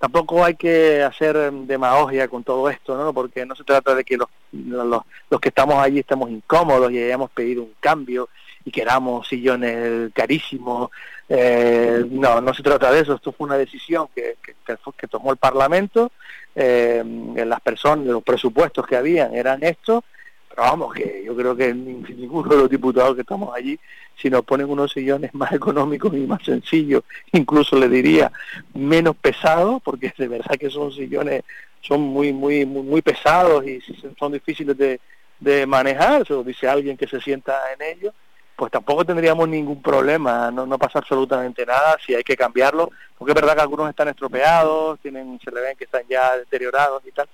tampoco 0.00 0.44
hay 0.44 0.56
que 0.56 1.00
hacer 1.00 1.52
demagogia 1.52 2.26
con 2.26 2.42
todo 2.42 2.68
esto, 2.68 2.96
¿no? 2.96 3.12
Porque 3.12 3.46
no 3.46 3.54
se 3.54 3.62
trata 3.62 3.94
de 3.94 4.02
que 4.02 4.16
los, 4.16 4.28
los, 4.50 5.02
los 5.30 5.40
que 5.40 5.50
estamos 5.50 5.76
allí 5.76 6.00
estemos 6.00 6.28
incómodos 6.28 6.90
y 6.90 6.98
hayamos 7.00 7.30
pedido 7.30 7.62
un 7.62 7.74
cambio 7.78 8.28
y 8.64 8.72
queramos 8.72 9.28
sillones 9.28 10.10
carísimos. 10.12 10.90
Eh, 11.28 12.04
no, 12.10 12.40
no 12.40 12.54
se 12.54 12.62
trata 12.62 12.90
de 12.90 13.00
eso. 13.00 13.14
Esto 13.14 13.32
fue 13.32 13.46
una 13.46 13.58
decisión 13.58 14.08
que, 14.14 14.36
que, 14.42 14.54
que 14.96 15.06
tomó 15.06 15.30
el 15.30 15.36
Parlamento. 15.36 16.12
Eh, 16.54 17.04
las 17.46 17.60
personas, 17.60 18.06
los 18.06 18.22
presupuestos 18.22 18.86
que 18.86 18.96
habían 18.96 19.34
eran 19.34 19.62
estos. 19.62 20.04
Pero 20.48 20.62
vamos, 20.62 20.94
que 20.94 21.22
yo 21.24 21.36
creo 21.36 21.54
que 21.54 21.74
ninguno 21.74 22.48
de 22.48 22.56
los 22.56 22.70
diputados 22.70 23.14
que 23.14 23.22
estamos 23.22 23.54
allí 23.54 23.78
si 24.20 24.28
nos 24.28 24.44
ponen 24.44 24.68
unos 24.68 24.92
sillones 24.92 25.32
más 25.34 25.52
económicos 25.52 26.12
y 26.14 26.26
más 26.26 26.42
sencillos, 26.44 27.04
incluso 27.32 27.78
le 27.78 27.88
diría 27.88 28.32
menos 28.74 29.16
pesados, 29.16 29.80
porque 29.82 30.12
de 30.16 30.28
verdad 30.28 30.56
que 30.58 30.70
son 30.70 30.92
sillones, 30.92 31.44
son 31.80 32.00
muy, 32.00 32.32
muy, 32.32 32.66
muy, 32.66 32.82
muy 32.82 33.02
pesados 33.02 33.64
y 33.66 33.80
son 34.18 34.32
difíciles 34.32 34.76
de, 34.76 35.00
de 35.38 35.66
manejar, 35.66 36.22
eso 36.22 36.42
dice 36.42 36.68
alguien 36.68 36.96
que 36.96 37.06
se 37.06 37.20
sienta 37.20 37.56
en 37.72 37.96
ellos, 37.96 38.14
pues 38.58 38.72
tampoco 38.72 39.04
tendríamos 39.04 39.48
ningún 39.48 39.80
problema, 39.80 40.50
no, 40.50 40.78
pasa 40.78 40.98
absolutamente 40.98 41.64
nada 41.64 41.96
si 42.04 42.12
hay 42.12 42.24
que 42.24 42.36
cambiarlo, 42.36 42.90
porque 43.16 43.30
es 43.30 43.34
verdad 43.36 43.54
que 43.54 43.60
algunos 43.60 43.88
están 43.88 44.08
estropeados, 44.08 44.98
tienen, 44.98 45.38
se 45.44 45.52
le 45.52 45.60
ven 45.60 45.76
que 45.76 45.84
están 45.84 46.02
ya 46.10 46.36
deteriorados 46.36 47.00
y 47.06 47.12
tal, 47.12 47.28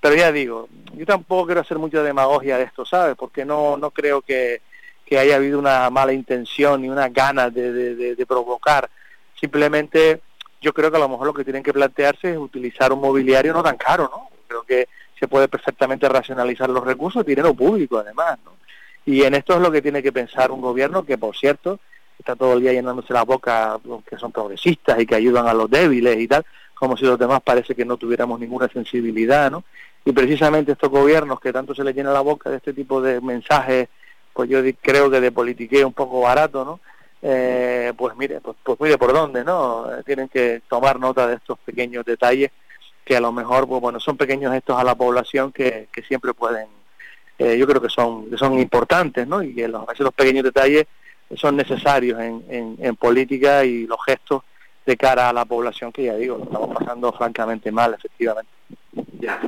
pero 0.00 0.14
ya 0.14 0.32
digo, 0.32 0.70
yo 0.94 1.04
tampoco 1.04 1.44
quiero 1.44 1.60
hacer 1.60 1.78
mucha 1.78 2.02
demagogia 2.02 2.56
de 2.56 2.64
esto, 2.64 2.86
¿sabes? 2.86 3.14
Porque 3.14 3.44
no, 3.44 3.76
no 3.76 3.90
creo 3.90 4.22
que, 4.22 4.62
que 5.04 5.18
haya 5.18 5.36
habido 5.36 5.58
una 5.58 5.90
mala 5.90 6.14
intención 6.14 6.80
ni 6.80 6.88
una 6.88 7.10
ganas 7.10 7.52
de, 7.52 7.74
de, 7.74 8.16
de, 8.16 8.26
provocar. 8.26 8.88
Simplemente 9.38 10.22
yo 10.62 10.72
creo 10.72 10.90
que 10.90 10.96
a 10.96 11.00
lo 11.00 11.10
mejor 11.10 11.26
lo 11.26 11.34
que 11.34 11.44
tienen 11.44 11.62
que 11.62 11.74
plantearse 11.74 12.30
es 12.30 12.38
utilizar 12.38 12.90
un 12.90 13.02
mobiliario 13.02 13.52
no 13.52 13.62
tan 13.62 13.76
caro, 13.76 14.04
¿no? 14.10 14.30
Creo 14.48 14.62
que 14.62 14.88
se 15.18 15.28
puede 15.28 15.46
perfectamente 15.46 16.08
racionalizar 16.08 16.70
los 16.70 16.82
recursos, 16.82 17.26
dinero 17.26 17.52
público 17.52 17.98
además, 17.98 18.38
¿no? 18.46 18.52
Y 19.06 19.22
en 19.22 19.34
esto 19.34 19.54
es 19.54 19.60
lo 19.60 19.70
que 19.70 19.82
tiene 19.82 20.02
que 20.02 20.12
pensar 20.12 20.50
un 20.50 20.60
gobierno 20.60 21.04
que, 21.04 21.18
por 21.18 21.36
cierto, 21.36 21.80
está 22.18 22.36
todo 22.36 22.54
el 22.54 22.60
día 22.60 22.72
llenándose 22.72 23.12
la 23.12 23.24
boca 23.24 23.78
que 24.08 24.18
son 24.18 24.30
progresistas 24.30 25.00
y 25.00 25.06
que 25.06 25.14
ayudan 25.14 25.46
a 25.46 25.54
los 25.54 25.70
débiles 25.70 26.18
y 26.18 26.28
tal, 26.28 26.44
como 26.74 26.96
si 26.96 27.04
los 27.04 27.18
demás 27.18 27.40
parece 27.42 27.74
que 27.74 27.84
no 27.84 27.96
tuviéramos 27.96 28.38
ninguna 28.38 28.68
sensibilidad, 28.68 29.50
¿no? 29.50 29.64
Y 30.04 30.12
precisamente 30.12 30.72
estos 30.72 30.90
gobiernos 30.90 31.40
que 31.40 31.52
tanto 31.52 31.74
se 31.74 31.84
les 31.84 31.94
llena 31.94 32.12
la 32.12 32.20
boca 32.20 32.50
de 32.50 32.56
este 32.56 32.72
tipo 32.72 33.02
de 33.02 33.20
mensajes 33.20 33.88
pues 34.32 34.48
yo 34.48 34.60
creo 34.80 35.10
que 35.10 35.20
de 35.20 35.32
politiqueo 35.32 35.86
un 35.86 35.92
poco 35.92 36.22
barato, 36.22 36.64
¿no? 36.64 36.80
Eh, 37.22 37.92
pues 37.96 38.16
mire, 38.16 38.40
pues, 38.40 38.56
pues 38.62 38.80
mire 38.80 38.96
por 38.96 39.12
dónde, 39.12 39.44
¿no? 39.44 39.92
Eh, 39.92 40.02
tienen 40.04 40.28
que 40.28 40.62
tomar 40.68 40.98
nota 40.98 41.26
de 41.26 41.34
estos 41.34 41.58
pequeños 41.58 42.04
detalles 42.04 42.50
que 43.04 43.16
a 43.16 43.20
lo 43.20 43.32
mejor, 43.32 43.68
pues 43.68 43.80
bueno, 43.80 44.00
son 44.00 44.16
pequeños 44.16 44.54
estos 44.54 44.78
a 44.78 44.84
la 44.84 44.94
población 44.94 45.52
que, 45.52 45.88
que 45.92 46.02
siempre 46.02 46.32
pueden, 46.32 46.68
eh, 47.40 47.56
yo 47.56 47.66
creo 47.66 47.80
que 47.80 47.88
son, 47.88 48.28
que 48.28 48.36
son 48.36 48.58
importantes, 48.58 49.26
¿no? 49.26 49.42
Y 49.42 49.54
que 49.54 49.66
los, 49.66 49.84
esos 49.94 50.12
pequeños 50.12 50.44
detalles 50.44 50.86
son 51.34 51.56
necesarios 51.56 52.20
en, 52.20 52.76
en, 52.78 52.96
política 52.96 53.64
y 53.64 53.86
los 53.86 53.98
gestos 54.04 54.42
de 54.84 54.94
cara 54.96 55.30
a 55.30 55.32
la 55.32 55.46
población 55.46 55.90
que 55.90 56.04
ya 56.04 56.16
digo, 56.16 56.36
lo 56.36 56.44
estamos 56.44 56.76
pasando 56.76 57.10
francamente 57.12 57.72
mal, 57.72 57.94
efectivamente. 57.94 58.50
Ya 59.18 59.40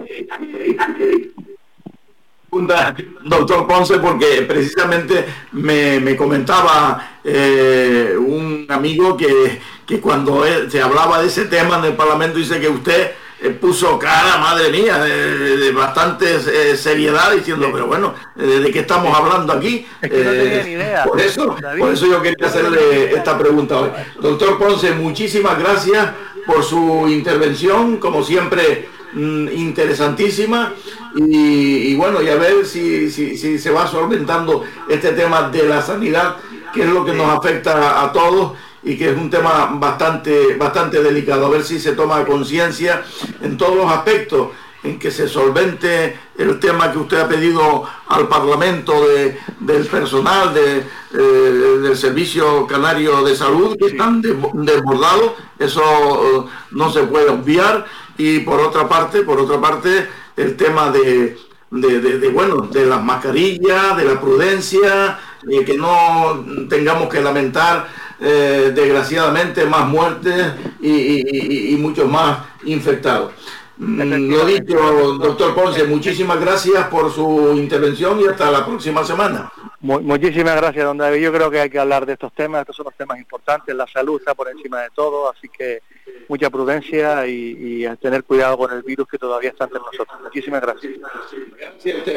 doctor 3.24 3.66
Ponce, 3.66 3.98
porque 3.98 4.43
precisamente 4.48 5.24
me, 5.52 6.01
me 6.01 6.16
comentaba 6.16 7.19
eh, 7.24 8.14
un 8.19 8.66
amigo 8.69 9.16
que, 9.16 9.60
que 9.86 10.01
cuando 10.01 10.44
se 10.69 10.81
hablaba 10.81 11.20
de 11.20 11.28
ese 11.28 11.47
tema 11.47 11.78
en 11.78 11.85
el 11.86 11.94
Parlamento, 11.94 12.39
dice 12.39 12.59
que 12.60 12.69
usted 12.69 13.02
eh, 13.02 13.14
puso 13.51 13.98
cara, 13.98 14.39
madre 14.39 14.70
mía, 14.70 14.98
de, 14.98 15.56
de 15.56 15.73
bastante 15.73 16.36
eh, 16.36 16.77
seriedad, 16.77 17.32
diciendo, 17.32 17.69
pero 17.73 17.86
bueno, 17.86 18.14
¿de 18.36 18.70
qué 18.70 18.81
estamos 18.81 19.16
hablando 19.16 19.52
aquí? 19.52 19.86
Es 20.01 20.10
que 20.10 20.24
no 20.24 20.31
tenía 20.31 20.62
ni 20.62 20.70
idea. 20.73 21.05
Por 21.05 21.20
eso, 21.20 21.56
por 21.78 21.93
eso 21.93 22.06
yo 22.06 22.23
quería 22.23 22.47
hacerle 22.47 23.14
esta 23.14 23.36
pregunta 23.36 23.78
hoy. 23.78 23.90
Doctor 24.20 24.59
Ponce, 24.59 24.93
muchísimas 24.93 25.59
gracias 25.59 26.10
por 26.47 26.62
su 26.62 27.09
intervención, 27.09 27.98
como 27.98 28.23
siempre 28.23 28.89
mm, 29.12 29.48
interesantísima 29.48 30.73
y, 31.16 31.89
y, 31.89 31.94
bueno, 31.94 32.23
y 32.23 32.28
a 32.28 32.36
ver 32.36 32.64
si, 32.64 33.10
si, 33.10 33.36
si, 33.36 33.59
se 33.59 33.70
va 33.70 33.86
solventando 33.86 34.64
este 34.89 35.12
tema 35.12 35.48
de 35.51 35.64
la 35.64 35.82
sanidad, 35.82 36.36
que 36.73 36.82
es 36.82 36.89
lo 36.89 37.05
que 37.05 37.12
nos 37.12 37.28
afecta 37.28 38.02
a 38.02 38.12
todos 38.12 38.52
y 38.82 38.96
que 38.96 39.10
es 39.10 39.16
un 39.16 39.30
tema 39.30 39.70
bastante, 39.74 40.56
bastante 40.56 41.02
delicado, 41.02 41.46
a 41.46 41.50
ver 41.50 41.62
si 41.62 41.78
se 41.78 41.92
toma 41.92 42.24
conciencia 42.24 43.02
en 43.40 43.56
todos 43.56 43.76
los 43.76 43.90
aspectos 43.90 44.48
en 44.82 44.98
que 44.98 45.10
se 45.10 45.28
solvente 45.28 46.18
el 46.36 46.59
tema 46.59 46.90
que 46.90 46.98
usted 46.98 47.20
ha 47.20 47.28
pedido 47.28 47.84
al 48.09 48.26
Parlamento 48.28 49.06
de, 49.06 49.38
del 49.60 49.86
personal 49.86 50.52
de, 50.52 50.78
eh, 50.78 51.78
del 51.82 51.96
Servicio 51.96 52.66
Canario 52.66 53.22
de 53.22 53.36
Salud, 53.36 53.76
que 53.78 53.86
están 53.86 54.20
desbordados, 54.20 55.34
eso 55.59 55.82
eh, 55.82 56.50
no 56.72 56.90
se 56.90 57.04
puede 57.04 57.30
obviar, 57.30 57.86
y 58.18 58.40
por 58.40 58.60
otra 58.60 58.88
parte, 58.88 59.22
por 59.22 59.40
otra 59.40 59.60
parte, 59.60 60.09
el 60.36 60.56
tema 60.56 60.90
de, 60.90 61.38
de, 61.70 62.00
de, 62.00 62.18
de 62.18 62.28
bueno, 62.28 62.62
de 62.62 62.86
las 62.86 63.02
mascarillas, 63.02 63.96
de 63.96 64.04
la 64.04 64.20
prudencia, 64.20 65.18
de 65.42 65.64
que 65.64 65.76
no 65.76 66.44
tengamos 66.68 67.09
que 67.09 67.20
lamentar 67.20 67.88
eh, 68.24 68.73
desgraciadamente 68.73 69.65
más 69.66 69.89
muertes 69.89 70.53
y, 70.81 70.90
y, 70.90 71.74
y, 71.74 71.77
muchos 71.77 72.09
más 72.09 72.39
infectados. 72.65 73.32
Mm, 73.78 74.31
lo 74.31 74.44
dicho, 74.44 74.77
doctor 75.19 75.55
Ponce, 75.57 75.82
muchísimas 75.85 76.39
gracias 76.39 76.86
por 76.86 77.11
su 77.11 77.55
intervención 77.57 78.20
y 78.20 78.27
hasta 78.27 78.49
la 78.51 78.65
próxima 78.65 79.03
semana. 79.03 79.51
Muchísimas 79.81 80.55
gracias, 80.55 80.85
don 80.85 80.99
David. 80.99 81.20
Yo 81.20 81.32
creo 81.32 81.51
que 81.51 81.61
hay 81.61 81.69
que 81.69 81.81
hablar 81.81 82.07
de 82.07 82.12
estos 82.12 82.32
temas, 82.32 82.61
estos 82.61 82.77
son 82.77 82.85
los 82.85 82.94
temas 82.94 83.19
importantes, 83.19 83.74
la 83.74 83.89
salud 83.89 84.20
está 84.20 84.36
por 84.36 84.49
encima 84.49 84.82
de 84.82 84.90
todo, 84.90 85.28
así 85.28 85.49
que 85.49 85.82
mucha 86.28 86.49
prudencia 86.49 87.27
y, 87.27 87.85
a 87.85 87.97
tener 87.97 88.23
cuidado 88.23 88.57
con 88.57 88.73
el 88.73 88.82
virus 88.82 89.09
que 89.09 89.19
todavía 89.19 89.51
está 89.51 89.65
entre 89.65 89.81
nosotros. 89.81 90.20
Muchísimas 90.23 90.61
gracias. 90.61 90.93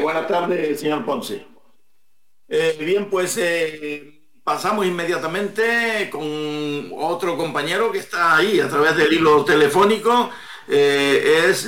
Buenas 0.04 0.28
tardes, 0.28 0.80
señor 0.80 1.04
Ponce. 1.04 1.48
Eh, 2.48 2.78
bien, 2.80 3.10
pues 3.10 3.38
eh, 3.40 4.15
pasamos 4.46 4.86
inmediatamente 4.86 6.08
con 6.12 6.22
otro 6.96 7.36
compañero 7.36 7.92
que 7.92 7.98
está 7.98 8.38
ahí 8.38 8.60
a 8.60 8.70
través 8.70 8.96
del 8.96 9.12
hilo 9.12 9.44
telefónico. 9.44 10.30
Eh, 10.68 11.46
es 11.50 11.68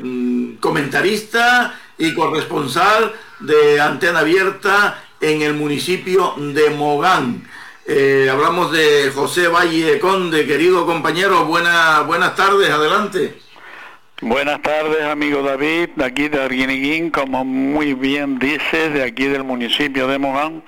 mm, 0.00 0.54
comentarista 0.60 1.74
y 1.98 2.14
corresponsal 2.14 3.12
de 3.40 3.80
Antena 3.80 4.20
Abierta 4.20 5.02
en 5.20 5.42
el 5.42 5.54
municipio 5.54 6.34
de 6.36 6.70
Mogán. 6.70 7.42
Eh, 7.84 8.28
hablamos 8.30 8.70
de 8.70 9.10
José 9.12 9.48
Valle 9.48 9.98
Conde, 9.98 10.46
querido 10.46 10.86
compañero. 10.86 11.46
Buena, 11.46 12.02
buenas 12.02 12.36
tardes, 12.36 12.70
adelante. 12.70 13.40
Buenas 14.20 14.60
tardes, 14.62 15.04
amigo 15.04 15.42
David, 15.42 15.90
de 15.94 16.04
aquí 16.04 16.28
de 16.28 16.42
Arguineguín, 16.42 17.10
como 17.10 17.44
muy 17.44 17.94
bien 17.94 18.40
dices, 18.40 18.92
de 18.92 19.04
aquí 19.04 19.26
del 19.26 19.44
municipio 19.44 20.08
de 20.08 20.18
Mogán. 20.18 20.64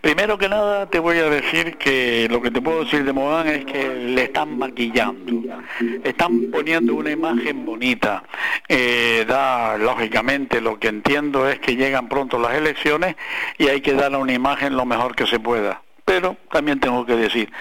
Primero 0.00 0.38
que 0.38 0.48
nada 0.48 0.86
te 0.86 0.98
voy 0.98 1.18
a 1.18 1.28
decir 1.28 1.76
que 1.76 2.28
lo 2.30 2.40
que 2.40 2.50
te 2.50 2.60
puedo 2.60 2.84
decir 2.84 3.04
de 3.04 3.12
Mogán 3.12 3.48
es 3.48 3.64
que 3.64 3.88
le 3.88 4.24
están 4.24 4.56
maquillando, 4.56 5.42
están 6.04 6.50
poniendo 6.50 6.94
una 6.94 7.10
imagen 7.10 7.64
bonita. 7.64 8.22
Eh, 8.68 9.24
da, 9.26 9.78
lógicamente, 9.78 10.60
lo 10.60 10.78
que 10.78 10.88
entiendo 10.88 11.48
es 11.48 11.58
que 11.58 11.76
llegan 11.76 12.08
pronto 12.08 12.38
las 12.38 12.54
elecciones 12.54 13.16
y 13.58 13.68
hay 13.68 13.80
que 13.80 13.94
dar 13.94 14.14
una 14.16 14.32
imagen 14.32 14.76
lo 14.76 14.84
mejor 14.84 15.16
que 15.16 15.26
se 15.26 15.40
pueda 15.40 15.85
pero 16.06 16.36
también 16.52 16.78
tengo 16.78 17.04
que 17.04 17.16
decir, 17.16 17.52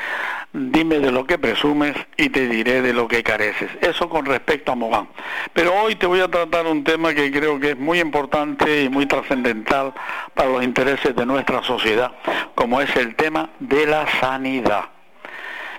dime 0.54 1.00
de 1.00 1.12
lo 1.12 1.26
que 1.26 1.40
presumes 1.40 1.96
y 2.16 2.30
te 2.30 2.48
diré 2.48 2.84
de 2.84 2.94
lo 2.94 3.08
que 3.08 3.24
careces. 3.24 3.72
Eso 3.82 4.08
con 4.08 4.24
respecto 4.24 4.72
a 4.72 4.76
Mogán. 4.76 5.10
Pero 5.52 5.74
hoy 5.74 5.96
te 5.96 6.06
voy 6.06 6.22
a 6.22 6.30
tratar 6.30 6.68
un 6.68 6.84
tema 6.84 7.16
que 7.16 7.32
creo 7.32 7.60
que 7.60 7.72
es 7.72 7.78
muy 7.78 8.00
importante 8.00 8.84
y 8.84 8.90
muy 8.90 9.08
trascendental 9.08 9.94
para 10.36 10.50
los 10.50 10.64
intereses 10.64 11.16
de 11.16 11.26
nuestra 11.26 11.64
sociedad, 11.64 12.12
como 12.54 12.80
es 12.82 12.96
el 12.96 13.16
tema 13.16 13.50
de 13.60 13.88
la 13.88 14.06
sanidad. 14.22 14.86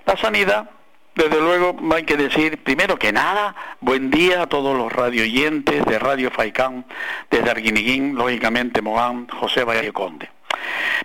La 0.04 0.16
sanidad 0.16 0.68
desde 1.14 1.40
luego 1.40 1.76
hay 1.94 2.02
que 2.02 2.16
decir, 2.16 2.62
primero 2.62 2.98
que 2.98 3.12
nada, 3.12 3.54
buen 3.80 4.10
día 4.10 4.42
a 4.42 4.46
todos 4.48 4.76
los 4.76 4.92
radioyentes 4.92 5.84
de 5.86 5.98
Radio 6.00 6.32
Faicán, 6.32 6.84
desde 7.30 7.48
Arguiniguín, 7.48 8.16
lógicamente 8.16 8.82
Mogán, 8.82 9.28
José 9.28 9.62
Valle 9.62 9.92
Conde. 9.92 10.35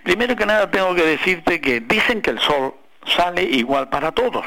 Primero 0.02 0.36
que 0.36 0.46
nada 0.46 0.70
tengo 0.70 0.94
que 0.94 1.04
decirte 1.04 1.60
que 1.60 1.80
dicen 1.80 2.22
que 2.22 2.30
el 2.30 2.40
sol 2.40 2.74
sale 3.06 3.42
igual 3.42 3.88
para 3.88 4.12
todos, 4.12 4.44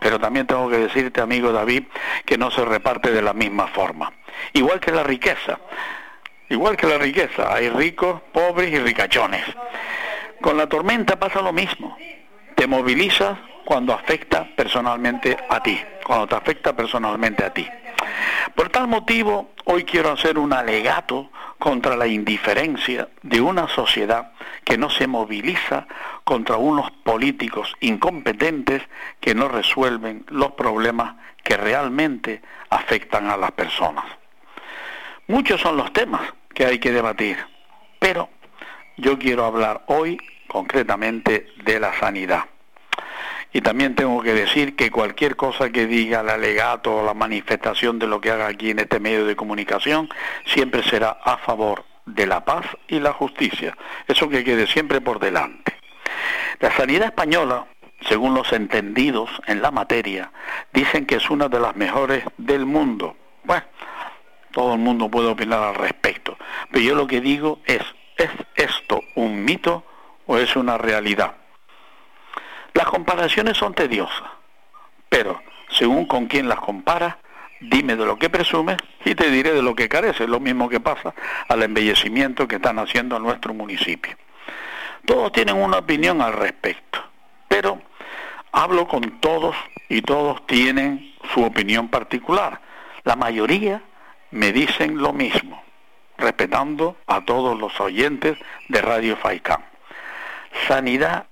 pero 0.00 0.18
también 0.18 0.46
tengo 0.46 0.68
que 0.68 0.78
decirte, 0.78 1.20
amigo 1.20 1.52
David, 1.52 1.84
que 2.24 2.38
no 2.38 2.50
se 2.50 2.64
reparte 2.64 3.12
de 3.12 3.22
la 3.22 3.32
misma 3.32 3.68
forma. 3.68 4.12
Igual 4.52 4.80
que 4.80 4.90
la 4.90 5.02
riqueza, 5.02 5.58
igual 6.48 6.76
que 6.76 6.86
la 6.86 6.98
riqueza, 6.98 7.54
hay 7.54 7.68
ricos, 7.68 8.20
pobres 8.32 8.72
y 8.72 8.78
ricachones. 8.78 9.44
Con 10.40 10.56
la 10.56 10.68
tormenta 10.68 11.18
pasa 11.18 11.40
lo 11.40 11.52
mismo. 11.52 11.96
Te 12.56 12.66
movilizas 12.66 13.38
cuando 13.64 13.92
afecta 13.92 14.48
personalmente 14.56 15.36
a 15.48 15.62
ti, 15.62 15.80
cuando 16.04 16.26
te 16.26 16.34
afecta 16.34 16.74
personalmente 16.74 17.44
a 17.44 17.52
ti. 17.52 17.68
Por 18.54 18.68
tal 18.68 18.88
motivo, 18.88 19.52
hoy 19.64 19.84
quiero 19.84 20.10
hacer 20.10 20.38
un 20.38 20.52
alegato 20.52 21.30
contra 21.62 21.94
la 21.94 22.08
indiferencia 22.08 23.08
de 23.22 23.40
una 23.40 23.68
sociedad 23.68 24.32
que 24.64 24.76
no 24.76 24.90
se 24.90 25.06
moviliza 25.06 25.86
contra 26.24 26.56
unos 26.56 26.90
políticos 26.90 27.76
incompetentes 27.78 28.82
que 29.20 29.32
no 29.36 29.46
resuelven 29.46 30.24
los 30.28 30.50
problemas 30.54 31.14
que 31.44 31.56
realmente 31.56 32.42
afectan 32.68 33.30
a 33.30 33.36
las 33.36 33.52
personas. 33.52 34.04
Muchos 35.28 35.60
son 35.60 35.76
los 35.76 35.92
temas 35.92 36.22
que 36.52 36.66
hay 36.66 36.80
que 36.80 36.90
debatir, 36.90 37.38
pero 38.00 38.28
yo 38.96 39.16
quiero 39.16 39.44
hablar 39.44 39.84
hoy 39.86 40.18
concretamente 40.48 41.46
de 41.64 41.78
la 41.78 41.96
sanidad. 42.00 42.42
Y 43.52 43.60
también 43.60 43.94
tengo 43.94 44.22
que 44.22 44.32
decir 44.32 44.76
que 44.76 44.90
cualquier 44.90 45.36
cosa 45.36 45.70
que 45.70 45.86
diga 45.86 46.20
el 46.20 46.30
alegato 46.30 46.96
o 46.96 47.04
la 47.04 47.14
manifestación 47.14 47.98
de 47.98 48.06
lo 48.06 48.20
que 48.20 48.30
haga 48.30 48.46
aquí 48.46 48.70
en 48.70 48.78
este 48.78 48.98
medio 48.98 49.26
de 49.26 49.36
comunicación 49.36 50.08
siempre 50.46 50.82
será 50.82 51.18
a 51.22 51.36
favor 51.36 51.84
de 52.06 52.26
la 52.26 52.44
paz 52.44 52.64
y 52.88 52.98
la 52.98 53.12
justicia. 53.12 53.76
Eso 54.08 54.28
que 54.28 54.42
quede 54.42 54.66
siempre 54.66 55.00
por 55.00 55.20
delante. 55.20 55.74
La 56.60 56.74
sanidad 56.74 57.08
española, 57.08 57.66
según 58.08 58.34
los 58.34 58.52
entendidos 58.52 59.30
en 59.46 59.60
la 59.60 59.70
materia, 59.70 60.32
dicen 60.72 61.06
que 61.06 61.16
es 61.16 61.28
una 61.30 61.48
de 61.48 61.60
las 61.60 61.76
mejores 61.76 62.24
del 62.38 62.64
mundo. 62.64 63.16
Bueno, 63.44 63.64
todo 64.52 64.74
el 64.74 64.80
mundo 64.80 65.10
puede 65.10 65.28
opinar 65.28 65.62
al 65.62 65.74
respecto. 65.74 66.38
Pero 66.70 66.84
yo 66.84 66.94
lo 66.94 67.06
que 67.06 67.20
digo 67.20 67.60
es, 67.66 67.82
¿es 68.16 68.30
esto 68.54 69.02
un 69.14 69.44
mito 69.44 69.84
o 70.26 70.38
es 70.38 70.56
una 70.56 70.78
realidad? 70.78 71.41
Las 72.74 72.86
comparaciones 72.86 73.56
son 73.56 73.74
tediosas, 73.74 74.30
pero 75.08 75.40
según 75.70 76.06
con 76.06 76.26
quién 76.26 76.48
las 76.48 76.60
comparas, 76.60 77.16
dime 77.60 77.96
de 77.96 78.04
lo 78.04 78.18
que 78.18 78.30
presumes 78.30 78.76
y 79.04 79.14
te 79.14 79.30
diré 79.30 79.52
de 79.52 79.62
lo 79.62 79.74
que 79.74 79.88
carece, 79.88 80.26
lo 80.26 80.40
mismo 80.40 80.68
que 80.68 80.80
pasa 80.80 81.14
al 81.48 81.62
embellecimiento 81.62 82.48
que 82.48 82.56
están 82.56 82.78
haciendo 82.78 83.16
en 83.16 83.22
nuestro 83.22 83.54
municipio. 83.54 84.16
Todos 85.04 85.32
tienen 85.32 85.56
una 85.56 85.78
opinión 85.78 86.22
al 86.22 86.32
respecto, 86.32 87.02
pero 87.48 87.80
hablo 88.52 88.86
con 88.86 89.20
todos 89.20 89.56
y 89.88 90.02
todos 90.02 90.46
tienen 90.46 91.14
su 91.34 91.42
opinión 91.42 91.88
particular. 91.88 92.60
La 93.04 93.16
mayoría 93.16 93.82
me 94.30 94.52
dicen 94.52 94.98
lo 94.98 95.12
mismo, 95.12 95.62
respetando 96.18 96.96
a 97.06 97.24
todos 97.24 97.58
los 97.58 97.78
oyentes 97.80 98.38
de 98.68 98.80
Radio 98.80 99.16
Faicán. 99.16 99.64
Sanidad 100.68 101.26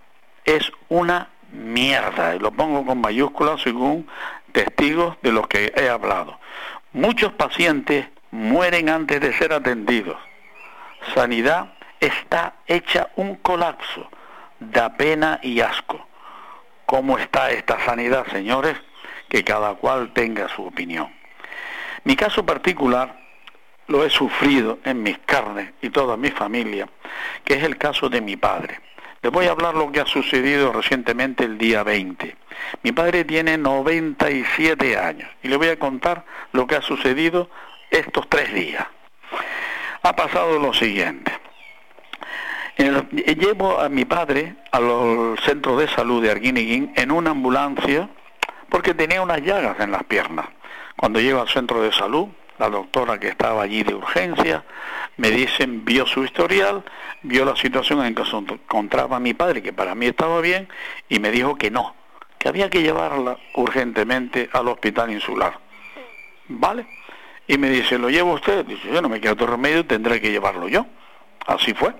es 0.44 0.70
una 0.88 1.28
mierda, 1.52 2.36
y 2.36 2.38
lo 2.38 2.52
pongo 2.52 2.84
con 2.84 3.00
mayúsculas 3.00 3.60
según 3.62 4.08
testigos 4.52 5.16
de 5.22 5.32
los 5.32 5.46
que 5.48 5.72
he 5.76 5.88
hablado. 5.88 6.38
Muchos 6.92 7.32
pacientes 7.32 8.06
mueren 8.30 8.88
antes 8.88 9.20
de 9.20 9.32
ser 9.32 9.52
atendidos. 9.52 10.16
Sanidad 11.14 11.72
está 11.98 12.54
hecha 12.66 13.08
un 13.16 13.36
colapso, 13.36 14.08
da 14.58 14.96
pena 14.96 15.40
y 15.42 15.60
asco. 15.60 16.06
¿Cómo 16.86 17.18
está 17.18 17.50
esta 17.50 17.84
sanidad, 17.84 18.26
señores? 18.30 18.76
Que 19.28 19.44
cada 19.44 19.74
cual 19.74 20.12
tenga 20.12 20.48
su 20.48 20.66
opinión. 20.66 21.12
Mi 22.04 22.16
caso 22.16 22.44
particular 22.44 23.20
lo 23.86 24.04
he 24.04 24.10
sufrido 24.10 24.78
en 24.84 25.02
mis 25.02 25.18
carnes 25.18 25.72
y 25.82 25.90
toda 25.90 26.16
mi 26.16 26.30
familia, 26.30 26.88
que 27.44 27.54
es 27.54 27.62
el 27.62 27.76
caso 27.76 28.08
de 28.08 28.20
mi 28.20 28.36
padre. 28.36 28.80
Les 29.22 29.30
voy 29.30 29.46
a 29.46 29.50
hablar 29.50 29.74
lo 29.74 29.92
que 29.92 30.00
ha 30.00 30.06
sucedido 30.06 30.72
recientemente 30.72 31.44
el 31.44 31.58
día 31.58 31.82
20. 31.82 32.36
Mi 32.82 32.92
padre 32.92 33.24
tiene 33.24 33.58
97 33.58 34.96
años 34.96 35.30
y 35.42 35.48
le 35.48 35.56
voy 35.56 35.68
a 35.68 35.78
contar 35.78 36.24
lo 36.52 36.66
que 36.66 36.76
ha 36.76 36.82
sucedido 36.82 37.50
estos 37.90 38.28
tres 38.30 38.54
días. 38.54 38.86
Ha 40.02 40.16
pasado 40.16 40.58
lo 40.58 40.72
siguiente. 40.72 41.32
llevo 42.78 43.78
a 43.78 43.90
mi 43.90 44.06
padre 44.06 44.56
al 44.72 45.38
centro 45.44 45.76
de 45.76 45.86
salud 45.88 46.22
de 46.22 46.30
Arguineguín 46.30 46.94
en 46.96 47.10
una 47.10 47.32
ambulancia 47.32 48.08
porque 48.70 48.94
tenía 48.94 49.20
unas 49.20 49.42
llagas 49.42 49.78
en 49.80 49.90
las 49.90 50.04
piernas. 50.04 50.46
Cuando 50.96 51.20
llego 51.20 51.42
al 51.42 51.48
centro 51.48 51.82
de 51.82 51.92
salud, 51.92 52.28
la 52.60 52.68
doctora 52.68 53.18
que 53.18 53.28
estaba 53.28 53.62
allí 53.62 53.82
de 53.82 53.94
urgencia, 53.94 54.62
me 55.16 55.30
dicen, 55.30 55.82
vio 55.82 56.04
su 56.04 56.24
historial, 56.24 56.84
vio 57.22 57.46
la 57.46 57.56
situación 57.56 58.04
en 58.04 58.14
que 58.14 58.26
se 58.26 58.36
encontraba 58.36 59.18
mi 59.18 59.32
padre, 59.32 59.62
que 59.62 59.72
para 59.72 59.94
mí 59.94 60.06
estaba 60.06 60.42
bien, 60.42 60.68
y 61.08 61.20
me 61.20 61.30
dijo 61.30 61.56
que 61.56 61.70
no, 61.70 61.94
que 62.38 62.48
había 62.48 62.68
que 62.68 62.82
llevarla 62.82 63.38
urgentemente 63.54 64.50
al 64.52 64.68
hospital 64.68 65.10
insular. 65.10 65.58
¿Vale? 66.48 66.86
Y 67.46 67.56
me 67.56 67.70
dice, 67.70 67.96
¿lo 67.96 68.10
llevo 68.10 68.34
usted? 68.34 68.66
Dice, 68.66 68.88
yo 68.92 69.00
no 69.00 69.08
me 69.08 69.22
queda 69.22 69.32
otro 69.32 69.46
remedio, 69.46 69.86
tendré 69.86 70.20
que 70.20 70.30
llevarlo 70.30 70.68
yo. 70.68 70.84
Así 71.46 71.72
fue. 71.72 71.94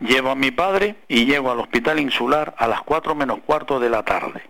Llevo 0.00 0.30
a 0.30 0.34
mi 0.34 0.50
padre 0.50 0.96
y 1.08 1.24
llego 1.24 1.50
al 1.50 1.60
hospital 1.60 1.98
insular 2.00 2.54
a 2.58 2.68
las 2.68 2.82
4 2.82 3.14
menos 3.14 3.38
cuarto 3.46 3.80
de 3.80 3.88
la 3.88 4.02
tarde. 4.02 4.42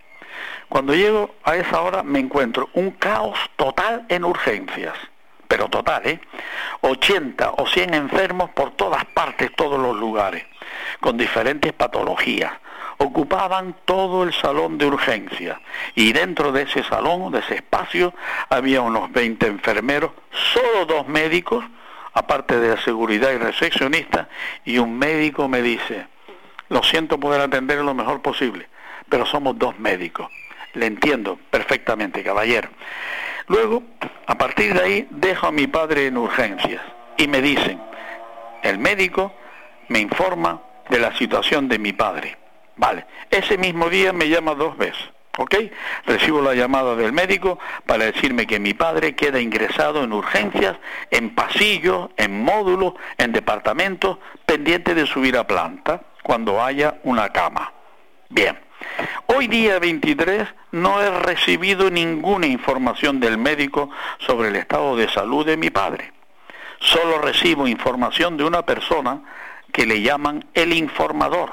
Cuando 0.68 0.92
llego 0.92 1.36
a 1.44 1.54
esa 1.54 1.80
hora 1.82 2.02
me 2.02 2.18
encuentro 2.18 2.68
un 2.74 2.90
caos 2.90 3.38
total 3.54 4.06
en 4.08 4.24
urgencias 4.24 4.94
pero 5.48 5.68
total, 5.68 6.02
¿eh? 6.06 6.20
80 6.80 7.52
o 7.58 7.66
100 7.66 7.94
enfermos 7.94 8.50
por 8.50 8.72
todas 8.72 9.04
partes, 9.06 9.50
todos 9.54 9.80
los 9.80 9.96
lugares, 9.96 10.44
con 11.00 11.16
diferentes 11.16 11.72
patologías. 11.72 12.52
Ocupaban 12.98 13.76
todo 13.84 14.24
el 14.24 14.32
salón 14.32 14.78
de 14.78 14.86
urgencia 14.86 15.60
y 15.94 16.12
dentro 16.12 16.50
de 16.50 16.62
ese 16.62 16.82
salón, 16.82 17.30
de 17.32 17.40
ese 17.40 17.56
espacio, 17.56 18.14
había 18.48 18.80
unos 18.80 19.12
20 19.12 19.46
enfermeros, 19.46 20.12
solo 20.30 20.86
dos 20.86 21.06
médicos, 21.06 21.64
aparte 22.14 22.58
de 22.58 22.74
la 22.74 22.80
seguridad 22.82 23.32
y 23.32 23.36
recepcionista, 23.36 24.28
y 24.64 24.78
un 24.78 24.98
médico 24.98 25.46
me 25.48 25.60
dice, 25.60 26.06
lo 26.70 26.82
siento 26.82 27.20
poder 27.20 27.42
atender 27.42 27.78
lo 27.78 27.92
mejor 27.92 28.22
posible, 28.22 28.68
pero 29.08 29.26
somos 29.26 29.58
dos 29.58 29.78
médicos 29.78 30.30
Le 30.74 30.86
entiendo 30.86 31.38
perfectamente, 31.50 32.22
caballero. 32.22 32.68
Luego, 33.48 33.82
a 34.26 34.36
partir 34.36 34.74
de 34.74 34.82
ahí, 34.82 35.08
dejo 35.10 35.46
a 35.46 35.52
mi 35.52 35.66
padre 35.66 36.06
en 36.06 36.16
urgencias 36.16 36.82
y 37.16 37.28
me 37.28 37.40
dicen, 37.40 37.80
el 38.62 38.78
médico 38.78 39.32
me 39.88 40.00
informa 40.00 40.60
de 40.88 40.98
la 40.98 41.16
situación 41.16 41.68
de 41.68 41.78
mi 41.78 41.92
padre. 41.92 42.36
Vale, 42.76 43.06
ese 43.30 43.56
mismo 43.56 43.88
día 43.88 44.12
me 44.12 44.28
llama 44.28 44.54
dos 44.54 44.76
veces. 44.76 45.02
¿Ok? 45.38 45.54
Recibo 46.06 46.40
la 46.40 46.54
llamada 46.54 46.96
del 46.96 47.12
médico 47.12 47.58
para 47.84 48.06
decirme 48.06 48.46
que 48.46 48.58
mi 48.58 48.72
padre 48.72 49.14
queda 49.14 49.38
ingresado 49.38 50.02
en 50.02 50.14
urgencias, 50.14 50.76
en 51.10 51.34
pasillos, 51.34 52.08
en 52.16 52.42
módulos, 52.42 52.94
en 53.18 53.32
departamentos, 53.32 54.18
pendiente 54.46 54.94
de 54.94 55.06
subir 55.06 55.36
a 55.36 55.46
planta 55.46 56.00
cuando 56.22 56.62
haya 56.62 57.00
una 57.02 57.28
cama. 57.28 57.70
Bien, 58.30 58.58
hoy 59.26 59.48
día 59.48 59.78
23 59.78 60.48
no 60.72 61.02
he 61.02 61.10
recibido 61.20 61.90
ninguna 61.90 62.46
información 62.46 63.20
del 63.20 63.38
médico 63.38 63.90
sobre 64.18 64.48
el 64.48 64.56
estado 64.56 64.96
de 64.96 65.08
salud 65.08 65.46
de 65.46 65.56
mi 65.56 65.70
padre. 65.70 66.12
Solo 66.78 67.18
recibo 67.18 67.66
información 67.66 68.36
de 68.36 68.44
una 68.44 68.62
persona 68.62 69.22
que 69.72 69.86
le 69.86 70.02
llaman 70.02 70.44
el 70.54 70.72
informador 70.72 71.50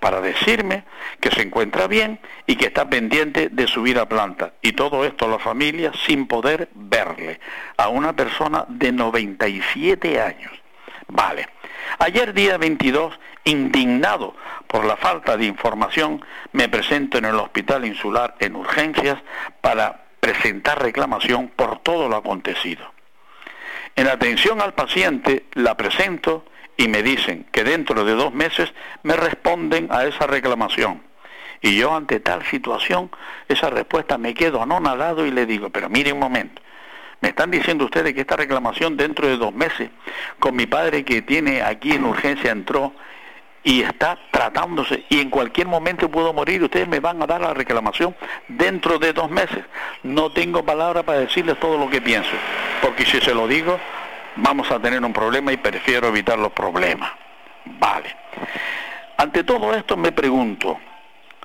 para 0.00 0.20
decirme 0.20 0.84
que 1.18 1.30
se 1.30 1.40
encuentra 1.40 1.86
bien 1.86 2.20
y 2.46 2.56
que 2.56 2.66
está 2.66 2.88
pendiente 2.90 3.48
de 3.48 3.66
subir 3.66 3.98
a 3.98 4.06
planta. 4.06 4.52
Y 4.60 4.72
todo 4.72 5.02
esto 5.04 5.26
la 5.28 5.38
familia 5.38 5.92
sin 6.06 6.26
poder 6.26 6.68
verle 6.74 7.40
a 7.78 7.88
una 7.88 8.14
persona 8.14 8.66
de 8.68 8.92
97 8.92 10.20
años. 10.20 10.52
Vale. 11.08 11.53
Ayer 11.98 12.34
día 12.34 12.58
22, 12.58 13.18
indignado 13.44 14.34
por 14.66 14.84
la 14.84 14.96
falta 14.96 15.36
de 15.36 15.46
información, 15.46 16.24
me 16.52 16.68
presento 16.68 17.18
en 17.18 17.26
el 17.26 17.36
Hospital 17.36 17.84
Insular 17.84 18.34
en 18.40 18.56
urgencias 18.56 19.18
para 19.60 20.04
presentar 20.20 20.82
reclamación 20.82 21.48
por 21.48 21.78
todo 21.80 22.08
lo 22.08 22.16
acontecido. 22.16 22.92
En 23.96 24.08
atención 24.08 24.60
al 24.60 24.74
paciente 24.74 25.46
la 25.52 25.76
presento 25.76 26.44
y 26.76 26.88
me 26.88 27.02
dicen 27.02 27.46
que 27.52 27.62
dentro 27.62 28.04
de 28.04 28.14
dos 28.14 28.32
meses 28.32 28.72
me 29.02 29.14
responden 29.16 29.88
a 29.90 30.04
esa 30.04 30.26
reclamación. 30.26 31.02
Y 31.60 31.76
yo 31.76 31.94
ante 31.94 32.20
tal 32.20 32.44
situación, 32.44 33.10
esa 33.48 33.70
respuesta 33.70 34.18
me 34.18 34.34
quedo 34.34 34.62
anonadado 34.62 35.24
y 35.24 35.30
le 35.30 35.46
digo, 35.46 35.70
pero 35.70 35.88
mire 35.88 36.12
un 36.12 36.18
momento, 36.18 36.60
me 37.24 37.30
están 37.30 37.50
diciendo 37.50 37.86
ustedes 37.86 38.12
que 38.12 38.20
esta 38.20 38.36
reclamación 38.36 38.98
dentro 38.98 39.26
de 39.26 39.38
dos 39.38 39.54
meses, 39.54 39.88
con 40.38 40.54
mi 40.54 40.66
padre 40.66 41.06
que 41.06 41.22
tiene 41.22 41.62
aquí 41.62 41.92
en 41.92 42.04
urgencia 42.04 42.52
entró 42.52 42.92
y 43.62 43.80
está 43.80 44.18
tratándose 44.30 45.06
y 45.08 45.20
en 45.20 45.30
cualquier 45.30 45.66
momento 45.66 46.10
puedo 46.10 46.34
morir, 46.34 46.62
ustedes 46.62 46.86
me 46.86 47.00
van 47.00 47.22
a 47.22 47.26
dar 47.26 47.40
la 47.40 47.54
reclamación 47.54 48.14
dentro 48.46 48.98
de 48.98 49.14
dos 49.14 49.30
meses. 49.30 49.64
No 50.02 50.32
tengo 50.32 50.66
palabra 50.66 51.02
para 51.02 51.20
decirles 51.20 51.58
todo 51.58 51.78
lo 51.78 51.88
que 51.88 52.02
pienso, 52.02 52.28
porque 52.82 53.06
si 53.06 53.18
se 53.22 53.32
lo 53.32 53.48
digo, 53.48 53.80
vamos 54.36 54.70
a 54.70 54.78
tener 54.78 55.02
un 55.02 55.14
problema 55.14 55.50
y 55.50 55.56
prefiero 55.56 56.08
evitar 56.08 56.38
los 56.38 56.52
problemas. 56.52 57.10
Vale. 57.64 58.14
Ante 59.16 59.44
todo 59.44 59.72
esto 59.72 59.96
me 59.96 60.12
pregunto, 60.12 60.78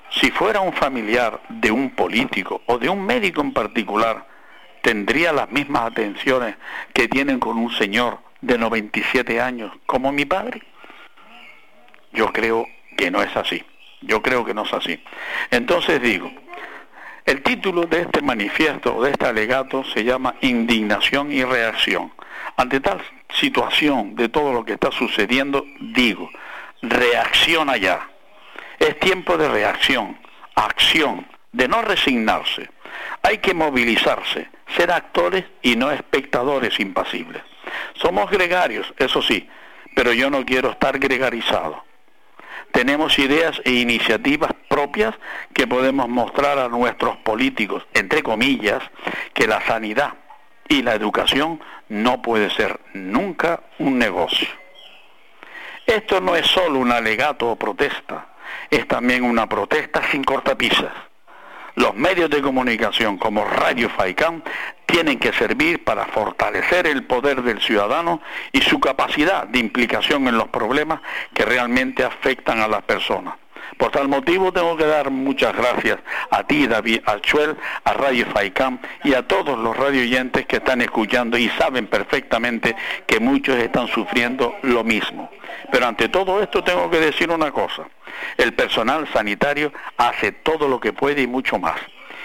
si 0.10 0.30
fuera 0.30 0.60
un 0.60 0.74
familiar 0.74 1.40
de 1.48 1.72
un 1.72 1.92
político 1.92 2.64
o 2.66 2.78
de 2.78 2.90
un 2.90 3.02
médico 3.06 3.40
en 3.40 3.54
particular, 3.54 4.28
¿tendría 4.90 5.32
las 5.32 5.52
mismas 5.52 5.92
atenciones 5.92 6.56
que 6.96 7.08
tienen 7.08 7.40
con 7.40 7.60
un 7.60 7.72
señor 7.72 8.18
de 8.42 8.58
97 8.58 9.40
años 9.40 9.72
como 9.86 10.12
mi 10.12 10.26
padre? 10.26 10.64
Yo 12.12 12.34
creo 12.34 12.66
que 12.98 13.12
no 13.12 13.22
es 13.22 13.38
así. 13.38 13.64
Yo 14.02 14.24
creo 14.24 14.44
que 14.44 14.56
no 14.56 14.64
es 14.64 14.74
así. 14.74 15.00
Entonces 15.52 16.02
digo, 16.02 16.32
el 17.24 17.44
título 17.44 17.84
de 17.84 18.02
este 18.02 18.24
manifiesto 18.24 19.00
de 19.04 19.12
este 19.12 19.28
alegato 19.28 19.84
se 19.84 20.04
llama 20.04 20.34
Indignación 20.42 21.32
y 21.32 21.44
Reacción. 21.44 22.12
Ante 22.58 22.80
tal 22.80 23.00
situación 23.36 24.16
de 24.16 24.28
todo 24.28 24.54
lo 24.54 24.66
que 24.66 24.74
está 24.74 24.90
sucediendo, 24.92 25.68
digo, 25.82 26.32
reacciona 26.82 27.78
ya. 27.78 28.10
Es 28.80 29.00
tiempo 29.00 29.38
de 29.38 29.50
reacción, 29.50 30.18
acción, 30.56 31.28
de 31.52 31.68
no 31.68 31.84
resignarse. 31.84 32.72
Hay 33.24 33.40
que 33.40 33.54
movilizarse, 33.54 34.50
ser 34.76 34.92
actores 34.92 35.46
y 35.62 35.76
no 35.76 35.92
espectadores 35.92 36.80
impasibles. 36.80 37.44
Somos 37.94 38.30
gregarios, 38.30 38.94
eso 38.98 39.22
sí, 39.22 39.48
pero 39.96 40.14
yo 40.14 40.30
no 40.30 40.46
quiero 40.46 40.72
estar 40.72 40.98
gregarizado. 41.00 41.84
Tenemos 42.72 43.18
ideas 43.18 43.62
e 43.66 43.72
iniciativas 43.72 44.52
propias 44.68 45.16
que 45.54 45.68
podemos 45.68 46.08
mostrar 46.08 46.60
a 46.60 46.70
nuestros 46.70 47.18
políticos, 47.18 47.86
entre 47.94 48.24
comillas, 48.24 48.84
que 49.34 49.48
la 49.48 49.62
sanidad 49.66 50.14
y 50.68 50.84
la 50.84 50.94
educación 50.94 51.60
no 51.90 52.22
puede 52.22 52.50
ser 52.52 52.80
nunca 52.94 53.62
un 53.80 53.98
negocio. 53.98 54.48
Esto 55.86 56.22
no 56.22 56.36
es 56.36 56.46
solo 56.46 56.78
un 56.78 56.92
alegato 56.92 57.50
o 57.50 57.56
protesta, 57.56 58.28
es 58.70 58.88
también 58.88 59.24
una 59.24 59.50
protesta 59.50 60.04
sin 60.12 60.24
cortapisas. 60.24 61.09
Los 61.76 61.96
medios 61.96 62.30
de 62.30 62.42
comunicación 62.42 63.18
como 63.18 63.46
Radio 63.46 63.90
Faicán 63.90 64.44
tienen 64.86 65.20
que 65.20 65.32
servir 65.34 65.84
para 65.84 66.06
fortalecer 66.06 66.88
el 66.88 67.04
poder 67.04 67.44
del 67.44 67.62
ciudadano 67.62 68.22
y 68.52 68.62
su 68.62 68.80
capacidad 68.80 69.48
de 69.48 69.60
implicación 69.60 70.28
en 70.28 70.38
los 70.38 70.48
problemas 70.50 71.02
que 71.34 71.46
realmente 71.46 72.04
afectan 72.04 72.60
a 72.60 72.68
las 72.68 72.84
personas. 72.84 73.36
Por 73.78 73.92
tal 73.92 74.08
motivo 74.08 74.52
tengo 74.52 74.76
que 74.76 74.86
dar 74.86 75.10
muchas 75.12 75.56
gracias 75.56 76.00
a 76.32 76.44
ti, 76.44 76.68
David 76.68 77.02
Alchuel, 77.06 77.56
a 77.84 77.94
Radio 77.94 78.26
Faicam 78.26 78.80
y 79.04 79.14
a 79.14 79.28
todos 79.28 79.58
los 79.58 79.78
radioyentes 79.78 80.46
que 80.48 80.58
están 80.58 80.82
escuchando 80.82 81.38
y 81.38 81.50
saben 81.50 81.88
perfectamente 81.88 82.76
que 83.06 83.20
muchos 83.20 83.56
están 83.58 83.88
sufriendo 83.88 84.56
lo 84.64 84.84
mismo. 84.84 85.30
Pero 85.72 85.88
ante 85.88 86.10
todo 86.10 86.42
esto 86.42 86.64
tengo 86.64 86.90
que 86.90 87.00
decir 87.00 87.30
una 87.30 87.52
cosa. 87.52 87.88
El 88.38 88.54
personal 88.54 89.08
sanitario 89.12 89.72
hace 89.98 90.32
todo 90.32 90.68
lo 90.68 90.80
que 90.80 90.94
puede 90.94 91.22
y 91.22 91.28
mucho 91.28 91.60
más. 91.60 91.80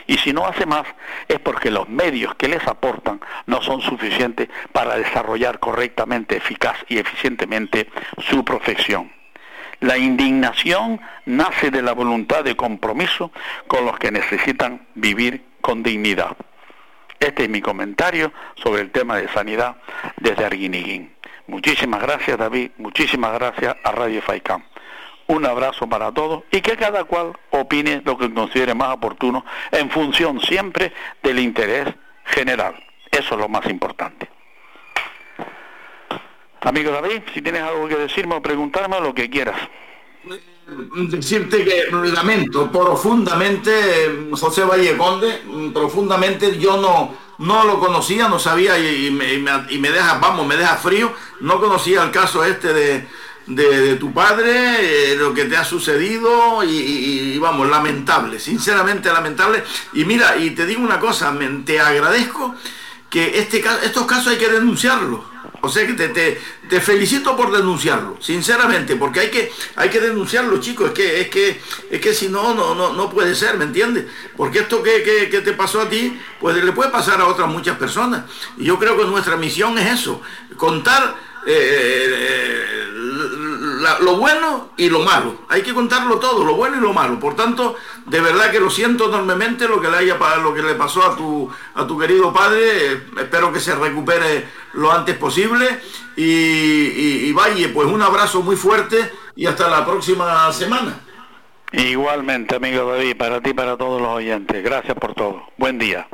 Y 0.07 0.19
si 0.19 0.33
no 0.33 0.47
hace 0.47 0.67
más 0.67 0.87
es 1.29 1.39
porque 1.41 1.71
los 1.71 1.89
medios 1.89 2.35
que 2.35 2.49
les 2.49 2.67
aportan 2.67 3.21
no 3.47 3.63
son 3.63 3.81
suficientes 3.81 4.49
para 4.73 4.97
desarrollar 4.97 5.59
correctamente, 5.59 6.37
eficaz 6.37 6.77
y 6.89 6.99
eficientemente 6.99 7.89
su 8.19 8.45
profesión. 8.45 9.11
La 9.81 9.99
indignación 9.99 11.01
nace 11.27 11.71
de 11.71 11.83
la 11.83 11.93
voluntad 11.93 12.45
de 12.45 12.57
compromiso 12.57 13.33
con 13.67 13.85
los 13.85 13.99
que 13.99 14.11
necesitan 14.11 14.87
vivir 14.95 15.45
con 15.61 15.83
dignidad. 15.83 16.37
Este 17.19 17.45
es 17.45 17.49
mi 17.49 17.61
comentario 17.61 18.33
sobre 18.57 18.83
el 18.83 18.91
tema 18.91 19.17
de 19.17 19.29
sanidad 19.29 19.77
desde 20.19 20.45
Arguiniguín. 20.45 21.15
Muchísimas 21.47 22.03
gracias 22.03 22.39
David, 22.39 22.71
muchísimas 22.79 23.33
gracias 23.35 23.77
a 23.83 23.93
Radio 23.93 24.23
Faicán. 24.23 24.65
Un 25.27 25.47
abrazo 25.47 25.89
para 25.89 26.13
todos 26.13 26.45
y 26.51 26.61
que 26.61 26.77
cada 26.77 27.05
cual 27.05 27.33
opine 27.51 28.03
lo 28.05 28.19
que 28.19 28.33
considere 28.33 28.75
más 28.75 28.95
oportuno 28.95 29.45
en 29.73 29.91
función 29.91 30.41
siempre 30.41 30.93
del 31.23 31.39
interés 31.39 31.89
general. 32.25 32.75
Eso 33.11 33.35
es 33.35 33.41
lo 33.41 33.49
más 33.49 33.67
importante. 33.67 34.29
Amigo 36.61 36.91
David, 36.91 37.23
si 37.33 37.43
tienes 37.43 37.63
algo 37.63 37.87
que 37.87 37.97
decirme 37.97 38.37
o 38.37 38.43
preguntarme, 38.43 38.99
lo 39.01 39.15
que 39.15 39.29
quieras. 39.29 39.57
Decirte 41.11 41.63
que 41.63 41.85
lamento 41.91 42.73
profundamente, 42.73 43.71
José 44.33 44.65
Valle 44.65 44.97
Conde, 44.97 45.43
profundamente, 45.75 46.59
yo 46.59 46.79
no, 46.79 47.15
no 47.39 47.65
lo 47.65 47.79
conocía, 47.79 48.29
no 48.29 48.39
sabía 48.39 48.79
y, 48.79 49.11
me, 49.11 49.91
deja, 49.91 50.19
vamos, 50.19 50.47
me 50.47 50.57
deja 50.57 50.77
frío, 50.77 51.13
no 51.41 51.61
conocía 51.61 52.03
el 52.03 52.11
caso 52.11 52.43
este 52.43 52.73
de, 52.73 53.07
tu 53.99 54.13
padre, 54.13 55.13
eh, 55.13 55.17
lo 55.17 55.35
que 55.35 55.45
te 55.45 55.57
ha 55.57 55.65
sucedido 55.65 56.63
y, 56.65 57.39
vamos, 57.39 57.69
lamentable, 57.69 58.39
sinceramente 58.39 59.13
lamentable. 59.13 59.63
Y 59.93 60.05
mira, 60.05 60.37
y 60.37 60.51
te 60.51 60.67
digo 60.67 60.83
una 60.83 61.01
cosa, 61.01 61.35
te 61.65 61.81
agradezco 61.81 62.55
que 63.11 63.39
este, 63.39 63.65
estos 63.85 64.07
casos 64.07 64.29
hay 64.29 64.39
que 64.39 64.49
denunciarlos 64.49 65.35
o 65.65 65.69
sea 65.71 65.87
que 65.87 65.95
te, 65.95 66.81
felicito 66.81 67.35
por 67.35 67.51
denunciarlo, 67.51 68.19
sinceramente, 68.21 68.97
porque 68.97 69.21
hay 69.21 69.31
que, 69.31 69.51
hay 69.77 69.89
que 69.89 69.99
denunciarlo, 69.99 70.61
chicos. 70.61 70.89
Es 70.89 70.93
que, 70.93 71.21
es 71.23 71.29
que, 71.29 71.61
es 71.91 72.01
que 72.03 72.13
si 72.13 72.29
no, 72.29 72.53
no, 72.53 72.75
no, 72.75 72.93
no 72.93 73.09
puede 73.09 73.35
ser, 73.35 73.57
¿me 73.57 73.65
entiendes? 73.65 74.05
Porque 74.37 74.59
esto 74.59 74.83
que, 74.83 75.03
que, 75.03 75.41
te 75.41 75.53
pasó 75.55 75.81
a 75.81 75.89
ti, 75.89 76.21
pues 76.39 76.63
le 76.63 76.73
puede 76.73 76.91
pasar 76.91 77.19
a 77.19 77.27
otras 77.27 77.49
muchas 77.49 77.79
personas. 77.79 78.25
Y 78.59 78.67
yo 78.67 78.79
creo 78.79 78.95
que 78.99 79.05
nuestra 79.05 79.39
misión 79.39 79.79
es 79.79 80.01
eso, 80.01 80.21
contar 80.59 81.17
eh, 81.47 82.65
lo 84.01 84.17
bueno 84.17 84.71
y 84.77 84.89
lo 84.89 85.01
malo. 85.01 85.43
Hay 85.49 85.63
que 85.63 85.75
contarlo 85.75 86.19
todo, 86.19 86.45
lo 86.45 86.55
bueno 86.55 86.77
y 86.77 86.81
lo 86.81 86.93
malo. 86.93 87.19
Por 87.19 87.37
tanto, 87.37 87.77
de 88.07 88.21
verdad 88.21 88.51
que 88.51 88.61
lo 88.61 88.71
siento 88.71 89.09
enormemente 89.09 89.69
lo 89.69 89.81
que 89.81 89.89
le 89.89 89.97
haya 89.99 90.19
lo 90.43 90.55
que 90.55 90.63
le 90.63 90.75
pasó 90.75 91.05
a 91.05 91.17
tu 91.17 91.51
a 91.75 91.87
tu 91.87 91.99
querido 91.99 92.33
padre. 92.33 93.03
espero 93.19 93.53
que 93.53 93.61
se 93.61 93.75
recupere 93.75 94.45
lo 94.75 94.93
antes 94.93 95.17
posible. 95.17 95.81
Y, 96.17 97.27
y, 97.29 97.33
vaya, 97.33 97.69
pues 97.75 97.89
un 97.89 98.01
abrazo 98.01 98.41
muy 98.43 98.55
fuerte 98.55 99.11
y 99.35 99.47
hasta 99.47 99.69
la 99.69 99.85
próxima 99.85 100.53
semana. 100.53 101.01
Igualmente, 101.73 102.55
amigo 102.55 102.89
David, 102.89 103.17
para 103.17 103.41
ti 103.41 103.51
y 103.51 103.55
para 103.55 103.77
todos 103.77 104.01
los 104.01 104.11
oyentes. 104.11 104.63
Gracias 104.63 104.97
por 104.97 105.15
todo. 105.15 105.43
Buen 105.57 105.79
día. 105.79 106.07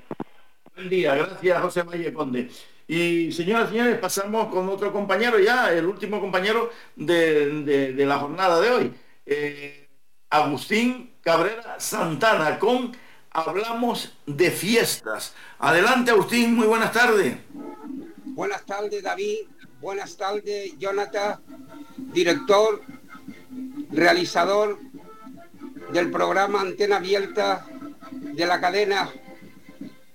Buen 0.75 0.89
día, 0.89 1.15
gracias 1.15 1.61
José 1.61 1.85
María 1.85 2.15
Conde. 2.15 2.49
Y 2.91 3.31
señoras 3.31 3.69
y 3.69 3.75
señores, 3.75 3.99
pasamos 3.99 4.49
con 4.49 4.69
otro 4.69 4.93
compañero 4.93 5.39
ya, 5.39 5.73
el 5.73 5.87
último 5.87 6.21
compañero 6.21 6.73
de, 6.97 7.95
la 7.97 8.19
jornada 8.19 8.61
de 8.61 8.69
hoy. 8.69 8.95
Eh, 9.25 9.89
Agustín 10.29 11.13
Cabrera 11.21 11.79
Santana 11.79 12.59
con 12.59 12.91
Hablamos 13.31 14.19
de 14.27 14.51
Fiestas. 14.51 15.35
Adelante 15.61 16.11
Agustín, 16.11 16.57
muy 16.57 16.67
buenas 16.67 16.91
tardes. 16.91 17.37
Buenas 18.25 18.67
tardes, 18.67 19.05
David. 19.05 19.39
Buenas 19.81 20.17
tardes, 20.17 20.77
Jonathan, 20.77 21.41
director, 21.97 22.83
realizador 23.93 24.81
del 25.93 26.11
programa 26.11 26.63
Antena 26.63 26.97
Abierta 26.97 27.69
de 28.11 28.47
la 28.47 28.61
cadena 28.61 29.09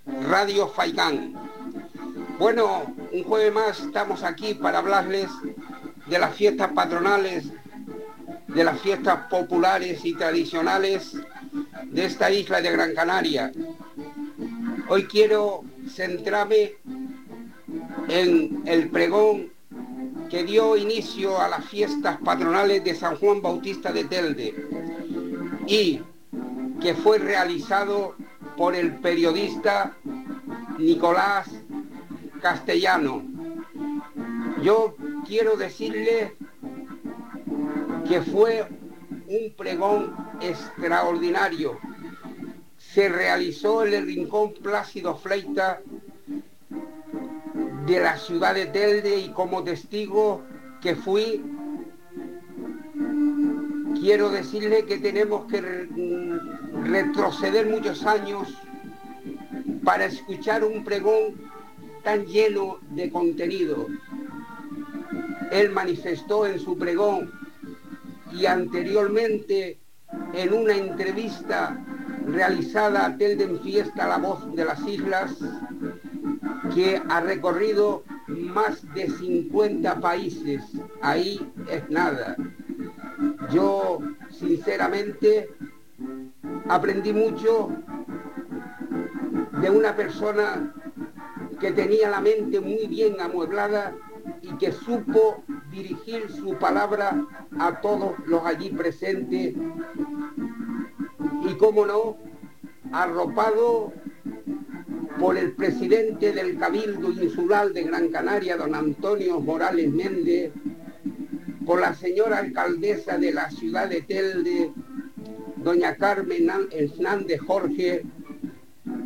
Radio 0.06 0.68
Faikán. 0.68 1.44
Bueno, 2.38 2.94
un 3.14 3.24
jueves 3.24 3.53
más 3.53 3.80
estamos 3.80 4.24
aquí 4.24 4.56
para 4.56 4.80
hablarles 4.80 5.30
de 6.06 6.20
las 6.20 6.36
fiestas 6.36 6.70
patronales, 6.74 7.45
de 8.48 8.64
las 8.64 8.78
fiestas 8.82 9.28
populares 9.30 10.03
y 10.03 10.14
tradicionales 10.14 11.16
de 11.86 12.06
esta 12.06 12.30
isla 12.30 12.60
de 12.60 12.72
Gran 12.72 12.94
Canaria. 12.94 13.53
Hoy 14.90 15.06
quiero 15.06 15.64
centrarme 15.88 16.74
en 18.10 18.64
el 18.66 18.90
pregón 18.90 19.53
que 20.30 20.44
dio 20.44 20.76
inicio 20.76 21.40
a 21.40 21.48
las 21.48 21.64
fiestas 21.64 22.18
patronales 22.18 22.84
de 22.84 22.95
San 22.95 23.16
Juan 23.16 23.41
Bautista 23.41 23.94
de 23.94 24.03
Telde 24.03 24.53
y 25.68 26.02
que 26.82 26.94
fue 26.95 27.18
realizado 27.18 28.16
por 28.57 28.76
el 28.76 28.95
periodista 28.95 29.94
Nicolás 30.78 31.49
Castellano. 32.41 33.24
Yo 34.62 34.95
quiero 35.28 35.57
decirle 35.57 36.36
que 38.07 38.22
fue 38.22 38.68
un 39.28 39.53
pregón 39.57 40.16
extraordinario. 40.41 41.78
Se 42.78 43.10
realizó 43.10 43.86
en 43.86 43.94
el 43.94 44.06
Rincón 44.06 44.53
Plácido 44.62 45.16
Fleita 45.16 45.82
de 47.86 47.99
la 47.99 48.18
ciudad 48.18 48.56
de 48.56 48.66
Telde 48.68 49.18
y 49.20 49.30
como 49.30 49.64
testigo 49.64 50.44
que 50.82 50.95
fui, 50.95 51.44
quiero 53.99 54.30
decirle 54.30 54.86
que 54.86 54.98
tenemos 54.98 55.45
que 55.45 55.62
re- 55.62 55.90
retroceder 56.84 57.68
muchos 57.68 58.06
años 58.06 58.56
para 59.84 60.06
escuchar 60.06 60.64
un 60.64 60.84
pregón 60.84 61.36
tan 62.06 62.26
lleno 62.27 62.77
de 62.91 63.10
contenido. 63.10 63.88
Él 65.52 65.72
manifestó 65.72 66.45
en 66.45 66.60
su 66.60 66.77
pregón 66.77 67.32
y 68.32 68.45
anteriormente 68.45 69.80
en 70.34 70.53
una 70.53 70.77
entrevista 70.77 71.84
realizada 72.27 73.07
a 73.07 73.18
Telde 73.18 73.45
en 73.45 73.60
Fiesta 73.60 74.07
La 74.07 74.19
Voz 74.19 74.56
de 74.56 74.65
las 74.65 74.88
Islas, 74.88 75.36
que 76.76 77.02
ha 77.10 77.22
recorrido 77.22 78.03
más 78.27 78.82
de 78.94 79.10
50 79.10 79.99
países. 79.99 80.61
Ahí 81.02 81.52
es 81.72 81.90
nada. 81.90 82.36
Yo, 83.52 83.99
sinceramente, 84.30 85.49
aprendí 86.68 87.14
mucho 87.14 87.69
de 89.61 89.69
una 89.69 89.95
persona 89.95 90.74
que 91.60 91.72
tenía 91.72 92.10
la 92.10 92.22
mente 92.22 92.60
muy 92.60 92.88
bien 92.88 93.19
amueblada 93.19 93.95
y 94.41 94.56
que 94.57 94.72
supo 94.72 95.44
dirigir 95.72 96.30
su 96.30 96.57
palabra 96.57 97.26
a 97.60 97.82
todos 97.82 98.15
los 98.26 98.45
allí 98.45 98.69
presentes. 98.69 99.56
Y, 101.48 101.53
cómo 101.57 101.86
no, 101.86 102.18
arropado 102.91 103.94
por 105.19 105.38
el 105.38 105.53
presidente 105.53 106.34
del 106.34 106.57
Cabildo 106.57 107.11
Insular 107.11 107.72
de 107.72 107.84
Gran 107.84 108.10
Canaria, 108.10 108.57
don 108.57 108.76
Antonio 108.76 109.40
Morales 109.40 109.91
Méndez, 109.91 110.52
por 111.65 111.80
la 111.82 111.94
señora 111.94 112.40
alcaldesa 112.40 113.18
de 113.18 113.34
la 113.34 113.49
ciudad 113.49 113.90
de 113.90 114.02
Telde, 114.02 114.72
doña 115.57 115.95
Carmen 115.95 116.49
Hernández 116.72 117.41
Jorge, 117.41 118.03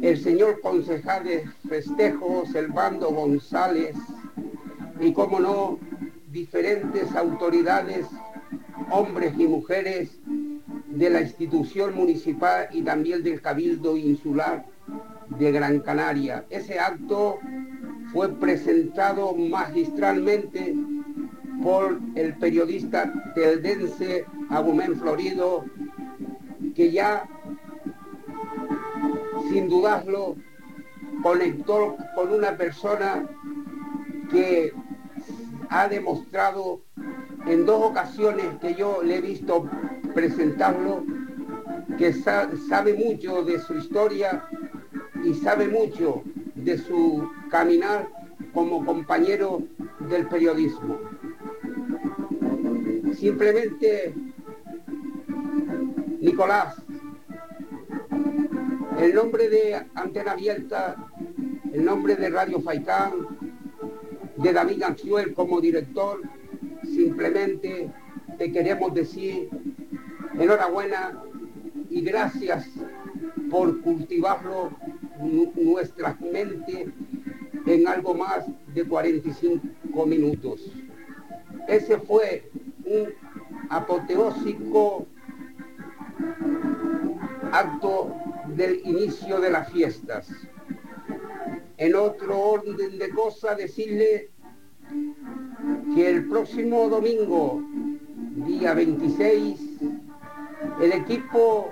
el 0.01 0.17
señor 0.17 0.61
concejal 0.61 1.23
de 1.23 1.45
festejos, 1.67 2.53
Elbando 2.55 3.11
González, 3.11 3.95
y 4.99 5.13
como 5.13 5.39
no, 5.39 5.79
diferentes 6.31 7.15
autoridades, 7.15 8.05
hombres 8.91 9.33
y 9.37 9.47
mujeres 9.47 10.19
de 10.87 11.09
la 11.09 11.21
institución 11.21 11.95
municipal 11.95 12.67
y 12.71 12.81
también 12.81 13.23
del 13.23 13.41
Cabildo 13.41 13.95
Insular 13.95 14.65
de 15.37 15.51
Gran 15.51 15.79
Canaria. 15.79 16.45
Ese 16.49 16.79
acto 16.79 17.39
fue 18.11 18.29
presentado 18.29 19.33
magistralmente 19.35 20.75
por 21.61 21.99
el 22.15 22.35
periodista 22.37 23.13
teldense 23.35 24.25
Agumén 24.49 24.97
Florido, 24.97 25.65
que 26.75 26.91
ya, 26.91 27.27
sin 29.49 29.67
dudarlo, 29.69 30.35
conectó 31.23 31.97
con 32.15 32.33
una 32.33 32.55
persona 32.55 33.27
que 34.31 34.71
ha 35.69 35.87
demostrado 35.87 36.81
en 37.47 37.65
dos 37.65 37.83
ocasiones 37.91 38.45
que 38.61 38.75
yo 38.75 39.01
le 39.03 39.17
he 39.17 39.21
visto 39.21 39.67
presentarlo, 40.13 41.03
que 41.97 42.13
sa- 42.13 42.49
sabe 42.69 42.93
mucho 42.93 43.43
de 43.43 43.59
su 43.59 43.75
historia 43.75 44.43
y 45.23 45.33
sabe 45.33 45.67
mucho 45.67 46.21
de 46.55 46.77
su 46.77 47.29
caminar 47.49 48.07
como 48.53 48.85
compañero 48.85 49.63
del 50.09 50.27
periodismo. 50.27 50.97
Simplemente, 53.17 54.13
Nicolás, 56.21 56.75
el 58.99 59.15
nombre 59.15 59.49
de 59.49 59.75
Antena 59.95 60.31
Abierta, 60.33 60.95
el 61.73 61.85
nombre 61.85 62.15
de 62.15 62.29
Radio 62.29 62.59
Faikán, 62.61 63.11
de 64.37 64.53
David 64.53 64.79
Ganciuel 64.79 65.33
como 65.33 65.59
director, 65.61 66.21
simplemente 66.83 67.89
te 68.37 68.51
queremos 68.51 68.93
decir 68.93 69.49
enhorabuena 70.37 71.21
y 71.89 72.01
gracias 72.01 72.69
por 73.49 73.81
cultivarlo 73.81 74.71
nu- 75.19 75.51
nuestra 75.55 76.17
mente 76.21 76.87
en 77.65 77.87
algo 77.87 78.13
más 78.13 78.45
de 78.73 78.83
45 78.85 80.05
minutos. 80.05 80.71
Ese 81.67 81.97
fue 81.99 82.49
un 82.85 83.09
apoteósico 83.69 85.05
acto 87.51 88.15
del 88.55 88.81
inicio 88.85 89.39
de 89.39 89.51
las 89.51 89.71
fiestas. 89.71 90.29
En 91.77 91.95
otro 91.95 92.37
orden 92.39 92.97
de 92.97 93.09
cosas, 93.09 93.57
decirle 93.57 94.31
que 95.95 96.09
el 96.09 96.27
próximo 96.27 96.89
domingo, 96.89 97.61
día 98.45 98.73
26, 98.73 99.59
el 100.81 100.91
equipo 100.91 101.71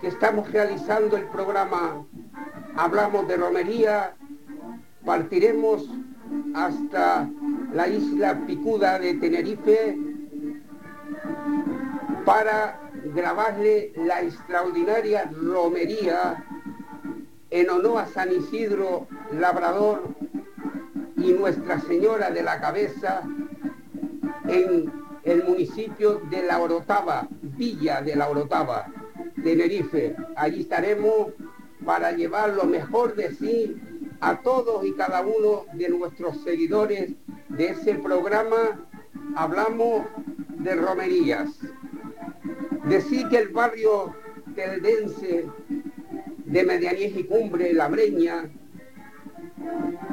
que 0.00 0.08
estamos 0.08 0.50
realizando 0.50 1.16
el 1.16 1.24
programa 1.24 2.06
Hablamos 2.76 3.26
de 3.28 3.36
Romería, 3.36 4.14
partiremos 5.04 5.88
hasta 6.54 7.28
la 7.72 7.88
isla 7.88 8.46
Picuda 8.46 8.98
de 8.98 9.14
Tenerife 9.14 9.98
para 12.24 12.89
grabarle 13.04 13.92
la 13.96 14.22
extraordinaria 14.22 15.30
romería 15.32 16.44
en 17.50 17.70
honor 17.70 18.02
a 18.02 18.06
San 18.06 18.32
Isidro 18.32 19.08
Labrador 19.32 20.02
y 21.16 21.32
Nuestra 21.32 21.80
Señora 21.80 22.30
de 22.30 22.42
la 22.42 22.60
Cabeza 22.60 23.22
en 24.48 24.92
el 25.24 25.44
municipio 25.44 26.20
de 26.30 26.42
La 26.42 26.60
Orotava, 26.60 27.28
Villa 27.42 28.00
de 28.00 28.16
La 28.16 28.28
Orotava, 28.28 28.86
Tenerife. 29.42 30.16
Allí 30.36 30.62
estaremos 30.62 31.28
para 31.84 32.12
llevar 32.12 32.50
lo 32.50 32.64
mejor 32.64 33.14
de 33.14 33.34
sí 33.34 33.76
a 34.20 34.40
todos 34.40 34.84
y 34.84 34.92
cada 34.92 35.22
uno 35.22 35.64
de 35.74 35.88
nuestros 35.88 36.42
seguidores 36.42 37.12
de 37.48 37.68
ese 37.68 37.94
programa. 37.94 38.86
Hablamos 39.36 40.06
de 40.58 40.74
romerías. 40.74 41.48
Decir 42.90 43.28
que 43.28 43.38
el 43.38 43.50
barrio 43.50 44.12
teldense 44.56 45.46
de 46.44 46.64
Medianía 46.64 47.06
y 47.06 47.22
Cumbre, 47.22 47.72
La 47.72 47.86
Breña, 47.86 48.50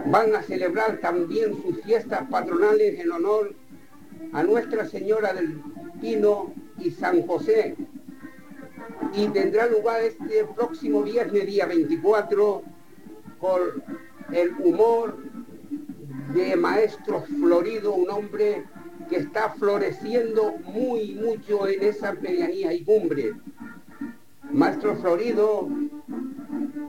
van 0.05 0.35
a 0.35 0.43
celebrar 0.43 0.99
también 0.99 1.59
sus 1.59 1.81
fiestas 1.81 2.29
patronales 2.29 2.99
en 2.99 3.11
honor 3.11 3.55
a 4.31 4.43
Nuestra 4.43 4.85
Señora 4.85 5.33
del 5.33 5.59
Pino 5.99 6.53
y 6.77 6.91
San 6.91 7.25
José. 7.25 7.75
Y 9.15 9.27
tendrá 9.29 9.65
lugar 9.65 10.03
este 10.03 10.45
próximo 10.45 11.01
viernes, 11.01 11.47
día 11.47 11.65
24, 11.65 12.61
con 13.39 13.61
el 14.31 14.51
humor 14.59 15.17
de 16.35 16.55
Maestro 16.55 17.23
Florido, 17.23 17.95
un 17.95 18.11
hombre 18.11 18.65
que 19.10 19.18
está 19.18 19.49
floreciendo 19.52 20.56
muy 20.65 21.15
mucho 21.15 21.68
en 21.68 21.84
esa 21.84 22.14
medianía 22.14 22.74
y 22.74 22.84
cumbre. 22.84 23.34
Maestro 24.52 24.95
Florido, 24.95 25.68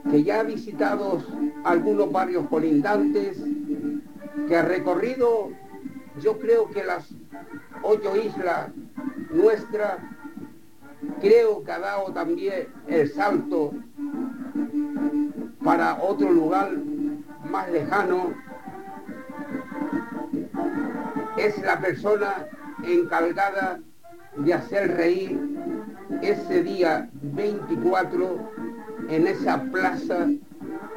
que 0.09 0.23
ya 0.23 0.39
ha 0.39 0.43
visitado 0.43 1.23
algunos 1.63 2.11
barrios 2.11 2.47
colindantes, 2.47 3.37
que 4.47 4.55
ha 4.55 4.63
recorrido, 4.63 5.51
yo 6.21 6.39
creo 6.39 6.69
que 6.69 6.83
las 6.83 7.13
ocho 7.83 8.15
islas 8.15 8.71
nuestras, 9.31 9.99
creo 11.21 11.63
que 11.63 11.71
ha 11.71 11.79
dado 11.79 12.11
también 12.13 12.67
el 12.87 13.09
salto 13.11 13.73
para 15.63 16.01
otro 16.01 16.31
lugar 16.31 16.71
más 17.49 17.69
lejano, 17.71 18.33
es 21.39 21.57
la 21.61 21.79
persona 21.79 22.47
encargada 22.83 23.79
de 24.37 24.53
hacer 24.53 24.95
reír 24.95 25.39
ese 26.21 26.63
día 26.63 27.09
24 27.13 28.51
en 29.09 29.27
esa 29.27 29.63
plaza 29.63 30.27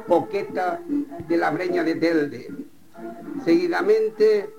coqueta 0.07 0.79
de 1.27 1.37
la 1.37 1.51
Breña 1.51 1.83
de 1.83 1.95
Telde. 1.95 2.53
Seguidamente 3.43 4.49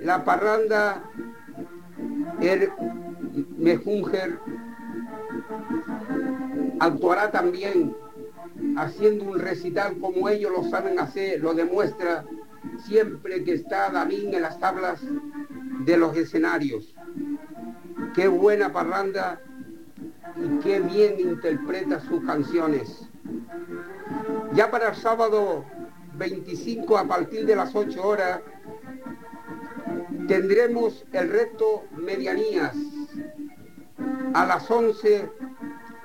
la 0.00 0.24
parranda 0.24 1.02
el 2.40 2.70
Mejunger 3.56 4.38
actuará 6.80 7.30
también 7.30 7.94
haciendo 8.76 9.24
un 9.24 9.38
recital 9.38 9.96
como 10.00 10.28
ellos 10.28 10.52
lo 10.52 10.64
saben 10.64 10.98
hacer, 10.98 11.40
lo 11.40 11.54
demuestra 11.54 12.24
siempre 12.78 13.44
que 13.44 13.54
está 13.54 13.90
David 13.90 14.34
en 14.34 14.42
las 14.42 14.58
tablas 14.58 15.00
de 15.84 15.96
los 15.96 16.16
escenarios. 16.16 16.94
Qué 18.14 18.28
buena 18.28 18.72
parranda 18.72 19.40
y 20.36 20.58
qué 20.60 20.80
bien 20.80 21.18
interpreta 21.18 22.00
sus 22.00 22.24
canciones. 22.24 23.08
Ya 24.54 24.70
para 24.70 24.90
el 24.90 24.96
sábado 24.96 25.64
25 26.14 26.98
a 26.98 27.06
partir 27.06 27.46
de 27.46 27.56
las 27.56 27.74
8 27.74 28.02
horas 28.02 28.40
tendremos 30.28 31.04
el 31.12 31.30
reto 31.30 31.84
Medianías. 31.96 32.76
A 34.34 34.46
las 34.46 34.70
11 34.70 35.28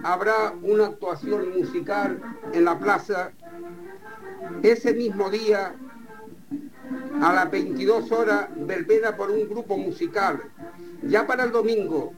habrá 0.03 0.53
una 0.61 0.87
actuación 0.87 1.57
musical 1.57 2.21
en 2.53 2.65
la 2.65 2.79
plaza. 2.79 3.31
Ese 4.63 4.93
mismo 4.93 5.29
día 5.29 5.75
a 7.21 7.33
las 7.33 7.51
22 7.51 8.11
horas 8.11 8.47
verbena 8.55 9.15
por 9.15 9.31
un 9.31 9.47
grupo 9.49 9.77
musical. 9.77 10.41
Ya 11.03 11.25
para 11.25 11.43
el 11.43 11.51
domingo 11.51 12.13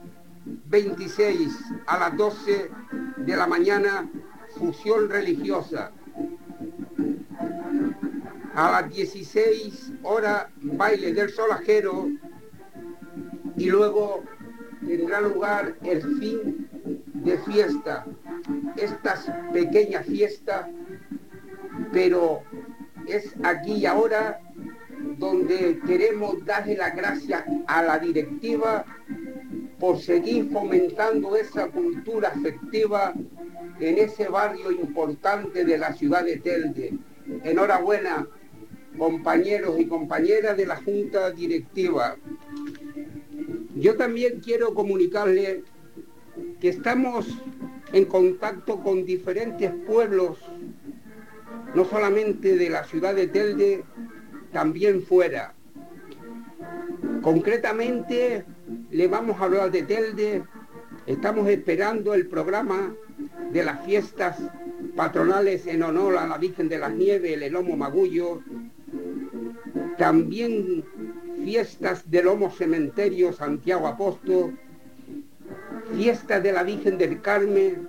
26 0.46 1.50
a 1.86 2.00
las 2.00 2.18
12 2.18 2.70
de 3.18 3.36
la 3.36 3.48
mañana 3.48 4.10
fusión 4.58 5.10
religiosa. 5.10 5.92
A 8.56 8.72
las 8.72 8.90
16 8.94 9.94
horas 10.04 10.48
baile 10.62 11.14
del 11.14 11.30
solajero 11.30 12.10
y 13.56 13.70
luego 13.70 14.24
tendrá 14.86 15.22
lugar 15.22 15.76
el 15.84 16.02
fin 16.20 16.68
de 17.14 17.38
fiesta. 17.40 18.06
Estas 18.76 19.32
pequeñas 19.54 20.06
fiestas, 20.06 20.68
pero 21.92 22.44
es 23.12 23.34
aquí 23.44 23.74
y 23.74 23.86
ahora 23.86 24.40
donde 25.18 25.80
queremos 25.86 26.44
darle 26.46 26.78
las 26.78 26.96
gracias 26.96 27.44
a 27.68 27.84
la 27.84 28.00
directiva 28.00 28.86
por 29.80 30.00
seguir 30.00 30.50
fomentando 30.52 31.36
esa 31.36 31.68
cultura 31.68 32.30
afectiva 32.30 33.14
en 33.80 33.98
ese 33.98 34.28
barrio 34.28 34.72
importante 34.72 35.64
de 35.64 35.78
la 35.78 35.94
ciudad 35.94 36.26
de 36.26 36.38
Telde. 36.38 36.94
Enhorabuena, 37.44 38.28
compañeros 38.98 39.80
y 39.80 39.86
compañeras 39.86 40.58
de 40.58 40.66
la 40.66 40.76
Junta 40.78 41.32
Directiva. 41.32 42.18
Yo 43.76 43.96
también 43.96 44.42
quiero 44.42 44.74
comunicarle 44.74 45.64
que 46.60 46.70
estamos 46.70 47.26
en 47.94 48.06
contacto 48.06 48.82
con 48.82 49.06
diferentes 49.06 49.72
pueblos, 49.88 50.38
no 51.76 51.86
solamente 51.86 52.58
de 52.58 52.70
la 52.70 52.84
ciudad 52.84 53.16
de 53.16 53.28
Telde, 53.28 53.84
también 54.52 55.04
fuera. 55.04 55.54
Concretamente, 57.22 58.46
le 58.92 59.08
vamos 59.08 59.40
a 59.40 59.46
hablar 59.46 59.72
de 59.72 59.84
Telde. 59.84 60.44
Estamos 61.06 61.48
esperando 61.50 62.14
el 62.14 62.28
programa 62.28 62.94
de 63.52 63.64
las 63.64 63.84
fiestas 63.86 64.38
patronales 64.96 65.68
en 65.68 65.84
honor 65.84 66.18
a 66.18 66.28
la 66.28 66.38
Virgen 66.38 66.70
de 66.70 66.80
las 66.80 66.94
Nieves, 66.94 67.42
el 67.42 67.54
Lomo 67.54 67.76
Magullo. 67.76 68.42
También 69.98 70.84
fiestas 71.44 72.10
del 72.10 72.26
Lomo 72.26 72.52
Cementerio 72.52 73.34
Santiago 73.34 73.88
Apóstol. 73.88 74.58
Fiestas 75.96 76.44
de 76.44 76.52
la 76.52 76.64
Virgen 76.64 76.98
del 76.98 77.22
Carmen, 77.22 77.88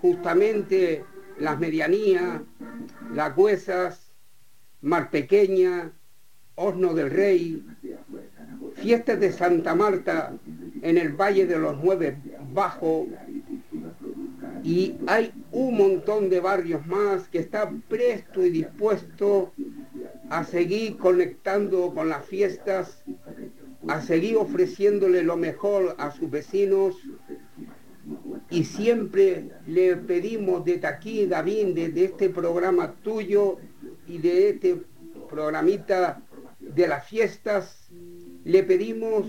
justamente 0.00 1.04
las 1.38 1.58
medianías, 1.58 2.40
las 3.14 3.36
huesas, 3.36 4.12
Mar 4.80 5.10
Pequeña, 5.10 5.92
Horno 6.54 6.94
del 6.94 7.10
Rey, 7.10 7.64
fiestas 8.74 9.20
de 9.20 9.32
Santa 9.32 9.74
Marta 9.74 10.32
en 10.82 10.98
el 10.98 11.12
Valle 11.12 11.46
de 11.46 11.58
los 11.58 11.76
Nueve 11.82 12.18
Bajos. 12.52 13.06
Y 14.64 14.96
hay 15.06 15.32
un 15.52 15.76
montón 15.76 16.28
de 16.28 16.40
barrios 16.40 16.84
más 16.86 17.28
que 17.28 17.38
están 17.38 17.80
presto 17.82 18.44
y 18.44 18.50
dispuesto 18.50 19.52
a 20.30 20.44
seguir 20.44 20.96
conectando 20.98 21.94
con 21.94 22.08
las 22.08 22.26
fiestas, 22.26 23.04
a 23.86 24.02
seguir 24.02 24.36
ofreciéndole 24.36 25.22
lo 25.22 25.36
mejor 25.36 25.94
a 25.98 26.10
sus 26.10 26.30
vecinos 26.30 26.96
y 28.50 28.64
siempre 28.64 29.50
le 29.66 29.96
pedimos 29.96 30.64
desde 30.64 30.86
aquí, 30.86 31.26
David, 31.26 31.74
desde 31.74 32.04
este 32.04 32.30
programa 32.30 32.94
tuyo 33.02 33.58
y 34.06 34.18
de 34.18 34.50
este 34.50 34.82
programita 35.28 36.22
de 36.58 36.88
las 36.88 37.06
fiestas, 37.06 37.90
le 38.44 38.62
pedimos 38.62 39.26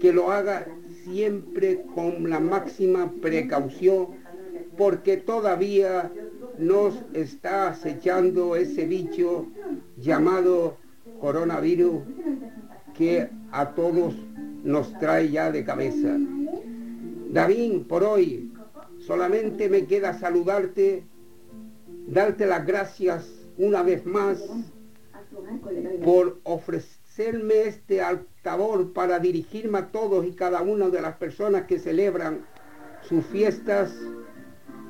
que 0.00 0.12
lo 0.12 0.30
haga 0.30 0.66
siempre 1.04 1.82
con 1.94 2.30
la 2.30 2.38
máxima 2.38 3.12
precaución, 3.20 4.08
porque 4.76 5.16
todavía 5.16 6.10
nos 6.58 6.94
está 7.12 7.68
acechando 7.68 8.54
ese 8.56 8.86
bicho 8.86 9.46
llamado 9.96 10.76
coronavirus 11.20 12.02
que 12.96 13.28
a 13.50 13.74
todos 13.74 14.14
nos 14.62 14.96
trae 14.98 15.30
ya 15.30 15.50
de 15.50 15.64
cabeza. 15.64 16.16
David, 17.32 17.82
por 17.86 18.02
hoy 18.02 18.52
solamente 18.98 19.68
me 19.68 19.86
queda 19.86 20.18
saludarte, 20.18 21.04
darte 22.08 22.44
las 22.44 22.66
gracias 22.66 23.46
una 23.56 23.84
vez 23.84 24.04
más 24.04 24.42
por 26.04 26.40
ofrecerme 26.42 27.68
este 27.68 28.02
altavoz 28.02 28.90
para 28.92 29.20
dirigirme 29.20 29.78
a 29.78 29.92
todos 29.92 30.26
y 30.26 30.32
cada 30.32 30.60
una 30.62 30.88
de 30.88 31.00
las 31.00 31.16
personas 31.18 31.66
que 31.66 31.78
celebran 31.78 32.44
sus 33.02 33.24
fiestas, 33.26 33.94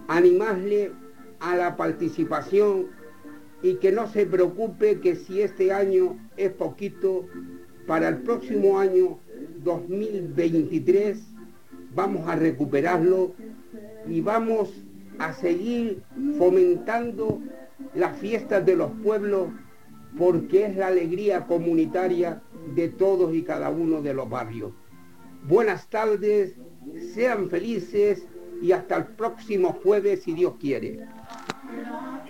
animarle 0.08 0.92
a 1.40 1.56
la 1.56 1.76
participación 1.76 2.86
y 3.62 3.74
que 3.74 3.92
no 3.92 4.08
se 4.08 4.24
preocupe 4.24 5.00
que 5.00 5.14
si 5.14 5.42
este 5.42 5.72
año 5.72 6.16
es 6.38 6.52
poquito, 6.52 7.26
para 7.86 8.08
el 8.08 8.18
próximo 8.22 8.78
año 8.78 9.18
2023 9.62 11.29
vamos 11.94 12.28
a 12.28 12.36
recuperarlo 12.36 13.34
y 14.08 14.20
vamos 14.20 14.70
a 15.18 15.32
seguir 15.34 16.02
fomentando 16.38 17.40
las 17.94 18.16
fiestas 18.18 18.64
de 18.64 18.76
los 18.76 18.90
pueblos 19.02 19.48
porque 20.18 20.66
es 20.66 20.76
la 20.76 20.88
alegría 20.88 21.46
comunitaria 21.46 22.42
de 22.74 22.88
todos 22.88 23.34
y 23.34 23.42
cada 23.42 23.70
uno 23.70 24.02
de 24.02 24.14
los 24.14 24.28
barrios. 24.28 24.72
Buenas 25.44 25.88
tardes 25.88 26.54
sean 27.14 27.48
felices 27.48 28.26
y 28.62 28.72
hasta 28.72 28.96
el 28.96 29.06
próximo 29.06 29.78
jueves 29.82 30.22
si 30.24 30.32
Dios 30.34 30.54
quiere. 30.60 31.00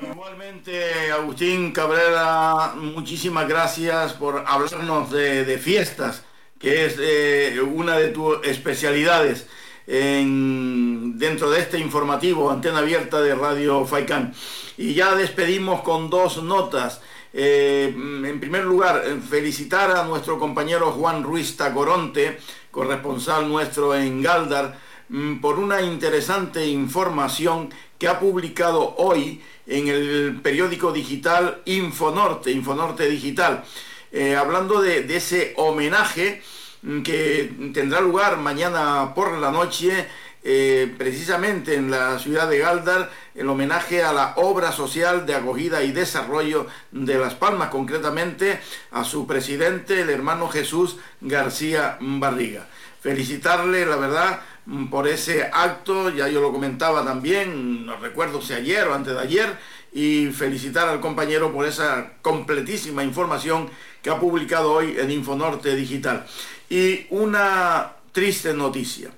Igualmente, 0.01 1.11
Agustín 1.12 1.73
Cabrera, 1.73 2.74
muchísimas 2.77 3.49
gracias 3.49 4.12
por 4.15 4.45
hablarnos 4.47 5.11
de, 5.11 5.59
fiestas, 5.59 6.24
que 6.61 6.85
es 6.85 6.97
eh, 7.01 7.59
una 7.61 7.99
de 7.99 8.09
tus 8.09 8.39
especialidades 8.47 9.47
en, 9.87 11.19
dentro 11.19 11.51
de 11.51 11.59
este 11.59 11.78
informativo, 11.78 12.51
antena 12.51 12.78
abierta 12.78 13.20
de 13.20 13.35
Radio 13.35 13.85
Faicán. 13.87 14.35
Y 14.77 14.95
ya 14.95 15.16
despedimos 15.16 15.81
con 15.81 16.11
dos 16.11 16.43
notas. 16.43 17.01
Eh, 17.32 17.93
en 17.97 18.41
primer 18.41 18.65
lugar, 18.65 19.03
felicitar 19.28 19.91
a 19.91 20.05
nuestro 20.05 20.39
compañero 20.39 20.93
Juan 20.93 21.23
Ruiz 21.23 21.57
Tacoronte, 21.57 22.39
corresponsal 22.70 23.49
nuestro 23.49 23.95
en 23.95 24.23
Galdar, 24.23 24.78
mm, 25.09 25.41
por 25.41 25.59
una 25.59 25.81
interesante 25.81 26.66
información 26.66 27.70
que 27.99 28.07
ha 28.07 28.20
publicado 28.20 28.97
hoy 28.99 29.41
en 29.66 29.89
el 29.89 30.41
periódico 30.43 30.93
digital 30.93 31.62
Infonorte, 31.65 32.51
Infonorte 32.51 33.09
Digital, 33.09 33.65
eh, 34.12 34.37
hablando 34.37 34.81
de, 34.81 35.05
ese 35.16 35.55
homenaje 35.57 36.43
mm, 36.82 37.03
que 37.03 37.70
tendrá 37.73 38.01
lugar 38.01 38.37
mañana 38.39 39.15
por 39.15 39.39
la 39.39 39.51
noche, 39.51 40.07
eh, 40.43 40.95
precisamente 40.97 41.74
en 41.74 41.91
la 41.91 42.19
ciudad 42.19 42.49
de 42.49 42.59
Galdar, 42.59 43.11
el 43.35 43.49
homenaje 43.49 44.03
a 44.03 44.12
la 44.12 44.35
obra 44.37 44.73
social 44.73 45.27
de 45.27 45.35
acogida 45.35 45.82
y 45.82 45.93
desarrollo 45.93 46.66
de 46.91 47.19
Las 47.19 47.35
Palmas, 47.35 47.69
concretamente 47.69 48.61
a 48.91 49.05
su 49.05 49.27
presidente, 49.27 50.01
el 50.01 50.11
hermano 50.11 50.49
Jesús 50.49 50.97
García 51.20 51.99
Barriga. 52.01 52.66
Felicitarle, 53.01 53.87
la 53.87 53.97
verdad, 53.97 54.41
Mm, 54.66 54.87
por 54.87 55.09
ese 55.09 55.51
acto, 55.53 56.11
ya 56.11 56.28
yo 56.28 56.41
lo 56.41 56.53
comentaba 56.53 57.05
también, 57.05 57.87
no 57.87 57.97
recuerdo 57.97 58.41
si 58.43 58.53
ayer 58.53 58.87
o 58.87 58.95
antes 58.95 59.15
de 59.15 59.20
ayer, 59.20 59.59
y 59.93 60.27
felicitar 60.27 60.89
al 60.89 61.01
compañero 61.01 61.53
por 61.53 61.66
esa 61.66 62.12
completísima 62.23 63.03
información 63.03 63.69
que 64.02 64.10
ha 64.10 64.18
publicado 64.18 64.72
hoy 64.72 64.97
en 64.98 65.10
Infonorte 65.10 65.74
Digital. 65.77 66.27
Y 66.68 67.06
una 67.10 67.93
triste 68.12 68.55
noticia. 68.55 69.10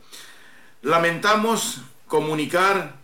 Lamentamos 0.82 1.80
comunicar 2.06 2.96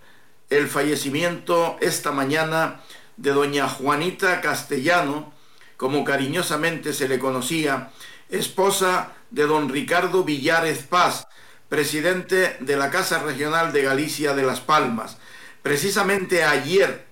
el 0.51 0.69
fallecimiento 0.69 1.77
esta 1.81 2.11
mañana 2.11 2.81
de 3.17 3.31
doña 3.31 3.69
Juanita 3.69 4.41
Castellano, 4.41 5.33
como 5.77 6.05
cariñosamente 6.05 6.93
se 6.93 7.09
le 7.09 7.19
conocía, 7.19 7.91
esposa 8.29 9.13
de 9.31 9.47
don 9.47 9.69
Ricardo 9.69 10.25
Villares 10.25 10.79
Paz, 10.79 11.27
presidente 11.69 12.57
de 12.61 12.77
la 12.77 12.91
Casa 12.91 13.19
Regional 13.23 13.73
de 13.73 13.83
Galicia 13.83 14.35
de 14.35 14.43
Las 14.43 14.61
Palmas. 14.61 15.19
Precisamente 15.63 16.45
ayer, 16.45 17.07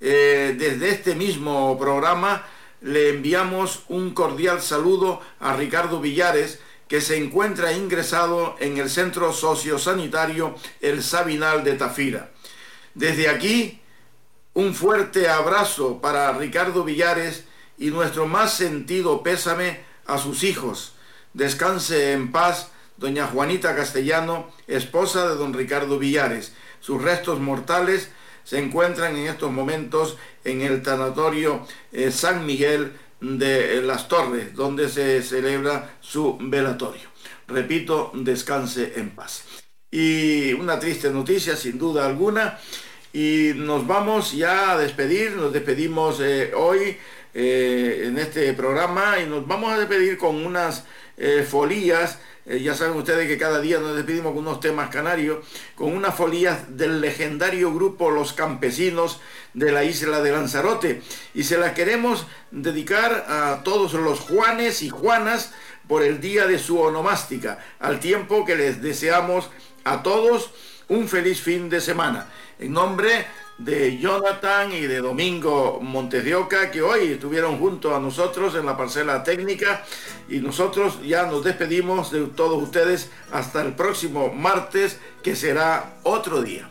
eh, 0.00 0.54
desde 0.58 0.90
este 0.90 1.14
mismo 1.14 1.78
programa, 1.78 2.44
le 2.80 3.10
enviamos 3.10 3.84
un 3.88 4.14
cordial 4.14 4.62
saludo 4.62 5.20
a 5.38 5.54
Ricardo 5.54 6.00
Villares, 6.00 6.60
que 6.88 7.00
se 7.00 7.16
encuentra 7.16 7.72
ingresado 7.72 8.56
en 8.58 8.78
el 8.78 8.90
Centro 8.90 9.32
Sociosanitario 9.32 10.56
El 10.80 11.02
Sabinal 11.02 11.62
de 11.62 11.74
Tafira. 11.74 12.30
Desde 12.94 13.28
aquí, 13.28 13.80
un 14.54 14.74
fuerte 14.74 15.28
abrazo 15.28 16.00
para 16.00 16.32
Ricardo 16.32 16.82
Villares 16.82 17.44
y 17.78 17.90
nuestro 17.90 18.26
más 18.26 18.54
sentido 18.54 19.22
pésame 19.22 19.80
a 20.06 20.18
sus 20.18 20.42
hijos. 20.42 20.94
Descanse 21.32 22.12
en 22.12 22.32
paz 22.32 22.72
doña 22.96 23.26
Juanita 23.26 23.76
Castellano, 23.76 24.50
esposa 24.66 25.28
de 25.28 25.36
don 25.36 25.54
Ricardo 25.54 25.98
Villares. 25.98 26.52
Sus 26.80 27.00
restos 27.00 27.38
mortales 27.38 28.10
se 28.44 28.58
encuentran 28.58 29.16
en 29.16 29.28
estos 29.28 29.50
momentos 29.50 30.16
en 30.44 30.60
el 30.62 30.82
tanatorio 30.82 31.66
eh, 31.92 32.10
San 32.10 32.46
Miguel 32.46 32.92
de 33.20 33.78
eh, 33.78 33.82
las 33.82 34.08
Torres, 34.08 34.54
donde 34.54 34.88
se 34.88 35.22
celebra 35.22 35.98
su 36.00 36.38
velatorio. 36.40 37.08
Repito, 37.46 38.12
descanse 38.14 38.94
en 38.96 39.10
paz. 39.10 39.44
Y 39.90 40.52
una 40.52 40.78
triste 40.78 41.10
noticia, 41.10 41.56
sin 41.56 41.78
duda 41.78 42.06
alguna, 42.06 42.58
y 43.12 43.52
nos 43.56 43.86
vamos 43.86 44.32
ya 44.32 44.72
a 44.72 44.78
despedir, 44.78 45.32
nos 45.32 45.52
despedimos 45.52 46.20
eh, 46.20 46.52
hoy 46.54 46.96
en 47.32 48.18
este 48.18 48.52
programa 48.54 49.20
y 49.20 49.26
nos 49.26 49.46
vamos 49.46 49.72
a 49.72 49.78
despedir 49.78 50.18
con 50.18 50.44
unas 50.44 50.84
folías 51.48 52.18
eh, 52.46 52.60
ya 52.60 52.74
saben 52.74 52.96
ustedes 52.96 53.28
que 53.28 53.36
cada 53.36 53.60
día 53.60 53.78
nos 53.78 53.94
despedimos 53.94 54.32
con 54.32 54.46
unos 54.46 54.60
temas 54.60 54.90
canarios, 54.90 55.44
con 55.74 55.94
unas 55.94 56.14
folías 56.14 56.76
del 56.76 57.00
legendario 57.00 57.72
grupo 57.74 58.10
Los 58.10 58.32
Campesinos 58.32 59.20
de 59.52 59.72
la 59.72 59.84
isla 59.84 60.20
de 60.22 60.32
Lanzarote. 60.32 61.02
Y 61.34 61.44
se 61.44 61.58
las 61.58 61.72
queremos 61.72 62.26
dedicar 62.50 63.26
a 63.28 63.62
todos 63.62 63.92
los 63.92 64.20
Juanes 64.20 64.82
y 64.82 64.88
Juanas 64.88 65.52
por 65.86 66.02
el 66.02 66.20
día 66.20 66.46
de 66.46 66.58
su 66.58 66.80
onomástica, 66.80 67.58
al 67.78 68.00
tiempo 68.00 68.44
que 68.44 68.56
les 68.56 68.80
deseamos 68.80 69.50
a 69.84 70.02
todos 70.02 70.50
un 70.88 71.08
feliz 71.08 71.40
fin 71.40 71.68
de 71.68 71.80
semana. 71.80 72.26
En 72.58 72.72
nombre 72.72 73.26
de 73.60 73.98
Jonathan 73.98 74.72
y 74.72 74.86
de 74.86 75.00
Domingo 75.00 75.80
Montes 75.82 76.24
de 76.24 76.34
Oca, 76.34 76.70
que 76.70 76.80
hoy 76.80 77.12
estuvieron 77.12 77.58
junto 77.58 77.94
a 77.94 78.00
nosotros 78.00 78.54
en 78.54 78.64
la 78.64 78.76
parcela 78.76 79.22
técnica 79.22 79.84
y 80.28 80.38
nosotros 80.38 80.98
ya 81.02 81.26
nos 81.26 81.44
despedimos 81.44 82.10
de 82.10 82.26
todos 82.26 82.62
ustedes 82.62 83.10
hasta 83.30 83.60
el 83.60 83.74
próximo 83.74 84.32
martes, 84.32 84.98
que 85.22 85.36
será 85.36 85.98
otro 86.04 86.40
día. 86.42 86.70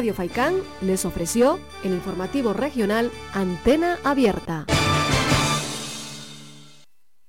Radio 0.00 0.14
Faicán 0.14 0.54
les 0.80 1.04
ofreció 1.04 1.60
el 1.84 1.92
informativo 1.92 2.54
regional 2.54 3.10
Antena 3.34 3.98
Abierta. 4.02 4.64